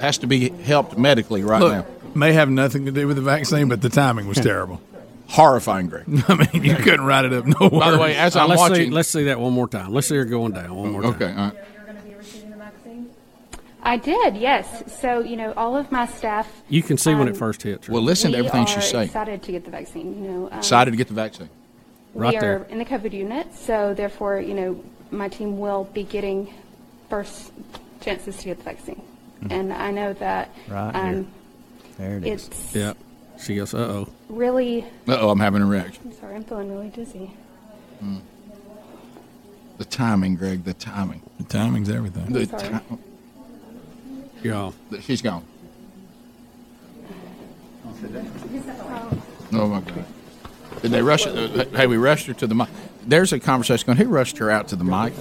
[0.00, 1.86] has to be helped medically right Look, now.
[2.14, 4.80] may have nothing to do with the vaccine, but the timing was terrible.
[5.28, 6.04] Horrifying, Greg.
[6.28, 8.58] I mean, you couldn't write it up no By the way, as Uh, I'm let's
[8.60, 9.92] watching, see, let's see that one more time.
[9.92, 11.14] Let's see her going down one more time.
[11.14, 11.54] okay, all right.
[13.84, 14.84] I did, yes.
[15.00, 16.62] So, you know, all of my staff.
[16.68, 17.86] You can see when um, it first hits.
[17.88, 17.92] her.
[17.92, 19.06] Well, listen to everything are she's saying.
[19.06, 20.22] excited to get the vaccine.
[20.22, 21.48] You know, um, Excited to get the vaccine.
[22.14, 22.58] Right we there.
[22.60, 26.52] are in the COVID unit, so therefore, you know, my team will be getting
[27.08, 27.52] first
[28.00, 29.02] chances to get the vaccine.
[29.50, 31.26] And I know that Right um, here.
[31.98, 32.46] There it is.
[32.46, 32.92] it's Yeah.
[33.40, 34.08] She goes, uh oh.
[34.28, 34.84] really.
[35.08, 36.02] Uh oh, I'm having a reaction.
[36.06, 37.32] I'm sorry, I'm feeling really dizzy.
[39.78, 40.64] The timing, Greg.
[40.64, 41.22] The timing.
[41.38, 42.32] The timing's everything.
[42.32, 42.62] The sorry.
[42.68, 42.98] ti-
[44.48, 44.70] Yeah.
[45.00, 45.44] she's gone.
[49.54, 50.04] Oh my God!
[50.82, 51.26] Did they rush?
[51.26, 52.68] Uh, hey, we rushed her to the mic.
[53.06, 53.98] There's a conversation going.
[53.98, 55.12] Who rushed her out to the mic?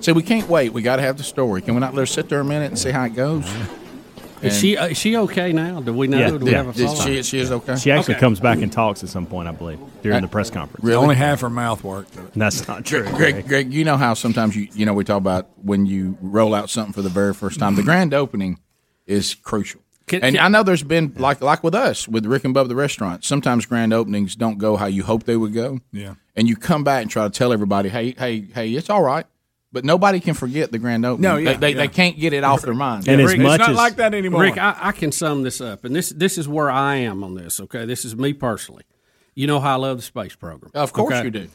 [0.00, 0.72] Say we can't wait.
[0.72, 1.60] We got to have the story.
[1.62, 3.44] Can we not let her sit there a minute and see how it goes?
[4.42, 5.82] Is she uh, is she okay now?
[5.82, 6.16] Do we know?
[6.18, 6.56] Yeah, Do we yeah.
[6.64, 7.06] have a Is follow-up?
[7.06, 7.76] she, she is okay.
[7.76, 8.20] She actually Okay.
[8.20, 10.82] comes back and talks at some point, I believe, during the press conference.
[10.82, 10.96] Really?
[10.96, 12.16] Only half her mouth worked.
[12.34, 13.02] That's not true.
[13.04, 16.16] Greg, Greg, Greg, you know how sometimes you you know we talk about when you
[16.22, 17.74] roll out something for the very first time.
[17.76, 18.58] The grand opening
[19.06, 19.82] is crucial.
[20.10, 22.68] Can- and can- I know there's been like like with us with Rick and Bub
[22.68, 23.24] the restaurant.
[23.24, 25.78] Sometimes grand openings don't go how you hope they would go.
[25.92, 26.14] Yeah.
[26.34, 29.24] And you come back and try to tell everybody, hey, hey, hey, it's all right.
[29.72, 31.30] But nobody can forget the grand opening.
[31.30, 31.76] No, yeah, they, they, yeah.
[31.76, 33.06] they can't get it off their mind.
[33.06, 34.42] And as Rick, much It's not as like that anymore.
[34.42, 37.34] Rick, I, I can sum this up, and this this is where I am on
[37.34, 37.60] this.
[37.60, 38.82] Okay, this is me personally.
[39.36, 40.72] You know how I love the space program.
[40.74, 41.24] Of course okay?
[41.24, 41.48] you do.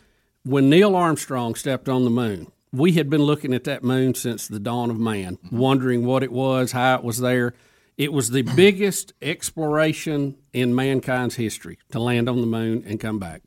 [0.43, 4.47] When Neil Armstrong stepped on the moon, we had been looking at that moon since
[4.47, 5.57] the dawn of man, mm-hmm.
[5.57, 7.53] wondering what it was, how it was there.
[7.97, 13.19] It was the biggest exploration in mankind's history to land on the moon and come
[13.19, 13.43] back.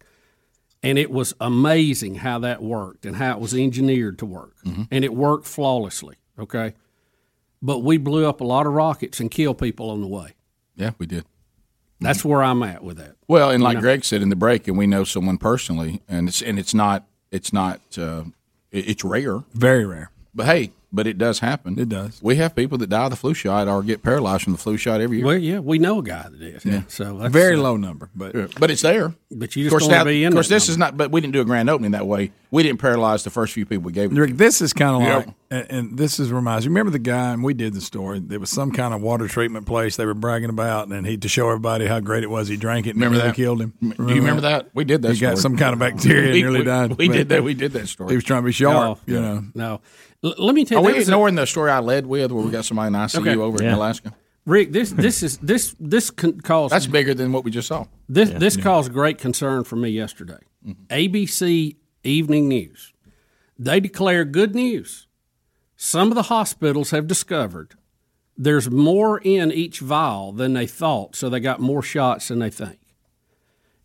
[0.82, 4.54] And it was amazing how that worked and how it was engineered to work.
[4.90, 6.74] And it worked flawlessly, okay?
[7.60, 10.34] But we blew up a lot of rockets and killed people on the way.
[10.76, 11.24] Yeah, we did.
[12.00, 13.16] That's where I'm at with that.
[13.26, 13.80] Well, and You like know?
[13.80, 17.08] Greg said in the break, and we know someone personally, and it's and it's not
[17.32, 18.22] it's not uh,
[18.70, 20.12] it's rare, Very rare.
[20.32, 21.78] but hey, but it does happen.
[21.78, 22.18] It does.
[22.22, 24.76] We have people that die of the flu shot or get paralyzed from the flu
[24.76, 25.26] shot every year.
[25.26, 26.64] Well, yeah, we know a guy that is.
[26.64, 26.82] Yeah.
[26.88, 29.14] So Very uh, low number, but but it's there.
[29.30, 30.72] But you just course, don't now- be in of course, this number.
[30.72, 30.96] is not.
[30.96, 32.32] But we didn't do a grand opening that way.
[32.50, 34.18] We didn't paralyze the first few people we gave it.
[34.18, 35.16] Rick, this is kind of Yeah.
[35.18, 36.70] like, and, and this is reminds you.
[36.70, 38.20] Remember the guy, and we did the story.
[38.20, 41.28] There was some kind of water treatment place they were bragging about, and he to
[41.28, 42.48] show everybody how great it was.
[42.48, 42.90] He drank it.
[42.96, 43.34] and Remember that?
[43.36, 43.74] killed him.
[43.82, 44.70] Do you remember that?
[44.74, 45.12] We did that.
[45.12, 46.92] He got some kind of bacteria We- and nearly we- died.
[46.96, 47.44] We did that.
[47.44, 48.08] We did that story.
[48.10, 49.00] He was trying to be sharp.
[49.06, 49.44] No, you know.
[49.54, 49.80] No.
[50.24, 50.86] L- let me tell Are you.
[50.86, 52.94] we there was a- ignoring the story I led with, where we got somebody in
[52.94, 53.36] ICU Okay.
[53.36, 54.14] over in Alaska?
[54.46, 57.84] Rick, this this is this this con- caused That's bigger than what we just saw.
[58.08, 60.38] this this caused great concern for me yesterday.
[60.66, 60.84] Mm-hmm.
[60.90, 62.92] ABC Evening News.
[63.58, 65.06] They declare good news.
[65.76, 67.74] Some of the hospitals have discovered
[68.36, 72.50] there's more in each vial than they thought, so they got more shots than they
[72.50, 72.78] think.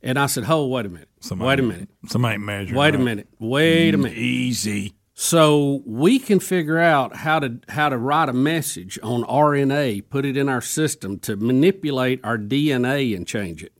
[0.01, 1.09] And I said, "Hold, wait a minute.
[1.29, 1.89] wait a minute.
[2.07, 2.75] Somebody measured.
[2.77, 3.27] Wait a minute.
[3.39, 4.17] Wait a minute.
[4.17, 4.93] Easy.
[5.23, 10.25] So we can figure out how to how to write a message on RNA, put
[10.25, 13.71] it in our system to manipulate our DNA and change it.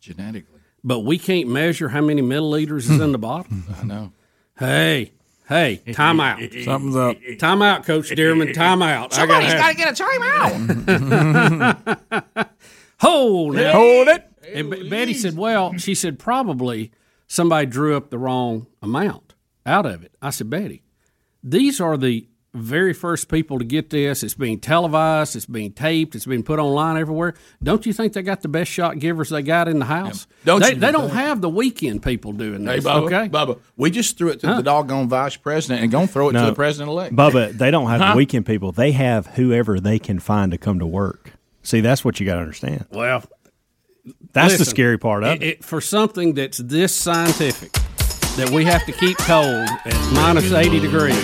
[0.00, 0.58] Genetically.
[0.82, 3.58] But we can't measure how many milliliters is in the bottle.
[3.80, 4.12] I know.
[4.58, 5.12] Hey,
[5.48, 6.40] hey, time out.
[6.64, 7.16] Something's up.
[7.38, 8.52] Time out, Coach Dearman.
[8.52, 9.16] Time out.
[9.16, 11.28] I gotta got to get a timeout.
[13.00, 13.72] Hold it.
[13.72, 14.24] Hold it.
[14.52, 16.90] And Be- Betty said, "Well, she said probably
[17.28, 19.34] somebody drew up the wrong amount
[19.64, 20.82] out of it." I said, "Betty,
[21.50, 24.22] these are the very first people to get this.
[24.22, 25.36] It's being televised.
[25.36, 26.14] It's being taped.
[26.16, 27.34] It's being put online everywhere.
[27.62, 30.26] Don't you think they got the best shot givers they got in the house?
[30.44, 31.12] Don't they, you they don't think?
[31.12, 32.84] have the weekend people doing Hey, this.
[32.86, 34.56] Bubba, okay, Bubba, we just threw it to Huh?
[34.56, 37.14] the doggone vice president and gonna throw it to the president elect.
[37.14, 38.12] Bubba, they don't have Huh?
[38.12, 38.72] the weekend people.
[38.72, 41.32] They have whoever they can find to come to work.
[41.62, 42.86] See, that's what you got to understand.
[42.90, 43.22] Well,
[44.32, 45.42] That's the scary part of it.
[45.42, 47.76] it, For something that's this scientific,
[48.38, 51.16] that we have to keep cold at minus 80 degrees,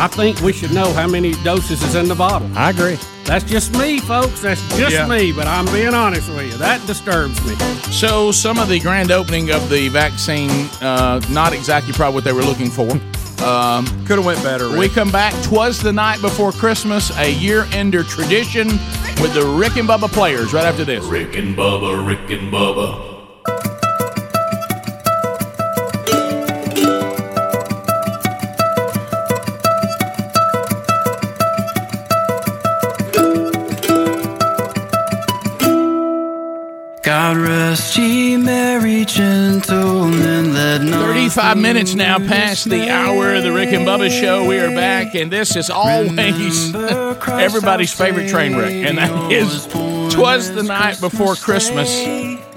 [0.00, 2.48] I think we should know how many doses is in the bottle.
[2.56, 2.98] I agree.
[3.24, 4.40] That's just me, folks.
[4.40, 5.06] That's just Yeah.
[5.06, 5.32] me.
[5.32, 6.56] But I'm being honest with you.
[6.58, 7.54] That disturbs me.
[7.90, 10.50] So, some of the grand opening of the vaccine,
[10.80, 12.88] uh, not exactly probably what they were looking for.
[13.44, 14.76] Um, Could have went better.
[14.76, 15.32] we come back.
[15.44, 18.68] Twas the night before Christmas, a year-ender tradition
[19.20, 20.52] with the Rick and Bubba players.
[20.52, 21.04] Right after this.
[21.04, 23.77] Rick and Bubba, Rick and Bubba.
[37.08, 43.50] God rest ye merry gentlemen, let not 35 minutes now past the hour of the
[43.50, 44.46] Rick and Bubba show.
[44.46, 46.74] We are back, and this is always
[47.26, 49.66] everybody's favorite train wreck, and that is
[50.14, 51.88] Twas the Night Before Christmas.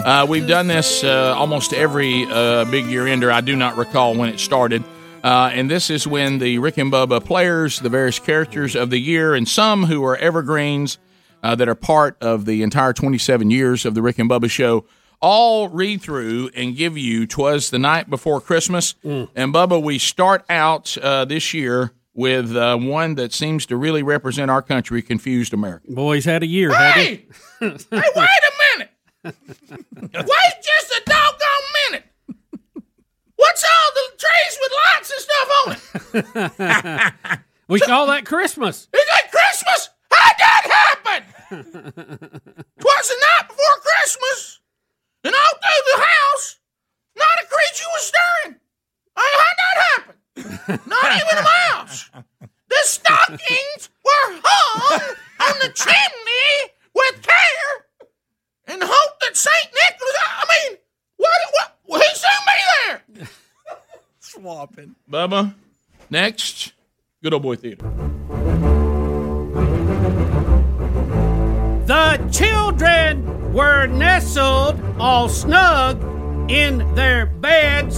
[0.01, 3.31] Uh, we've done this uh, almost every uh, big year ender.
[3.31, 4.83] I do not recall when it started.
[5.23, 8.99] Uh, and this is when the Rick and Bubba players, the various characters of the
[8.99, 10.97] year, and some who are evergreens
[11.43, 14.85] uh, that are part of the entire 27 years of the Rick and Bubba show,
[15.21, 20.43] all read through and give you "Twas the Night Before Christmas." And Bubba, we start
[20.49, 25.53] out uh, this year with uh, one that seems to really represent our country, "Confused
[25.53, 26.73] America." Boys had a year.
[26.73, 27.25] Hey!
[27.61, 28.89] Hey, wait a minute!
[29.23, 32.05] wait just a doggone minute!
[33.35, 37.39] What's all the trays with lights and stuff on it?
[37.67, 38.87] we call that Christmas.
[38.91, 39.89] Is that Christmas?
[41.51, 42.63] How'd that happen?
[42.79, 44.59] Twas the night before Christmas,
[45.23, 46.59] and all through the house,
[47.17, 48.55] not a creature was stirring.
[49.17, 50.15] I had that happen?
[50.89, 51.43] Not even a
[51.75, 52.09] mouse.
[52.69, 57.85] The stockings were hung on the chimney with care,
[58.67, 60.15] and hope that Saint Nicholas.
[60.25, 60.77] I mean,
[61.17, 61.31] what?
[61.51, 61.77] What?
[61.85, 63.29] Well, he soon be there.
[64.19, 64.95] Swapping.
[65.09, 65.53] Bubba,
[66.09, 66.71] next,
[67.21, 68.10] good old boy theater.
[71.91, 76.01] The children were nestled all snug
[76.49, 77.97] in their beds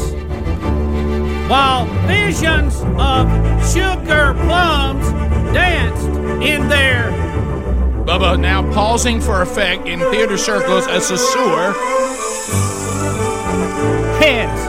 [1.47, 3.29] while visions of
[3.71, 5.05] sugar plums
[5.53, 6.07] danced
[6.41, 7.11] in their
[8.03, 11.73] Bubba now pausing for effect in theater circles as a sewer.
[14.17, 14.59] heads.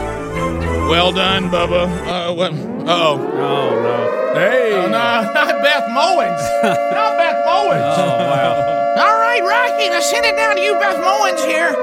[0.87, 1.87] Well done, Bubba.
[2.05, 2.53] Uh, what?
[2.53, 3.33] Uh-oh.
[3.33, 4.39] Oh, no.
[4.39, 4.71] Hey.
[4.73, 5.33] Oh, no, not
[5.63, 6.41] Beth Mowins.
[6.63, 7.97] not Beth Mowins.
[7.97, 8.74] Oh, wow.
[8.97, 11.75] All right, Rocky, let's send it down to you, Beth Mowins here.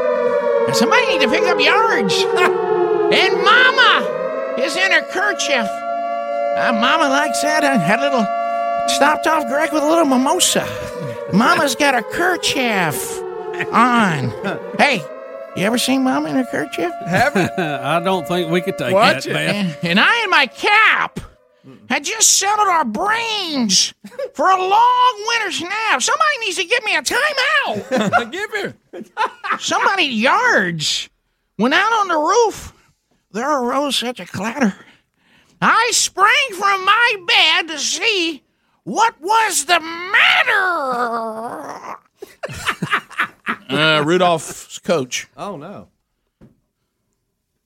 [0.66, 2.14] And somebody need to pick up yards.
[3.12, 5.66] and Mama is in her kerchief.
[6.56, 7.64] Uh, Mama likes that.
[7.64, 8.26] I had a little
[8.88, 10.66] stopped off Greg with a little mimosa.
[11.32, 13.18] Mama's got a kerchief
[13.72, 14.30] on.
[14.78, 15.02] Hey,
[15.54, 16.92] you ever seen Mama in her kerchief?
[17.06, 17.50] Haven't.
[17.58, 19.32] I don't think we could take Watch that, it.
[19.34, 19.54] man.
[19.66, 21.20] And, and I in my cap
[21.88, 23.94] had just settled our brains
[24.34, 26.02] for a long winter's nap.
[26.02, 28.32] Somebody needs to give me a timeout.
[28.32, 28.74] Give her.
[29.58, 31.08] Somebody yards
[31.58, 32.72] went out on the roof.
[33.30, 34.74] There arose such a clatter.
[35.60, 38.42] I sprang from my bed to see
[38.84, 41.98] what was the matter.
[43.70, 45.28] uh, Rudolph's coach.
[45.36, 45.88] Oh no.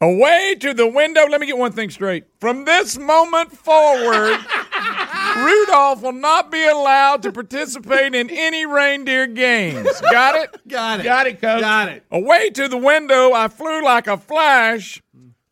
[0.01, 1.27] Away to the window.
[1.27, 2.24] Let me get one thing straight.
[2.39, 4.39] From this moment forward,
[5.36, 9.89] Rudolph will not be allowed to participate in any reindeer games.
[10.02, 10.60] Got it?
[10.68, 11.05] Got it.
[11.05, 11.60] Got it, coach.
[11.62, 12.05] Got it.
[12.10, 15.02] Away to the window, I flew like a flash,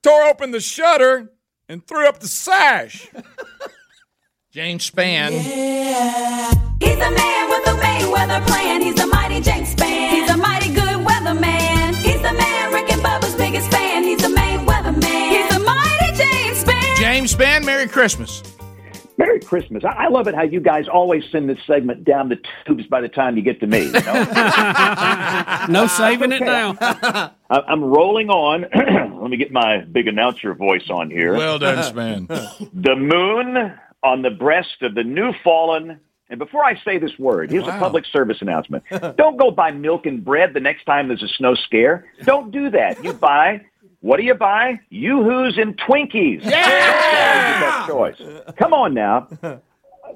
[0.02, 1.32] tore open the shutter,
[1.66, 3.08] and threw up the sash.
[4.50, 5.32] James Spann.
[5.32, 8.82] He's a man with a Mayweather plan.
[8.82, 10.10] He's a mighty James Spann.
[10.10, 11.63] He's a mighty good weatherman.
[17.14, 18.42] James Spann, Merry Christmas.
[19.18, 19.84] Merry Christmas.
[19.84, 23.00] I, I love it how you guys always send this segment down the tubes by
[23.00, 23.84] the time you get to me.
[23.84, 24.00] you know?
[25.68, 26.76] No saving it now.
[26.80, 28.62] I, I'm rolling on.
[29.20, 31.34] Let me get my big announcer voice on here.
[31.36, 32.26] Well done, Spann.
[32.74, 33.72] the moon
[34.02, 36.00] on the breast of the new fallen.
[36.30, 38.82] And before I say this word, here's a public service announcement.
[39.16, 42.10] Don't go buy milk and bread the next time there's a snow scare.
[42.24, 43.04] Don't do that.
[43.04, 43.60] You buy,
[44.04, 44.78] what do you buy?
[44.90, 46.44] Yoo-hoos and Twinkies.
[46.44, 47.86] Yeah!
[47.86, 48.20] choice.
[48.58, 49.28] Come on now.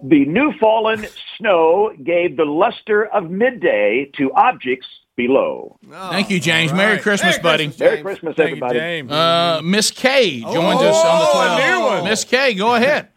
[0.01, 1.07] The new fallen
[1.37, 4.87] snow gave the luster of midday to objects
[5.17, 5.77] below.
[5.91, 6.73] Thank you, James.
[6.73, 7.73] Merry Christmas, buddy.
[7.81, 9.01] Merry Christmas, everybody.
[9.09, 11.59] Uh, Miss K joins us on the 12.
[11.59, 12.05] a new one.
[12.05, 13.09] Miss K, go ahead.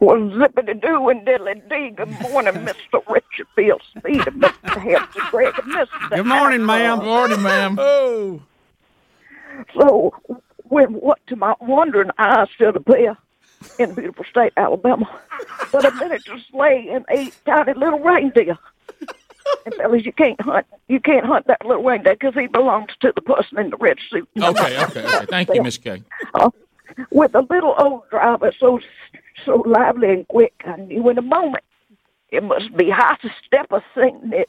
[0.00, 1.90] Well, zippity doo and diddly dee.
[1.90, 3.02] Good morning, Mr.
[3.08, 4.80] Richard Bill Speed and Mr.
[4.80, 6.10] Hampton Gregg and Mr.
[6.10, 6.98] Good morning, ma'am.
[6.98, 7.76] Good morning, ma'am.
[7.78, 8.42] Oh.
[9.74, 10.14] So,
[10.64, 13.16] with what to my wondering eyes still appear,
[13.78, 15.08] in the beautiful state Alabama,
[15.72, 18.58] but a miniature sleigh and eight tiny little reindeer.
[19.64, 20.66] And fellas, you can't hunt.
[20.88, 23.96] You can't hunt that little reindeer because he belongs to the person in the red
[24.10, 24.28] suit.
[24.38, 25.26] Okay, okay, okay.
[25.26, 26.02] Thank you, Miss Kay.
[26.34, 26.50] Uh,
[27.10, 28.80] with a little old driver so
[29.44, 31.64] so lively and quick, I knew in a moment
[32.30, 34.48] it must be high stepper singing it.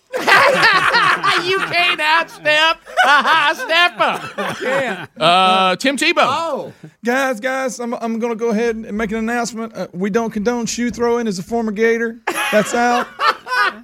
[1.45, 4.63] you can't outstep a high stepper.
[4.65, 5.05] Yeah.
[5.17, 6.17] Uh, Tim Tebow.
[6.19, 6.73] Oh,
[7.05, 9.75] guys, guys, I'm, I'm going to go ahead and make an announcement.
[9.75, 12.19] Uh, we don't condone shoe throwing as a former Gator.
[12.51, 13.07] That's out.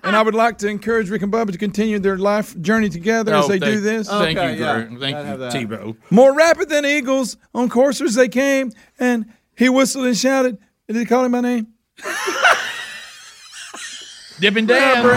[0.04, 3.34] and I would like to encourage Rick and Bubba to continue their life journey together
[3.34, 4.10] as Oh, they thank- do this.
[4.10, 5.00] Thank you, Greg.
[5.00, 5.96] Thank you, Tebow.
[6.10, 10.58] More rapid than eagles on coursers they came, and he whistled and shouted.
[10.88, 11.68] Did he call him by name?
[14.40, 15.04] Dipping Dan.
[15.04, 15.12] No,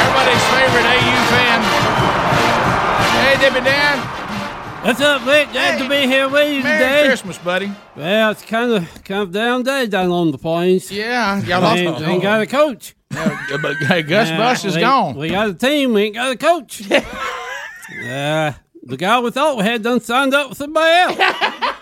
[0.00, 1.60] everybody's favorite AU fan.
[3.20, 3.98] Hey, Dipping Dan.
[4.84, 5.52] What's up, Rick?
[5.52, 7.06] Glad to be here with you Merry today.
[7.06, 7.70] Christmas, buddy.
[7.96, 10.90] Well, it's kind of kind of down day down on the plains.
[10.90, 12.94] Yeah, y'all lost- ain't, ain't got a coach.
[13.10, 15.16] Yeah, but hey, Gus Yeah, Bus is we- gone.
[15.16, 15.92] We got a team.
[15.92, 16.90] We ain't got a coach.
[16.90, 17.00] uh,
[18.82, 21.18] the guy we thought we had done signed up with somebody else.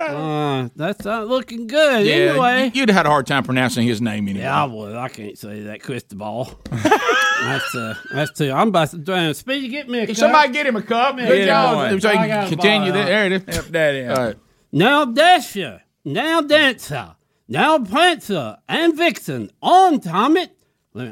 [0.00, 2.06] uh, that's not looking good.
[2.06, 2.64] Yeah, anyway.
[2.66, 4.44] you- you'd have had a hard time pronouncing his name anyway.
[4.44, 4.94] Yeah, I would.
[4.96, 5.82] I can't say that.
[5.82, 6.58] Cristobal.
[6.70, 8.50] that's uh, that's too.
[8.52, 10.16] I'm about to try Speedy, get me a cup.
[10.16, 11.18] Somebody get him a cup.
[11.18, 12.00] Yeah, Good job.
[12.00, 13.04] So you I can got a continue that.
[13.06, 13.42] There it is.
[13.56, 14.06] Yep, daddy.
[14.06, 14.36] All right.
[14.72, 17.14] Now Dasher, now Dancer,
[17.48, 20.52] now Prancer, and Vixen on Comet.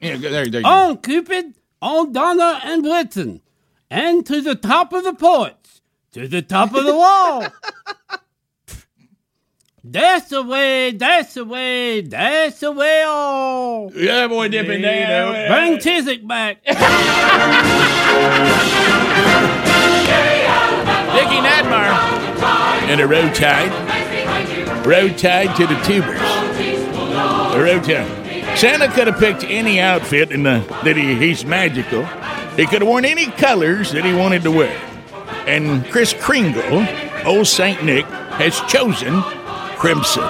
[0.00, 0.68] Yeah, there, there you go.
[0.68, 3.40] on Cupid, on Donna and Blitzen,
[3.90, 5.80] and to the top of the porch,
[6.12, 7.46] to the top of the wall.
[9.88, 13.02] Dash the way, that's the way.
[13.06, 13.92] all.
[13.94, 15.50] Yeah, boy, Dipping Dan.
[15.50, 16.64] Bring Chizik back.
[16.64, 16.74] Dickie
[21.36, 21.92] Nadmeyer.
[22.88, 24.86] And a road tide.
[24.86, 26.18] Road tide to the tubers.
[26.18, 28.58] A road tide.
[28.58, 32.06] Santa could have picked any outfit in the, that he, he's magical.
[32.56, 34.80] He could have worn any colors that he wanted to wear.
[35.46, 36.86] And Chris Kringle,
[37.26, 39.22] old Saint Nick, has chosen
[39.76, 40.22] crimson.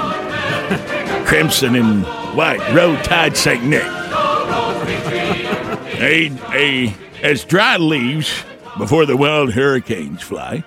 [1.26, 2.04] crimson and
[2.36, 2.60] white.
[2.74, 3.82] Road tide Saint Nick.
[5.96, 8.44] A, a, as dry leaves
[8.78, 10.64] before the wild hurricanes fly.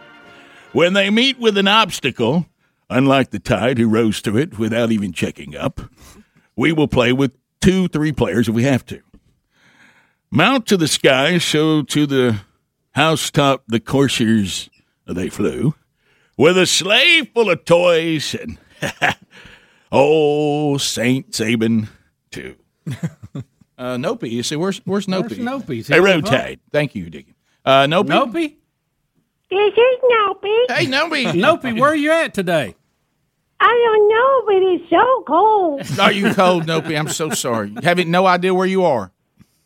[0.72, 2.46] When they meet with an obstacle,
[2.90, 5.82] unlike the tide who rose to it without even checking up,
[6.56, 7.32] we will play with
[7.62, 9.02] two, three players if we have to.
[10.32, 12.42] Mount to the sky, so to the
[12.96, 14.70] housetop the coursers
[15.06, 15.76] they flew,
[16.38, 18.58] with a sleigh full of toys and
[19.92, 21.88] oh Saint Saban
[22.32, 22.56] too.
[23.78, 25.38] Uh, Nopey, you see, where's where's Nopey?
[25.38, 25.88] Nopey?
[25.88, 26.60] Hey, road tide.
[26.72, 27.36] Thank you, Dicky.
[27.64, 28.08] Uh, Nopey.
[28.08, 28.56] Nopey?
[29.52, 30.66] This is Nopey.
[30.70, 31.26] Hey, Nopey.
[31.34, 32.76] Nopey, where are you at today?
[33.60, 36.00] I don't know, but it's so cold.
[36.00, 36.98] Are you cold, Nopey?
[36.98, 37.72] I'm so sorry.
[37.84, 39.12] Having no idea where you are.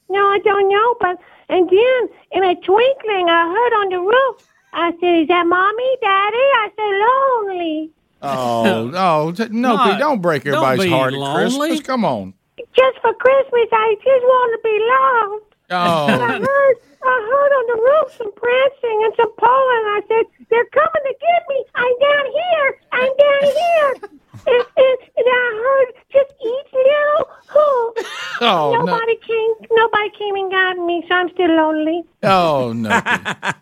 [0.09, 1.17] No, I don't know, but
[1.47, 4.47] and then in a twinkling, I heard on the roof.
[4.73, 9.99] I said, "Is that mommy, daddy?" I said, "Lonely." Oh, oh no, t- Nopey, Not-
[9.99, 11.41] don't break don't everybody's be heart at lonely.
[11.69, 11.79] Christmas.
[11.87, 12.33] Come on.
[12.75, 15.55] Just for Christmas, I just want to be loved.
[15.71, 16.07] Oh.
[16.13, 19.83] And I Oh, heard, I heard on the roof some prancing and some pulling.
[19.95, 21.65] I said, "They're coming to get me.
[21.75, 22.77] I'm down here.
[22.91, 23.93] I'm down here."
[24.47, 27.93] and, and, and I heard just each little who.
[28.43, 28.85] Oh, no.
[28.85, 29.51] nobody came.
[29.71, 32.03] Nobody came and got me, so I'm still lonely.
[32.23, 33.53] oh, Nopey.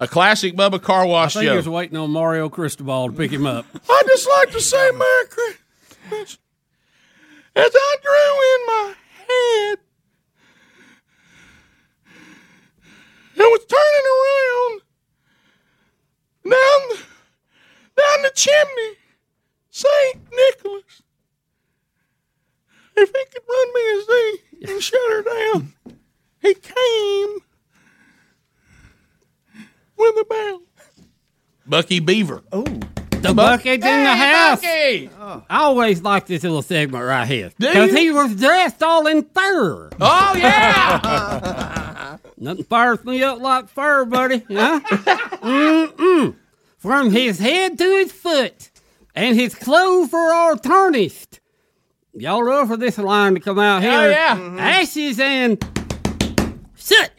[0.00, 3.30] A classic Bubba car I wash think he was waiting on Mario Cristobal to pick
[3.30, 3.64] him up.
[3.90, 6.38] I'd just like to say Merry Christmas
[7.56, 9.78] as I drew in my head
[13.36, 14.80] and was turning around
[16.44, 18.96] down the, down the chimney,
[19.70, 20.16] St.
[20.32, 21.02] Nicholas.
[22.96, 25.74] If he could run me a Z and shut her down,
[26.42, 27.38] he came
[29.96, 30.62] with a bell.
[31.66, 32.42] Bucky Beaver.
[32.52, 32.64] Oh.
[33.10, 34.60] The bucket in the house.
[34.60, 35.08] Bucky!
[35.18, 37.96] I always like this little segment right here Do because you?
[37.96, 39.88] he was dressed all in fur.
[39.98, 42.18] Oh, yeah!
[42.36, 44.44] Nothing fires me up like fur, buddy.
[44.50, 44.80] Huh?
[45.40, 46.36] Mm-mm.
[46.76, 48.70] From his head to his foot,
[49.14, 51.40] and his clothes were all tarnished.
[52.12, 53.92] Y'all ready for this line to come out here?
[53.92, 54.56] Oh, yeah.
[54.58, 55.58] Ashes and
[56.74, 57.10] soot.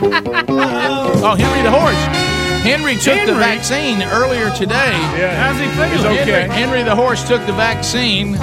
[1.20, 1.96] Oh, Henry the horse.
[2.62, 4.92] Henry took the vaccine earlier today.
[4.92, 6.16] How's he feeling?
[6.16, 8.34] Henry, Henry the horse took the vaccine.
[8.34, 8.42] Fit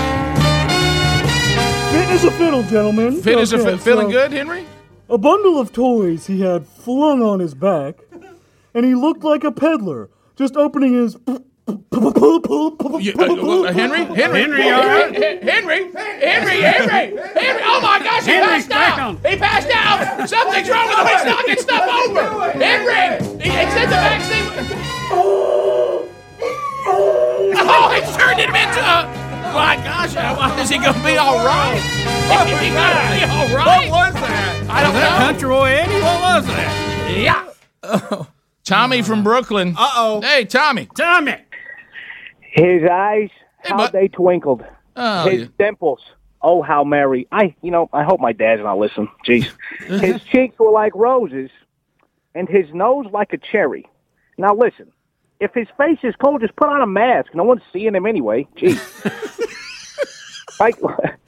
[2.10, 3.22] as a fiddle, gentlemen.
[3.22, 4.65] Fit as a Okay, fi- feeling so, good, Henry?
[5.10, 7.95] A bundle of toys he had flung on his back,
[8.73, 11.15] and he looked like a peddler just opening his.
[11.67, 14.05] You- uh, uh, Henry?
[14.05, 14.41] Henry?
[14.41, 15.13] Henry, all right?
[15.15, 15.51] Henry?
[15.51, 15.91] Henry?
[15.91, 16.61] Henry?
[16.61, 17.17] Henry?
[17.17, 17.61] Henry?
[17.65, 19.17] Oh my gosh, he Henry's passed back out!
[19.25, 20.29] He passed out!
[20.29, 21.07] Something's wrong with him!
[21.07, 22.51] He's knocking stuff over!
[22.51, 23.25] Henry!
[23.41, 24.45] He- It's in the vaccine!
[26.87, 29.05] Oh, it's turned him into a.
[29.55, 31.75] My gosh, uh, is he gonna be all right?
[31.77, 33.89] Is he gonna be all right?
[33.89, 34.65] What was that?
[34.69, 35.25] I don't Was that know.
[35.25, 36.01] Country Boy Eddie?
[36.01, 36.71] What was that?
[37.17, 38.25] Yeah.
[38.65, 39.75] Tommy from Brooklyn.
[39.77, 40.21] Uh oh.
[40.21, 40.87] Hey, Tommy.
[40.95, 41.35] Tommy.
[42.56, 43.30] His eyes,
[43.60, 44.64] how they twinkled.
[44.95, 45.48] Oh, His yeah.
[45.57, 45.99] dimples,
[46.41, 47.27] oh how merry.
[47.32, 49.10] I, you know, I hope my dad's not listening.
[49.27, 49.52] Jeez.
[49.99, 51.49] his cheeks were like roses,
[52.34, 53.86] and his nose like a cherry.
[54.38, 54.91] Now listen,
[55.41, 57.36] if his face is cold, just put on a mask.
[57.36, 58.48] No one's seeing him anyway.
[58.56, 58.80] Jeez.
[60.60, 60.76] like,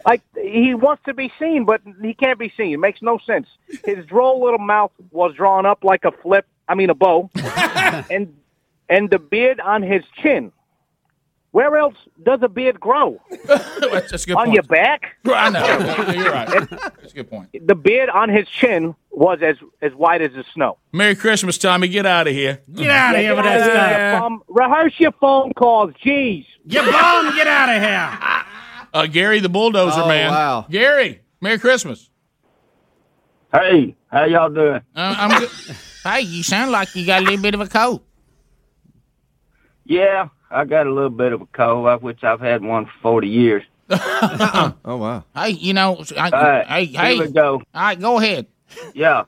[0.05, 2.73] like he wants to be seen, but he can't be seen.
[2.73, 3.47] It makes no sense.
[3.83, 6.45] His droll little mouth was drawn up like a flip.
[6.69, 7.29] I mean, a bow,
[8.09, 8.33] and
[8.87, 10.53] and the beard on his chin.
[11.57, 13.19] Where else does a beard grow?
[13.45, 13.79] That's,
[14.11, 14.53] that's a good on point.
[14.53, 15.15] your back?
[15.25, 16.13] I know.
[16.13, 16.47] You're right.
[16.69, 17.49] That's a good point.
[17.65, 20.77] The beard on his chin was as as white as the snow.
[20.91, 21.87] Merry Christmas, Tommy.
[21.87, 22.61] Get out of here.
[22.75, 24.21] Get out of here with that stuff.
[24.23, 25.93] Um, rehearse your phone calls.
[26.05, 26.45] Jeez.
[26.63, 28.45] You bum, get out of here.
[28.93, 30.29] Uh, Gary the bulldozer Oh, man.
[30.29, 30.67] wow.
[30.69, 32.11] Gary, Merry Christmas.
[33.51, 34.81] Hey, how y'all doing?
[34.95, 35.49] Uh, I'm good.
[36.03, 38.03] hey, you sound like you got a little bit of a cold.
[39.85, 43.27] Yeah, I got a little bit of a cold, which I've had one for 40
[43.27, 43.63] years.
[43.89, 44.71] Uh-uh.
[44.85, 45.23] Oh wow.
[45.33, 47.19] Hey, you know, I, All right, hey, here hey.
[47.19, 47.53] we go.
[47.55, 48.47] All right, go ahead.
[48.93, 49.23] Yeah.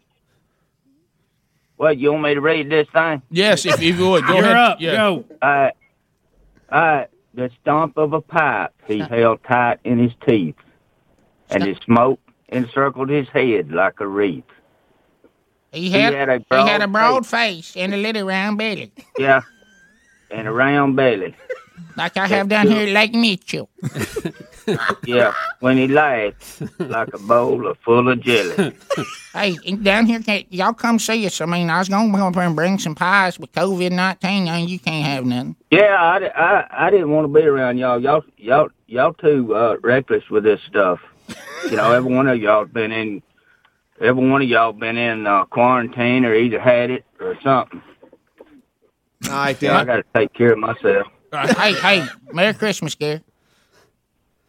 [1.77, 3.21] What, you want me to read this thing?
[3.31, 4.25] Yes, if you would.
[4.27, 4.55] Go You're ahead.
[4.57, 4.81] up.
[4.81, 4.91] Yeah.
[4.97, 5.25] Go.
[5.41, 5.73] All right.
[6.71, 7.07] All right.
[7.33, 10.55] The stump of a pipe he held tight in his teeth,
[11.49, 12.19] and his smoke
[12.49, 14.43] encircled his head like a wreath.
[15.71, 18.91] He had, had a he had a broad broad face and a little round belly,
[19.17, 19.41] Yeah.
[20.31, 21.35] And a round belly.
[21.97, 23.69] like I have down here Lake Mitchell.
[25.05, 25.33] Yeah.
[25.59, 28.73] When he laughed, like a bowl of full of jelly.
[29.31, 31.39] Hey, down here, can't, y'all come see us.
[31.39, 33.91] I mean, I was going to come up here and bring some pies but COVID
[33.91, 34.49] 19.
[34.49, 35.55] I mean, you can't have nothing.
[35.69, 38.01] Yeah, I, I, I didn't want to be around y'all.
[38.01, 40.99] Y'all y'all y'all too uh, reckless with this stuff.
[41.65, 43.21] You know, every one of y'all been in,
[44.01, 47.83] every one of y'all been in uh, quarantine or either had it or something.
[49.27, 51.07] All right, So I got to take care of myself.
[51.31, 53.21] Uh, hey, hey, Merry Christmas, Gary.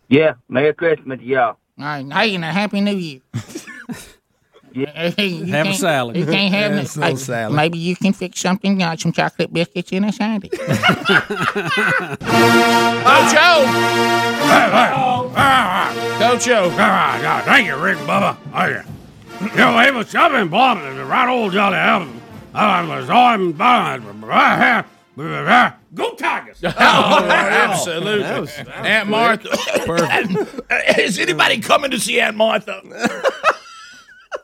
[0.09, 1.47] Yeah, Merry Christmas, to y'all.
[1.49, 3.21] All right, hey, and a Happy New Year.
[4.73, 5.11] Yeah.
[5.11, 6.17] Hey, you Have a salad.
[6.17, 6.95] You can't have Yeah, it.
[6.95, 7.57] Hey, salad.
[7.57, 10.53] Maybe you can fix something, like some chocolate biscuits in a sandwich.
[10.61, 10.67] oh,
[13.33, 13.67] Joe!
[16.21, 16.69] Coach Joe.
[16.79, 18.37] Ah, thank you, Rick Bubba.
[18.53, 19.51] Thank you.
[19.51, 22.20] You know, it was I've been bombing the right old jolly album.
[22.53, 23.09] Was
[25.95, 26.61] Go Tigers!
[26.65, 26.71] Oh,
[27.31, 28.23] absolutely.
[28.23, 29.49] That was- Aunt Martha.
[31.01, 32.81] Is anybody coming to see Aunt Martha?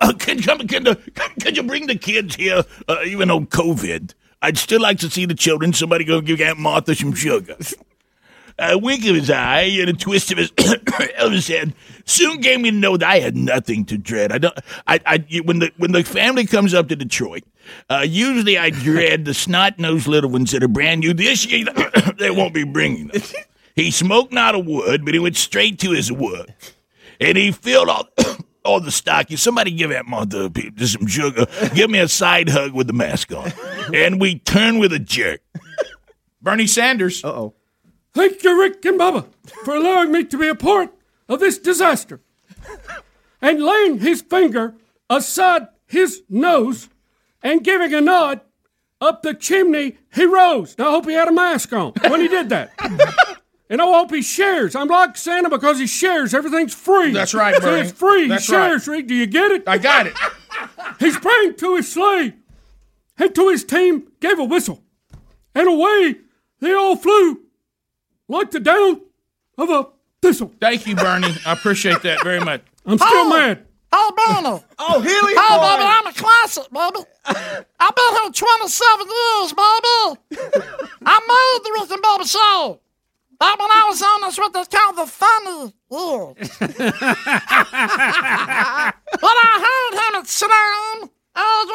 [0.01, 3.47] Uh, can, come, can, the, can, can you bring the kids here, uh, even on
[3.47, 4.12] COVID?
[4.43, 5.73] I'd still like to see the children.
[5.73, 7.57] Somebody go give Aunt Martha some sugar.
[8.59, 10.51] A wink of his eye and a twist of his,
[11.19, 11.74] of his head
[12.07, 14.33] soon gave me to know that I had nothing to dread.
[14.33, 14.59] I don't.
[14.87, 17.45] I, I when the when the family comes up to Detroit,
[17.91, 21.12] uh, usually I dread the snot nosed little ones that are brand new.
[21.12, 21.66] This year
[22.19, 23.23] they won't be bringing them.
[23.74, 26.49] He smoked not a wood, but he went straight to his work,
[27.20, 28.09] and he filled all.
[28.65, 29.41] All the stockings.
[29.43, 31.47] Somebody give Aunt Martha just some sugar.
[31.73, 33.53] Give me a side hug with the mask on,
[33.95, 35.41] and we turn with a jerk.
[36.43, 37.24] Bernie Sanders.
[37.24, 37.55] Uh oh.
[38.16, 39.26] Thank you, Rick and Bubba,
[39.62, 40.90] for allowing me to be a part
[41.28, 42.22] of this disaster.
[43.43, 44.74] And laying his finger
[45.10, 46.88] aside his nose
[47.43, 48.40] and giving a nod
[49.02, 50.78] up the chimney he rose.
[50.78, 52.72] Now, I hope he had a mask on when he did that.
[53.68, 54.76] And I hope he shares.
[54.76, 56.32] I'm like Santa because he shares.
[56.32, 57.10] Everything's free.
[57.10, 57.80] That's right, Bernie.
[57.88, 58.28] It's free.
[58.28, 58.68] That's he right.
[58.68, 59.09] shares, Rick.
[59.09, 59.66] Do you get it?
[59.66, 60.16] I got it.
[61.01, 62.34] He sprang to his sleigh
[63.18, 64.84] and to his team gave a whistle.
[65.52, 66.14] And away
[66.60, 67.40] they all flew
[68.28, 69.01] like the down
[69.59, 69.86] of a
[70.23, 70.53] thistle.
[70.61, 71.35] Thank you, Bernie.
[71.47, 72.62] I appreciate that very much.
[72.85, 73.65] I'm still mad.
[73.93, 74.62] Hey, Bernie.
[74.78, 75.77] Oh, Healy Hey, boy.
[75.77, 77.05] baby, I'm a classic, baby.
[77.81, 80.19] I've been here 27 years, baby.
[81.07, 82.81] I made the Rick and Bubba show.
[83.39, 86.59] Back when I was on this, what they call the funny years.
[89.20, 91.66] when I heard him at Slam, I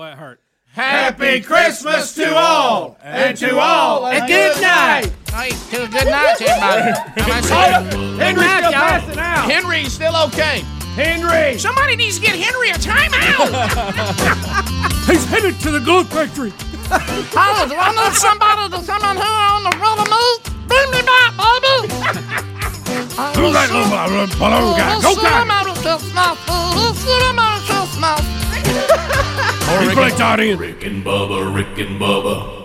[0.00, 0.40] Oh, that hurt.
[0.72, 5.12] Happy Christmas to all, and to all a good night.
[5.28, 6.90] Hey, to a good night, everybody.
[7.20, 8.16] How about Oh, you?
[8.16, 9.44] Henry's night, still passing out.
[9.50, 10.60] Henry's still okay.
[10.96, 11.58] Henry!
[11.58, 13.52] Somebody needs to get Henry a timeout.
[15.06, 16.48] He's headed to the goat factory.
[16.48, 16.56] Hey,
[17.36, 20.40] oh, do I need somebody to come in here on the rubber meat?
[20.64, 21.92] Bring me back, baby.
[23.36, 23.84] Who's that little
[24.40, 24.96] balloon guy?
[25.02, 25.44] Go He played tight
[30.40, 30.60] end.
[30.60, 32.58] Rick and Bubba, Rick and Bubba.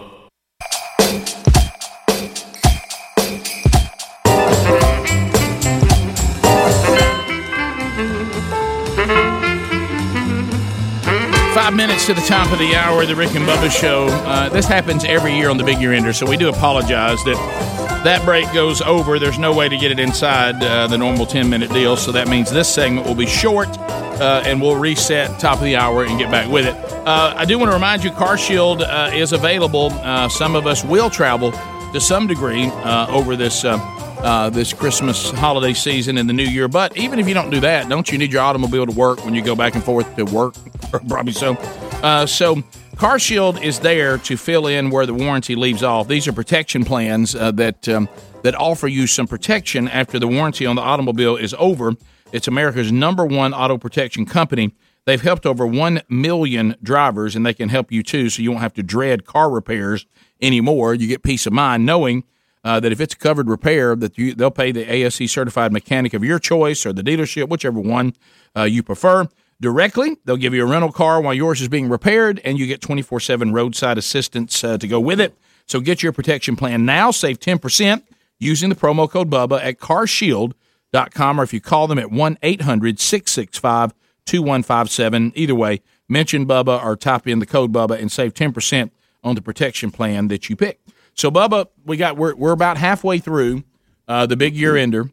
[11.54, 14.08] Five minutes to the top of the hour, the Rick and Bubba Show.
[14.08, 17.85] Uh, this happens every year on the Big Year Ender, so we do apologize that
[18.06, 19.20] that break goes over.
[19.20, 22.28] There's no way to get it inside uh, the normal 10 minute deal, so that
[22.28, 26.18] means this segment will be short uh, and we'll reset top of the hour and
[26.18, 26.76] get back with it.
[27.08, 29.90] Uh, I do want to remind you, Car Shield uh, is available.
[29.92, 33.66] Uh, some of us will travel to some degree uh, over this.
[33.66, 33.78] Uh,
[34.26, 36.68] uh, this Christmas holiday season and the new year.
[36.68, 39.36] But even if you don't do that, don't you need your automobile to work when
[39.36, 40.56] you go back and forth to work?
[41.08, 41.54] Probably so.
[42.02, 42.64] Uh, so
[42.98, 46.08] Car Shield is there to fill in where the warranty leaves off.
[46.08, 48.08] These are protection plans uh, that um,
[48.44, 51.94] that offer you some protection after the warranty on the automobile is over.
[52.32, 54.74] It's America's number one auto protection company.
[55.06, 58.64] They've helped over 1 million drivers, and they can help you too, so you won't
[58.64, 60.06] have to dread car repairs
[60.42, 60.94] anymore.
[60.94, 62.24] You get peace of mind knowing
[62.64, 66.14] uh, that if it's a covered repair, that you, they'll pay the ASE certified mechanic
[66.14, 68.14] of your choice or the dealership, whichever one
[68.56, 69.28] uh, you prefer,
[69.62, 70.18] directly.
[70.26, 73.20] They'll give you a rental car while yours is being repaired, and you get 24
[73.20, 75.38] 7 roadside assistance uh, to go with it.
[75.68, 77.12] So get your protection plan now.
[77.12, 78.04] Save 10%
[78.40, 83.00] using the promo code BUBBA at carshield.com, or if you call them at 1 800
[83.00, 83.94] 665
[84.26, 85.34] 2157.
[85.36, 88.92] Either way, mention Bubba or type in the code Bubba and save 10%
[89.24, 90.80] on the protection plan that you pick.
[91.14, 93.64] So, Bubba, we got we're, we're about halfway through
[94.08, 95.10] uh, the big year ender,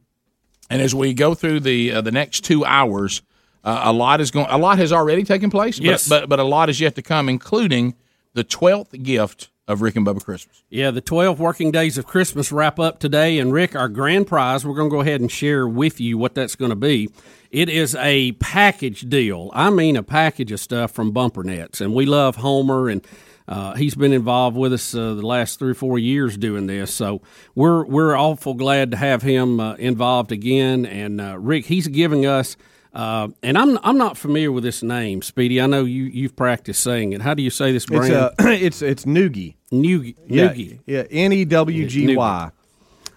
[0.69, 3.23] and as we go through the uh, the next two hours,
[3.65, 4.47] uh, a lot is going.
[4.51, 5.79] A lot has already taken place.
[5.79, 6.09] but- Yes.
[6.09, 7.95] but, but a lot is yet to come, including
[8.35, 10.65] the twelfth gift of Rick and Bubba Christmas.
[10.71, 13.39] Yeah, the 12 working days of Christmas wrap up today.
[13.39, 16.35] And Rick, our grand prize, we're going to go ahead and share with you what
[16.35, 17.09] that's going to be.
[17.53, 19.53] It is a package deal.
[19.55, 21.81] I mean, a package of stuff from Bumper Nets.
[21.81, 23.07] And we love Homer, and
[23.47, 26.93] uh, he's been involved with us uh, the last three or four years doing this.
[26.93, 27.23] So
[27.55, 30.85] we're, we're awful glad to have him uh, involved again.
[30.85, 32.57] And uh, Rick, he's giving us.
[32.95, 35.61] Uh, and I'm I'm not familiar with this name, Speedy.
[35.61, 37.23] I know you you've practiced saying it.
[37.23, 38.13] How do you say this It's brand?
[38.13, 39.55] uh, it's it's Newgy.
[39.73, 40.15] Newgy.
[40.27, 40.81] Yeah, Newgy.
[40.87, 41.05] yeah.
[41.11, 42.51] N e w g y.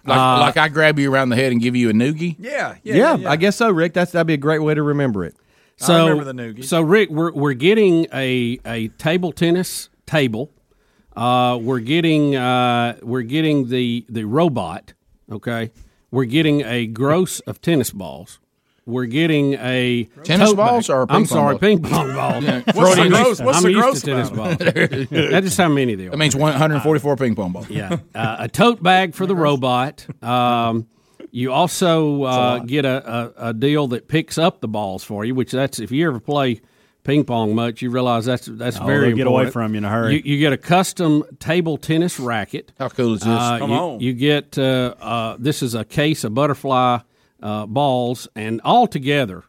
[0.06, 2.36] Like, Uh, like I grab you around the head and give you a noogie.
[2.38, 3.92] Yeah, Yeah, I guess so, Rick.
[3.92, 5.34] That's that'd be a great way to remember it.
[5.78, 6.64] So, I remember the noogie.
[6.64, 10.52] So, Rick, we're we're getting a a table tennis table.
[11.14, 14.94] Uh, we're getting uh, we're getting the the robot.
[15.30, 15.70] Okay,
[16.10, 18.38] we're getting a gross of tennis balls.
[18.86, 20.96] We're getting a Tennis tote balls bag.
[20.96, 21.60] or ping I'm pong sorry, balls?
[21.60, 22.44] ping pong balls.
[22.44, 22.62] Yeah.
[22.72, 25.08] What's the gross- what's I'm the used gross to tennis about balls.
[25.10, 26.10] That's just how many there are.
[26.10, 27.68] That means 144 ping pong balls.
[27.68, 30.06] Yeah, uh, a tote bag for the robot.
[30.22, 30.86] Um,
[31.32, 35.34] you also uh, get a, a, a deal that picks up the balls for you,
[35.34, 36.60] which that's if you ever play
[37.02, 39.84] ping pong much, you realize that's that's Oh, very they'll get away from you in
[39.84, 40.14] a hurry.
[40.14, 42.72] You, you get a custom table tennis racket.
[42.78, 43.28] How cool is this?
[43.28, 44.00] Uh, Come you, on.
[44.00, 46.98] You get uh, uh, this is a case of butterfly
[47.46, 49.44] uh, balls, and all together.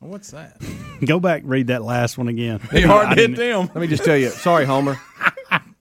[0.00, 0.60] What's that?
[1.04, 2.60] Go back and read that last one again.
[2.70, 3.60] Be hard I hit didn't- them.
[3.74, 4.28] Let me just tell you.
[4.28, 5.00] Sorry, Homer.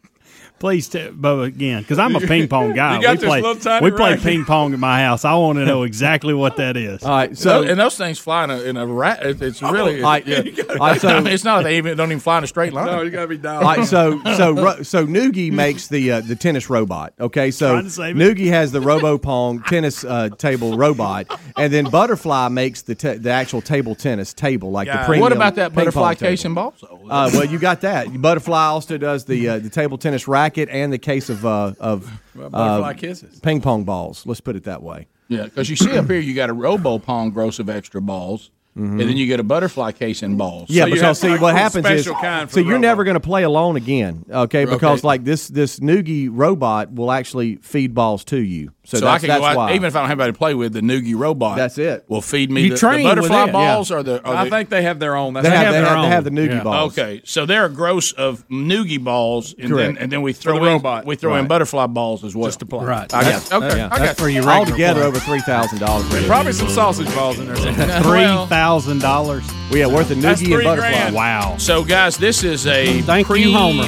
[0.58, 2.96] Please, t- Bubba, again, because I'm a ping pong guy.
[2.96, 4.24] You got we this play, little tiny we play racket.
[4.24, 5.26] ping pong at my house.
[5.26, 7.04] I want to know exactly what that is.
[7.04, 9.24] All right, So, so and those things fly in a, in a rat.
[9.26, 10.38] it- It's really, All right, yeah.
[10.70, 12.72] all right, so- I mean, it's not they even don't even fly in a straight
[12.72, 12.86] line.
[12.86, 13.58] No, you gotta be down.
[13.58, 17.14] All right, so so so Newgy makes the uh, the tennis robot.
[17.20, 18.20] Okay, so Trying to save it.
[18.38, 21.28] Newgy has the Robo Pong tennis uh, table robot,
[21.58, 25.00] and then Butterfly makes the ta- the actual table tennis table, like Yeah.
[25.02, 25.22] the premium.
[25.22, 26.30] What about that butterfly table.
[26.32, 26.82] case and balls?
[26.82, 28.22] Uh, well, you got that.
[28.22, 32.10] Butterfly also does the uh, the table tennis racket and the case of uh, of
[32.40, 33.40] uh, kisses.
[33.40, 34.26] ping pong balls.
[34.26, 35.08] Let's put it that way.
[35.28, 38.52] Yeah, because you see up here, you got a Robo Pong gross of extra balls,
[38.76, 39.00] Mm-hmm.
[39.00, 40.70] and then you get a butterfly case and balls.
[40.70, 42.60] Yeah, So you because have see like what one happens is special kind for so
[42.60, 42.82] the you're robot.
[42.82, 44.66] never going to play alone again, okay?
[44.66, 45.08] Because Okay.
[45.08, 48.72] like this this Newgy robot will actually feed balls to you.
[48.84, 49.74] So, So, I that's, can that's go out, why.
[49.76, 51.56] even if I don't have anybody to play with, the Newgy robot.
[51.58, 52.04] That's it.
[52.08, 54.18] Will feed me You the, the train with butterfly it, balls or the.
[54.28, 55.34] Or I the think they have their own.
[55.34, 56.64] That's they have, have they, their have, they have the Newgy Yeah.
[56.64, 56.92] balls.
[57.00, 60.58] Okay, so they're a gross of Newgy balls, and then and then we the throw
[60.58, 61.06] in robot.
[61.06, 62.46] we throw in butterfly balls as well.
[62.48, 62.86] Just to play.
[62.86, 63.12] Right.
[63.14, 63.78] I got okay.
[63.78, 64.34] yeah, I got that's for it.
[64.34, 66.06] your All together over three thousand dollars.
[66.28, 67.56] Probably some sausage balls in there.
[67.56, 68.02] somewhere.
[68.04, 69.44] Three Well, thousand dollars.
[69.72, 70.90] We are worth a That's Newgy and butterfly.
[70.90, 71.16] grand.
[71.16, 71.56] Wow.
[71.60, 73.84] So, guys, this is a Thank you, Homer.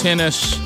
[0.00, 0.58] tennis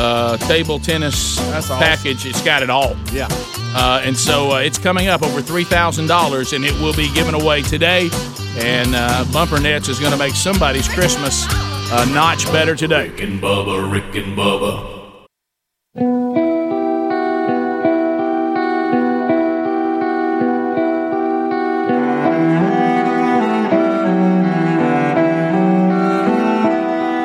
[0.00, 1.38] uh, table tennis
[1.68, 2.26] package.
[2.26, 2.96] It's got it all.
[3.12, 3.28] Yeah.
[3.76, 7.08] Uh, and so uh, it's coming up over three thousand dollars, and it will be
[7.14, 8.10] given away today.
[8.58, 11.44] And uh, Bumper Nets is going to make somebody's Christmas
[11.92, 13.10] a notch better today.
[13.10, 16.43] Rick and Bubba, Rick and Bubba.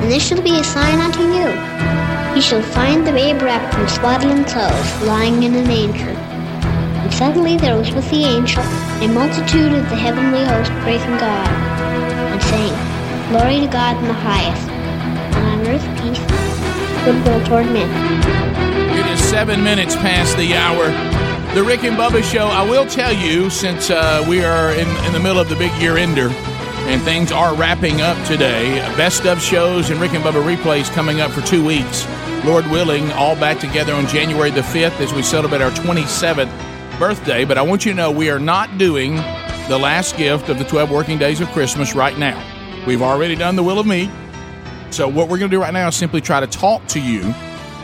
[0.00, 1.48] And this shall be a sign unto you.
[2.34, 6.14] You shall find the babe wrapped in swaddling clothes, lying in a manger.
[7.02, 11.48] And suddenly there was with the angel a multitude of the heavenly host praising God,
[11.48, 12.74] and saying,
[13.30, 17.90] Glory to God in the highest, and on earth peace, goodwill toward men.
[18.96, 20.86] It is seven minutes past the hour.
[21.54, 22.46] The Rick and Bubba Show.
[22.46, 25.72] I will tell you, since uh, we are in, in the middle of the big
[25.82, 26.28] year ender
[26.88, 31.20] and things are wrapping up today, best of shows and Rick and Bubba replays coming
[31.20, 32.06] up for two weeks.
[32.46, 37.44] Lord willing, all back together on January the 5th as we celebrate our 27th birthday.
[37.44, 39.16] But I want you to know we are not doing
[39.68, 42.42] the last gift of the 12 working days of Christmas right now.
[42.86, 44.10] We've already done the will of me.
[44.90, 47.20] So what we're going to do right now is simply try to talk to you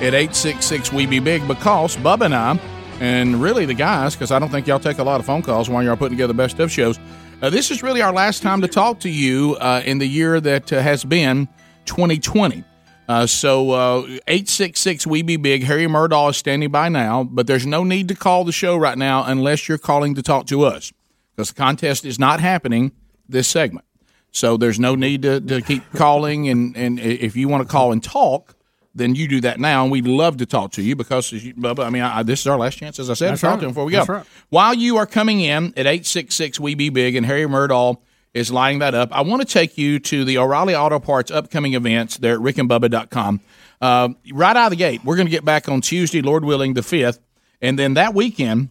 [0.01, 2.59] at 866 We Be Big because Bubba and I,
[3.01, 5.69] and really the guys, because I don't think y'all take a lot of phone calls
[5.69, 6.99] while y'all putting together best of shows.
[7.43, 10.41] Uh, this is really our last time to talk to you uh, in the year
[10.41, 11.49] that uh, has been
[11.85, 12.65] 2020.
[13.07, 15.65] Uh, so uh, 866 We Be Big.
[15.65, 18.97] Harry Murdahl is standing by now, but there's no need to call the show right
[18.97, 20.93] now unless you're calling to talk to us
[21.35, 22.93] because the contest is not happening
[23.29, 23.85] this segment.
[24.31, 26.49] So there's no need to, to keep calling.
[26.49, 28.55] And, and if you want to call and talk,
[28.95, 29.83] then you do that now.
[29.83, 32.41] And we'd love to talk to you because, as you, Bubba, I mean, I, this
[32.41, 33.61] is our last chance, as I said, That's to talk right.
[33.61, 34.05] to him before we go.
[34.05, 34.25] Right.
[34.51, 37.99] While you are coming in at 866 We Be Big and Harry Murdahl
[38.33, 41.75] is lining that up, I want to take you to the O'Reilly Auto Parts upcoming
[41.75, 43.41] events there at rickandbubba.com.
[43.81, 46.75] Uh, right out of the gate, we're going to get back on Tuesday, Lord willing,
[46.75, 47.19] the 5th.
[47.61, 48.69] And then that weekend,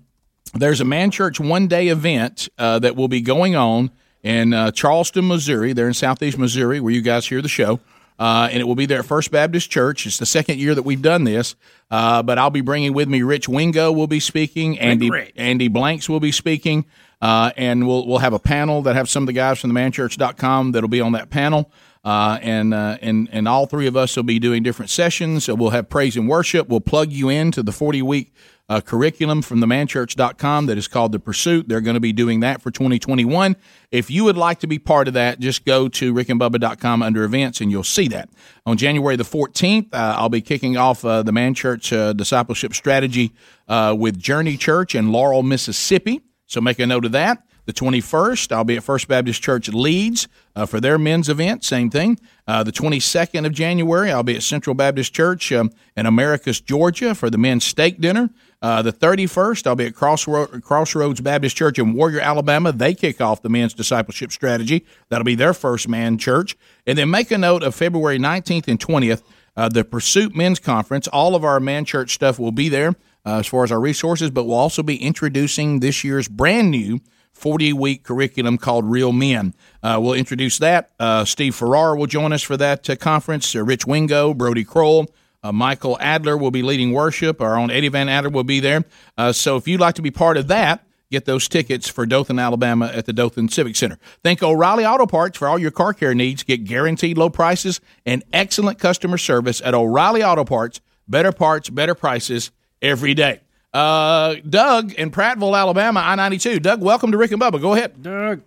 [0.54, 3.92] there's a Man Church one day event uh, that will be going on
[4.22, 5.74] in uh, Charleston, Missouri.
[5.74, 7.80] They're in Southeast Missouri, where you guys hear the show.
[8.20, 10.06] Uh, and it will be there at First Baptist Church.
[10.06, 11.56] It's the second year that we've done this,
[11.90, 16.08] uh, but I'll be bringing with me Rich Wingo will be speaking, Andy Andy Blanks
[16.08, 16.86] will be speaking,
[17.22, 19.80] uh, and we'll we'll have a panel that have some of the guys from the
[19.80, 21.72] manchurch.com that'll be on that panel.
[22.06, 25.46] Uh, and uh, and and all three of us will be doing different sessions.
[25.46, 26.68] So we'll have praise and worship.
[26.68, 28.34] We'll plug you into the 40 week
[28.82, 31.68] curriculum from the manchurch.com that is called The Pursuit.
[31.68, 33.56] They're going to be doing that for 2021.
[33.92, 37.62] If you would like to be part of that, just go to rickandbubba.com under events
[37.62, 38.30] and you'll see that.
[38.66, 42.74] On January the 14th, uh, I'll be kicking off uh, the Man Church uh, discipleship
[42.74, 43.34] strategy
[43.68, 46.22] uh, with Journey Church in Laurel, Mississippi.
[46.46, 47.44] So make a note of that.
[47.66, 51.64] The 21st, I'll be at First Baptist Church Leeds uh, for their men's event.
[51.64, 52.20] Same thing.
[52.46, 57.16] Uh, the 22nd of January, I'll be at Central Baptist Church um, in Americus, Georgia
[57.16, 58.30] for the men's steak dinner.
[58.64, 62.72] Uh, the 31st, I'll be at Crossro- Crossroads Baptist Church in Warrior, Alabama.
[62.72, 64.86] They kick off the men's discipleship strategy.
[65.10, 66.56] That'll be their first man church.
[66.88, 69.22] And then make a note of February 19th and 20th,
[69.58, 71.10] uh, the Pursuit Men's Conference.
[71.10, 72.96] All of our man church stuff will be there
[73.26, 77.02] uh, as far as our resources, but we'll also be introducing this year's brand new
[77.34, 79.54] 40 week curriculum called Real Men.
[79.82, 80.92] Uh, we'll introduce that.
[81.00, 83.54] Uh, Steve Farrar will join us for that uh, conference.
[83.54, 85.08] Uh, Rich Wingo, Brody Kroll,
[85.44, 87.42] uh, Michael Adler will be leading worship.
[87.42, 88.86] Our own Eddie Van Adler will be there.
[89.18, 92.40] Uh, so if you'd like to be part of that, get those tickets for Dothan,
[92.40, 94.00] Alabama at the Dothan Civic Center.
[94.24, 96.44] Think O'Reilly Auto Parts for all your car care needs.
[96.44, 100.82] Get guaranteed low prices and excellent customer service at O'Reilly Auto Parts.
[101.08, 102.52] Better parts, better prices
[102.82, 103.42] every day.
[103.74, 106.60] Uh, Doug in Prattville, Alabama, I 92.
[106.60, 107.60] Doug, welcome to Rick and Bubba.
[107.60, 108.02] Go ahead.
[108.02, 108.42] Doug.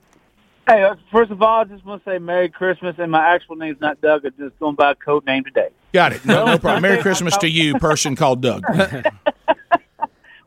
[0.67, 3.57] Hey, uh, first of all, I just want to say Merry Christmas, and my actual
[3.57, 4.25] name's not Doug.
[4.25, 5.69] I'm just going by a code name today.
[5.97, 6.27] Got it.
[6.27, 6.83] No, no problem.
[6.83, 8.65] Merry Christmas to you, person called Doug.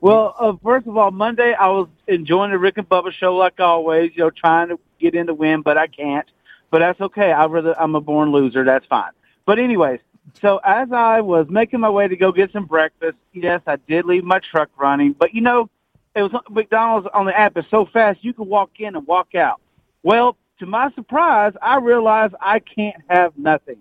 [0.01, 3.59] Well, uh, first of all, Monday I was enjoying the Rick and Bubba show like
[3.59, 4.11] always.
[4.15, 6.25] You know, trying to get in to win, but I can't.
[6.71, 7.33] But that's okay.
[7.33, 8.63] I rather I'm a born loser.
[8.63, 9.11] That's fine.
[9.45, 9.99] But anyways,
[10.41, 14.05] so as I was making my way to go get some breakfast, yes, I did
[14.05, 15.11] leave my truck running.
[15.11, 15.69] But you know,
[16.15, 19.35] it was McDonald's on the app is so fast you can walk in and walk
[19.35, 19.59] out.
[20.01, 23.79] Well, to my surprise, I realized I can't have nothing.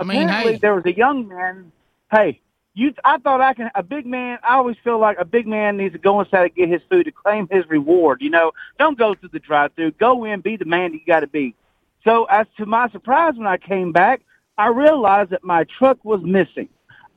[0.00, 0.58] I mean, Apparently, hey.
[0.58, 1.70] there was a young man.
[2.10, 2.40] Hey,
[2.74, 3.70] You, I thought I can.
[3.74, 4.38] A big man.
[4.42, 7.04] I always feel like a big man needs to go inside and get his food
[7.04, 8.22] to claim his reward.
[8.22, 9.92] You know, don't go through the drive-through.
[9.92, 11.54] Go in, be the man that you got to be.
[12.02, 14.22] So, as to my surprise, when I came back,
[14.56, 16.68] I realized that my truck was missing.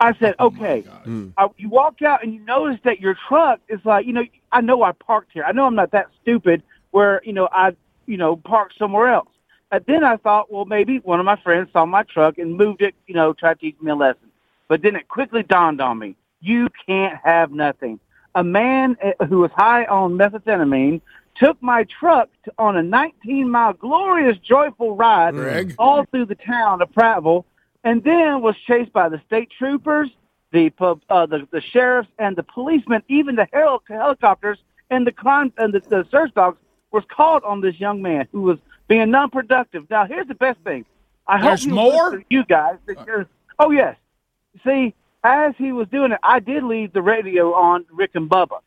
[0.02, 1.30] I said, oh "Okay." Hmm.
[1.38, 4.60] I, you walk out and you notice that your truck is like, you know, I
[4.60, 5.46] know I parked here.
[5.46, 6.62] I know I'm not that stupid
[6.92, 9.30] where you know I, you know, parked somewhere else.
[9.74, 12.84] And then I thought, well, maybe one of my friends saw my truck and moved
[12.84, 14.30] it, you know, tried to teach me a lesson.
[14.68, 18.00] But then it quickly dawned on me: you can't have nothing.
[18.36, 21.02] A man uh, who was high on methamphetamine
[21.36, 25.74] took my truck to, on a 19-mile glorious, joyful ride Greg.
[25.80, 27.44] all through the town of Prattville,
[27.84, 30.10] and then was chased by the state troopers,
[30.52, 33.02] the pub, uh, the, the sheriffs, and the policemen.
[33.08, 34.60] Even the hel- helicopters
[34.92, 36.60] and the crime and the, the search dogs
[36.92, 39.90] was called on this young man who was being non-productive.
[39.90, 40.86] Now, here's the best thing.
[41.28, 42.24] I hope There's he was more?
[42.30, 42.78] you guys.
[43.60, 43.96] Oh yes.
[44.66, 44.94] See,
[45.24, 48.60] as he was doing it, I did leave the radio on Rick and Bubba.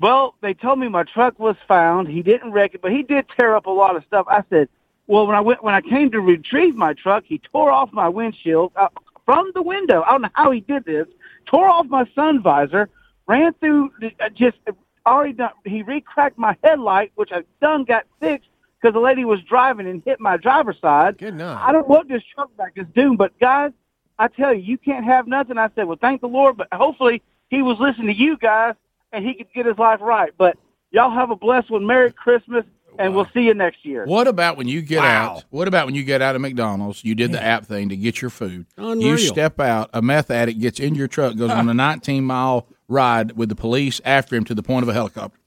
[0.00, 2.06] Well, they told me my truck was found.
[2.06, 4.26] He didn't wreck it, but he did tear up a lot of stuff.
[4.28, 4.68] I said,
[5.08, 8.08] well, when I went when I came to retrieve my truck, he tore off my
[8.08, 8.88] windshield uh,
[9.24, 10.02] from the window.
[10.02, 11.08] I don't know how he did this.
[11.46, 12.88] Tore off my sun visor,
[13.26, 14.58] ran through the, uh, just
[15.04, 15.50] already done.
[15.64, 20.02] He re-cracked my headlight, which I've done got fixed because the lady was driving and
[20.04, 21.18] hit my driver's side.
[21.18, 21.66] Good night.
[21.66, 22.72] I don't want this truck back.
[22.76, 23.18] It's doomed.
[23.18, 23.72] But guys,
[24.18, 25.58] I tell you, you can't have nothing.
[25.58, 28.74] I said, well, thank the Lord, but hopefully he was listening to you guys
[29.12, 30.32] and he could get his life right.
[30.36, 30.58] But
[30.90, 31.86] y'all have a blessed one.
[31.86, 32.64] Merry Christmas,
[32.98, 34.04] and we'll see you next year.
[34.06, 35.44] What about when you get out?
[35.50, 37.04] What about when you get out of McDonald's?
[37.04, 38.66] You did the app thing to get your food.
[38.76, 39.00] Unreal.
[39.12, 42.66] You step out, a meth addict gets in your truck, goes on a 19 mile
[42.88, 45.37] ride with the police after him to the point of a helicopter.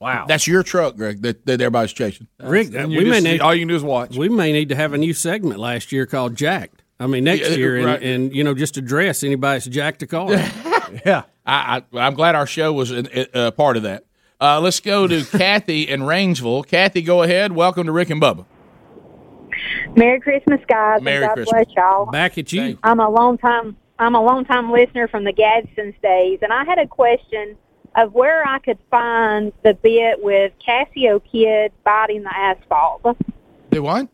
[0.00, 1.22] Wow, that's your truck, Greg.
[1.22, 2.26] That, that everybody's chasing.
[2.40, 4.16] Rick, And we you may need all you can do is watch.
[4.16, 6.82] We may need to have a new segment last year called Jacked.
[7.00, 8.02] I mean, next Yeah, year, and, right.
[8.02, 10.30] and you know, just address anybody that's jacked a car.
[11.06, 14.04] yeah, I, I, I'm glad our show was a uh, part of that.
[14.40, 16.66] Uh, let's go to Kathy in Rainsville.
[16.66, 17.52] Kathy, go ahead.
[17.52, 18.44] Welcome to Rick and Bubba.
[19.96, 21.00] Merry Christmas, guys.
[21.02, 21.64] Merry God Christmas.
[21.64, 22.06] bless y'all.
[22.06, 22.78] Back at you.
[22.82, 26.64] I'm a long time I'm a long time listener from the Gadsden's days, and I
[26.64, 27.56] had a question
[27.96, 33.00] of where I could find the bit with Casio Kid biting the asphalt.
[33.04, 33.14] Uh,
[33.70, 34.08] Do what?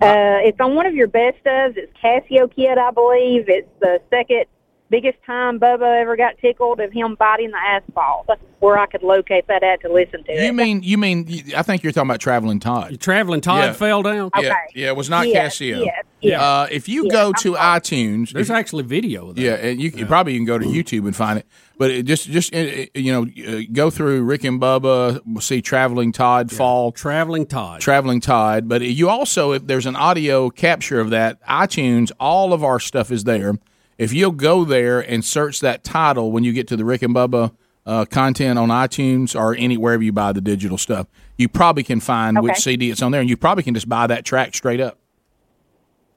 [0.00, 1.76] it's on one of your best ofs.
[1.76, 3.48] It's Casio Kid, I believe.
[3.48, 4.44] It's the second
[4.90, 8.28] biggest time Bubba ever got tickled of him biting the asphalt.
[8.60, 10.54] Where I could locate that at to listen to You it.
[10.54, 11.28] mean you mean?
[11.56, 12.98] I think you're talking about traveling Todd.
[13.00, 13.72] Traveling Todd Yeah.
[13.72, 14.30] fell down.
[14.40, 15.84] Yeah, yeah, it was not Yes, Casio.
[15.84, 16.40] yes, yes.
[16.40, 19.42] Uh, if you Yes, go I'm to iTunes, There's if- actually video of that.
[19.42, 21.46] yeah, and you, you probably can go to YouTube and find it.
[21.78, 25.20] But it just just you know uh, go through Rick and Bubba.
[25.24, 26.90] We'll see Traveling Todd fall.
[26.90, 27.80] Traveling Todd.
[27.80, 28.68] Traveling Todd.
[28.68, 33.12] But you also, if there's an audio capture of that, iTunes, all of our stuff
[33.12, 33.54] is there.
[33.96, 37.14] If you'll go there and search that title when you get to the Rick and
[37.14, 37.52] Bubba
[37.86, 41.06] uh, content on iTunes or anywhere you buy the digital stuff,
[41.36, 44.06] you probably can find which CD it's on there, and you probably can just buy
[44.08, 44.98] that track straight up.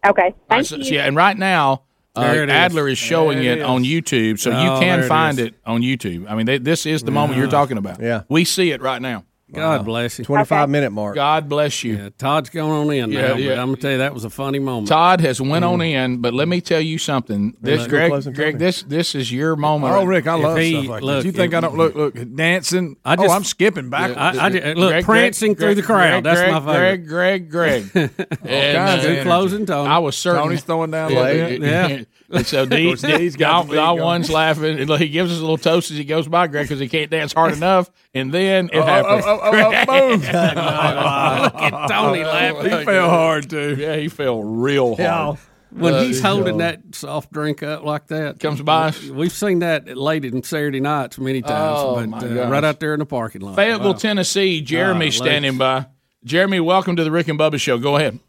[0.05, 0.83] Okay, All right, thank so, you.
[0.83, 1.83] so yeah, and right now,
[2.15, 2.49] uh, There.
[2.49, 3.65] Adler is showing There it, it is.
[3.65, 5.47] on YouTube, so Oh, you can find is.
[5.47, 6.25] it on YouTube.
[6.29, 8.01] I mean, they, this is the moment you're talking about.
[8.01, 8.23] Yeah.
[8.29, 9.23] we see it right now.
[9.53, 10.25] God bless you.
[10.25, 11.15] 25 minute mark.
[11.15, 11.97] God bless you.
[11.97, 13.49] Yeah, Todd's going on in Yeah, now, yeah.
[13.49, 14.87] but I'm gonna tell you that was a funny moment.
[14.87, 17.55] Todd has went on in, but let me tell you something.
[17.61, 19.93] This Let's Greg, Greg, this this is your moment.
[19.93, 21.25] Oh, Rick, I If love he- stuff like look, this.
[21.25, 22.95] You think if- I don't look look dancing?
[23.05, 24.15] I just- oh, I'm skipping back.
[24.17, 26.23] I, I, did- look, prancing through the crowd.
[26.23, 27.07] Greg, That's my favorite.
[27.07, 28.27] Greg, Greg, Greg, Greg.
[28.43, 28.77] and,
[29.19, 29.89] uh, closing Tony.
[29.89, 31.61] I was certain Tony's throwing down a Yeah, little bit.
[31.61, 32.03] Yeah.
[32.31, 34.79] And so D D's got the y'all, y'all one's laughing.
[34.79, 37.09] and He gives us a little toast as he goes by, Greg, because he can't
[37.11, 37.89] dance hard enough.
[38.13, 39.23] And then it Oh, happens.
[39.25, 40.21] oh, oh, oh, oh, boom.
[40.21, 42.77] Look at Tony laughing.
[42.79, 43.75] He fell hard too.
[43.77, 45.37] Yeah, he fell real hard.
[45.73, 48.91] When Uh, he's holding that soft drink up like that, Comes by.
[49.09, 52.81] We've seen that late in Saturday nights many times, Oh, but my uh, right out
[52.81, 53.55] there in the parking lot.
[53.55, 53.97] Fayetteville, Wow.
[53.97, 54.59] Tennessee.
[54.59, 55.85] Jeremy Ah, standing by.
[56.25, 57.77] Jeremy, welcome to the Rick and Bubba Show.
[57.77, 58.19] Go ahead.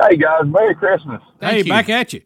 [0.00, 1.20] Hey guys, Merry Christmas.
[1.40, 1.64] Thank hey, you.
[1.68, 2.22] back at you.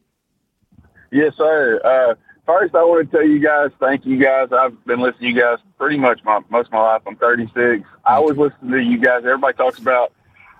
[1.14, 1.80] Yes, sir.
[1.84, 2.14] Uh,
[2.44, 4.48] first, I want to tell you guys, thank you guys.
[4.50, 7.02] I've been listening to you guys pretty much my, most of my life.
[7.06, 7.86] I'm 36.
[8.04, 9.18] I was listening to you guys.
[9.18, 10.12] Everybody talks about.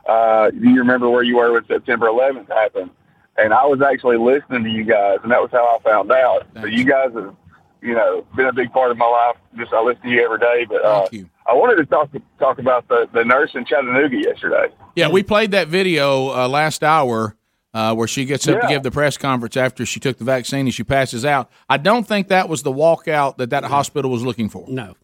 [0.07, 2.91] Uh, do you remember where you were when September 11th happened?
[3.37, 6.47] And I was actually listening to you guys, and that was how I found out.
[6.61, 7.35] So you guys have,
[7.83, 9.37] you know, been a big part of my life.
[9.57, 10.67] Just I listen to you every day.
[10.69, 11.31] But uh, Thank you.
[11.47, 14.69] I wanted to talk talk about the the nurse in Chattanooga yesterday.
[14.95, 17.35] Yeah, we played that video uh, last hour
[17.75, 20.61] uh, where she gets up to give the press conference after she took the vaccine
[20.61, 21.51] and she passes out.
[21.69, 24.65] I don't think that was the walkout that that hospital was looking for.
[24.69, 24.95] No.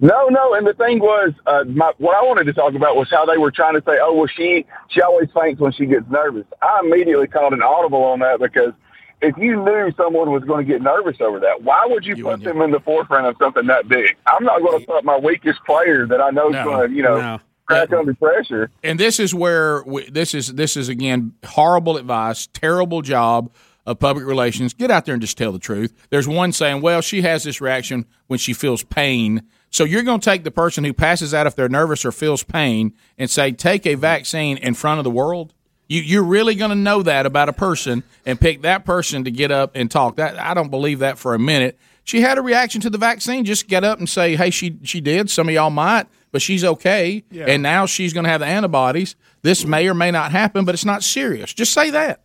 [0.00, 3.08] No, no, and the thing was, uh, my, what I wanted to talk about was
[3.10, 6.04] how they were trying to say, "Oh, well, she she always faints when she gets
[6.10, 8.74] nervous." I immediately called an audible on that because
[9.22, 12.42] if you knew someone was going to get nervous over that, why would you, put
[12.42, 14.16] them in the forefront of something that big?
[14.26, 16.64] I'm not going to put my weakest player that I know is No.
[16.64, 17.40] going to, you know, No.
[17.70, 18.70] Crack under pressure.
[18.82, 23.50] and this is where we, this is this is again horrible advice, terrible job
[23.86, 24.74] of public relations.
[24.74, 25.92] Get out there and just tell the truth.
[26.10, 29.42] There's one saying, "Well, she has this reaction when she feels pain."
[29.72, 32.42] So you're going to take the person who passes out if they're nervous or feels
[32.42, 35.54] pain and say, "Take a vaccine in front of the world."
[35.88, 39.30] You, you're really going to know that about a person and pick that person to
[39.30, 40.16] get up and talk.
[40.16, 41.78] That I don't believe that for a minute.
[42.04, 43.44] She had a reaction to the vaccine.
[43.44, 46.64] Just get up and say, "Hey, she she did." Some of y'all might, but she's
[46.64, 47.24] okay.
[47.30, 47.46] Yeah.
[47.46, 49.16] And now she's going to have the antibodies.
[49.42, 51.52] This may or may not happen, but it's not serious.
[51.52, 52.20] Just say that.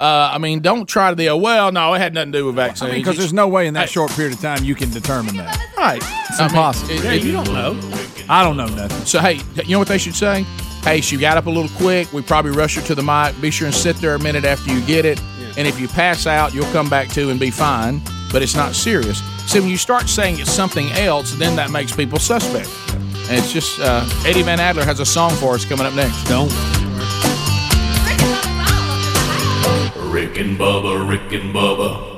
[0.00, 1.72] Uh, I mean, don't try to the well.
[1.72, 2.82] No, it had nothing to do with vaccines.
[2.88, 5.36] I mean, because there's no way in that short period of time you can determine
[5.36, 5.58] that.
[5.76, 6.00] Right.
[6.28, 6.94] It's impossible.
[6.94, 7.78] Yeah, you don't know.
[8.28, 9.04] I don't know nothing.
[9.06, 10.44] So hey, you know what they should say?
[10.82, 12.12] Hey, she got up a little quick.
[12.12, 13.40] We probably rush her to the mic.
[13.40, 15.20] Be sure and sit there a minute after you get it.
[15.56, 18.00] And if you pass out, you'll come back to and be fine.
[18.30, 19.20] But it's not serious.
[19.50, 22.68] So when you start saying it's something else, then that makes people suspect.
[23.28, 26.24] And it's just uh, Eddie Van Adler has a song for us coming up next.
[26.24, 26.50] Don't.
[30.10, 32.17] Rick and Bubba, Rick and Bubba.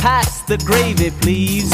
[0.00, 1.70] Pass the gravy, please.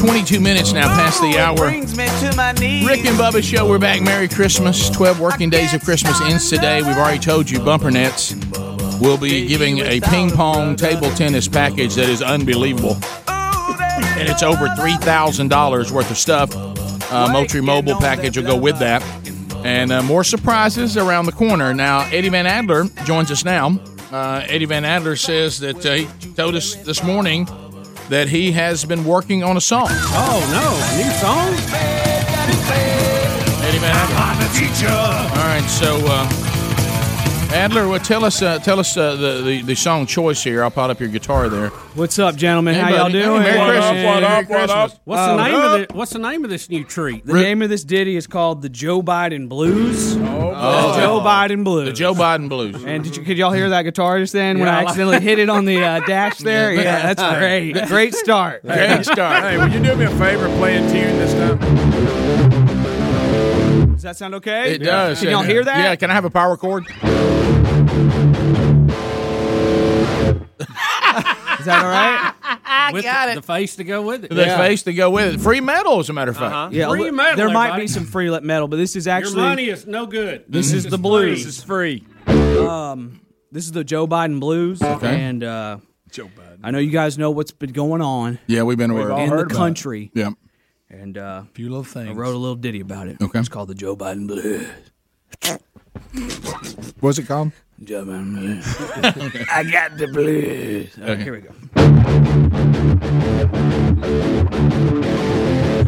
[0.00, 1.56] 22 minutes now past the hour.
[1.56, 2.86] Brings me to my knees.
[2.86, 3.68] Rick and Bubba Show.
[3.68, 4.00] We're back.
[4.00, 4.88] Merry Christmas.
[4.88, 6.80] 12 working days of Christmas ends today.
[6.80, 8.34] We've already told you, Bumper Nets
[9.02, 12.96] will be giving a ping pong table tennis package that is unbelievable.
[13.28, 16.50] And it's over $3,000 worth of stuff.
[17.12, 19.02] Uh, Moultrie Mobile package will go with that.
[19.62, 21.74] And uh, more surprises around the corner.
[21.74, 23.78] Now, Eddie Van Adler joins us now.
[24.12, 27.46] Uh, Eddie Van Adler says that uh, he told us this morning
[28.08, 29.88] that he has been working on a song.
[29.90, 30.94] Oh, no.
[30.94, 31.48] A new song?
[33.66, 34.16] Eddie Van Adler.
[34.16, 34.88] I'm the teacher.
[34.88, 39.74] All right, so uh, Adler, well, tell us, uh, tell us uh, the, the the
[39.74, 40.62] song choice here.
[40.62, 41.68] I'll pot up your guitar there.
[41.94, 42.74] What's up, gentlemen?
[42.74, 43.18] Hey, How y'all buddy.
[43.18, 43.42] Hey, doing?
[43.42, 44.04] Merry What Christmas.
[44.04, 44.70] what Merry up, what Christmas.
[44.70, 45.00] up?
[45.04, 47.24] What's Uh, the name of the What's the name of this new treat?
[47.26, 50.16] The name of this ditty is called the Joe Biden Blues.
[50.16, 51.00] Oh, boy.
[51.00, 51.86] Joe Biden Blues.
[51.88, 52.82] The Joe Biden Blues.
[52.84, 54.86] And did you could y'all hear that guitar just then when Yeah, I I like-
[54.88, 56.72] accidentally hit it on the uh, dash there?
[56.72, 56.82] Yeah.
[56.82, 57.86] Yeah, that's great.
[57.88, 58.62] Great start.
[58.62, 61.58] Great Hey, Hey, would you do me a favor, play a tune this time?
[63.92, 64.74] Does that sound okay?
[64.74, 65.20] It does.
[65.20, 65.78] Can y'all hear that?
[65.78, 65.96] Yeah.
[65.96, 66.84] Can I have a power chord?
[71.66, 72.60] Is that all right?
[72.64, 74.30] I with got the, the face to go with it.
[74.30, 75.40] The face to go with it.
[75.40, 76.54] Free metal, as a matter of fact.
[76.54, 76.68] Uh-huh.
[76.70, 77.82] Yeah, Free look, metal, there might everybody.
[77.82, 80.44] be some free let metal, but this is actually Your money is no good.
[80.48, 80.98] This is the free.
[80.98, 81.44] blues.
[81.44, 82.06] This is free.
[82.28, 83.20] Um,
[83.50, 84.80] this is the Joe Biden blues.
[84.80, 85.20] Okay.
[85.22, 85.78] And uh,
[86.12, 86.60] Joe Biden.
[86.62, 88.38] I know you guys know what's been going on.
[88.46, 89.58] Yeah, we've been aware in All the heard about it.
[89.58, 90.10] country.
[90.14, 90.34] Yep.
[90.88, 92.10] And uh, a few little things.
[92.10, 93.16] I wrote a little ditty about it.
[93.20, 93.40] Okay.
[93.40, 94.68] It's called the Joe Biden blues.
[97.00, 97.50] What's it called?
[97.78, 98.64] Blues.
[99.52, 100.96] I got the blues.
[100.98, 101.22] Okay, Okay.
[101.22, 101.52] here we go.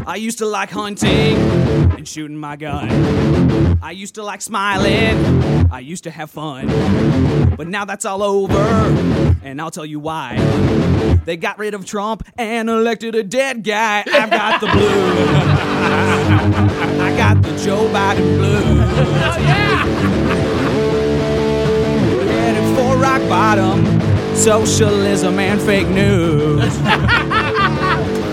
[0.07, 1.37] I used to like hunting
[1.97, 3.79] and shooting my gun.
[3.83, 5.71] I used to like smiling.
[5.71, 6.67] I used to have fun.
[7.57, 8.59] But now that's all over,
[9.43, 10.37] and I'll tell you why.
[11.25, 14.05] They got rid of Trump and elected a dead guy.
[14.07, 15.29] I've got the blues.
[17.01, 18.79] I got the Joe Biden blues.
[19.39, 20.58] Headed for
[22.99, 23.85] rock bottom,
[24.35, 26.79] socialism and fake news.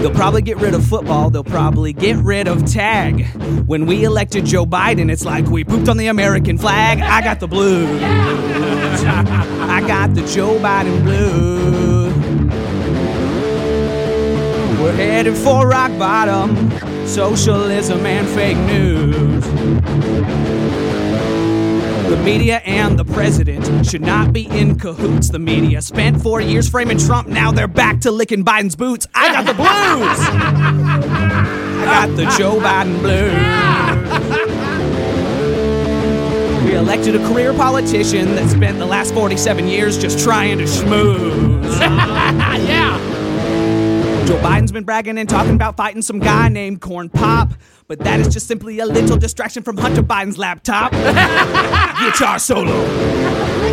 [0.00, 1.28] They'll probably get rid of football.
[1.28, 3.26] They'll probably get rid of tag.
[3.66, 7.00] When we elected Joe Biden, it's like we pooped on the American flag.
[7.00, 8.00] I got the blues.
[8.00, 12.14] I got the Joe Biden blues.
[14.80, 16.70] We're headed for rock bottom,
[17.06, 19.57] socialism and fake news.
[22.08, 25.28] The media and the president should not be in cahoots.
[25.28, 29.06] The media spent four years framing Trump, now they're back to licking Biden's boots.
[29.14, 29.68] I got the blues!
[31.80, 33.32] I got the Joe Biden blues.
[36.64, 41.80] We elected a career politician that spent the last 47 years just trying to schmooze.
[41.80, 42.97] yeah.
[44.28, 47.54] Joe Biden's been bragging and talking about fighting some guy named Corn Pop,
[47.86, 50.92] but that is just simply a little distraction from Hunter Biden's laptop.
[50.92, 52.86] Guitar solo.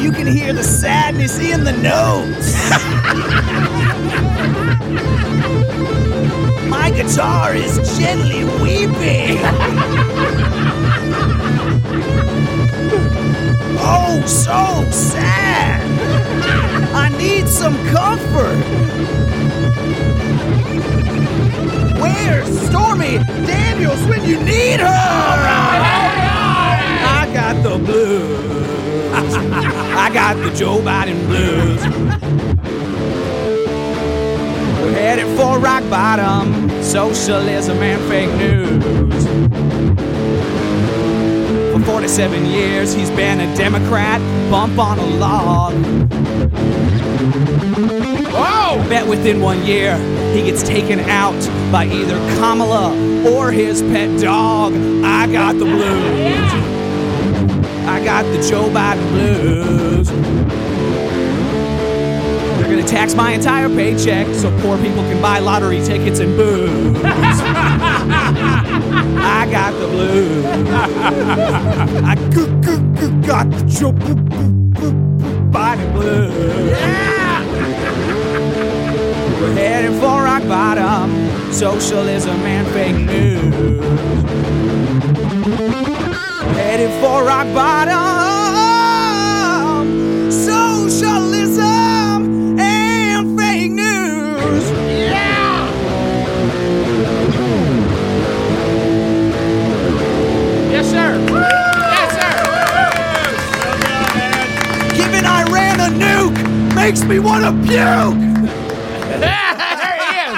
[0.00, 2.54] You can hear the sadness in the notes.
[6.70, 9.38] My guitar is gently weeping.
[13.78, 15.82] oh, so sad.
[16.94, 18.56] I need some comfort.
[22.00, 24.86] Where's Stormy Daniels when you need her?
[27.12, 28.59] I got the blues.
[30.10, 31.80] I got the Joe Biden blues.
[34.82, 39.24] We're headed for rock bottom, socialism and fake news.
[41.72, 44.20] For 47 years, he's been a Democrat,
[44.50, 45.74] bump on a log.
[48.32, 48.88] Whoa!
[48.88, 49.96] Bet within one year,
[50.34, 52.90] he gets taken out by either Kamala
[53.30, 54.72] or his pet dog.
[55.04, 56.79] I got the blues.
[57.86, 60.08] I got the Joe Biden blues.
[62.58, 66.96] They're gonna tax my entire paycheck so poor people can buy lottery tickets and booze.
[69.22, 70.44] I got the blues.
[72.04, 73.92] I g- g- g- got the Joe
[75.52, 76.70] Biden blues.
[76.70, 77.44] Yeah!
[79.40, 81.10] We're heading for rock bottom,
[81.52, 83.80] socialism and fake news.
[86.54, 87.90] Headed for rock bottom,
[90.30, 91.60] socialism
[92.58, 94.70] and fake news.
[94.70, 95.68] Yeah!
[100.70, 101.18] Yes, sir.
[101.96, 102.32] Yes, sir.
[104.96, 106.38] Giving Iran a nuke
[106.74, 108.18] makes me want to puke.
[109.20, 109.54] there
[109.98, 110.34] he is.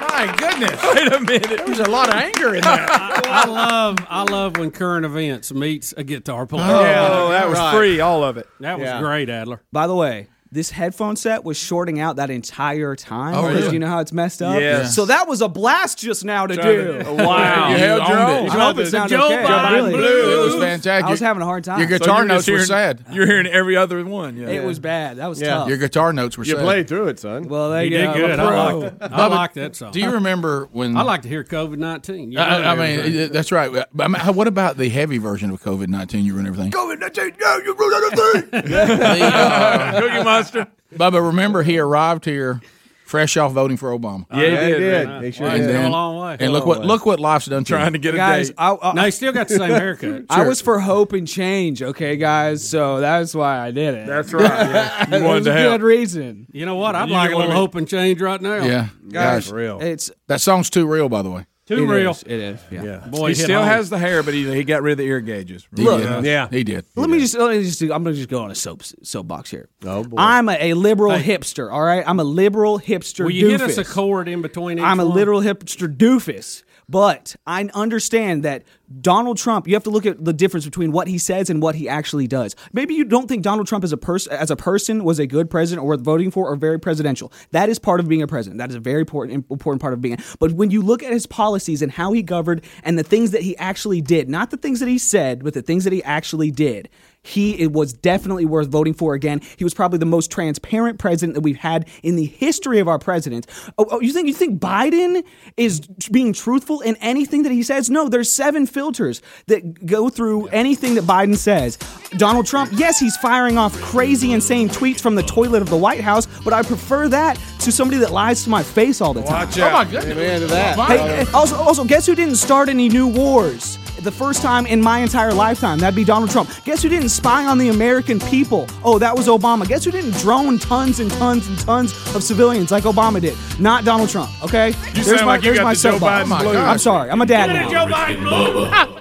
[0.00, 0.24] My
[0.58, 0.82] goodness.
[0.82, 1.66] Wait a minute.
[1.66, 2.88] There's a lot of anger in that.
[3.26, 6.64] I love I love when current events meets a guitar player.
[6.64, 8.46] Oh, that was free, all of it.
[8.60, 9.00] That was Yeah.
[9.00, 9.62] great, Adler.
[9.72, 13.34] By the way, this headphone set was shorting out that entire time.
[13.34, 13.74] Oh, because really?
[13.74, 14.58] You know how it's messed up?
[14.60, 14.94] Yes.
[14.96, 17.02] So that was a blast just now to Trying do.
[17.02, 17.68] to- Wow.
[17.70, 18.48] You held your own.
[18.48, 19.44] I hope it The sounded Joe okay.
[19.44, 19.92] Biden really.
[19.92, 20.34] blues.
[20.34, 21.04] It was fantastic.
[21.06, 21.80] I was having a hard time.
[21.80, 23.04] Your guitar notes were sad.
[23.12, 24.36] You're hearing every other one.
[24.36, 24.48] Yeah.
[24.48, 25.18] It was bad.
[25.18, 25.48] That was Yeah.
[25.48, 25.68] tough.
[25.68, 26.50] Your guitar notes were sad.
[26.52, 26.64] You sad.
[26.64, 27.42] played through it, son.
[27.48, 28.14] Well, there He you did go.
[28.14, 28.40] good.
[28.40, 29.02] I'm a I liked it.
[29.02, 29.92] I Bubba, like that song.
[29.92, 30.96] Do you remember when?
[30.96, 32.36] I like to hear COVID nineteen.
[32.38, 33.70] I, I mean, it- that's right.
[33.70, 36.24] But I mean, what about the heavy version of COVID nineteen?
[36.24, 36.70] You ruin everything.
[36.70, 39.18] COVID 19, yeah, you ruined everything.
[39.28, 40.72] Uh, Cookie Monster.
[40.94, 42.60] Bubba, remember he arrived here
[43.04, 44.26] fresh off voting for Obama.
[44.30, 45.06] Yeah, he did.
[45.08, 45.22] man.
[45.24, 45.74] He sure And did.
[45.74, 46.36] then- a long way.
[46.40, 48.54] And look what look what life's done Trying to get a guys, date.
[48.58, 50.24] I, I, No, he still got the same haircut.
[50.30, 52.68] I was for hope and change, okay, guys.
[52.68, 54.06] So that's why I did it.
[54.06, 54.42] That's right.
[54.44, 55.04] Yeah.
[55.18, 55.72] You wanted to a help.
[55.80, 56.46] good reason.
[56.52, 56.94] You know what?
[56.94, 58.56] I'd You like a little hope and change right now.
[58.64, 59.80] Yeah, Guys, guys, real.
[59.80, 61.46] It's that song's too real, by the way.
[61.68, 62.10] Too it real.
[62.12, 62.60] is, It is.
[62.70, 62.82] Yeah.
[62.82, 63.06] Yeah.
[63.08, 63.68] Boy, he still home.
[63.68, 65.68] has the hair, but he, he got rid of the ear gauges.
[65.76, 66.00] He Look.
[66.02, 66.24] did.
[66.24, 66.48] Yeah.
[66.50, 66.86] he did.
[66.96, 69.50] Let me just let me just do, I'm gonna just go on a soap soapbox
[69.50, 69.68] here.
[69.84, 70.16] Oh, boy.
[70.18, 71.70] I'm a, a liberal hipster.
[71.70, 73.24] All right, I'm a liberal hipster.
[73.24, 73.50] Will you doofus.
[73.50, 75.14] hit us a chord in between each I'm a one?
[75.14, 76.62] literal hipster doofus.
[76.88, 78.64] But I understand that
[79.00, 81.74] Donald Trump, you have to look at the difference between what he says and what
[81.74, 82.56] he actually does.
[82.72, 85.50] Maybe you don't think Donald Trump as a person as a person was a good
[85.50, 87.30] president or worth voting for or very presidential.
[87.50, 88.58] That is part of being a president.
[88.58, 90.16] That is a very important important part of being.
[90.38, 93.42] But when you look at his policies and how he governed and the things that
[93.42, 96.50] he actually did, not the things that he said, but the things that he actually
[96.50, 96.88] did,
[97.24, 99.40] he it was definitely worth voting for again.
[99.56, 102.98] He was probably the most transparent president that we've had in the history of our
[102.98, 103.46] presidents.
[103.76, 105.24] Oh, oh, you think you think Biden
[105.56, 105.80] is
[106.10, 107.90] being truthful in anything that he says?
[107.90, 111.76] No, there's seven filters that go through anything that Biden says.
[112.16, 116.00] Donald Trump, yes, he's firing off crazy, insane tweets from the toilet of the White
[116.00, 119.46] House, but I prefer that to somebody that lies to my face all the time.
[119.46, 119.72] Watch Oh out.
[119.72, 120.12] my goodness!
[120.16, 120.78] Amen to that.
[120.88, 123.78] Hey, also, also, guess who didn't start any new wars?
[124.08, 126.48] The first time in my entire lifetime, that'd be Donald Trump.
[126.64, 128.66] Guess who didn't spy on the American people?
[128.82, 129.68] Oh, that was Obama.
[129.68, 133.36] Guess who didn't drone tons and tons and tons of civilians like Obama did?
[133.60, 134.30] Not Donald Trump.
[134.42, 136.26] Okay, You sound like you there's got my the Joe soapbox.
[136.30, 136.56] Biden blues.
[136.56, 137.68] I'm sorry, I'm a dad now.
[137.84, 138.98] Rick and Bubba.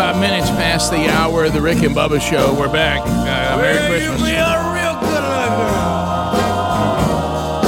[0.00, 2.58] 45 minutes past the hour of the Rick and Bubba show.
[2.58, 3.02] We're back.
[3.06, 4.20] Uh, Merry Christmas.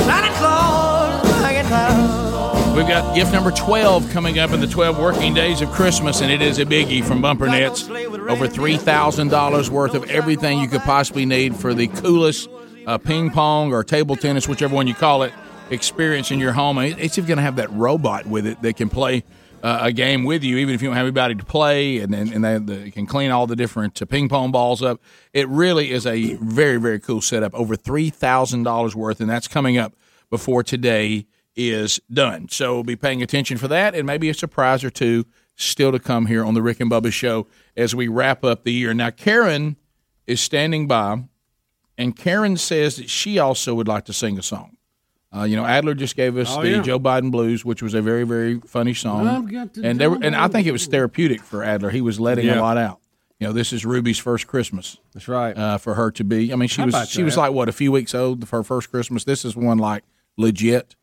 [0.06, 2.74] Santa Claus, Santa Claus.
[2.74, 6.30] We've got gift number 12 coming up in the 12 working days of Christmas, and
[6.30, 7.90] it is a biggie from Bumper Nets.
[7.90, 12.48] Over $3,000 worth of everything you could possibly need for the coolest
[12.86, 15.34] uh, ping pong or table tennis, whichever one you call it,
[15.68, 16.78] experience in your home.
[16.78, 19.22] It's even going to have that robot with it that can play
[19.62, 22.32] uh, a game with you, even if you don't have anybody to play, and and,
[22.32, 25.00] and they, they can clean all the different uh, ping pong balls up.
[25.32, 27.54] It really is a very very cool setup.
[27.54, 29.94] Over three thousand dollars worth, and that's coming up
[30.30, 32.48] before today is done.
[32.48, 36.26] So be paying attention for that, and maybe a surprise or two still to come
[36.26, 38.94] here on the Rick and Bubba show as we wrap up the year.
[38.94, 39.76] Now, Karen
[40.26, 41.24] is standing by,
[41.98, 44.76] and Karen says that she also would like to sing a song.
[45.34, 46.82] Uh, you know, Adler just gave us Oh, the yeah.
[46.82, 50.10] Joe Biden Blues, which was a very, very funny song, I've got the and there,
[50.10, 51.90] Joe and I think it was therapeutic for Adler.
[51.90, 52.60] He was letting Yeah.
[52.60, 52.98] a lot out.
[53.40, 54.98] You know, this is Ruby's first Christmas.
[55.14, 55.56] That's right.
[55.56, 57.72] Uh, for her to be, I mean, she How was she was like what a
[57.72, 59.24] few weeks old for her first Christmas.
[59.24, 60.04] This is one like
[60.36, 60.94] legit.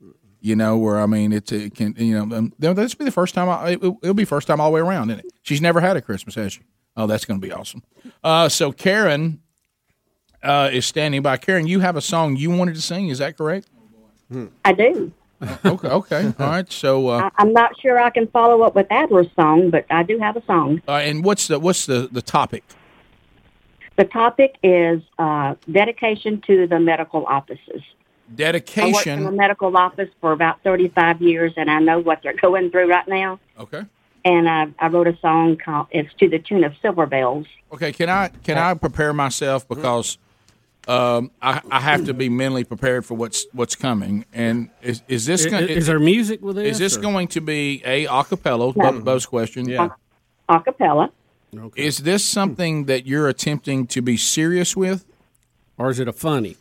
[0.42, 3.12] You know, where I mean, it's it can you know um, this will be the
[3.12, 3.50] first time.
[3.50, 5.32] I, it, it'll be first time all the way around, isn't it?
[5.42, 6.62] She's never had a Christmas, has she?
[6.96, 7.84] Oh, that's going to be awesome.
[8.24, 9.42] Uh, so Karen
[10.42, 11.36] uh, is standing by.
[11.36, 13.10] Karen, you have a song you wanted to sing.
[13.10, 13.68] Is that correct?
[14.66, 15.12] I do.
[15.66, 15.88] Okay.
[15.88, 16.34] Okay.
[16.38, 16.70] All right.
[16.70, 20.04] So, uh, I, I'm not sure I can follow up with Adler's song, but I
[20.04, 20.82] do have a song.
[20.86, 22.64] uh, and what's the what's the the topic?
[23.96, 27.82] The topic is uh, dedication to the medical offices.
[28.36, 28.90] Dedication.
[28.90, 32.34] I worked in a medical office for about 35 years, and I know what they're
[32.42, 33.40] going through right now.
[33.58, 33.84] Okay.
[34.26, 37.94] And I, I wrote a song called "It's to the Tune of Silver Bells." Okay.
[37.94, 40.18] Can I can I prepare myself because
[40.90, 44.26] um, I, I have to be mentally prepared for what's what's coming.
[44.34, 46.66] And is is this I- gonna, is there music with this?
[46.74, 48.76] Is this, this or- going to be a acapella?
[48.76, 48.92] No.
[48.92, 49.70] Bo- Bo's question.
[49.70, 49.90] Yeah.
[50.50, 51.12] a- Acapella.
[51.76, 55.06] Is this something that you're attempting to be serious with,
[55.78, 56.58] or is it a funny?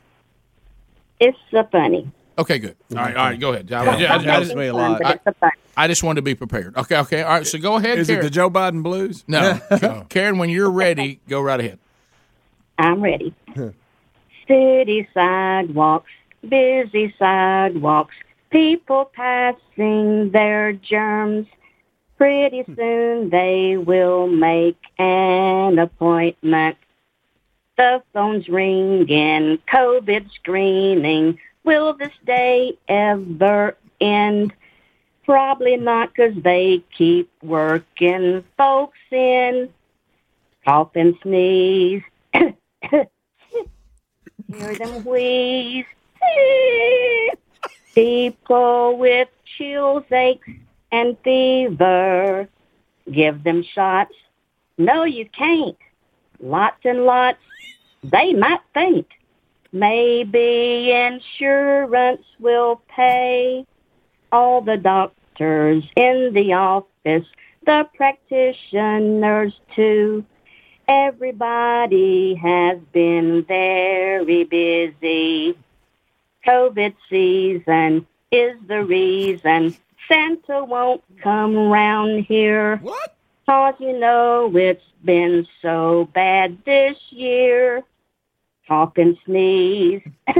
[1.20, 2.10] It's a funny.
[2.38, 2.76] Okay, good.
[2.92, 3.72] All right, all right, go ahead.
[3.72, 3.90] I, Yeah.
[3.90, 5.00] I- I- I That just- is me a lot.
[5.02, 5.52] But it's a funny.
[5.76, 6.76] I just wanted to be prepared.
[6.76, 7.22] Okay, okay.
[7.22, 7.98] All right, so go ahead.
[7.98, 9.24] Is it the Joe Biden blues?
[9.26, 9.58] No,
[10.08, 10.38] Karen.
[10.38, 11.78] When you're ready, go right ahead.
[12.78, 13.32] I'm ready.
[14.48, 16.10] City sidewalks,
[16.48, 18.14] busy sidewalks,
[18.50, 21.46] people passing their germs.
[22.16, 22.74] Pretty hmm.
[22.74, 26.76] soon they will make an appointment.
[27.76, 31.38] The phone's ringing, COVID screening.
[31.62, 34.52] Will this day ever end?
[35.24, 39.68] Probably not, 'cause they keep working folks in.
[40.64, 42.02] Cough and sneeze.
[44.52, 45.84] Hear them wheeze.
[47.94, 50.48] People with chills, aches,
[50.90, 52.48] and fever.
[53.10, 54.14] Give them shots.
[54.78, 55.76] No, you can't.
[56.40, 57.38] Lots and lots.
[58.02, 59.08] They might faint.
[59.72, 63.66] Maybe insurance will pay.
[64.32, 67.26] All the doctors in the office,
[67.66, 70.24] the practitioners too.
[70.88, 75.58] Everybody has been very busy.
[76.46, 79.76] COVID season is the reason
[80.08, 82.78] Santa won't come round here.
[82.78, 83.14] What?
[83.44, 87.82] Cause you know it's been so bad this year.
[88.66, 90.00] Cough and sneeze.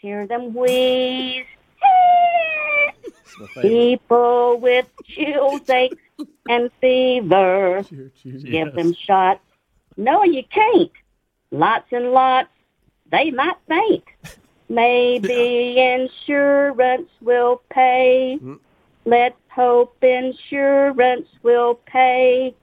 [0.00, 1.46] Hear them wheeze.
[3.62, 5.96] People with chills, aches,
[6.48, 7.84] and fever.
[8.22, 9.40] Give them shots.
[9.96, 10.90] No, you can't.
[11.50, 12.48] Lots and lots.
[13.10, 14.04] They might faint.
[14.68, 18.38] Maybe insurance will pay.
[18.40, 18.60] Mm.
[19.04, 22.54] Let's hope insurance will pay.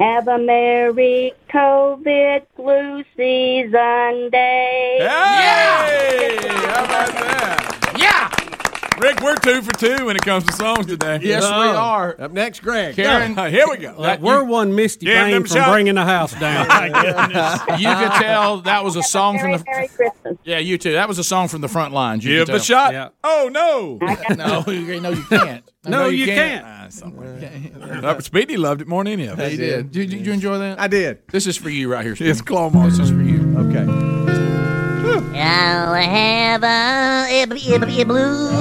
[0.00, 4.98] Have a merry COVID flu season day.
[5.00, 6.38] Hey!
[6.48, 7.96] How about that?
[7.98, 8.45] Yeah!
[8.98, 11.20] Rick, we're two for two when it comes to songs today.
[11.22, 12.18] Yes, we are.
[12.20, 12.94] Up next, Greg.
[12.96, 13.48] Karen, Go.
[13.50, 13.90] Here we go.
[13.94, 15.70] Uh, we're one Misty Give Bane from shots.
[15.70, 16.66] bringing the house down.
[16.68, 17.80] My goodness.
[17.80, 19.62] you could tell that was a song from the.
[19.66, 20.38] Merry Christmas.
[20.44, 20.92] Yeah, you too.
[20.92, 22.24] That was a song from the front lines.
[22.24, 22.64] You Give could the tell.
[22.64, 22.92] shot.
[22.92, 23.08] Yeah.
[23.22, 23.98] Oh no!
[24.36, 25.64] No, you, no, you can't.
[25.84, 26.66] No, you can't.
[27.86, 29.50] Uh, Speedy loved it more than any of us.
[29.50, 29.90] He did.
[29.90, 30.78] Did, did you enjoy that?
[30.78, 31.26] I did.
[31.28, 32.14] This is for you right here.
[32.14, 32.30] Speedy.
[32.30, 32.98] It's claw marks.
[32.98, 33.56] This is for you.
[33.58, 34.45] Okay.
[35.38, 38.52] I'll have a, a, a, a blues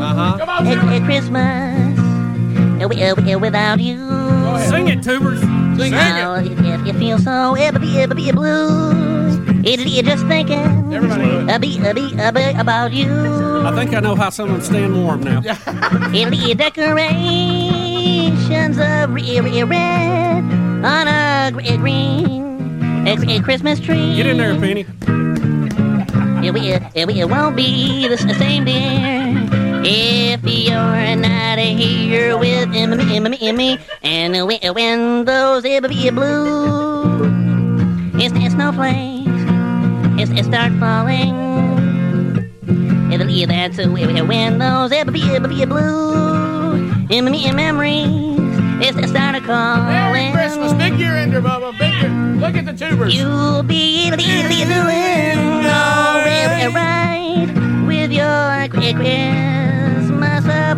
[0.00, 0.38] Uh huh.
[0.40, 3.98] at, at Christmas uh, wi- uh, without you.
[4.68, 5.40] Sing it, Tubers.
[5.78, 9.36] Sing Now, it, it, it feels so a, a, a, a blues.
[9.66, 13.62] It, it just thinking a, be, a, be, a, be about you.
[13.66, 15.40] I think I know how some of them stand warm now.
[16.14, 20.44] It'll decorate decorations of re- re- red
[20.84, 24.14] on a green a, a Christmas tree.
[24.16, 24.84] Get in there, Penny.
[26.38, 26.54] It,
[26.94, 29.48] it, it, won't be the same, dear,
[29.84, 33.78] if you're not here with me, in me, me, me.
[34.02, 37.24] And when, when those it be blue,
[38.14, 39.30] it's, snowflakes,
[40.20, 41.46] it's, it start falling.
[43.12, 46.76] It'll be that's when those be, it be blue,
[47.08, 48.36] in me memories,
[48.86, 49.86] it's, it start calling.
[49.86, 51.76] Merry Christmas, big year ender, Bubba.
[51.78, 52.26] Big year.
[52.36, 53.14] Look at the tubers.
[53.14, 56.05] You'll be doing all
[56.44, 60.10] right, right with your Christmas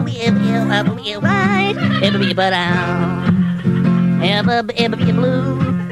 [0.05, 1.75] with right.
[2.03, 2.53] It'll be but
[4.23, 5.91] ever ever be blue,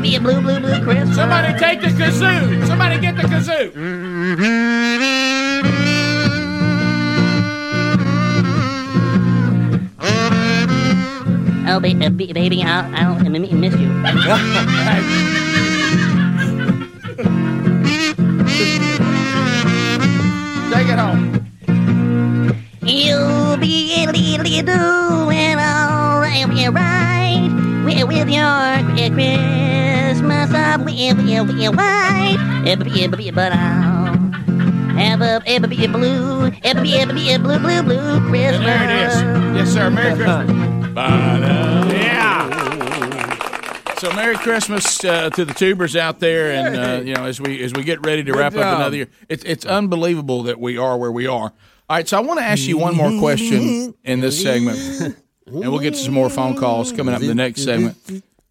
[0.00, 1.16] be a blue blue blue Christmas.
[1.16, 2.66] Somebody take the kazoo.
[2.66, 3.72] Somebody get the kazoo.
[11.64, 13.88] Oh, ba- uh, ba- baby, I'll, I'll m- m- miss you.
[24.10, 27.38] Be doing all right, right
[27.84, 32.36] with, with your Christmas up with, with, with white.
[33.34, 34.32] But I'll
[34.96, 37.06] have a, ever be a blue, ever be, a
[37.38, 38.56] blue, blue, blue Christmas.
[38.56, 39.14] And There it is.
[39.56, 39.90] Yes, sir.
[39.90, 40.50] Merry Christmas.
[41.92, 42.62] Yeah.
[43.98, 47.62] So Merry Christmas uh, to the tubers out there, and uh, you know as we
[47.62, 50.76] as we get ready to Good wrap up another year, it's it's unbelievable that we
[50.76, 51.52] are where we are.
[51.92, 55.14] All right, so I want to ask you one more question in this segment, and
[55.46, 57.98] we'll get to some more phone calls coming up in the next segment.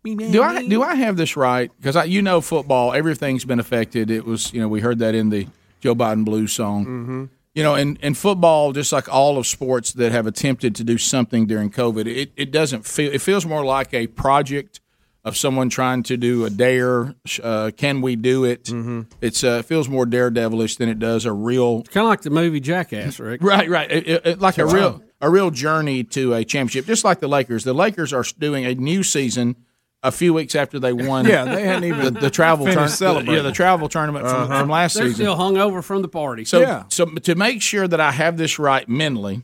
[0.04, 1.72] Do I do I have this right?
[1.82, 4.12] Because you know, football, everything's been affected.
[4.12, 5.48] It was, you know, we heard that in the
[5.80, 6.86] Joe Biden blues song.
[6.86, 7.26] Mm-hmm.
[7.56, 11.00] You know, and, and football, just like all of sports that have attempted to do
[11.00, 13.12] something during COVID, it, it doesn't feel.
[13.12, 14.81] It feels more like a project
[15.24, 17.14] of someone trying to do a dare.
[17.44, 18.64] Uh, can we do it?
[18.66, 19.02] Mm-hmm.
[19.22, 22.30] It's uh, it feels more daredevilish than it does a real Kind of like the
[22.32, 23.42] movie Jackass, Rick.
[23.44, 23.92] Right, right.
[23.92, 24.74] It- it- it- like a Wow.
[24.74, 27.64] real a real journey to a championship, just like the Lakers.
[27.64, 29.56] The Lakers are doing a new season
[30.02, 31.26] a few weeks after they won.
[31.28, 33.28] Yeah, they hadn't even the, the travel tournament.
[33.30, 34.60] Yeah, the travel tournament from, Uh-huh.
[34.62, 35.16] from last They're season.
[35.26, 36.44] still hung over from the party.
[36.46, 39.44] So, so to make sure that I have this right mentally,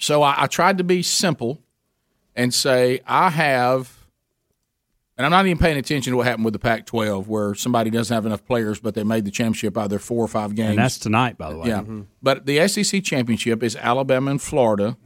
[0.00, 1.60] so I, I tried to be simple
[2.34, 3.96] and say I have,
[5.20, 8.14] and I'm not even paying attention to what happened with the Pac-12, where somebody doesn't
[8.14, 10.70] have enough players, but they made the championship out of their four or five games.
[10.70, 11.68] And that's tonight, by the way.
[11.68, 12.06] Yeah, Mhm.
[12.22, 14.96] but the SEC championship is Alabama and Florida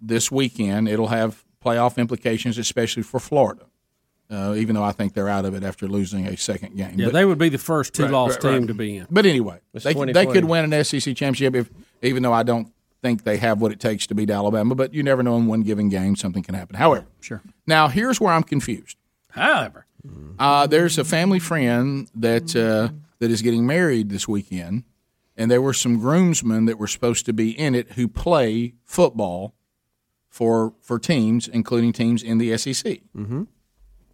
[0.00, 0.88] this weekend.
[0.88, 3.64] It'll have playoff implications, especially for Florida.
[4.30, 6.94] Uh, even though I think they're out of it after losing a second game.
[6.98, 8.66] Yeah, But- they would be the first two Right, loss right, team right.
[8.68, 9.06] to be in.
[9.10, 11.70] But anyway, It's they, they could win an SEC championship if,
[12.02, 12.72] even though I don't
[13.02, 14.74] think they have what it takes to beat Alabama.
[14.74, 16.74] But you never know in one given game something can happen.
[16.74, 17.40] However, sure.
[17.68, 18.96] Now here's where I'm confused.
[19.36, 19.86] However,
[20.38, 24.84] uh, there's a family friend that uh, that is getting married this weekend,
[25.36, 29.54] and there were some groomsmen that were supposed to be in it who play football
[30.28, 33.00] for for teams, including teams in the SEC.
[33.16, 33.44] Mm-hmm.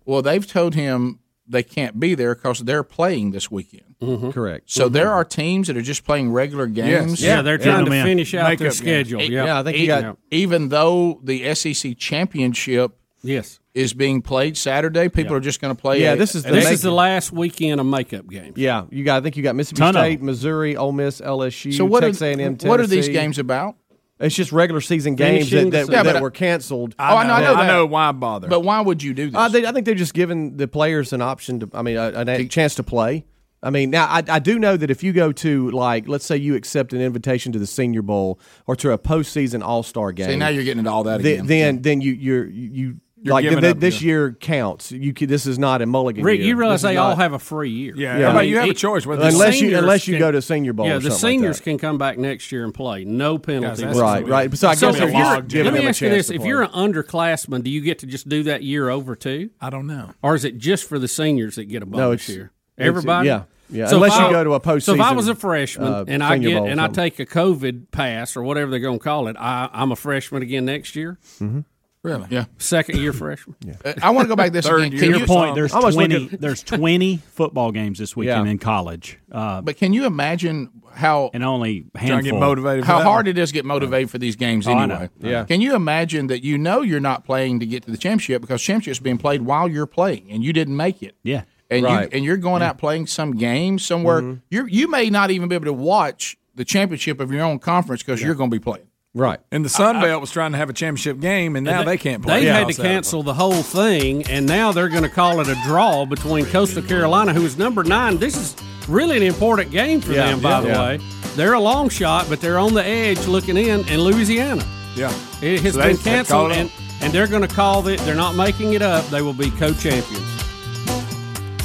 [0.05, 3.95] Well, they've told him they can't be there because they're playing this weekend.
[4.33, 4.69] Correct.
[4.71, 7.23] So there are teams that are just playing regular games.
[7.23, 9.21] Yeah, they're trying to finish out their schedule.
[9.23, 9.45] Yeah.
[9.45, 14.57] Yeah, I think you e- got- even though the SEC championship yes is being played
[14.57, 16.03] Saturday, people are just going to play.
[16.03, 18.59] Yeah, a- this is the this make- is the last weekend of makeup games.
[18.59, 19.19] Yeah, you got.
[19.19, 21.73] I think you got Mississippi Ton of State, Missouri, Ole Miss, LSU.
[21.73, 22.69] So what are- Texas A&M, Tennessee.
[22.69, 23.77] what are these games about?
[24.21, 26.95] It's just regular season games Finishing that, that, Yeah, that but- were canceled.
[26.99, 27.89] Oh, I know, I know, That- that.
[27.89, 28.47] why bother?
[28.49, 29.35] But why would you do this?
[29.37, 31.71] Uh, they, I think they're just giving the players an option to.
[31.73, 33.25] I mean, a, a chance to play.
[33.65, 36.37] I mean, now I, I do know that if you go to like, let's say
[36.37, 40.27] you accept an invitation to the Senior Bowl or to a postseason All Star game.
[40.29, 41.47] See, now you're getting into all that then, again.
[41.47, 42.97] Then, then you you're you.
[43.25, 44.07] You're like th- up, this yeah.
[44.07, 44.91] year counts.
[44.91, 46.25] You could, this is not a mulligan.
[46.25, 46.49] Rick, year.
[46.49, 47.95] you realize This is they all have a free year.
[47.97, 50.73] Yeah, everybody- you have a choice whether- unless you unless you can- go to Senior
[50.73, 50.87] Bowl.
[50.87, 51.63] Yeah, or the something like seniors that.
[51.65, 53.05] can come back next year and play.
[53.05, 53.85] No penalty.
[53.85, 54.57] that's Right, right.
[54.57, 56.63] So I guess if if you're you're, let me them ask you this: if you're
[56.63, 59.51] an underclassman, do you get to just do that year over too?
[59.61, 60.11] I don't know.
[60.23, 62.53] Or is it just for the seniors that get a bonus No, it's- year?
[62.79, 63.87] Everybody, yeah, yeah.
[63.87, 64.83] So Unless if you I- go to a postseason.
[64.83, 67.91] So if I was a freshman uh, and I get and I take a COVID
[67.93, 71.19] pass or whatever they're going to call it, I, I'm a freshman again next year.
[71.39, 71.61] Mm-hmm.
[72.03, 72.27] Really?
[72.31, 72.47] Yeah.
[72.59, 73.55] Second year freshman.
[73.85, 74.91] Uh, I want to go back this again.
[74.91, 76.27] To Can your point, there's twenty.
[76.27, 78.51] there's twenty football games this weekend Yeah.
[78.51, 79.19] in college.
[79.31, 82.33] Uh, But can you imagine how and only Trying to handful.
[82.33, 85.09] get motivated how hard it is to get motivated for these games Oh, anyway.
[85.21, 85.29] know.
[85.31, 85.45] Yeah.
[85.45, 88.61] Can you imagine that you know you're not playing to get to the championship because
[88.61, 91.15] championship's being played while you're playing and you didn't make it.
[91.23, 91.43] Yeah.
[91.71, 92.03] And Right.
[92.11, 94.21] you and you're going out playing some game somewhere.
[94.23, 94.39] Mm-hmm.
[94.51, 98.03] You you may not even be able to watch the championship of your own conference
[98.03, 98.87] because you're going to be playing.
[99.15, 99.39] Right.
[99.51, 102.23] And the Sun Belt was trying to have a championship game, and now they, can't
[102.23, 102.45] play.
[102.45, 105.55] They had to cancel the whole thing, and now they're going to call it a
[105.67, 108.17] draw between Coastal Carolina, who is number nine.
[108.17, 108.57] This is
[108.89, 110.83] really an important game for Yeah, them, by yeah, the yeah.
[110.83, 110.99] way.
[111.37, 114.65] They're a long shot, but they're on the edge looking in, and Louisiana.
[114.97, 115.13] Yeah.
[115.43, 116.71] It has So been they canceled, called it and,
[117.03, 119.07] and they're going to call it, they're not making it up.
[119.09, 120.27] They will be co champions.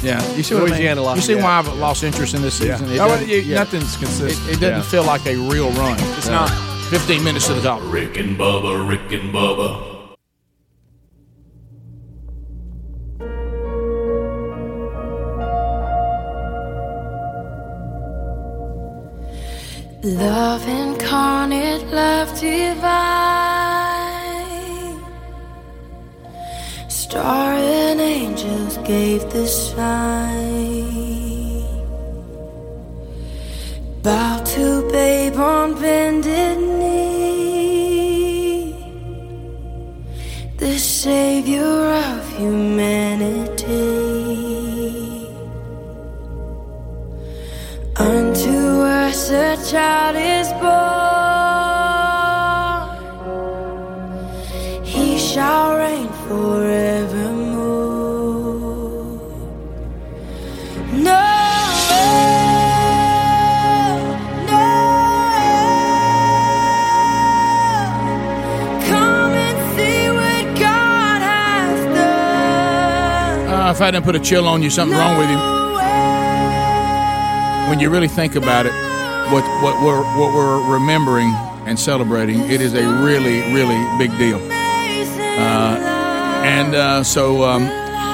[0.02, 0.74] Yeah, you see what I mean?
[0.74, 1.42] Louisiana lost, You see yeah.
[1.44, 2.76] why I've lost interest in this Yeah.
[2.76, 2.92] season?
[2.94, 3.54] It Oh, doesn't- yeah.
[3.56, 4.48] Nothing's consistent.
[4.48, 4.82] It, it doesn't Yeah.
[4.82, 5.96] feel like a real run.
[6.16, 6.50] It's not.
[6.88, 7.82] 15 minutes to the top.
[7.84, 10.16] Rick and Bubba, Rick and Bubba.
[20.02, 22.88] Love incarnate, love divine.
[26.88, 31.27] Star and angels gave the sign.
[34.08, 37.92] Bow to babe on bended knee.
[40.56, 43.76] The savior of humanity.
[47.96, 51.27] Unto us a child is born.
[73.78, 75.38] If I didn't put a chill on you, something wrong with you.
[77.70, 78.72] When you really think about it,
[79.32, 81.32] what what we're what we're remembering
[81.64, 84.38] and celebrating, it is a really really big deal.
[85.38, 85.78] Uh,
[86.44, 87.66] and uh, so, um,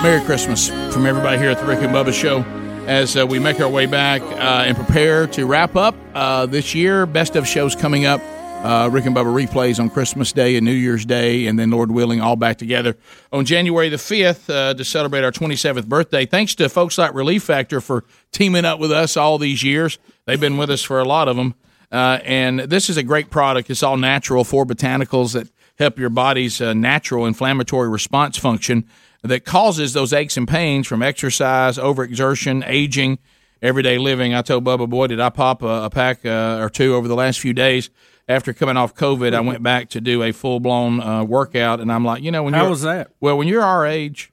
[0.02, 2.42] Merry Christmas from everybody here at the Rick and Bubba Show.
[2.86, 6.74] As uh, we make our way back uh, and prepare to wrap up uh, this
[6.74, 8.20] year, best of shows coming up.
[8.64, 11.90] Uh, Rick and Bubba replays on Christmas Day and New Year's Day, and then Lord
[11.90, 12.96] willing, all back together
[13.30, 16.24] on January the 5th uh, to celebrate our 27th birthday.
[16.24, 19.98] Thanks to folks like Relief Factor for teaming up with us all these years.
[20.24, 21.54] They've been with us for a lot of them.
[21.92, 23.68] Uh, and this is a great product.
[23.68, 28.88] It's all natural, four botanicals that help your body's uh, natural inflammatory response function
[29.22, 33.18] that causes those aches and pains from exercise, overexertion, aging,
[33.60, 34.32] everyday living.
[34.32, 37.14] I told Bubba, boy, did I pop a, a pack uh, or two over the
[37.14, 37.90] last few days.
[38.26, 41.92] After coming off COVID, I went back to do a full blown uh, workout, and
[41.92, 43.10] I'm like, you know, when How was that?
[43.20, 44.32] Well, when you're our age,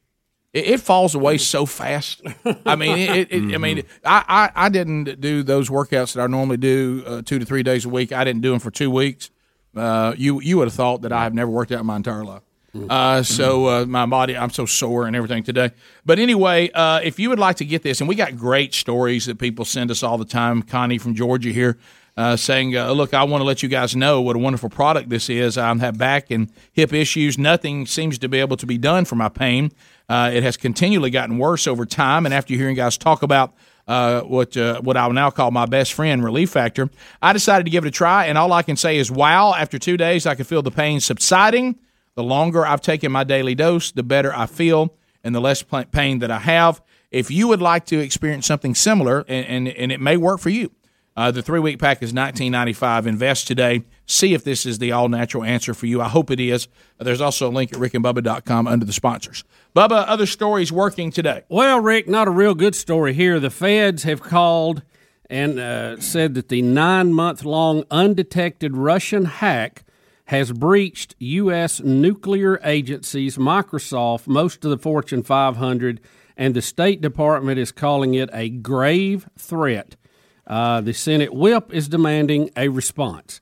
[0.54, 2.22] it, it falls away so fast.
[2.66, 4.24] I mean, it, it, it, I mean, I,
[4.56, 7.84] I, I didn't do those workouts that I normally do uh, two to three days
[7.84, 8.14] a week.
[8.14, 9.30] I didn't do them for two weeks.
[9.76, 12.24] Uh, you you would have thought that I have never worked out in my entire
[12.24, 12.44] life.
[12.90, 15.72] Uh, so uh, my body, I'm so sore and everything today.
[16.06, 19.26] But anyway, uh, if you would like to get this, and we got great stories
[19.26, 20.62] that people send us all the time.
[20.62, 21.78] Connie from Georgia here
[22.18, 25.10] uh, saying, uh, "Look, I want to let you guys know what a wonderful product
[25.10, 25.58] this is.
[25.58, 27.38] I have back and hip issues.
[27.38, 29.72] Nothing seems to be able to be done for my pain.
[30.10, 32.26] Uh, it has continually gotten worse over time.
[32.26, 33.54] And after hearing guys talk about."
[33.88, 36.90] Uh, what uh, what I will now call my best friend Relief Factor.
[37.22, 39.54] I decided to give it a try, and all I can say is, wow!
[39.54, 41.80] After two days, I could feel the pain subsiding.
[42.16, 46.20] The longer I've taken my daily dose, the better I feel, and the less pain
[46.20, 46.82] that I have.
[47.10, 50.50] If you would like to experience something similar, and and, and it may work for
[50.50, 50.72] you,
[51.18, 53.06] uh, the three week pack is nineteen ninety five.
[53.06, 53.84] Invest today.
[54.06, 56.02] See if this is the all natural answer for you.
[56.02, 56.68] I hope it is.
[57.00, 59.44] There's also a link at rickandbubba.com under the sponsors.
[59.76, 61.44] Bubba, other stories working today.
[61.50, 63.40] Well, Rick, not a real good story here.
[63.40, 64.84] The feds have called
[65.30, 69.84] and uh, said that the nine month long undetected Russian hack
[70.26, 71.82] has breached U.S.
[71.82, 76.00] nuclear agencies, Microsoft, most of the Fortune 500,
[76.38, 79.96] and the State Department is calling it a grave threat.
[80.52, 83.40] Uh, the Senate whip is demanding a response.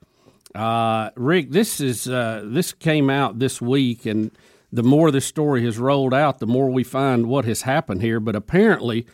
[0.54, 4.30] Uh, Rick, this is uh, this came out this week, and
[4.72, 8.20] the more this story has rolled out, the more we find what has happened here.
[8.20, 9.08] But apparently,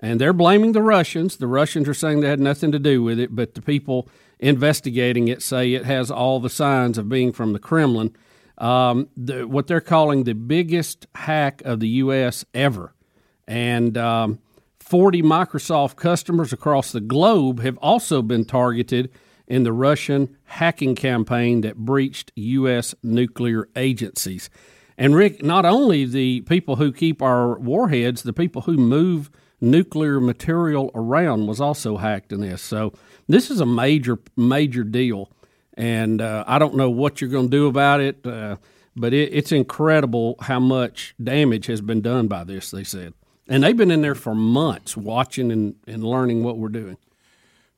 [0.00, 1.36] and they're blaming the Russians.
[1.36, 4.08] The Russians are saying they had nothing to do with it, but the people
[4.38, 8.16] investigating it say it has all the signs of being from the Kremlin.
[8.56, 12.46] Um, the, what they're calling the biggest hack of the U.S.
[12.54, 12.94] ever,
[13.46, 14.38] and um,
[14.92, 19.10] 40 Microsoft customers across the globe have also been targeted
[19.46, 22.94] in the Russian hacking campaign that breached U.S.
[23.02, 24.50] nuclear agencies.
[24.98, 29.30] And Rick, not only the people who keep our warheads, the people who move
[29.62, 32.60] nuclear material around was also hacked in this.
[32.60, 32.92] So
[33.26, 35.30] this is a major, major deal.
[35.72, 38.56] And uh, I don't know what you're going to do about it, uh,
[38.94, 43.14] but it, it's incredible how much damage has been done by this, they said.
[43.48, 46.96] And they've been in there for months watching and, and learning what we're doing.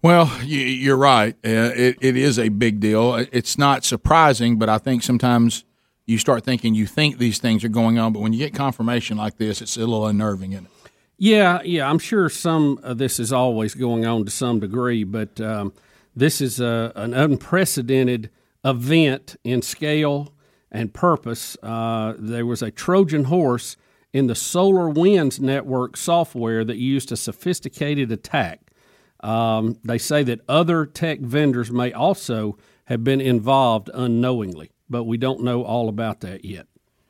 [0.02, 1.34] Well, you, you're right.
[1.44, 3.14] Uh, it, it is a big deal.
[3.14, 5.64] It's not surprising, but I think sometimes
[6.04, 9.16] you start thinking you think these things are going on, but when you get confirmation
[9.16, 10.70] like this, it's a little unnerving, isn't it?
[11.16, 11.88] Yeah, yeah.
[11.88, 15.72] I'm sure some of this is always going on to some degree, but um,
[16.14, 18.30] this is a, an unprecedented
[18.64, 20.34] event in scale
[20.70, 21.56] and purpose.
[21.62, 23.76] Uh, there was a Trojan horse
[24.14, 28.60] in the SolarWinds Network software that used a sophisticated attack.
[29.20, 35.16] Um, they say that other tech vendors may also have been involved unknowingly, but we
[35.16, 36.68] don't know all about that yet.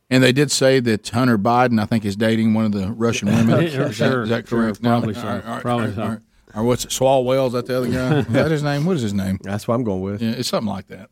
[0.09, 3.29] And they did say that Hunter Biden, I think, is dating one of the Russian
[3.29, 3.49] women.
[3.51, 3.59] Yeah,
[3.89, 4.83] is, that, is that sure, correct?
[4.83, 5.21] probably No?
[5.21, 6.03] so, All right, all right, probably all right, so.
[6.03, 6.21] all right.
[6.55, 6.91] Or what's it?
[6.91, 7.49] Swalwell?
[7.49, 8.19] Is that the other guy?
[8.21, 8.87] Is that his name?
[8.87, 9.41] What is his name?
[9.43, 10.23] That's what I'm going with.
[10.23, 11.11] Yeah, it's something like that.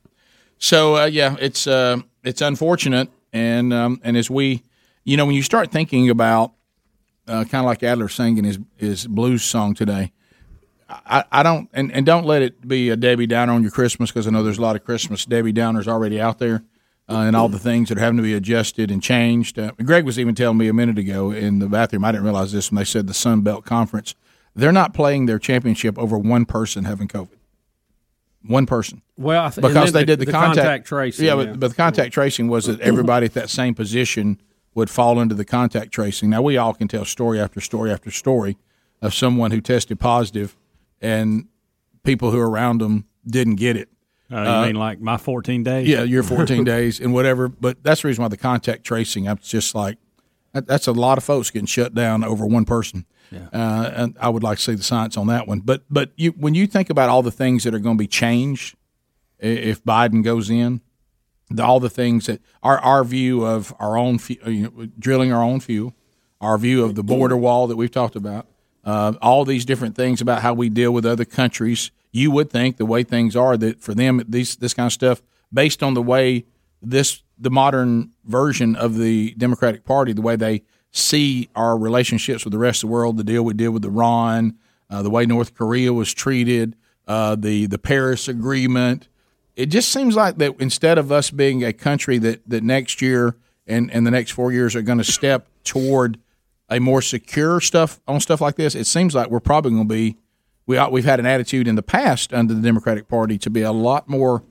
[0.59, 4.63] So uh, yeah, it's uh, it's unfortunate, and um, and as we,
[5.05, 6.53] you know, when you start thinking about
[7.29, 10.13] uh, kind of like Adler singing his his blues song today,
[10.89, 14.11] I, I don't and, and don't let it be a Debbie Downer on your Christmas
[14.11, 16.65] because I know there's a lot of Christmas Debbie Downers already out there.
[17.09, 19.59] Uh, and all the things that are having to be adjusted and changed.
[19.59, 22.05] Uh, Greg was even telling me a minute ago in the bathroom.
[22.05, 24.15] I didn't realize this when they said the Sun Belt Conference.
[24.55, 27.37] They're not playing their championship over one person having COVID.
[28.47, 29.03] One person.
[29.19, 31.45] Well, I th- because they the- did the, the contact, contact tracing, Yeah, yeah.
[31.45, 34.41] But, but the contact tracing was that everybody at that same position
[34.75, 36.31] would fall into the contact tracing.
[36.31, 38.57] Now we all can tell story after story after story
[39.01, 40.57] of someone who tested positive,
[41.01, 41.49] and
[42.05, 43.89] people who are around them didn't get it.
[44.31, 45.87] Uh, you mean like my 14 days?
[45.89, 47.49] Yeah, your 14 days and whatever.
[47.49, 49.29] But that's the reason why the contact tracing.
[49.29, 49.99] I'm just like,
[50.53, 53.05] that, that's a lot of folks getting shut down over one person.
[53.31, 53.49] Yeah.
[53.53, 55.61] Uh, and I would like to see the science on that one.
[55.61, 58.07] But but you when you think about all the things that are going to be
[58.09, 58.77] changed
[59.39, 60.81] if Biden goes in,
[61.57, 65.43] the, all the things that our our view of our own you know, drilling our
[65.43, 65.95] own fuel,
[66.41, 68.47] our view of the border wall that we've talked about,
[68.85, 71.91] uh, all these different things about how we deal with other countries.
[72.11, 75.23] You would think the way things are that for them these this kind of stuff
[75.53, 76.45] based on the way
[76.81, 82.53] this the modern version of the Democratic Party, the way they see our relationships with
[82.53, 84.59] the rest of the world, the deal we did with Iran,
[84.91, 86.77] uh, the way North Korea was treated,
[87.09, 89.09] uh, the the Paris Agreement.
[89.63, 93.37] It just seems like that instead of us being a country that, that next year
[93.65, 96.19] and, and the next four years are going to step toward
[96.69, 99.95] a more secure stuff on stuff like this, it seems like we're probably going to
[99.95, 100.17] be
[100.67, 103.71] we we've had an attitude in the past under the Democratic Party to be a
[103.71, 104.43] lot more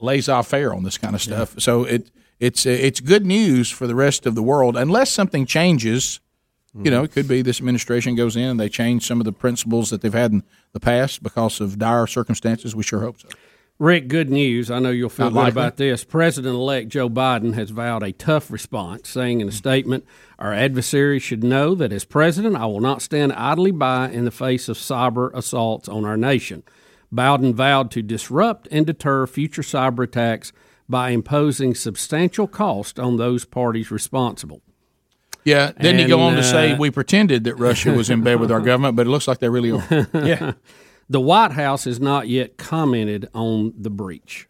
[0.00, 1.60] laissez faire on this kind of stuff.
[1.60, 6.20] So it it's it's good news for the rest of the world unless something changes.
[6.72, 6.90] You mm-hmm.
[6.92, 9.90] know, it could be this administration goes in and they change some of the principles
[9.90, 12.74] that they've had in the past because of dire circumstances.
[12.74, 13.28] We sure hope so.
[13.78, 14.72] Rick, good news.
[14.72, 15.50] I know you'll feel Not good likely.
[15.62, 16.02] about this.
[16.02, 20.04] President elect Joe Biden has vowed a tough response, saying in a statement,
[20.38, 24.32] Our adversaries should know that as president, I will not stand idly by in the
[24.32, 26.64] face of cyber assaults on our nation.
[27.14, 30.52] Biden vowed to disrupt and deter future cyber attacks
[30.88, 34.60] by imposing substantial cost on those parties responsible.
[35.44, 38.40] Yeah, he And, go on to say uh, we pretended that Russia was in bed
[38.40, 40.08] with our government, but it looks like they really are.
[40.14, 40.52] Yeah.
[41.08, 44.46] The White House has not yet commented on the breach.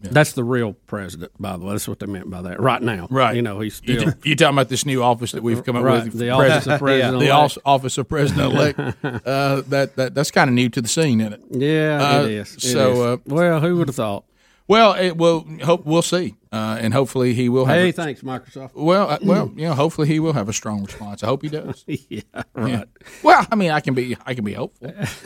[0.00, 1.72] That's the real president, by the way.
[1.72, 2.60] That's what they meant by that.
[2.60, 3.34] Right now, Right.
[3.34, 4.12] You know, he's You, still.
[4.22, 6.12] you talking about this new office that we've come up Right, with?
[6.16, 7.58] the office of president The elect.
[7.64, 8.78] office of president elect.
[9.02, 11.42] uh, that, that that's kind of new to the scene, isn't it?
[11.50, 12.54] Yeah, Uh, it is.
[12.54, 12.98] It so, is.
[12.98, 14.22] Uh, well, who would have thought?
[14.68, 15.46] Well, it will.
[15.64, 17.64] Hope we'll see, uh, and hopefully he will.
[17.64, 18.74] Have Hey, a- thanks, Microsoft.
[18.74, 21.22] Well, uh, well, you know, hopefully he will have a strong response.
[21.24, 21.84] I hope he does.
[21.86, 22.20] yeah,
[22.54, 22.86] right.
[23.22, 24.92] Well, I mean, I can be, I can be hopeful.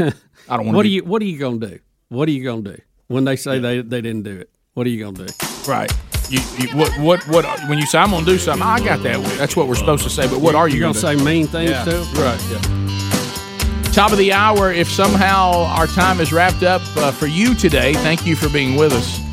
[0.49, 0.77] I don't want.
[0.77, 1.05] What to are you?
[1.05, 1.79] What are you going to do?
[2.09, 4.51] What are you going to do when they say they, they didn't do it?
[4.75, 5.33] What are you going to do?
[5.67, 5.93] Right.
[6.29, 7.45] You, you, what, what, what?
[7.69, 9.23] When you say I'm going to do something, I got that.
[9.39, 10.29] That's what we're supposed to say.
[10.29, 11.85] But what are you going gonna to say mean things yeah.
[11.85, 12.03] too?
[12.21, 12.41] Right.
[12.51, 13.93] Yeah.
[13.93, 14.73] Top of the hour.
[14.73, 18.77] If somehow our time is wrapped up uh, for you today, thank you for being
[18.77, 19.32] with us.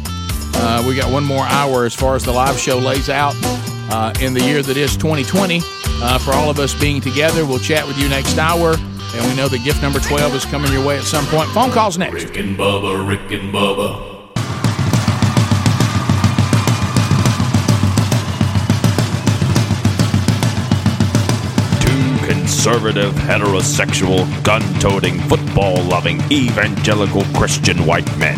[0.55, 3.33] Uh, we got one more hour as far as the live show lays out
[3.91, 5.61] uh, in the year that is 2020.
[6.01, 8.75] Uh, for all of us being together, we'll chat with you next hour.
[9.13, 11.49] And we know that gift number 12 is coming your way at some point.
[11.49, 12.25] Phone calls next.
[12.25, 14.17] Rick and Bubba, Rick and Bubba.
[21.81, 28.37] Two conservative, heterosexual, gun toting, football loving, evangelical Christian white men.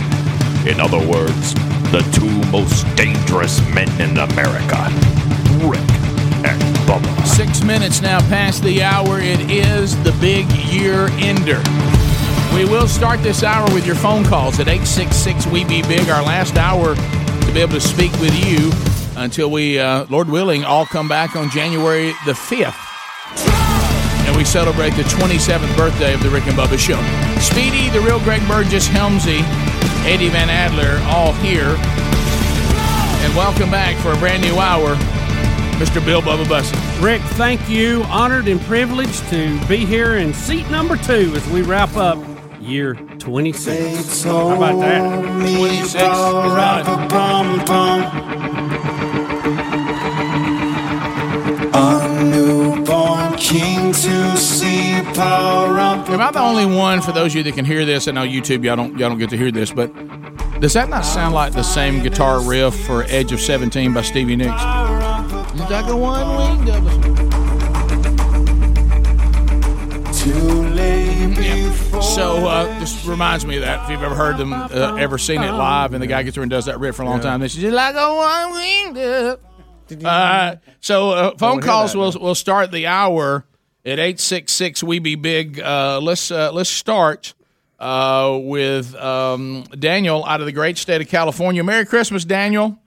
[0.67, 1.53] In other words,
[1.91, 4.87] the two most dangerous men in America
[5.67, 5.81] Rick
[6.47, 7.27] and Bubba.
[7.27, 9.19] Six minutes now past the hour.
[9.19, 11.61] It is the big year ender.
[12.55, 16.23] We will start this hour with your phone calls at 866 We Be Big, our
[16.23, 18.71] last hour to be able to speak with you
[19.21, 22.73] until we, uh, Lord willing, all come back on January the 5th.
[24.27, 27.01] And we celebrate the 27th birthday of the Rick and Bubba Show.
[27.41, 29.41] Speedy, the real Greg Burgess, Helmsy,
[30.05, 31.75] Eddie Van Adler, all here.
[33.23, 34.95] And welcome back for a brand new hour,
[35.77, 36.03] Mr.
[36.03, 36.75] Bill Bubba Bussey.
[37.03, 38.03] Rick, thank you.
[38.05, 42.17] Honored and privileged to be here in seat number two as we wrap up
[42.59, 44.23] year 26.
[44.23, 45.55] How about that?
[45.55, 45.93] 26 is
[47.67, 48.70] done.
[53.41, 56.07] King to see power up.
[56.09, 58.07] Am I the only one for those of you that can hear this?
[58.07, 59.91] I know YouTube, y'all don't y'all don't get to hear this, but
[60.61, 64.35] does that not sound like the same guitar riff for Edge of Seventeen by Stevie
[64.35, 64.51] Nicks?
[64.53, 66.67] It's like a one winged
[70.15, 71.11] Too late.
[72.01, 73.83] So uh, this reminds me of that.
[73.85, 76.43] If you've ever heard them, uh, ever seen it live, and the guy gets through
[76.43, 77.23] and does that riff for a long Yeah.
[77.23, 79.39] time, this is just like a one winged dove.
[80.03, 83.45] Uh, so uh, phone calls that, will will start the hour
[83.85, 84.83] at eight six six.
[84.83, 85.59] We be big.
[85.59, 87.33] Uh, let's uh, let's start
[87.79, 91.63] uh, with um, Daniel out of the great state of California.
[91.63, 92.77] Merry Christmas, Daniel.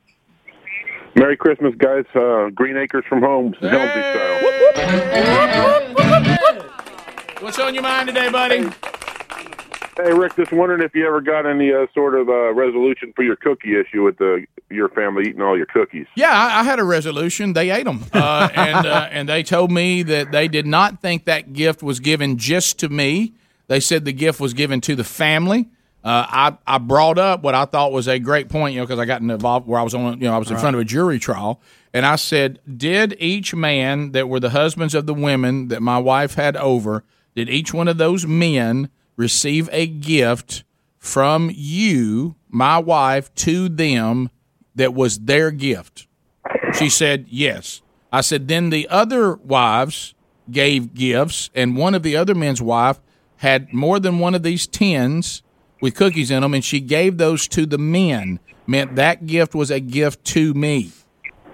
[1.17, 2.05] Merry Christmas, guys.
[2.15, 4.41] Uh, Green Acres from home, Helmsy style.
[7.41, 8.69] What's on your mind today, buddy?
[9.97, 13.23] Hey, Rick, just wondering if you ever got any uh, sort of uh, resolution for
[13.23, 16.07] your cookie issue with the your family eating all your cookies.
[16.17, 17.53] Yeah, I, I had a resolution.
[17.53, 21.27] They ate them, uh, and uh, and they told me that they did not think
[21.27, 23.35] that gift was given just to me.
[23.69, 25.69] They said the gift was given to the family.
[26.03, 28.99] Uh, I I brought up what I thought was a great point, you know, because
[28.99, 30.85] I got involved where I was on, you know, I was in front of a
[30.85, 31.61] jury trial,
[31.93, 35.99] and I said, did each man that were the husbands of the women that my
[35.99, 37.05] wife had over,
[37.37, 40.65] did each one of those men receive a gift
[40.99, 44.31] from you, my wife, to them
[44.75, 46.07] that was their gift?
[46.79, 47.83] She said, yes.
[48.13, 50.15] I said, then the other wives
[50.51, 53.01] gave gifts, and one of the other men's wife
[53.39, 55.43] had more than one of these tins
[55.81, 58.41] with cookies in them, and she gave those to the men.
[58.67, 60.91] Meant that gift was a gift to me.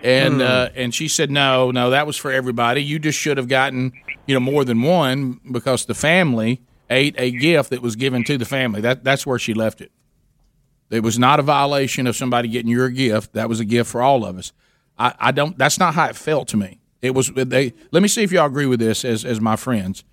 [0.03, 0.41] And Hmm.
[0.41, 2.83] uh, and she said, no, no, that was for everybody.
[2.83, 3.93] You just should have gotten
[4.27, 8.37] you know more than one because the family ate a gift that was given to
[8.37, 8.81] the family.
[8.81, 9.93] That that's where she left it.
[10.91, 13.33] It was not a violation of somebody getting your gift.
[13.33, 14.53] That was a gift for all of us.
[14.99, 15.57] I, I don't.
[15.57, 16.81] That's not how it felt to me.
[17.01, 17.29] It was.
[17.29, 17.73] They.
[17.93, 20.05] Let me see if y'all agree with this as as my friends.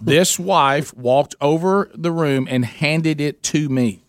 [0.00, 4.04] This wife walked over the room and handed it to me.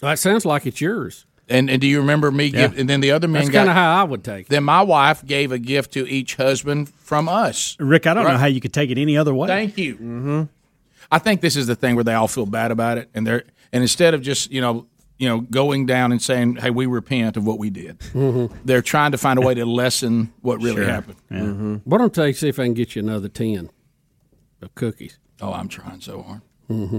[0.00, 1.24] That sounds like it's yours.
[1.50, 2.46] And, and do you remember me?
[2.46, 2.68] Yeah.
[2.68, 4.48] Give, and then the other men That's kinda how I would take it.
[4.50, 7.74] Then my wife gave a gift to each husband from us.
[7.80, 9.48] Rick, I don't know how you could take it any other way.
[9.48, 9.94] Thank you.
[9.94, 10.42] Mm-hmm.
[11.10, 13.44] I think this is the thing where they all feel bad about it, and they're
[13.72, 14.86] and instead of just you know
[15.18, 17.98] you know going down and saying, "Hey, we repent of what we did,"
[18.64, 20.84] they're trying to find a way to lessen what really Sure.
[20.84, 21.16] happened.
[21.30, 21.74] Mm-hmm.
[21.84, 23.70] Why don't they see if I can get you another ten
[24.62, 25.18] of cookies?
[25.40, 26.40] Oh, I'm trying so hard.
[26.70, 26.98] Mm-hmm.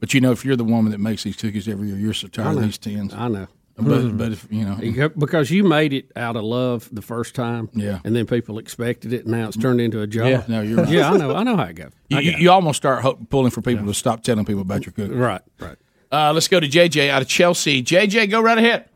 [0.00, 2.28] But you know, if you're the woman that makes these cookies every year, you're so
[2.28, 3.12] tired of these tins.
[3.14, 3.48] I know.
[3.80, 7.68] But but if you know, because you made it out of love the first time,
[7.74, 8.00] Yeah.
[8.04, 10.26] and then people expected it, and now it's turned into a job.
[10.26, 10.88] Yeah, no, you're right.
[10.88, 11.92] yeah, I know, I know how it goes.
[12.08, 14.92] you, you, you almost start ho- pulling for people to stop telling people about your
[14.92, 15.16] cooking.
[15.16, 15.76] Right, right.
[16.10, 17.82] Uh, let's go to JJ out of Chelsea.
[17.82, 18.88] JJ, go right ahead.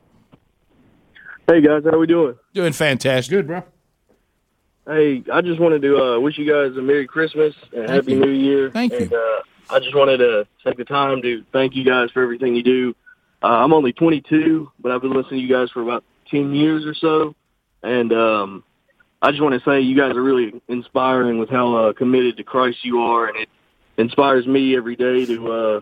[1.47, 2.35] Hey guys, how are we doing?
[2.55, 3.31] Doing fantastic.
[3.31, 3.63] Good, bro.
[4.87, 8.13] Hey, I just wanted to uh, wish you guys a Merry Christmas and Thank Happy
[8.13, 8.21] you.
[8.21, 8.71] New Year.
[8.71, 9.09] Thank you.
[9.17, 9.43] Uh,
[9.75, 12.97] I just wanted to take the time to thank you guys for everything you do.
[13.43, 16.87] Uh, I'm only 22, but I've been listening to you guys for about 10 years
[16.87, 17.35] or so,
[17.83, 18.65] and um,
[19.21, 22.45] I just want to say you guys are really inspiring with how uh, committed to
[22.45, 23.49] Christ you are, and it
[23.99, 25.81] inspires me every day to uh,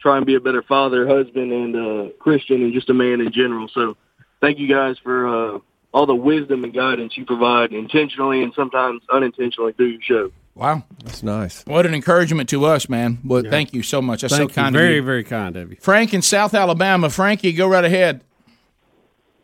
[0.00, 3.32] try and be a better father, husband, and uh, Christian, and just a man in
[3.32, 3.68] general.
[3.74, 3.96] So,
[4.40, 5.58] thank you guys for uh,
[5.92, 10.32] all the wisdom and guidance you provide intentionally and sometimes unintentionally through your show.
[10.60, 11.64] Wow, that's nice.
[11.64, 13.18] What an encouragement to us, man.
[13.24, 14.20] Well, thank you so much.
[14.20, 14.78] That's Thank so kind you.
[14.78, 15.02] of Very, you.
[15.02, 15.78] very kind of you.
[15.80, 17.08] Frank in South Alabama.
[17.08, 18.20] Frankie, go right ahead.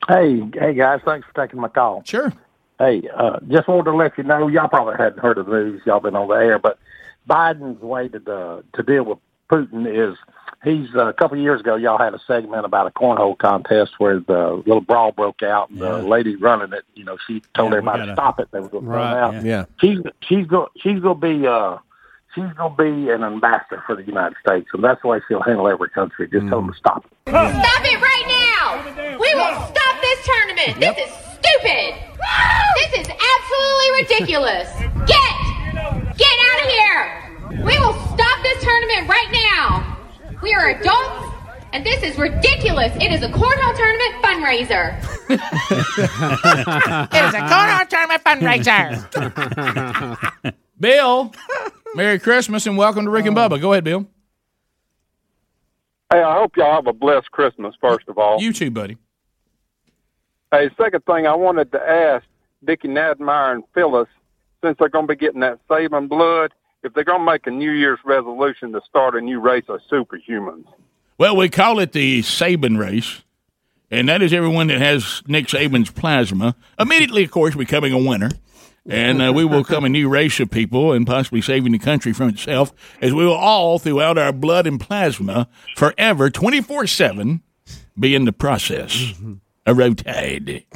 [0.07, 2.03] Hey, hey guys, thanks for taking my call.
[2.05, 2.35] Sure.
[2.79, 5.81] Hey, uh, just wanted to let you know, y'all probably hadn't heard of the news,
[5.87, 6.79] y'all been on the air, but
[7.27, 9.19] Biden's way to uh, to deal with
[9.51, 10.19] Putin is
[10.65, 13.93] he's uh, a couple of years ago, y'all had a segment about a cornhole contest
[13.99, 17.71] where the little brawl broke out, and the lady running it, you know, she told
[17.73, 18.49] Yeah, everybody gotta- to stop it.
[18.53, 19.35] They were going to Right, out.
[19.35, 19.43] yeah.
[19.43, 19.65] Yeah.
[19.81, 21.79] She's she's going she's going to be uh
[22.35, 25.43] she's going to be an ambassador for the United States, and that's the way she'll
[25.43, 26.29] handle every country.
[26.29, 27.13] Just tell them to stop it.
[27.31, 29.17] Stop it right now!
[29.19, 30.81] We will stop this tournament.
[30.81, 31.95] This is stupid.
[32.77, 34.69] This is absolutely ridiculous.
[35.07, 37.65] Get, get out of here.
[37.65, 39.96] We will stop this tournament right now.
[40.43, 41.35] We are adults,
[41.73, 42.95] and this is ridiculous.
[42.97, 44.99] It is a cornhole tournament fundraiser.
[45.31, 45.41] it
[47.25, 48.95] is a cornhole tournament fundraiser.
[50.81, 51.33] Bill,
[51.95, 53.49] Merry Christmas and welcome to Rick and oh.
[53.49, 53.61] Bubba.
[53.61, 54.07] Go ahead, Bill.
[56.13, 58.39] Hey, I hope y'all have a blessed Christmas, first of all.
[58.41, 58.99] You too, buddy.
[60.53, 62.25] Hey, second thing, I wanted to ask
[62.63, 64.09] Dickie Nadmeyer and Phyllis,
[64.63, 66.53] since they're going to be getting that saving blood,
[66.87, 69.81] if they're going to make a New Year's resolution to start a new race of
[69.91, 70.65] superhumans.
[71.19, 73.23] Well, we call it the Saban race,
[73.91, 78.31] and that is everyone that has Nick Saban's plasma immediately, of course, becoming a winner.
[78.89, 82.13] And uh, we will come a new race of people and possibly saving the country
[82.13, 87.43] from itself, as we will all, throughout our blood and plasma, forever, 24 7,
[87.99, 89.13] be in the process
[89.67, 90.67] of rotated.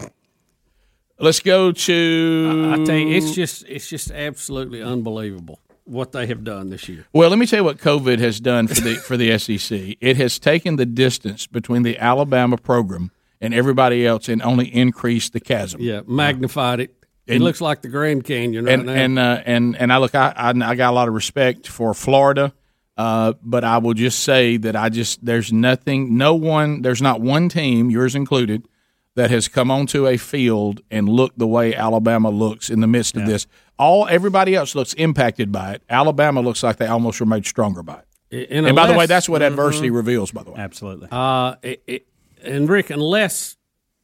[1.20, 2.72] Let's go to.
[2.72, 5.60] I tell you, it's just it's just absolutely unbelievable
[5.90, 7.06] what they have done this year.
[7.12, 9.96] Well, let me tell you what COVID has done for the for the SEC.
[10.00, 13.10] It has taken the distance between the Alabama program
[13.40, 15.80] and everybody else and only increased the chasm.
[15.80, 16.94] Yeah, magnified it.
[17.26, 18.92] It looks like the Grand Canyon right and now.
[18.92, 21.94] and uh, and and I look, I, I I got a lot of respect for
[21.94, 22.52] Florida,
[22.96, 27.20] uh, but I will just say that I just there's nothing, no one, there's not
[27.20, 28.66] one team, yours included,
[29.14, 33.16] that has come onto a field and looked the way Alabama looks in the midst
[33.16, 33.46] of this.
[33.80, 35.82] All everybody else looks impacted by it.
[35.88, 38.50] Alabama looks like they almost were made stronger by it.
[38.50, 39.94] And and by the way, that's what adversity Mhm.
[39.96, 40.30] reveals.
[40.32, 41.08] By the way, absolutely.
[41.10, 42.06] Uh, it, it,
[42.44, 43.56] and Rick, unless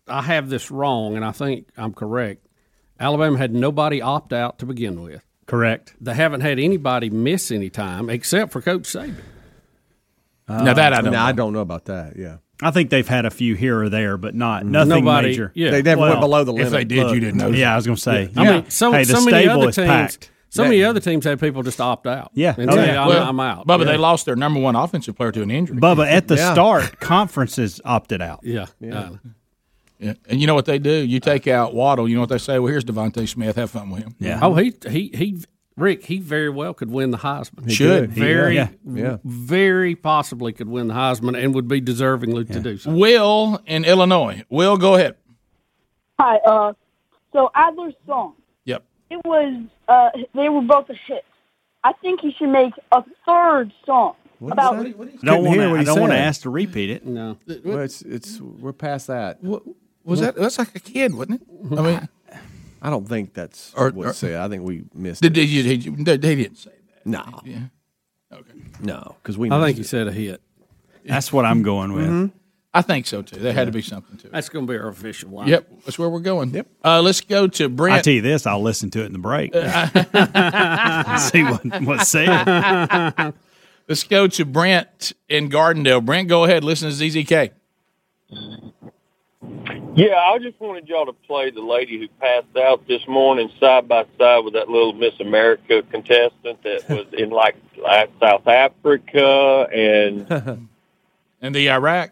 [0.09, 2.47] I have this wrong, and I think I'm correct,
[2.99, 5.23] Alabama had nobody opt out to begin with.
[5.47, 5.95] Correct.
[6.01, 9.15] They haven't had anybody miss any time except for Coach Saban.
[10.49, 11.19] Now that I don't No, know.
[11.25, 12.15] I don't know about that.
[12.17, 12.37] Yeah.
[12.63, 14.73] I think they've had a few here or there, but not mm-hmm.
[14.73, 15.53] nothing Nobody- major.
[15.55, 15.71] yeah.
[15.71, 17.49] They never went below the If they did, Look, you didn't know.
[17.49, 18.31] Yeah, I was going to say.
[18.37, 19.87] I mean, so, hey, the so many stable other is teams.
[19.89, 20.31] packed.
[20.49, 22.31] So many other teams have people just opt out.
[22.33, 22.55] Yeah.
[22.57, 23.03] and Oh, say, yeah.
[23.03, 23.67] I'm, Well, I'm out.
[23.67, 23.93] Bubba, Yeah.
[23.93, 25.77] they lost their number one offensive player to an injury.
[25.77, 28.41] Bubba, at the start, conferences opted out.
[28.43, 28.67] Yeah.
[28.81, 29.11] Yeah.
[29.99, 30.15] Yeah.
[30.29, 30.91] And you know what they do?
[30.91, 32.09] You take out Waddle.
[32.09, 32.59] You know what they say?
[32.59, 33.57] Well, here's DeVonta Smith.
[33.57, 34.15] Have fun with him.
[34.19, 34.39] Yeah.
[34.43, 35.39] Oh, he he he.
[35.77, 37.69] Rick, he very well could win the Heisman.
[37.69, 38.09] He Should.
[38.09, 38.13] could.
[38.13, 38.69] Very, yeah.
[38.85, 39.19] Yeah.
[39.25, 42.93] very possibly could win the Heisman and would be deservingly to do so.
[42.93, 44.43] Will in Illinois.
[44.49, 45.17] Will, go ahead.
[46.19, 46.37] Hi.
[46.39, 46.73] Uh,
[47.33, 48.35] so Adler's song.
[48.65, 48.85] Yep.
[49.11, 49.65] It was.
[49.87, 51.25] Uh, they were both a hit.
[51.85, 54.77] I think he should make a third song about.
[54.77, 55.77] I don't want to.
[55.77, 57.07] I don't want to ask to repeat it.
[57.07, 57.37] No.
[57.65, 59.39] Well, it's it's we're past that.
[60.05, 61.79] Was that that's like a kid, wasn't it?
[61.79, 62.09] I mean,
[62.83, 64.37] I don't think that's Or- what or- say.
[64.41, 65.23] I think we missed.
[65.23, 65.41] did, it.
[65.41, 67.07] did you, did you, they, they didn't say that.
[67.07, 67.41] No.
[67.45, 67.59] Yeah.
[68.33, 68.51] Okay.
[68.81, 69.49] No, because we.
[69.51, 70.43] I think missed he said a hit.
[71.05, 72.07] That's what I'm going with.
[72.07, 72.37] Mm-hmm.
[72.75, 73.37] I think so too.
[73.41, 74.33] There had to be something to it.
[74.33, 75.49] That's going to be our official line.
[75.49, 76.51] Yep, that's where we're going.
[76.51, 76.67] Yep.
[76.85, 77.93] Uh, let's go to Brent.
[77.93, 78.05] I Brent.
[78.05, 79.55] tell you this, I'll listen to it in the break.
[81.33, 83.33] See what what's said.
[83.89, 86.05] let's go to Brent in Gardendale.
[86.05, 86.65] Brent, go ahead.
[86.65, 87.53] Listen to ZZK.
[89.95, 93.89] Yeah, I just wanted y'all to play the lady who passed out this morning side
[93.89, 99.69] by side with that little Miss America contestant that was in like, like South Africa
[99.73, 100.69] and
[101.43, 102.11] And the Iraq.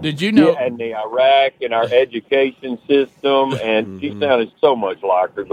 [0.00, 0.52] Did you know?
[0.52, 4.20] yeah, and the Iraq and our education system, and she mm-hmm.
[4.20, 5.46] sounded so much like her.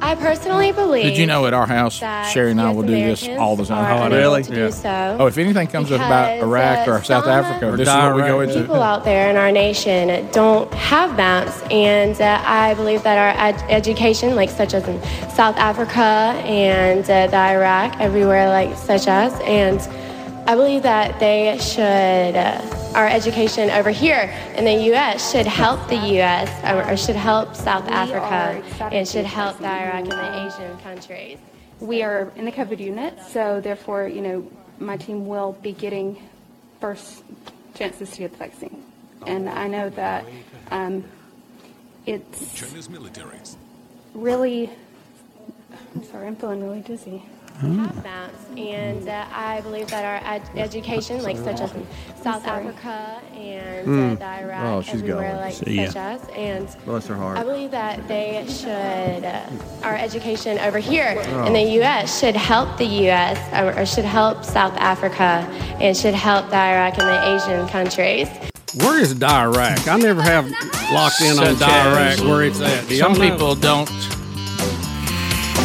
[0.00, 1.04] I personally believe.
[1.04, 3.56] Did you know at our house, that Sherry and I US will do this all
[3.56, 4.12] the are time?
[4.12, 7.32] unable to do so Oh, if anything comes up about Iraq uh, or South some
[7.32, 8.60] Africa, this is what we go into.
[8.60, 13.42] People out there in our nation don't have maps, and uh, I believe that our
[13.46, 15.00] ed- education, like such as in
[15.30, 16.00] South Africa
[16.44, 19.80] and uh, the Iraq, everywhere like such as, and
[20.46, 22.36] I believe that they should.
[22.36, 25.32] Uh, our education over here in the U.S.
[25.32, 26.48] should help the U.S.
[26.64, 31.38] or, or should help South Africa and should help the Iraq and the Asian countries.
[31.80, 36.22] We are in the COVID unit, so therefore, you know, my team will be getting
[36.80, 37.24] first
[37.74, 38.84] chances to get the vaccine.
[39.26, 40.24] And I know that
[40.70, 41.04] um,
[42.06, 43.56] it's China's militaries.
[44.14, 44.70] really,
[45.94, 47.22] I'm sorry, I'm feeling really dizzy.
[47.60, 51.86] Have maps, and uh, I believe that our ed- education, like such as in
[52.22, 54.18] South Africa and uh, Mm.
[54.18, 55.36] the Iraq, Oh, she's everywhere going.
[55.40, 55.86] like See ya.
[55.86, 57.38] such as, and Bless her heart.
[57.38, 59.40] I believe that they should, uh,
[59.86, 61.44] our education over here Oh.
[61.46, 62.18] in the U.S.
[62.18, 63.38] should help the U.S.
[63.54, 65.46] or, or should help South Africa
[65.80, 68.28] and should help the Iraq and the Asian countries.
[68.76, 69.86] Where is Iraq?
[69.86, 70.50] I never have
[70.92, 72.88] locked in on Such as Iraq where it's at.
[72.88, 73.30] Do y'all Some know?
[73.30, 73.88] people don't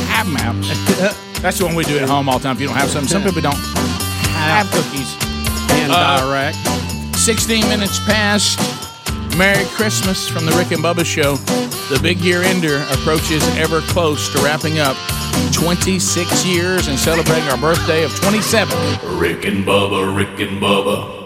[0.08, 0.70] have maps.
[1.42, 2.56] That's the one we do at home all the time.
[2.56, 5.16] If you don't have something, some people don't have cookies.
[5.72, 6.54] And uh, Iraq.
[7.16, 8.60] 16 minutes past.
[9.38, 11.36] Merry Christmas from the Rick and Bubba Show.
[11.94, 14.98] The big year ender approaches ever close to wrapping up
[15.54, 18.78] 26 years and celebrating our birthday of 27.
[19.18, 21.19] Rick and Bubba, Rick and Bubba.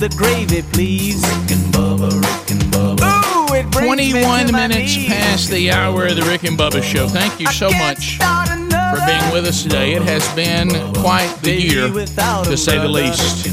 [0.00, 1.22] The gravy, please.
[1.22, 3.50] Rick and Bubba, Rick and Bubba.
[3.50, 5.08] Ooh, it brings me 21 to my minutes knees.
[5.08, 7.06] past the hour of the Rick and Bubba show.
[7.06, 9.92] Thank you so much for being with us today.
[9.92, 13.48] It has been quite the year, to say the least.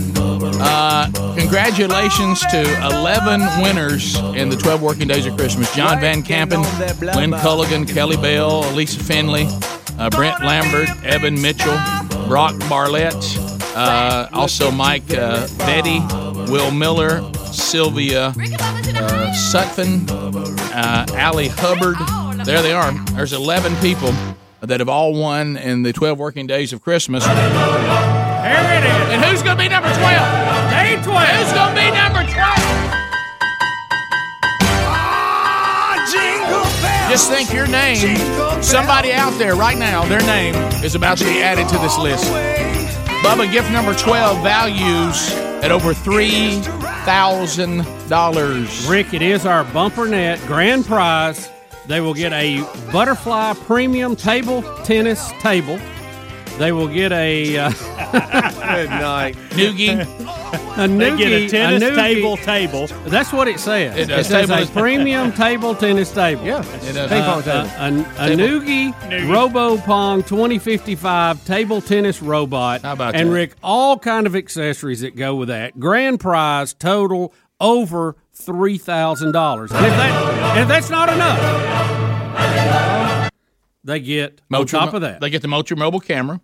[0.60, 5.74] Uh, congratulations to 11 winners in the 12 working days of Christmas.
[5.76, 9.48] John Van Campen, Lynn Culligan, Kelly Bell, Lisa Finley,
[10.00, 11.78] uh, Brent Lambert, Evan Mitchell,
[12.30, 13.16] Brock Barlett,
[13.76, 16.00] uh, also Mike uh, Betty,
[16.50, 18.34] Will Miller, Sylvia uh,
[19.34, 21.98] Sutphin, uh, Allie Hubbard.
[22.46, 22.94] There they are.
[23.14, 24.14] There's 11 people
[24.62, 27.26] that have all won in the 12 working days of Christmas.
[27.26, 29.14] Here it is.
[29.14, 30.00] And who's going to be number 12?
[30.72, 31.28] Day 12.
[31.28, 32.78] Who's going to be number 12?
[37.10, 38.18] Just think your name,
[38.62, 42.26] somebody out there right now, their name is about to be added to this list.
[43.24, 48.90] Bubba, gift number 12 values at over $3,000.
[48.90, 51.50] Rick, it is our bumper net grand prize.
[51.88, 52.62] They will get a
[52.92, 55.80] butterfly premium table tennis table.
[56.58, 60.06] They will get a uh, good night noogie.
[60.78, 62.88] A They get a tennis noogie- table table.
[63.10, 63.96] That's what it says.
[63.98, 64.28] It does.
[64.28, 66.44] says Table a premium table tennis table.
[66.46, 67.10] Yeah, it does.
[67.10, 68.06] Ping pong Uh, table.
[68.18, 68.44] a, a, a Table.
[68.62, 72.82] Newgy, Robo Pong 2055 table tennis robot.
[72.82, 73.34] How about and that?
[73.34, 75.80] Rick, all kind of accessories that go with that.
[75.80, 79.72] Grand prize total over three thousand dollars.
[79.72, 81.40] And if that if that's not enough,
[83.84, 85.22] they get on top of that.
[85.22, 86.40] They get the Moultrie Mobile camera,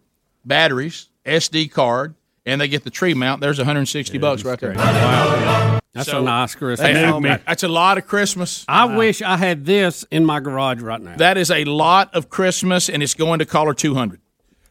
[0.45, 2.15] batteries, SD card,
[2.45, 3.41] and they get the tree mount.
[3.41, 4.73] There's 160 bucks right there.
[4.73, 5.79] Wow.
[5.93, 6.87] That's a nice Christmas.
[6.89, 7.43] Hey, helmet.
[7.45, 8.65] That's a lot of Christmas.
[8.67, 11.15] I wish I had this in my garage right now.
[11.17, 14.19] That is a lot of Christmas, and it's going to caller 200.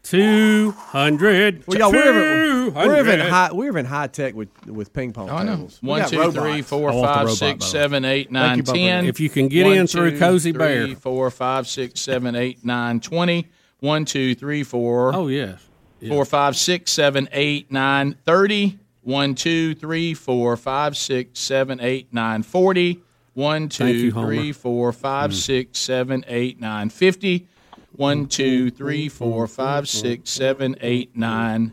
[0.02, 1.62] Two hundred.
[1.65, 3.51] Well, y'all, we're even, we're even high.
[3.52, 5.55] We're even high tech with with ping pong Oh, I know.
[5.55, 5.78] tables.
[5.81, 6.36] We One, two, robots.
[6.36, 7.70] three, four, I five, robot, six, by the way.
[7.70, 9.07] seven, eight, nine, you, ten.
[9.07, 10.97] If you can get One, in through two, Cozy three, Bear.
[10.97, 13.47] four, five, six, seven, eight, nine, twenty.
[13.83, 15.12] One, two, three, four.
[15.12, 15.61] Oh yes.
[16.07, 18.78] Four, five, six, seven, eight, nine, thirty.
[19.02, 23.01] One, two, three, four, five, six, seven, eight, nine, forty.
[23.35, 24.27] One, Thank you, two, Homer.
[24.28, 25.35] three, four, five, Mm.
[25.35, 27.49] six, seven, eight, nine, fifty.
[27.97, 31.73] One, two, three, four, five, six, seven, eight, nine,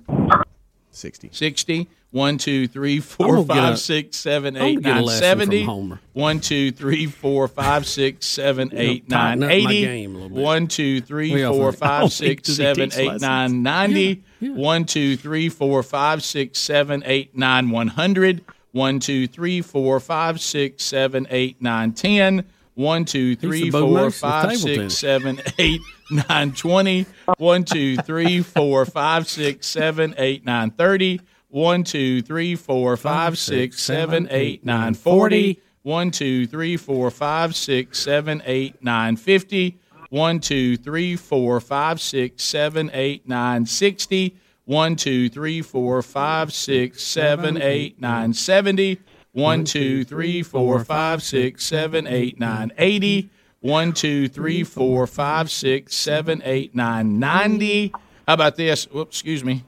[0.90, 1.30] 60.
[1.32, 1.88] 60.
[2.12, 5.64] One, two, three, four, five, a- six, seven, eight, nine, seventy.
[6.14, 9.82] One, two, three, four, five, six, seven, eight, nine, eighty.
[9.84, 10.44] game a little bit.
[10.44, 14.24] One, two, three, four, five, six, think- does he seven, eight, nine, ninety.
[14.40, 18.44] One, two, three, four, five, six, seven, eight, nine, one hundred.
[18.72, 22.44] One, two, three, four, five, six, seven, eight, nine, ten.
[22.74, 25.82] One, two, three, four, five, six, seven, eight,
[26.28, 27.06] nine, twenty.
[27.38, 31.22] One, two, three, four, five, six, seven, eight, nine, thirty.
[31.52, 35.60] One, two, three, four, five, six, seven, eight, nine, forty.
[35.82, 39.80] One, two, three, four, five, six, seven, eight, nine, fifty.
[40.12, 44.38] One, two, three, four, five, six, seven, eight, nine, sixty.
[44.66, 49.00] One, two, three, four, five, six, seven, eight, nine, seventy.
[49.32, 53.32] One, two, three, four, five, six, seven, eight, nine, eighty.
[53.62, 57.92] One, two, three, four, five, six, seven, eight, nine, ninety.
[58.28, 58.86] How about this?
[58.86, 59.64] Whoops, excuse me.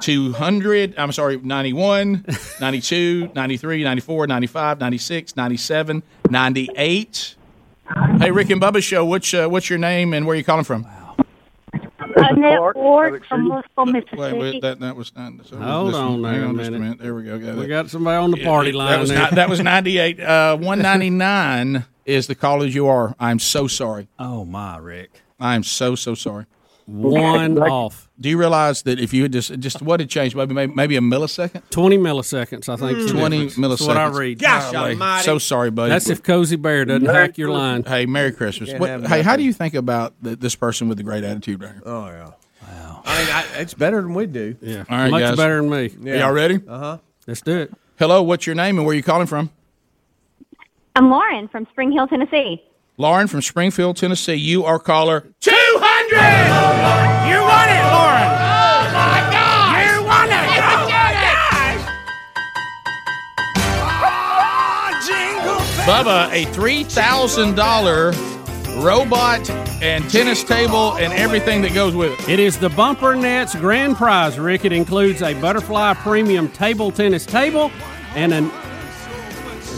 [0.00, 2.24] 200, I'm sorry, 91,
[2.60, 7.34] 92, 93, 94, 95, 96, 97, 98.
[8.18, 10.64] Hey, Rick and Bubba Show, what's, uh, what's your name and where are you calling
[10.64, 10.86] from?
[12.16, 14.16] Annette Ward from Louisville, Mississippi.
[14.20, 15.32] Wait, wait, that, that was not.
[15.46, 16.98] So Hold on there hang a on just minute.
[16.98, 17.38] There we go.
[17.38, 17.68] Got We it.
[17.68, 18.90] got somebody on the party Yeah, line.
[18.92, 19.18] That was, there.
[19.18, 20.20] not, that was 98.
[20.20, 23.14] Uh, 199 is the call as you are.
[23.18, 24.08] I'm so sorry.
[24.18, 25.10] Oh my, Rick.
[25.40, 26.46] I'm so, so sorry.
[26.86, 28.10] One off.
[28.20, 30.36] Do you realize that if you had just, just what had changed?
[30.36, 31.62] Maybe, maybe, maybe a millisecond?
[31.70, 32.98] 20 milliseconds, I think.
[32.98, 33.68] is the 20 milliseconds.
[33.68, 34.38] That's what I read.
[34.38, 35.22] Golly.
[35.22, 35.90] So sorry, buddy.
[35.90, 37.84] That's if Cozy Bear doesn't hack your line.
[37.84, 38.72] Hey, Merry Christmas.
[38.74, 41.62] What, have hey, how do you think about th- this person with the great attitude
[41.62, 41.82] right here?
[41.86, 42.30] Oh yeah.
[42.62, 43.02] Wow.
[43.04, 44.56] I mean, I, it's better than we do.
[44.60, 44.84] Yeah.
[44.88, 45.36] All right, Much guys.
[45.36, 46.12] better than me.
[46.12, 46.60] Are y'all ready?
[46.66, 46.98] Uh huh.
[47.26, 47.72] Let's do it.
[47.98, 49.50] Hello, what's your name and where are you calling from?
[50.96, 52.62] I'm Lauren from Spring Hill, Tennessee.
[52.96, 54.34] Lauren from Springfield, Tennessee.
[54.34, 56.14] You are caller 200!
[57.28, 58.30] You won it, Lauren!
[58.30, 59.82] Oh my God!
[59.82, 60.30] You won it!
[60.30, 60.94] Oh my God!
[65.84, 69.50] Bubba, a $3,000 robot
[69.82, 72.28] and tennis table and everything that goes with it.
[72.28, 74.64] It is the Bumper Nets grand prize, Rick.
[74.64, 77.70] It includes a Butterfly Premium table tennis table
[78.14, 78.38] and a,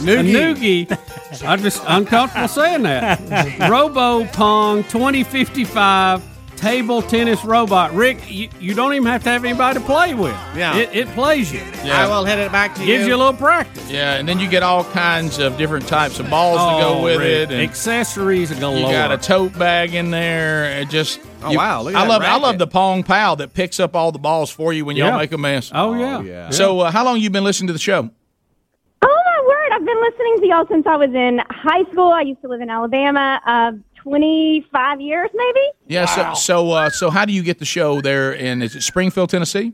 [0.03, 1.43] a Newgy.
[1.45, 3.19] I'm just uncomfortable saying that.
[3.69, 6.23] Robo Pong 2055
[6.57, 7.93] table tennis robot.
[7.93, 10.33] Rick, you, you don't even have to have anybody to play with.
[10.55, 10.75] Yeah.
[10.75, 11.59] It, it plays you.
[11.83, 12.03] Yeah.
[12.03, 12.95] I will hit it back to Gives you.
[12.97, 13.87] Gives you a little practice.
[13.91, 17.03] Yeah, and then you get all kinds of different types of balls to go Oh,
[17.03, 17.51] with Rick, it.
[17.51, 18.79] And accessories galore.
[18.79, 20.79] You got a tote bag in there.
[20.81, 23.35] It just Oh, you- wow, look at I that love I love the Pong Pal
[23.35, 25.17] that picks up all the balls for you when y'all Yeah.
[25.17, 25.71] make a mess.
[25.75, 26.21] Oh, yeah.
[26.23, 26.49] yeah.
[26.49, 28.09] So uh, how long you been listening to the show?
[29.03, 29.71] Oh my word!
[29.73, 32.11] I've been listening to y'all since I was in high school.
[32.11, 33.41] I used to live in Alabama.
[33.45, 33.71] Uh,
[34.03, 35.59] Twenty-five years, maybe.
[35.87, 36.05] Yeah.
[36.05, 38.31] So so uh, so how do you get the show there?
[38.31, 39.73] in is it Springfield, Tennessee?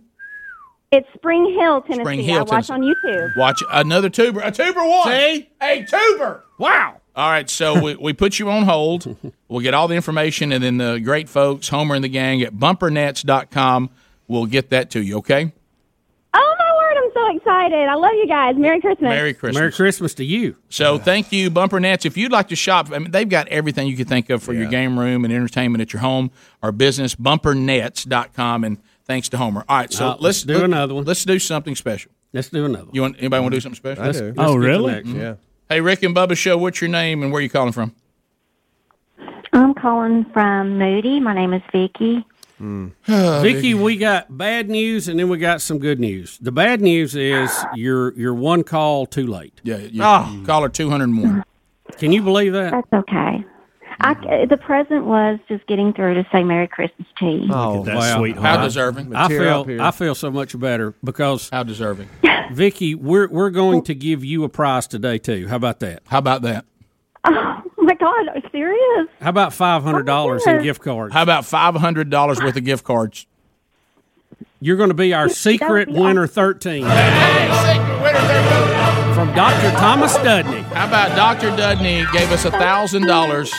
[0.91, 2.01] It's Spring Hill, Tennessee.
[2.03, 2.73] Spring Hill, I watch Tennessee.
[2.73, 3.37] on YouTube.
[3.37, 4.39] Watch another tuber.
[4.41, 5.07] A tuber one.
[5.07, 5.49] See?
[5.61, 6.43] A tuber.
[6.57, 6.99] Wow.
[7.15, 9.15] All right, so we, we put you on hold.
[9.47, 12.57] We'll get all the information, and then the great folks, Homer and the gang at
[12.59, 13.91] bumpernets.com,
[14.27, 15.53] will get that to you, okay?
[16.33, 16.97] Oh my word!
[16.97, 17.87] I'm so excited.
[17.87, 18.55] I love you guys.
[18.57, 19.09] Merry Christmas.
[19.09, 19.59] Merry Christmas.
[19.59, 20.55] Merry Christmas to you.
[20.69, 22.05] So thank you, Bumper Nets.
[22.05, 24.53] If you'd like to shop, I mean, they've got everything you could think of for
[24.53, 28.63] your game room and entertainment at your home or business, bumpernets.com.
[28.63, 29.63] And thanks to Homer.
[29.69, 31.03] All right, so Uh, let's, let's do let- another one.
[31.05, 32.11] Let's do something special.
[32.33, 32.95] Let's do another one.
[32.95, 34.03] You want anybody want to do something special?
[34.03, 34.33] I Let's- do.
[34.35, 34.93] let's Oh, really?
[34.93, 35.15] next one.
[35.19, 35.35] Yeah.
[35.69, 36.57] Hey, Rick and Bubba Show.
[36.57, 37.93] What's your name and where are you calling from?
[39.53, 41.19] I'm calling from Moody.
[41.19, 41.61] My name is
[43.05, 43.53] Vicky.
[43.53, 46.37] Vicky, we got bad news and then we got some good news.
[46.39, 49.59] The bad news is you're you're one call too late.
[49.63, 50.33] Yeah, you Ah.
[50.45, 51.43] caller two hundred and one.
[51.97, 52.71] Can you believe that?
[52.71, 53.45] That's okay.
[54.01, 57.49] I, the present was just getting through to say Merry Christmas to you.
[57.53, 58.23] Oh, wow.
[58.41, 59.15] How deserving?
[59.15, 62.09] I feel I feel so much better because how deserving.
[62.51, 65.47] Vicky, we're we're going to give you a prize today too.
[65.47, 66.03] How about that?
[66.07, 66.65] How about that?
[67.25, 69.09] Oh Oh my God, are you serious?
[69.19, 71.13] How about five hundred dollars in oh gift cards?
[71.13, 73.25] How about five hundred dollars worth of gift cards?
[74.61, 76.93] You're going to be our secret be winner thirteen from
[79.35, 80.61] Doctor Thomas Dudney.
[80.61, 81.53] How about Dr.
[81.57, 83.51] Dudney gave us a thousand dollars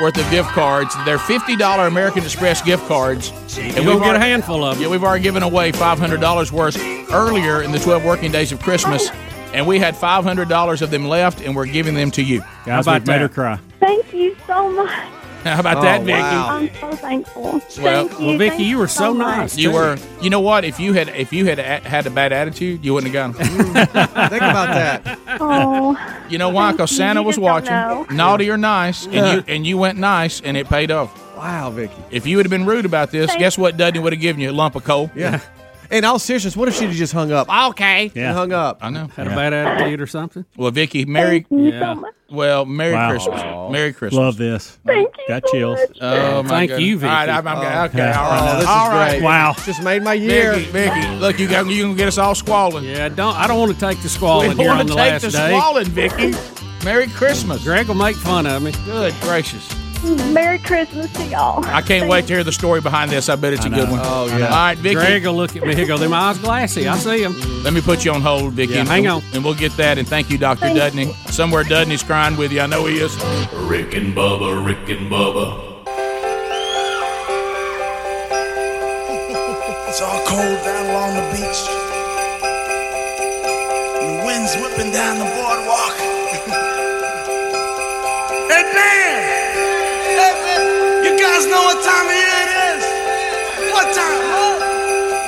[0.00, 0.94] worth of gift cards?
[1.04, 3.30] They're fifty dollar American Express gift cards.
[3.58, 4.84] You're we've get a already- handful of them.
[4.84, 6.78] Yeah, we've already given away five hundred dollars worth
[7.12, 9.50] earlier in the twelve working days of Christmas, oh.
[9.52, 12.38] and we had five hundred dollars of them left, and we're giving them to you.
[12.40, 13.58] Guys, How about we've made her cry.
[13.80, 15.12] Thank you so much.
[15.44, 16.18] How about Oh, that, Vicky?
[16.18, 17.42] I'm so thankful.
[17.42, 18.36] Well, Thank you.
[18.38, 19.56] Thank you were so much.
[19.56, 19.96] You were.
[20.20, 20.64] You know what?
[20.64, 23.44] If you had, if you had a, had a bad attitude, you wouldn't have got
[23.44, 23.74] them.
[23.74, 25.18] Think about that.
[25.40, 25.96] Oh,
[26.28, 26.72] You know why?
[26.72, 30.68] Because Santa was watching, naughty or nice, and you and you went nice, and it
[30.68, 31.14] paid off.
[31.36, 31.94] Wow, Vicky.
[32.10, 33.76] If you would have been rude about this, Thank guess what?
[33.76, 35.10] Dudney would have given you a lump of coal.
[35.14, 35.40] Yeah.
[35.90, 37.48] In all seriousness, what if she'd have just hung up?
[37.70, 38.10] Okay.
[38.14, 38.28] Yeah.
[38.30, 38.78] And hung up.
[38.82, 39.06] I know.
[39.16, 40.44] Had a bad attitude or something?
[40.56, 41.46] Well, Vicky, Merry.
[41.50, 41.94] you so Yeah.
[42.28, 43.10] Well, Merry Wow.
[43.10, 43.42] Christmas.
[43.72, 44.18] Merry Christmas.
[44.18, 44.78] Love this.
[44.84, 45.24] Thank you.
[45.28, 45.78] Got chills.
[46.00, 46.88] Oh, my Thank goodness.
[46.88, 47.08] you, Vicky.
[47.08, 47.84] All right, I'm, I'm, Oh.
[47.84, 47.98] okay.
[47.98, 48.20] Yeah.
[48.20, 48.40] All right.
[48.50, 49.10] Oh, this is all right.
[49.10, 49.22] great.
[49.22, 49.54] Wow.
[49.64, 50.54] Just made my year.
[50.54, 52.84] Vicky, Vicky, look, you got you gonna get us all squalling.
[52.84, 55.48] Yeah, don't I don't want to take the squalling here on the last day.
[55.48, 56.84] we want to take the squalling, Vicky.
[56.84, 57.62] Merry Christmas.
[57.62, 58.72] Greg will make fun of me.
[58.86, 59.68] Good gracious.
[60.32, 61.64] Merry Christmas to y'all.
[61.66, 63.28] I can't wait to hear the story behind this.
[63.28, 64.00] I bet it's a good one.
[64.02, 64.48] Oh, All yeah.
[64.48, 64.94] right, Vicky.
[64.94, 65.74] Greg will look at me.
[65.74, 67.34] He'll go, "Them eyes glassy." I see him.
[67.62, 68.74] Let me put you on hold, Vicky.
[68.74, 69.22] Yeah, hang on.
[69.32, 69.98] And we'll get that.
[69.98, 70.60] And thank you, Dr.
[70.60, 71.12] Thank Dudney.
[71.30, 72.60] Somewhere Dudney's crying with you.
[72.60, 73.14] I know he is.
[73.54, 75.62] Rick and Bubba, Rick and Bubba.
[79.88, 81.68] It's all cold down along the beach.
[83.96, 85.96] And the wind's whipping down the boardwalk.
[88.50, 89.25] hey, man!
[91.36, 91.44] Hey, man!
[91.44, 92.82] You guys know what time of year it is?
[93.72, 94.18] What time?
[94.32, 94.56] What?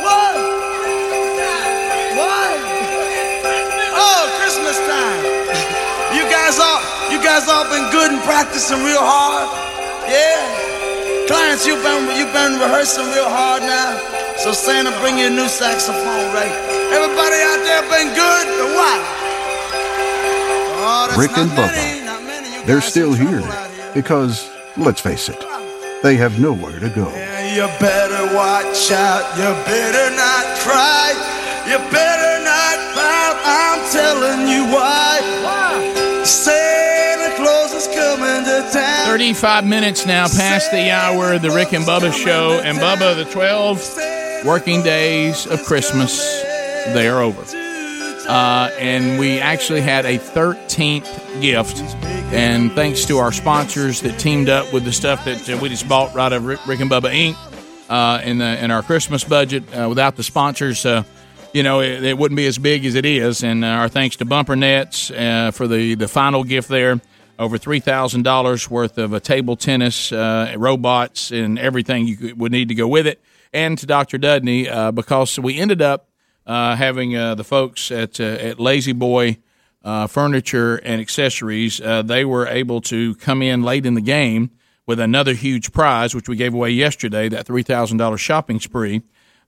[0.00, 0.36] What?
[2.16, 2.56] What?
[3.92, 5.20] Oh, Christmas time.
[6.16, 6.80] You guys all,
[7.12, 9.52] you guys all been good and practicing real hard?
[10.08, 10.40] Yeah?
[11.28, 14.00] Clients, you've been you've been rehearsing real hard now.
[14.38, 16.56] So Santa, bring you a new saxophone, right?
[16.88, 19.00] Everybody out there been good or what?
[20.80, 22.66] Oh, Rick and not many, not Bubba.
[22.66, 23.44] They're still here
[23.92, 25.44] because, let's face it,
[26.02, 27.08] they have nowhere to go.
[27.10, 29.24] Yeah, you better watch out.
[29.36, 31.12] You better not cry.
[31.66, 33.36] You better not pout.
[33.44, 36.24] I'm telling you why.
[36.24, 39.06] Santa Claus is coming to town.
[39.06, 42.60] 35 minutes now past the hour of the Rick and Bubba show.
[42.62, 46.18] And Bubba, the 12 working days of Christmas,
[46.92, 47.42] they are over.
[48.28, 51.80] Uh, and we actually had a 13th gift.
[52.30, 55.88] And thanks to our sponsors that teamed up with the stuff that uh, we just
[55.88, 57.36] bought right of Rick, and Bubba Inc.
[57.88, 59.64] Uh, in the in our Christmas budget.
[59.74, 61.04] Uh, without the sponsors, uh,
[61.54, 63.42] you know, it, it wouldn't be as big as it is.
[63.42, 67.00] And uh, our thanks to Bumper Nets for the the final gift there.
[67.38, 72.68] Over three thousand dollars worth of a table tennis, robots, and everything you would need
[72.68, 73.22] to go with it.
[73.54, 74.18] And to Dr.
[74.18, 76.07] Dudney because we ended up
[76.48, 79.38] having uh, the folks at uh, at La-Z-Boy
[79.84, 81.80] uh, Furniture and Accessories.
[81.80, 84.50] Uh, they were able to come in late in the game
[84.86, 89.02] with another huge prize, which we gave away yesterday, that three thousand dollars shopping spree,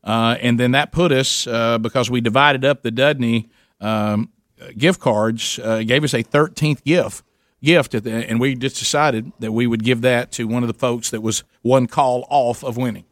[0.05, 3.49] uh, and then that put us uh, because we divided up the Dudney
[3.81, 4.31] um,
[4.77, 7.25] gift cards, uh, gave us a thirteenth gift
[7.63, 10.75] gift, the, and we just decided that we would give that to one of the
[10.75, 13.05] folks that was one call off of winning.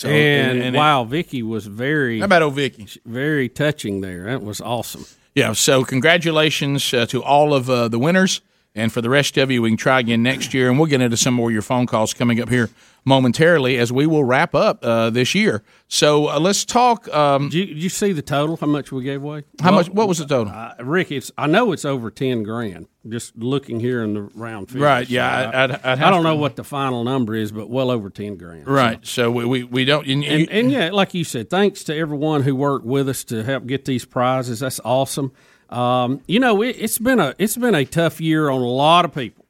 [0.00, 2.88] So and, and it- wow, Vicky was very How about old Vicky?
[3.04, 4.24] Very touching there.
[4.24, 5.04] That was awesome.
[5.34, 8.40] Yeah, so congratulations uh, to all of uh, the winners.
[8.74, 10.68] And for the rest of you, we can try again next year.
[10.70, 12.70] And we'll get into some more of your phone calls coming up here
[13.04, 15.64] momentarily as we will wrap up uh, this year.
[15.88, 17.12] So uh, let's talk.
[17.12, 18.56] Um, did, you, did you see the total?
[18.56, 19.42] How much we gave away?
[19.60, 19.88] How much?
[19.88, 20.52] What was the total?
[20.52, 22.86] Uh, Rick, it's I know it's over ten grand.
[23.08, 24.82] Just looking here in the round figures.
[24.82, 27.50] Right, yeah, So I'd- I'd- I'd I don't to- know what the final number is,
[27.50, 28.68] but well over ten grand.
[28.68, 29.04] Right.
[29.04, 30.06] So we, we, we don't.
[30.06, 33.42] And, And, and yeah, like you said, thanks to everyone who worked with us to
[33.42, 34.60] help get these prizes.
[34.60, 35.32] That's awesome.
[35.70, 39.04] Um, you know, it, it's been a it's been a tough year on a lot
[39.04, 39.44] of people,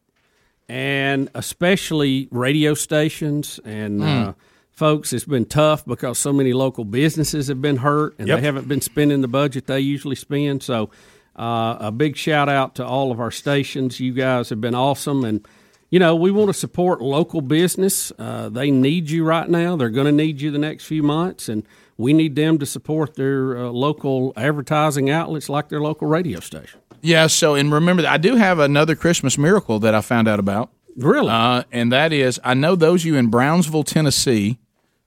[0.69, 4.29] and especially radio stations and Mm.
[4.29, 4.33] uh,
[4.71, 5.13] folks.
[5.13, 8.39] It's been tough because so many local businesses have been hurt, and Yep.
[8.39, 10.63] they haven't been spending the budget they usually spend.
[10.63, 10.91] So,
[11.37, 13.99] uh, a big shout out to all of our stations.
[14.01, 15.47] You guys have been awesome, and
[15.91, 18.13] you know, we want to support local business.
[18.17, 19.75] Uh, they need you right now.
[19.75, 21.65] They're going to need you the next few months, and
[22.01, 26.81] we need them to support their uh, local advertising outlets like their local radio station.
[27.03, 27.27] Yeah.
[27.27, 30.71] So, and remember that I do have another Christmas miracle that I found out about.
[30.97, 31.31] Really?
[31.31, 34.59] Uh, and that is, I know those of you in Brownsville, Tennessee,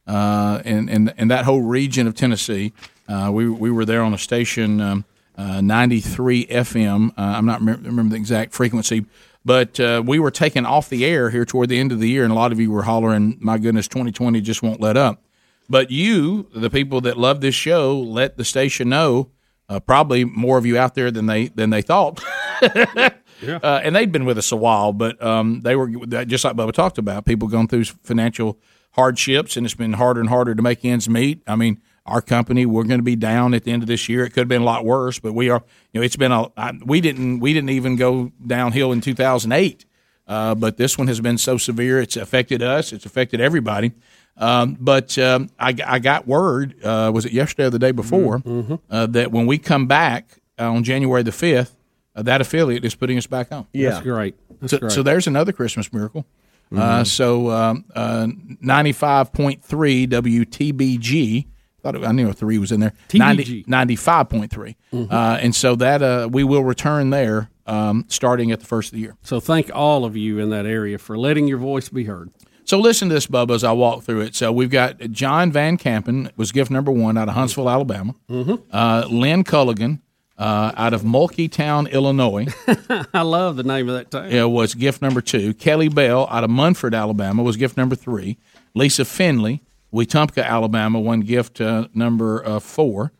[0.07, 2.73] uh, and, and and that whole region of Tennessee.
[3.07, 5.05] Uh, we we were there on a station, um,
[5.37, 7.09] uh, 93 FM.
[7.09, 9.05] Uh, I'm not remember, remember the exact frequency,
[9.43, 12.23] but uh, we were taken off the air here toward the end of the year,
[12.23, 15.21] and a lot of you were hollering, "My goodness, 2020 just won't let up."
[15.69, 19.29] But you, the people that love this show, let the station know.
[19.69, 22.23] Uh, probably more of you out there than they than they thought.
[23.41, 23.59] Yeah.
[23.61, 25.87] Uh, and they'd been with us a while, but um, they were
[26.25, 27.25] just like Bubba talked about.
[27.25, 28.57] People going through financial
[28.91, 31.43] hardships, and it's been harder and harder to make ends meet.
[31.47, 34.25] I mean, our company we're going to be down at the end of this year.
[34.25, 35.63] It could have been a lot worse, but we are.
[35.91, 36.47] You know, it's been a.
[36.55, 39.85] I, we didn't we didn't even go downhill in 2008,
[40.27, 41.99] uh, but this one has been so severe.
[41.99, 42.93] It's affected us.
[42.93, 43.93] It's affected everybody.
[44.37, 46.75] Um, but um, I, I got word.
[46.83, 48.75] Uh, was it yesterday or the day before Mm-hmm.
[48.89, 51.75] uh, that when we come back on January the fifth,
[52.15, 53.67] uh, that affiliate is putting us back on.
[53.73, 54.35] That's great.
[54.61, 54.91] That's so, great.
[54.91, 56.25] so there's another Christmas miracle.
[56.71, 57.07] Uh, Mhm.
[57.07, 58.25] so um, uh,
[58.63, 61.45] 95.3 WTBG.
[61.81, 62.93] Thought it, I knew a three was in there.
[63.09, 63.19] TBG.
[63.19, 63.63] 90,
[63.95, 64.75] 95.3.
[64.93, 65.11] Mhm.
[65.11, 68.95] Uh, and so that uh, we will return there um, starting at the first of
[68.95, 69.15] the year.
[69.21, 72.29] So thank all of you in that area for letting your voice be heard.
[72.73, 74.33] So listen to this, Bubba, as I walk through it.
[74.33, 78.15] So we've got John Van Campen was gift number one out of Huntsville, Alabama.
[78.27, 78.63] Mhm.
[78.71, 79.99] Uh, Lynn Culligan
[80.39, 82.47] uh, out of Mulkeytown, Illinois.
[83.13, 84.31] I love the name of that town.
[84.31, 85.53] It was gift number two.
[85.53, 88.39] Kelly Bell out of Munford, Alabama, was gift number three.
[88.73, 89.61] Lisa Finley,
[89.93, 93.11] Wetumpka, Alabama, won gift uh, number uh, four.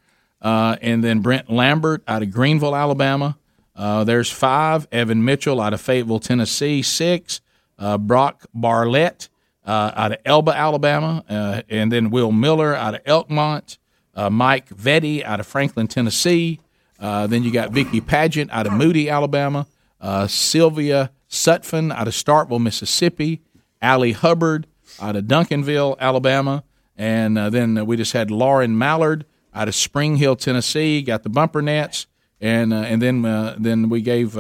[0.41, 3.37] Uh, and then Brent Lambert out of Greenville, Alabama.
[3.75, 4.87] Uh, there's five.
[4.91, 7.39] Evan Mitchell out of Fayetteville, Tennessee, six.
[7.77, 9.29] Uh, Brock Barlett
[9.65, 11.23] uh, out of Elba, Alabama.
[11.29, 13.77] Uh, and then Will Miller out of Elkmont.
[14.15, 16.59] Uh, Mike Vetty out of Franklin, Tennessee.
[16.99, 19.65] Uh, then you got Vicky Pageant out of Moody, Alabama.
[19.99, 23.41] Uh, Sylvia Sutphin out of Starkville, Mississippi.
[23.81, 24.67] Allie Hubbard
[25.01, 26.63] out of Duncanville, Alabama.
[26.95, 31.01] And uh, then we just had Lauren Mallard out of Spring Hill, Tennessee.
[31.01, 32.05] Got the bumper nets.
[32.39, 33.21] And and then
[33.57, 34.37] then we gave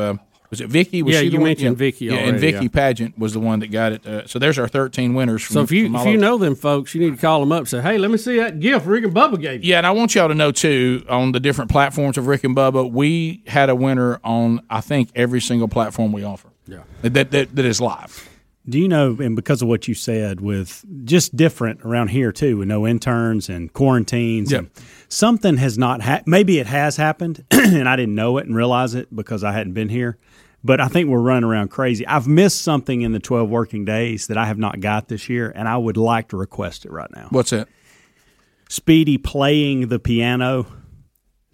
[0.53, 1.01] was it Vicky?
[1.01, 1.47] Was Yeah, she the you one?
[1.49, 2.69] mentioned Vicky Yeah, and Vicky yeah.
[2.69, 4.05] Pageant was the one that got it.
[4.05, 5.41] Uh, so there's our 13 winners.
[5.41, 7.39] From, So if you from if all you know them folks, you need to call
[7.39, 7.59] them up.
[7.59, 9.69] and Say, hey, let me see that gift Rick and Bubba gave you.
[9.71, 12.55] Yeah, and I want y'all to know too on the different platforms of Rick and
[12.55, 16.49] Bubba, we had a winner on I think every single platform we offer.
[16.67, 18.29] Yeah, that that, that is live.
[18.69, 22.59] Do you know, and because of what you said, with just different around here too,
[22.59, 24.59] with no interns and quarantines, Yep.
[24.59, 24.69] and
[25.09, 26.31] something has not happened.
[26.31, 29.73] Maybe it has happened, and I didn't know it and realize it because I hadn't
[29.73, 30.17] been here.
[30.63, 32.07] But I think we're running around crazy.
[32.07, 35.51] I've missed something in the twelve working days that I have not got this year,
[35.53, 37.27] and I would like to request it right now.
[37.31, 37.67] What's that?
[38.69, 40.65] Speedy playing the piano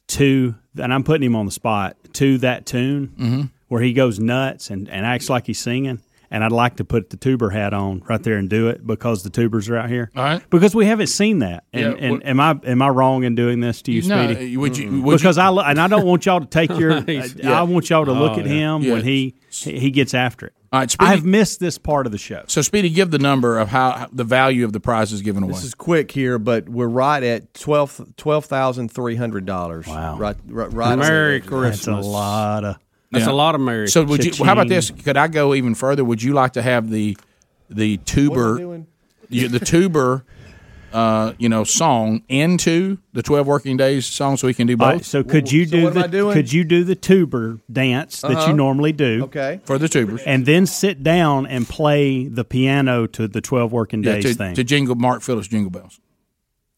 [0.10, 3.50] to, and I'm putting him on the spot to that tune Mhm.
[3.68, 6.00] where he goes nuts and, and acts like he's singing.
[6.32, 9.24] And I'd like to put the tuber hat on right there and do it because
[9.24, 10.12] the tubers are out here.
[10.16, 10.50] All right.
[10.52, 11.64] Because we haven't seen that.
[11.74, 14.26] And, Yeah, and what- am I am I wrong in doing this to you, No,
[14.32, 14.56] Speedy?
[14.56, 16.70] Uh, would you- would because you- I lo- and I don't want y'all to take
[16.78, 17.02] your.
[17.02, 18.52] He's- I want y'all to look Oh, at yeah.
[18.52, 18.94] him Yeah.
[18.94, 20.54] when he he gets after it.
[20.72, 22.44] All right, Speedy- I've missed this part of the show.
[22.46, 25.54] So Speedy, give the number of how the value of the prizes given away.
[25.54, 29.88] This is quick here, but we're right at twelve twelve thousand three hundred dollars.
[29.88, 30.16] Wow!
[30.20, 30.96] Right, right, right.
[31.00, 32.06] Merry That's Christmas.
[32.06, 32.76] a lot of.
[33.12, 33.32] That's Yeah.
[33.32, 33.92] a lot of marriage.
[33.92, 34.46] So would you?
[34.46, 34.92] How about this?
[34.92, 36.04] Could I go even further?
[36.04, 37.18] Would you like to have the
[37.70, 38.84] the tuber,
[39.30, 40.24] you- the tuber,
[40.94, 44.88] uh, you know, song into the twelve working days song, so we can do both.
[44.88, 48.48] right, so could you do the could you do the tuber dance that Uh-huh.
[48.48, 49.24] you normally do?
[49.26, 49.60] Okay.
[49.66, 50.22] For the tubers.
[50.26, 54.34] And then sit down and play the piano to the 12 working Yeah, days to,
[54.34, 54.56] thing.
[54.56, 56.00] to jingle Mark Phillips jingle bells.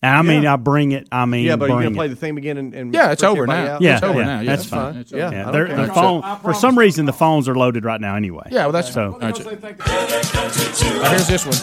[0.04, 0.54] And I mean, Yeah.
[0.54, 1.08] I bring it.
[1.12, 2.10] I mean, yeah, but are you bring gonna play it.
[2.10, 2.58] the theme again?
[2.58, 3.76] And, and Yeah, it's freak over everybody now.
[3.76, 3.82] out?
[3.84, 4.40] Yeah, It's over yeah, now.
[4.40, 4.94] Yeah, that's it's fine.
[4.94, 5.02] fine.
[5.02, 5.36] It's yeah, over.
[5.36, 5.76] I don't they're- care.
[5.76, 8.48] the That's phone for some reason the phones are loaded right now anyway.
[8.50, 9.18] Yeah, well, that's so.
[9.22, 9.62] that's it.
[9.64, 11.56] Now, here's this one.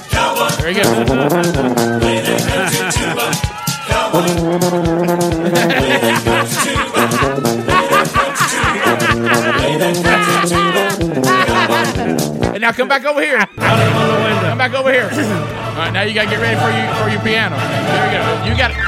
[0.60, 0.83] There you
[7.65, 7.75] go.
[12.69, 13.39] Now come back over here.
[14.49, 15.05] Come back over here.
[15.13, 17.57] All right, now you got to get ready for you for your piano.
[17.57, 18.51] There you go.
[18.51, 18.88] You got it.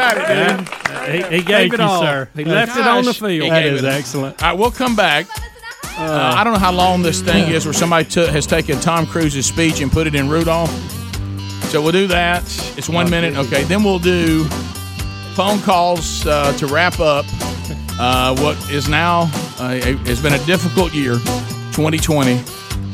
[0.00, 1.30] Got it, dude.
[1.30, 2.02] He, he gave it you, all.
[2.02, 2.28] sir.
[2.34, 3.30] He left it on the Gosh, field.
[3.44, 3.86] he That gave is it.
[3.92, 4.42] excellent.
[4.42, 5.26] All right, we'll come back.
[5.98, 9.06] Uh, I don't know how long this thing is where somebody took has taken Tom
[9.06, 10.70] Cruise's speech and put it in Rudolph.
[11.70, 12.42] So we'll do that.
[12.78, 13.36] It's one minute.
[13.36, 14.44] Okay, then we'll do
[15.34, 17.24] phone calls uh, to wrap up
[17.98, 19.22] uh, what is now
[19.60, 21.14] uh, a, has been a difficult year,
[21.72, 22.40] 2020,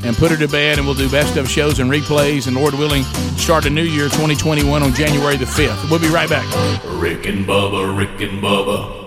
[0.07, 0.79] and put her to bed.
[0.79, 2.47] And we'll do best of shows and replays.
[2.47, 3.03] And Lord willing,
[3.37, 5.91] start a new year, 2021, on January the 5th.
[5.91, 6.47] We'll be right back.
[6.85, 9.06] Rick and Bubba, Rick and Bubba.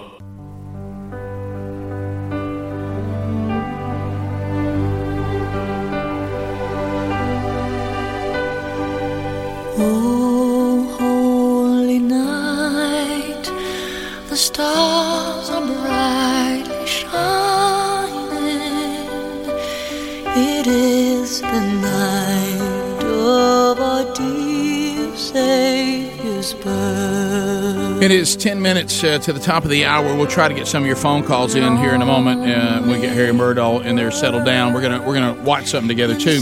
[28.01, 30.15] It is 10 minutes uh, to the top of the hour.
[30.15, 32.49] We'll try to get some of your phone calls in here in a moment.
[32.49, 34.73] Uh, we get Harry Murdahl in there settled down.
[34.73, 36.41] We're gonna we're gonna watch something together too.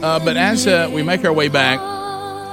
[0.00, 1.80] Uh, but as uh, we make our way back,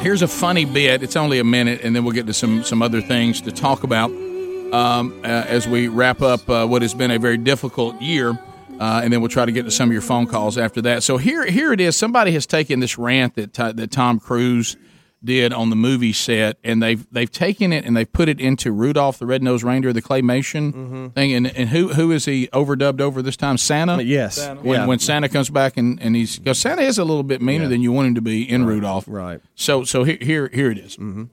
[0.02, 1.04] here's a funny bit.
[1.04, 3.84] It's only a minute, and then we'll get to some some other things to talk
[3.84, 8.32] about um, uh, as we wrap up uh, what has been a very difficult year.
[8.80, 11.04] Uh, and then we'll try to get to some of your phone calls after that.
[11.04, 11.96] So here, here it is.
[11.96, 14.76] Somebody has taken this rant that that Tom Cruise
[15.24, 18.72] did on the movie set, and they've they've taken it and they've put it into
[18.72, 21.08] Rudolph the Red-Nosed Reindeer, the claymation mm-hmm.
[21.10, 21.34] thing.
[21.34, 23.58] And, and who who is he overdubbed over this time?
[23.58, 24.02] Santa.
[24.02, 24.48] Yes.
[24.62, 24.86] When, Yeah.
[24.86, 27.82] when Santa comes back and, and he's because Santa is a little bit meaner than
[27.82, 29.06] you want him to be in Rudolph.
[29.08, 29.42] Right.
[29.56, 30.98] So so here here here it is.
[30.98, 31.26] Mm-hmm.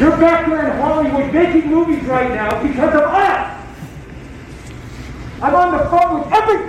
[0.00, 3.58] You're back there in Hollywood making movies right now because of us.
[5.40, 6.68] I'm on the phone with every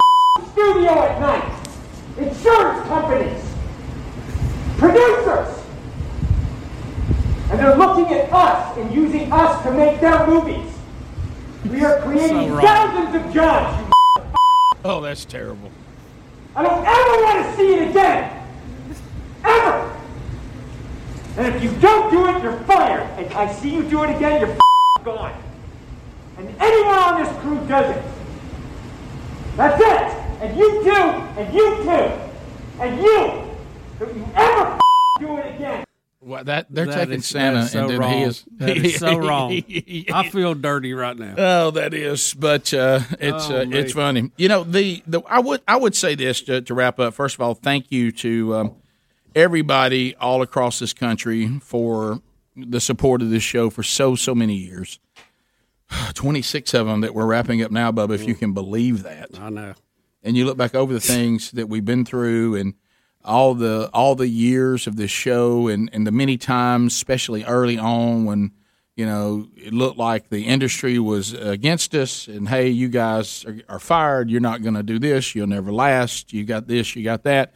[0.51, 1.67] studio at night,
[2.17, 3.43] insurance companies,
[4.77, 5.62] producers,
[7.53, 10.73] and they're looking at us and using us to make their movies.
[11.69, 13.79] We are creating So thousands of jobs.
[13.79, 14.23] you
[14.83, 15.69] Oh, that's terrible.
[16.55, 18.47] I don't ever want to see it again.
[19.43, 19.95] Ever.
[21.37, 23.03] And if you don't do it, you're fired.
[23.19, 24.57] And I see you do it again, you're
[25.05, 25.39] gone.
[26.39, 28.03] And anyone on this crew does it.
[29.57, 30.17] That's it.
[30.41, 30.89] And you too.
[30.89, 32.81] And you too.
[32.81, 33.43] And you.
[33.99, 34.79] Don't you ever
[35.19, 35.85] do it again.
[36.23, 38.13] What that they're That taking is- Santa so and then wrong.
[38.13, 39.51] he is That is so wrong.
[40.13, 41.35] I feel dirty right now.
[41.37, 44.31] Oh, that is, but uh, it's Oh, uh, it's funny.
[44.37, 47.13] You know, the, the I would I would say this to, to wrap up.
[47.13, 48.75] First of all, thank you to um,
[49.35, 52.21] everybody all across this country for
[52.55, 54.99] the support of this show for so so many years.
[56.13, 58.15] Twenty six of them that we're wrapping up now, Bubba.
[58.15, 59.73] If you can believe that, I know.
[60.23, 62.73] and you look back over the things that we've been through and
[63.23, 67.77] all the all the years of this show and, and the many times, especially early
[67.77, 68.51] on when
[68.95, 73.59] you know it looked like the industry was against us and hey, you guys are,
[73.69, 74.29] are fired.
[74.29, 75.35] You're not going to do this.
[75.35, 76.33] You'll never last.
[76.33, 76.95] You got this.
[76.95, 77.53] You got that.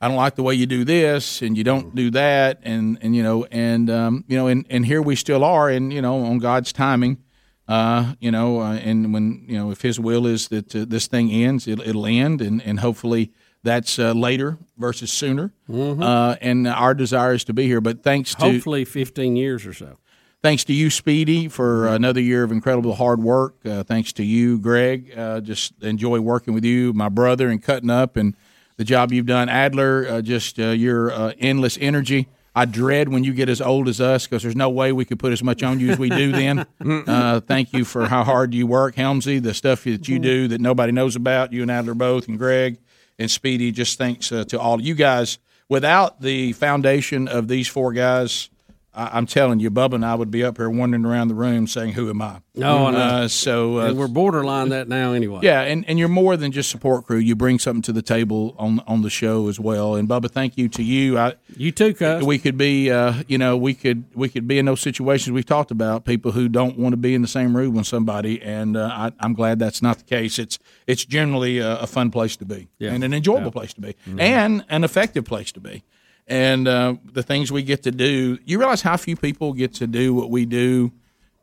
[0.00, 3.16] I don't like the way you do this and you don't do that and and
[3.16, 6.24] you know and um, you know and and here we still are and you know
[6.24, 7.18] on God's timing
[7.66, 11.06] uh, you know, uh, and when you know if His will is that uh, this
[11.06, 13.32] thing ends, it'll, it'll end, and and hopefully
[13.64, 15.50] that's uh, later versus sooner.
[15.68, 16.00] Mhm.
[16.02, 17.80] Uh, and our desire is to be here.
[17.80, 19.96] But thanks to Hopefully, 15 years or so.
[20.42, 23.54] Thanks to you, Speedy, for another year of incredible hard work.
[23.64, 25.10] Uh, thanks to you, Greg.
[25.16, 28.36] Uh, just enjoy working with you, my brother, and cutting up and
[28.76, 29.48] the job you've done.
[29.48, 32.28] Adler, uh, just uh, your uh, endless energy.
[32.54, 35.18] I dread when you get as old as us because there's no way we could
[35.18, 36.66] put as much on you as we do then.
[37.06, 40.60] uh, thank you for how hard you work, Helmsy, the stuff that you do that
[40.60, 42.76] nobody knows about, you and Adler both, and Greg
[43.18, 43.72] and Speedy.
[43.72, 45.38] Just thanks uh, to all you guys.
[45.68, 48.50] Without the foundation of these four guys,
[48.96, 51.66] I- I'm telling you, Bubba and I would be up here wandering around the room
[51.66, 52.96] saying, "Who am I?" No, know.
[52.98, 55.40] Uh, so uh, we're borderline that now anyway.
[55.42, 57.18] yeah, and, and you're more than just support crew.
[57.18, 59.96] You bring something to the table on on the show as well.
[59.96, 61.18] And Bubba, thank you to you.
[61.18, 62.22] I, you too, cuz.
[62.24, 65.44] We could be, uh, you know, we could we could be in those situations we've
[65.44, 66.04] talked about.
[66.04, 69.12] People who don't want to be in the same room with somebody, and uh, I,
[69.20, 70.38] I'm glad that's not the case.
[70.38, 72.92] It's it's generally a, a fun place to be, Yeah.
[72.92, 75.82] and an enjoyable place to be, and an effective place to be.
[76.26, 79.86] And uh, the things we get to do, you realize how few people get to
[79.86, 80.92] do what we do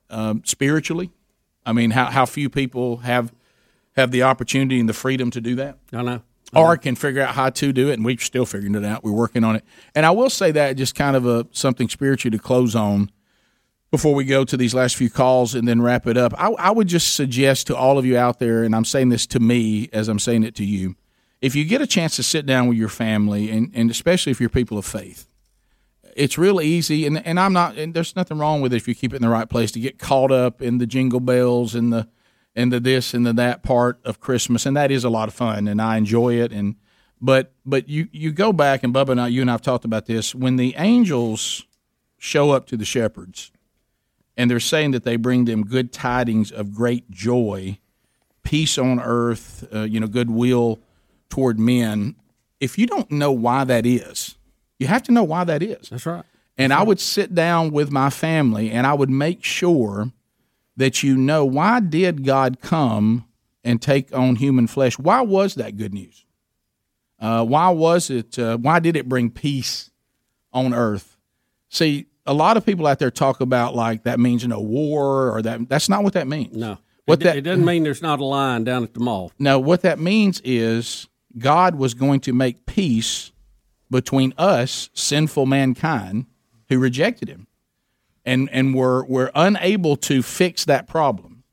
[0.10, 1.11] um, spiritually.
[1.66, 3.32] I mean, how how few people have
[3.95, 5.77] have the opportunity and the freedom to do that.
[5.93, 6.22] I know.
[6.53, 9.06] Or can figure out how to do it, and we're still figuring it out.
[9.06, 9.64] We're working on it.
[9.95, 13.10] And I will say that just kind of a something spiritual to close on
[13.90, 16.34] before we go to these last few calls and then wrap it up.
[16.38, 19.26] I, I would just suggest to all of you out there, and I'm saying this
[19.27, 20.95] to me as I'm saying it to you,
[21.41, 24.39] if you get a chance to sit down with your family, and, and especially if
[24.39, 25.27] you're people of faith,
[26.15, 28.93] it's real easy, and, and I'm not, and there's nothing wrong with it if you
[28.93, 31.91] keep it in the right place to get caught up in the jingle bells and
[31.91, 32.07] the
[32.53, 35.33] and the this and the that part of Christmas, and that is a lot of
[35.33, 36.51] fun, and I enjoy it.
[36.51, 36.75] And
[37.21, 40.05] but but you you go back, and Bubba and I, you and I've talked about
[40.05, 40.35] this.
[40.35, 41.65] When the angels
[42.17, 43.51] show up to the shepherds,
[44.35, 47.79] and they're saying that they bring them good tidings of great joy,
[48.43, 50.81] peace on earth, uh, you know, goodwill
[51.32, 52.16] toward men.
[52.60, 54.35] If you don't know why that is,
[54.77, 55.90] you have to know why that is.
[55.90, 56.24] That's right.
[56.58, 60.11] And I would sit down with my family and I would make sure
[60.77, 63.26] that you know why did God come
[63.64, 65.00] and take on human flesh?
[65.00, 66.26] Why was that good news?
[67.19, 68.38] Uh, why was it?
[68.38, 69.92] Uh, why did it bring peace
[70.53, 71.18] on earth?
[71.69, 75.42] See, a lot of people out there talk about like that means no war or
[75.42, 75.69] that.
[75.69, 76.56] That's not what that means.
[76.56, 76.77] No.
[77.06, 79.32] What it, that it doesn't mean there's not a line down at the mall.
[79.40, 83.32] no, what that means is God was going to make peace
[83.90, 86.26] between us, sinful mankind,
[86.69, 87.48] who rejected Him,
[88.26, 91.43] and and were were unable to fix that problem.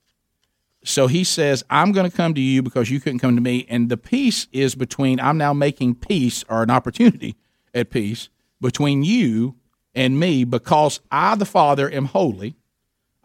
[0.84, 3.66] So He says, "I'm going to come to you because you couldn't come to me."
[3.68, 5.20] And the peace is between.
[5.20, 7.36] I'm now making peace or an opportunity
[7.74, 8.28] at peace
[8.60, 9.56] between you
[9.94, 12.56] and me because I, the Father, am holy.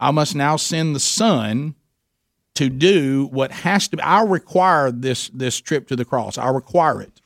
[0.00, 1.76] I must now send the Son
[2.54, 4.02] to do what has to be.
[4.02, 6.38] I require this this trip to the cross.
[6.38, 7.20] I require it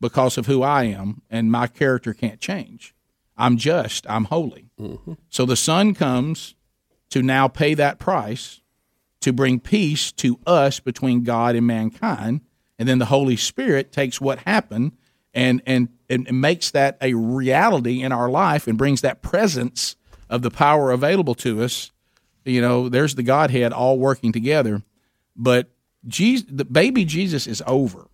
[0.00, 2.94] because of who I am, and my character can't change.
[3.36, 4.08] I'm just.
[4.08, 4.70] I'm holy.
[4.80, 5.14] Mm-hmm.
[5.28, 6.54] So the Son comes
[7.10, 8.60] to now pay that price
[9.20, 12.42] to bring peace to us between God and mankind,
[12.78, 14.92] and then the Holy Spirit takes what happened
[15.34, 19.96] and and and makes that a reality in our life and brings that presence
[20.30, 21.90] of the power available to us
[22.48, 24.82] you know, there's the Godhead all working together.
[25.36, 25.68] But
[26.06, 28.08] Jesus, the baby Jesus is over.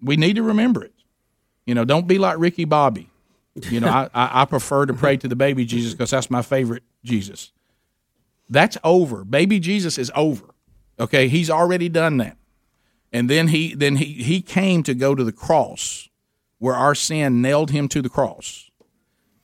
[0.00, 0.94] We need to remember it.
[1.66, 3.08] You know, don't be like Ricky Bobby.
[3.54, 6.82] You know, I, I, prefer to pray to the baby Jesus because that's my favorite
[7.04, 7.52] Jesus.
[8.48, 9.24] That's over.
[9.24, 10.54] Baby Jesus is over.
[10.98, 12.36] Okay, he's already done that.
[13.12, 16.08] And then he then he he came to go to the cross
[16.58, 18.70] where our sin nailed him to the cross.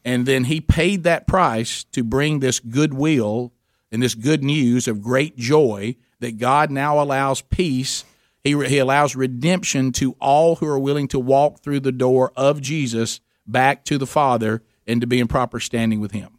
[0.04, 3.52] And then he paid that price to bring this goodwill
[3.90, 8.04] and this good news of great joy that God now allows peace.
[8.44, 12.60] He, he allows redemption to all who are willing to walk through the door of
[12.60, 16.38] Jesus back to the Father and to be in proper standing with Him.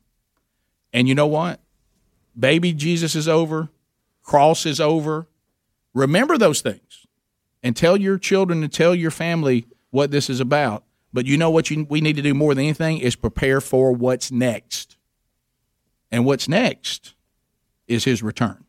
[0.93, 1.59] And you know what?
[2.37, 3.69] Baby Jesus is over,
[4.23, 5.27] cross is over.
[5.93, 7.07] Remember those things
[7.63, 10.83] and tell your children and tell your family what this is about.
[11.11, 13.91] But you know what you, we need to do more than anything is prepare for
[13.91, 14.97] what's next.
[16.11, 17.15] And what's next
[17.89, 18.63] is his return.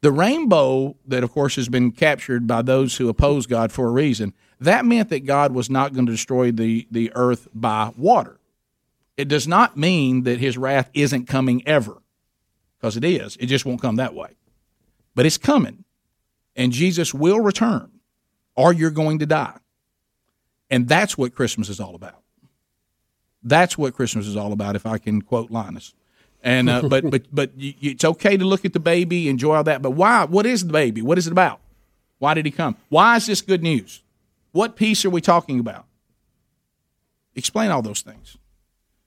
[0.00, 3.90] The rainbow, that of course has been captured by those who oppose God for a
[3.90, 8.38] reason, that meant that God was not going to destroy the, the earth by water.
[9.16, 12.00] It does not mean that his wrath isn't coming ever,
[12.78, 13.36] because it is.
[13.40, 14.36] It just won't come that way.
[15.16, 15.84] But it's coming,
[16.54, 17.90] and Jesus will return,
[18.54, 19.58] or you're going to die.
[20.70, 22.22] And that's what Christmas is all about.
[23.42, 25.94] That's what Christmas is all about, if I can quote Linus.
[26.42, 29.64] And uh, but but but you, it's okay to look at the baby, enjoy all
[29.64, 29.82] that.
[29.82, 30.24] But why?
[30.24, 31.02] What is the baby?
[31.02, 31.60] What is it about?
[32.18, 32.76] Why did he come?
[32.88, 34.02] Why is this good news?
[34.52, 35.84] What peace are we talking about?
[37.34, 38.36] Explain all those things,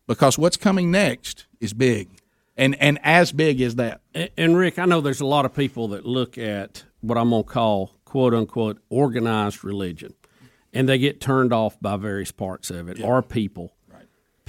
[0.08, 2.10] because what's coming next is big.
[2.58, 4.02] and and as big as that.
[4.14, 7.30] And, and Rick, I know there's a lot of people that look at what I'm
[7.32, 10.14] going to call "quote unquote" organized religion,
[10.74, 13.74] and they get turned off by various parts of it or people.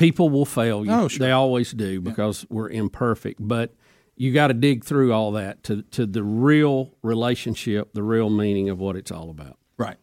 [0.02, 0.90] People will fail you.
[0.90, 1.18] Oh, sure.
[1.24, 3.38] They always do because we're imperfect.
[3.40, 3.72] But
[4.16, 8.68] you got to dig through all that to to the real relationship, the real meaning
[8.68, 9.58] of what it's all about.
[9.78, 9.96] Right.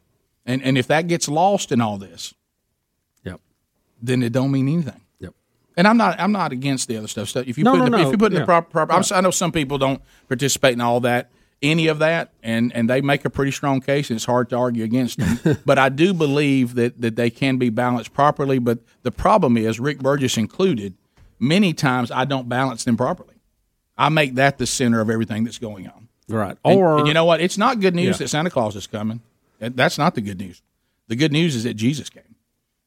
[0.46, 2.34] And and if that gets lost in all this,
[3.26, 3.42] Yep.
[4.02, 5.02] then it don't mean anything.
[5.20, 5.34] Yep.
[5.76, 7.28] And I'm not I'm not against the other stuff.
[7.28, 7.98] So if you No, put no, the, no.
[8.08, 8.40] if you put in Yeah.
[8.40, 9.12] the proper proper, Right.
[9.12, 11.30] I know some people don't participate in all that,
[11.62, 14.56] any of that, and and they make a pretty strong case, and it's hard to
[14.58, 15.58] argue against them.
[15.66, 18.60] but I do believe that that they can be balanced properly.
[18.60, 20.94] But the problem is, Rick Burgess included,
[21.40, 23.36] many times I don't balance them properly.
[23.98, 26.08] I make that the center of everything that's going on.
[26.30, 26.58] Right.
[26.64, 27.42] And- Or and you know what?
[27.42, 28.18] It's not good news Yeah.
[28.20, 29.20] that Santa Claus is coming.
[29.60, 30.62] That's not the good news.
[31.10, 32.36] The good news is that Jesus came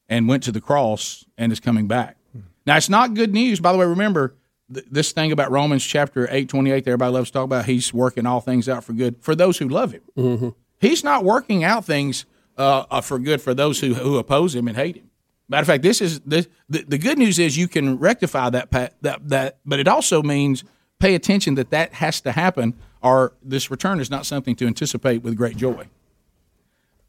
[0.09, 2.15] and went to the cross and is coming back.
[2.31, 2.39] Hmm.
[2.65, 3.59] Now, it's not good news.
[3.59, 4.33] By the way, remember
[4.71, 7.65] th- this thing about Romans chapter 8, 28 that everybody loves to talk about.
[7.65, 10.01] He's working all things out for good for those who love him.
[10.17, 10.49] Mm-hmm.
[10.79, 12.25] He's not working out things
[12.57, 15.09] uh, uh, for good for those who, who oppose him and hate him.
[15.49, 18.71] Matter of fact, this is this, the the good news is you can rectify that
[18.71, 20.63] that that, but it also means
[20.99, 25.21] pay attention that that has to happen, or this return is not something to anticipate
[25.21, 25.87] with great joy.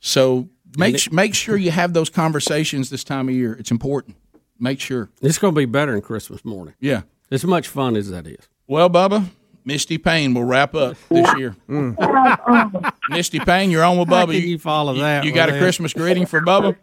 [0.01, 3.55] So make su- make sure you have those conversations this time of year.
[3.55, 4.17] It's important.
[4.59, 5.11] Make sure.
[5.23, 6.75] It's going to be better than Christmas morning.
[6.81, 7.03] Yeah.
[7.31, 8.49] As much fun as that is.
[8.67, 9.27] Well, Bubba,
[9.65, 11.57] Misty Payne will wrap up this year.
[13.09, 14.33] Misty Payne, you're on with How Bubba.
[14.41, 15.59] can you follow that You got a?
[15.59, 16.77] Christmas greeting for Bubba?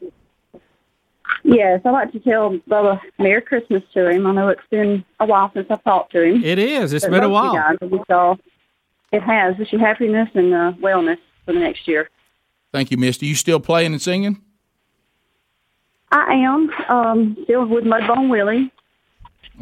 [1.43, 4.27] Yes, I'd like to tell Bubba Merry Christmas to him.
[4.27, 6.43] I know it's been a while since I've talked to him.
[6.43, 6.93] It is.
[6.93, 7.53] It's But been a while.
[7.53, 7.77] guys.
[7.81, 8.39] I y'all-
[9.11, 9.57] it has.
[9.57, 12.09] Wish you happiness and uh, wellness for the next year.
[12.71, 13.25] Thank you, Misty.
[13.25, 14.41] You still playing and singing?
[16.11, 18.71] I am um, still with Mudbone Willie,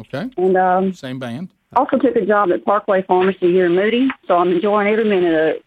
[0.00, 0.30] Okay.
[0.36, 1.50] and um, Same band.
[1.76, 5.34] also took a job at Parkway Pharmacy here in Moody, so I'm enjoying every minute
[5.34, 5.64] of it.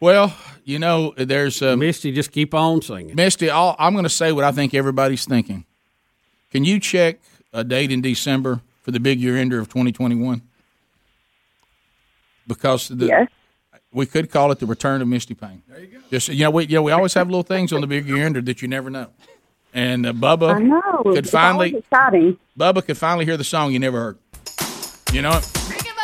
[0.00, 2.12] Well, you know, there's uh, Misty.
[2.12, 3.50] Just keep on singing, Misty.
[3.50, 5.64] I'll, I'm going to say what I think everybody's thinking.
[6.50, 7.20] Can you check
[7.52, 10.42] a date in December for the big year ender of 2021?
[12.46, 13.28] Because the,
[13.92, 15.62] we could call it the return of Misty Payne.
[15.68, 15.98] There you go.
[16.10, 18.24] Just you know, we you know, we always have little things on the big year
[18.26, 19.08] ender that you never know.
[19.74, 21.02] And uh, Bubba I know.
[21.12, 22.38] could finally exciting.
[22.58, 24.18] Bubba could finally hear the song you never heard.
[25.12, 25.50] You know what?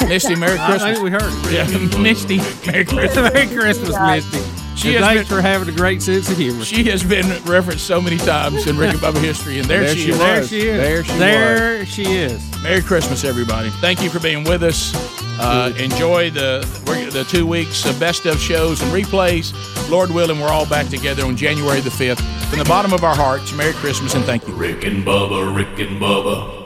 [0.08, 0.98] Misty, Merry I Christmas.
[0.98, 1.52] think we heard.
[1.52, 3.32] Yeah, Misty, Merry Christmas.
[3.32, 4.49] Merry Christmas, Misty.
[4.76, 6.64] She And has thanks for having a great sense of humor.
[6.64, 9.94] She has been referenced so many times in Rick and Bubba history, and there, There
[9.94, 10.18] she, she is.
[10.18, 10.20] was.
[10.20, 10.76] There she is.
[10.78, 11.88] There she There was.
[11.88, 12.62] she is.
[12.62, 13.68] Merry Christmas, everybody!
[13.80, 14.92] Thank you for being with us.
[15.38, 16.66] Uh, enjoy the
[17.12, 19.52] the two weeks of best of shows and replays.
[19.90, 22.20] Lord willing, we're all back together on January the fifth.
[22.48, 24.54] From the bottom of our hearts, Merry Christmas and thank you.
[24.54, 26.59] Rick and Bubba, Rick and Bubba.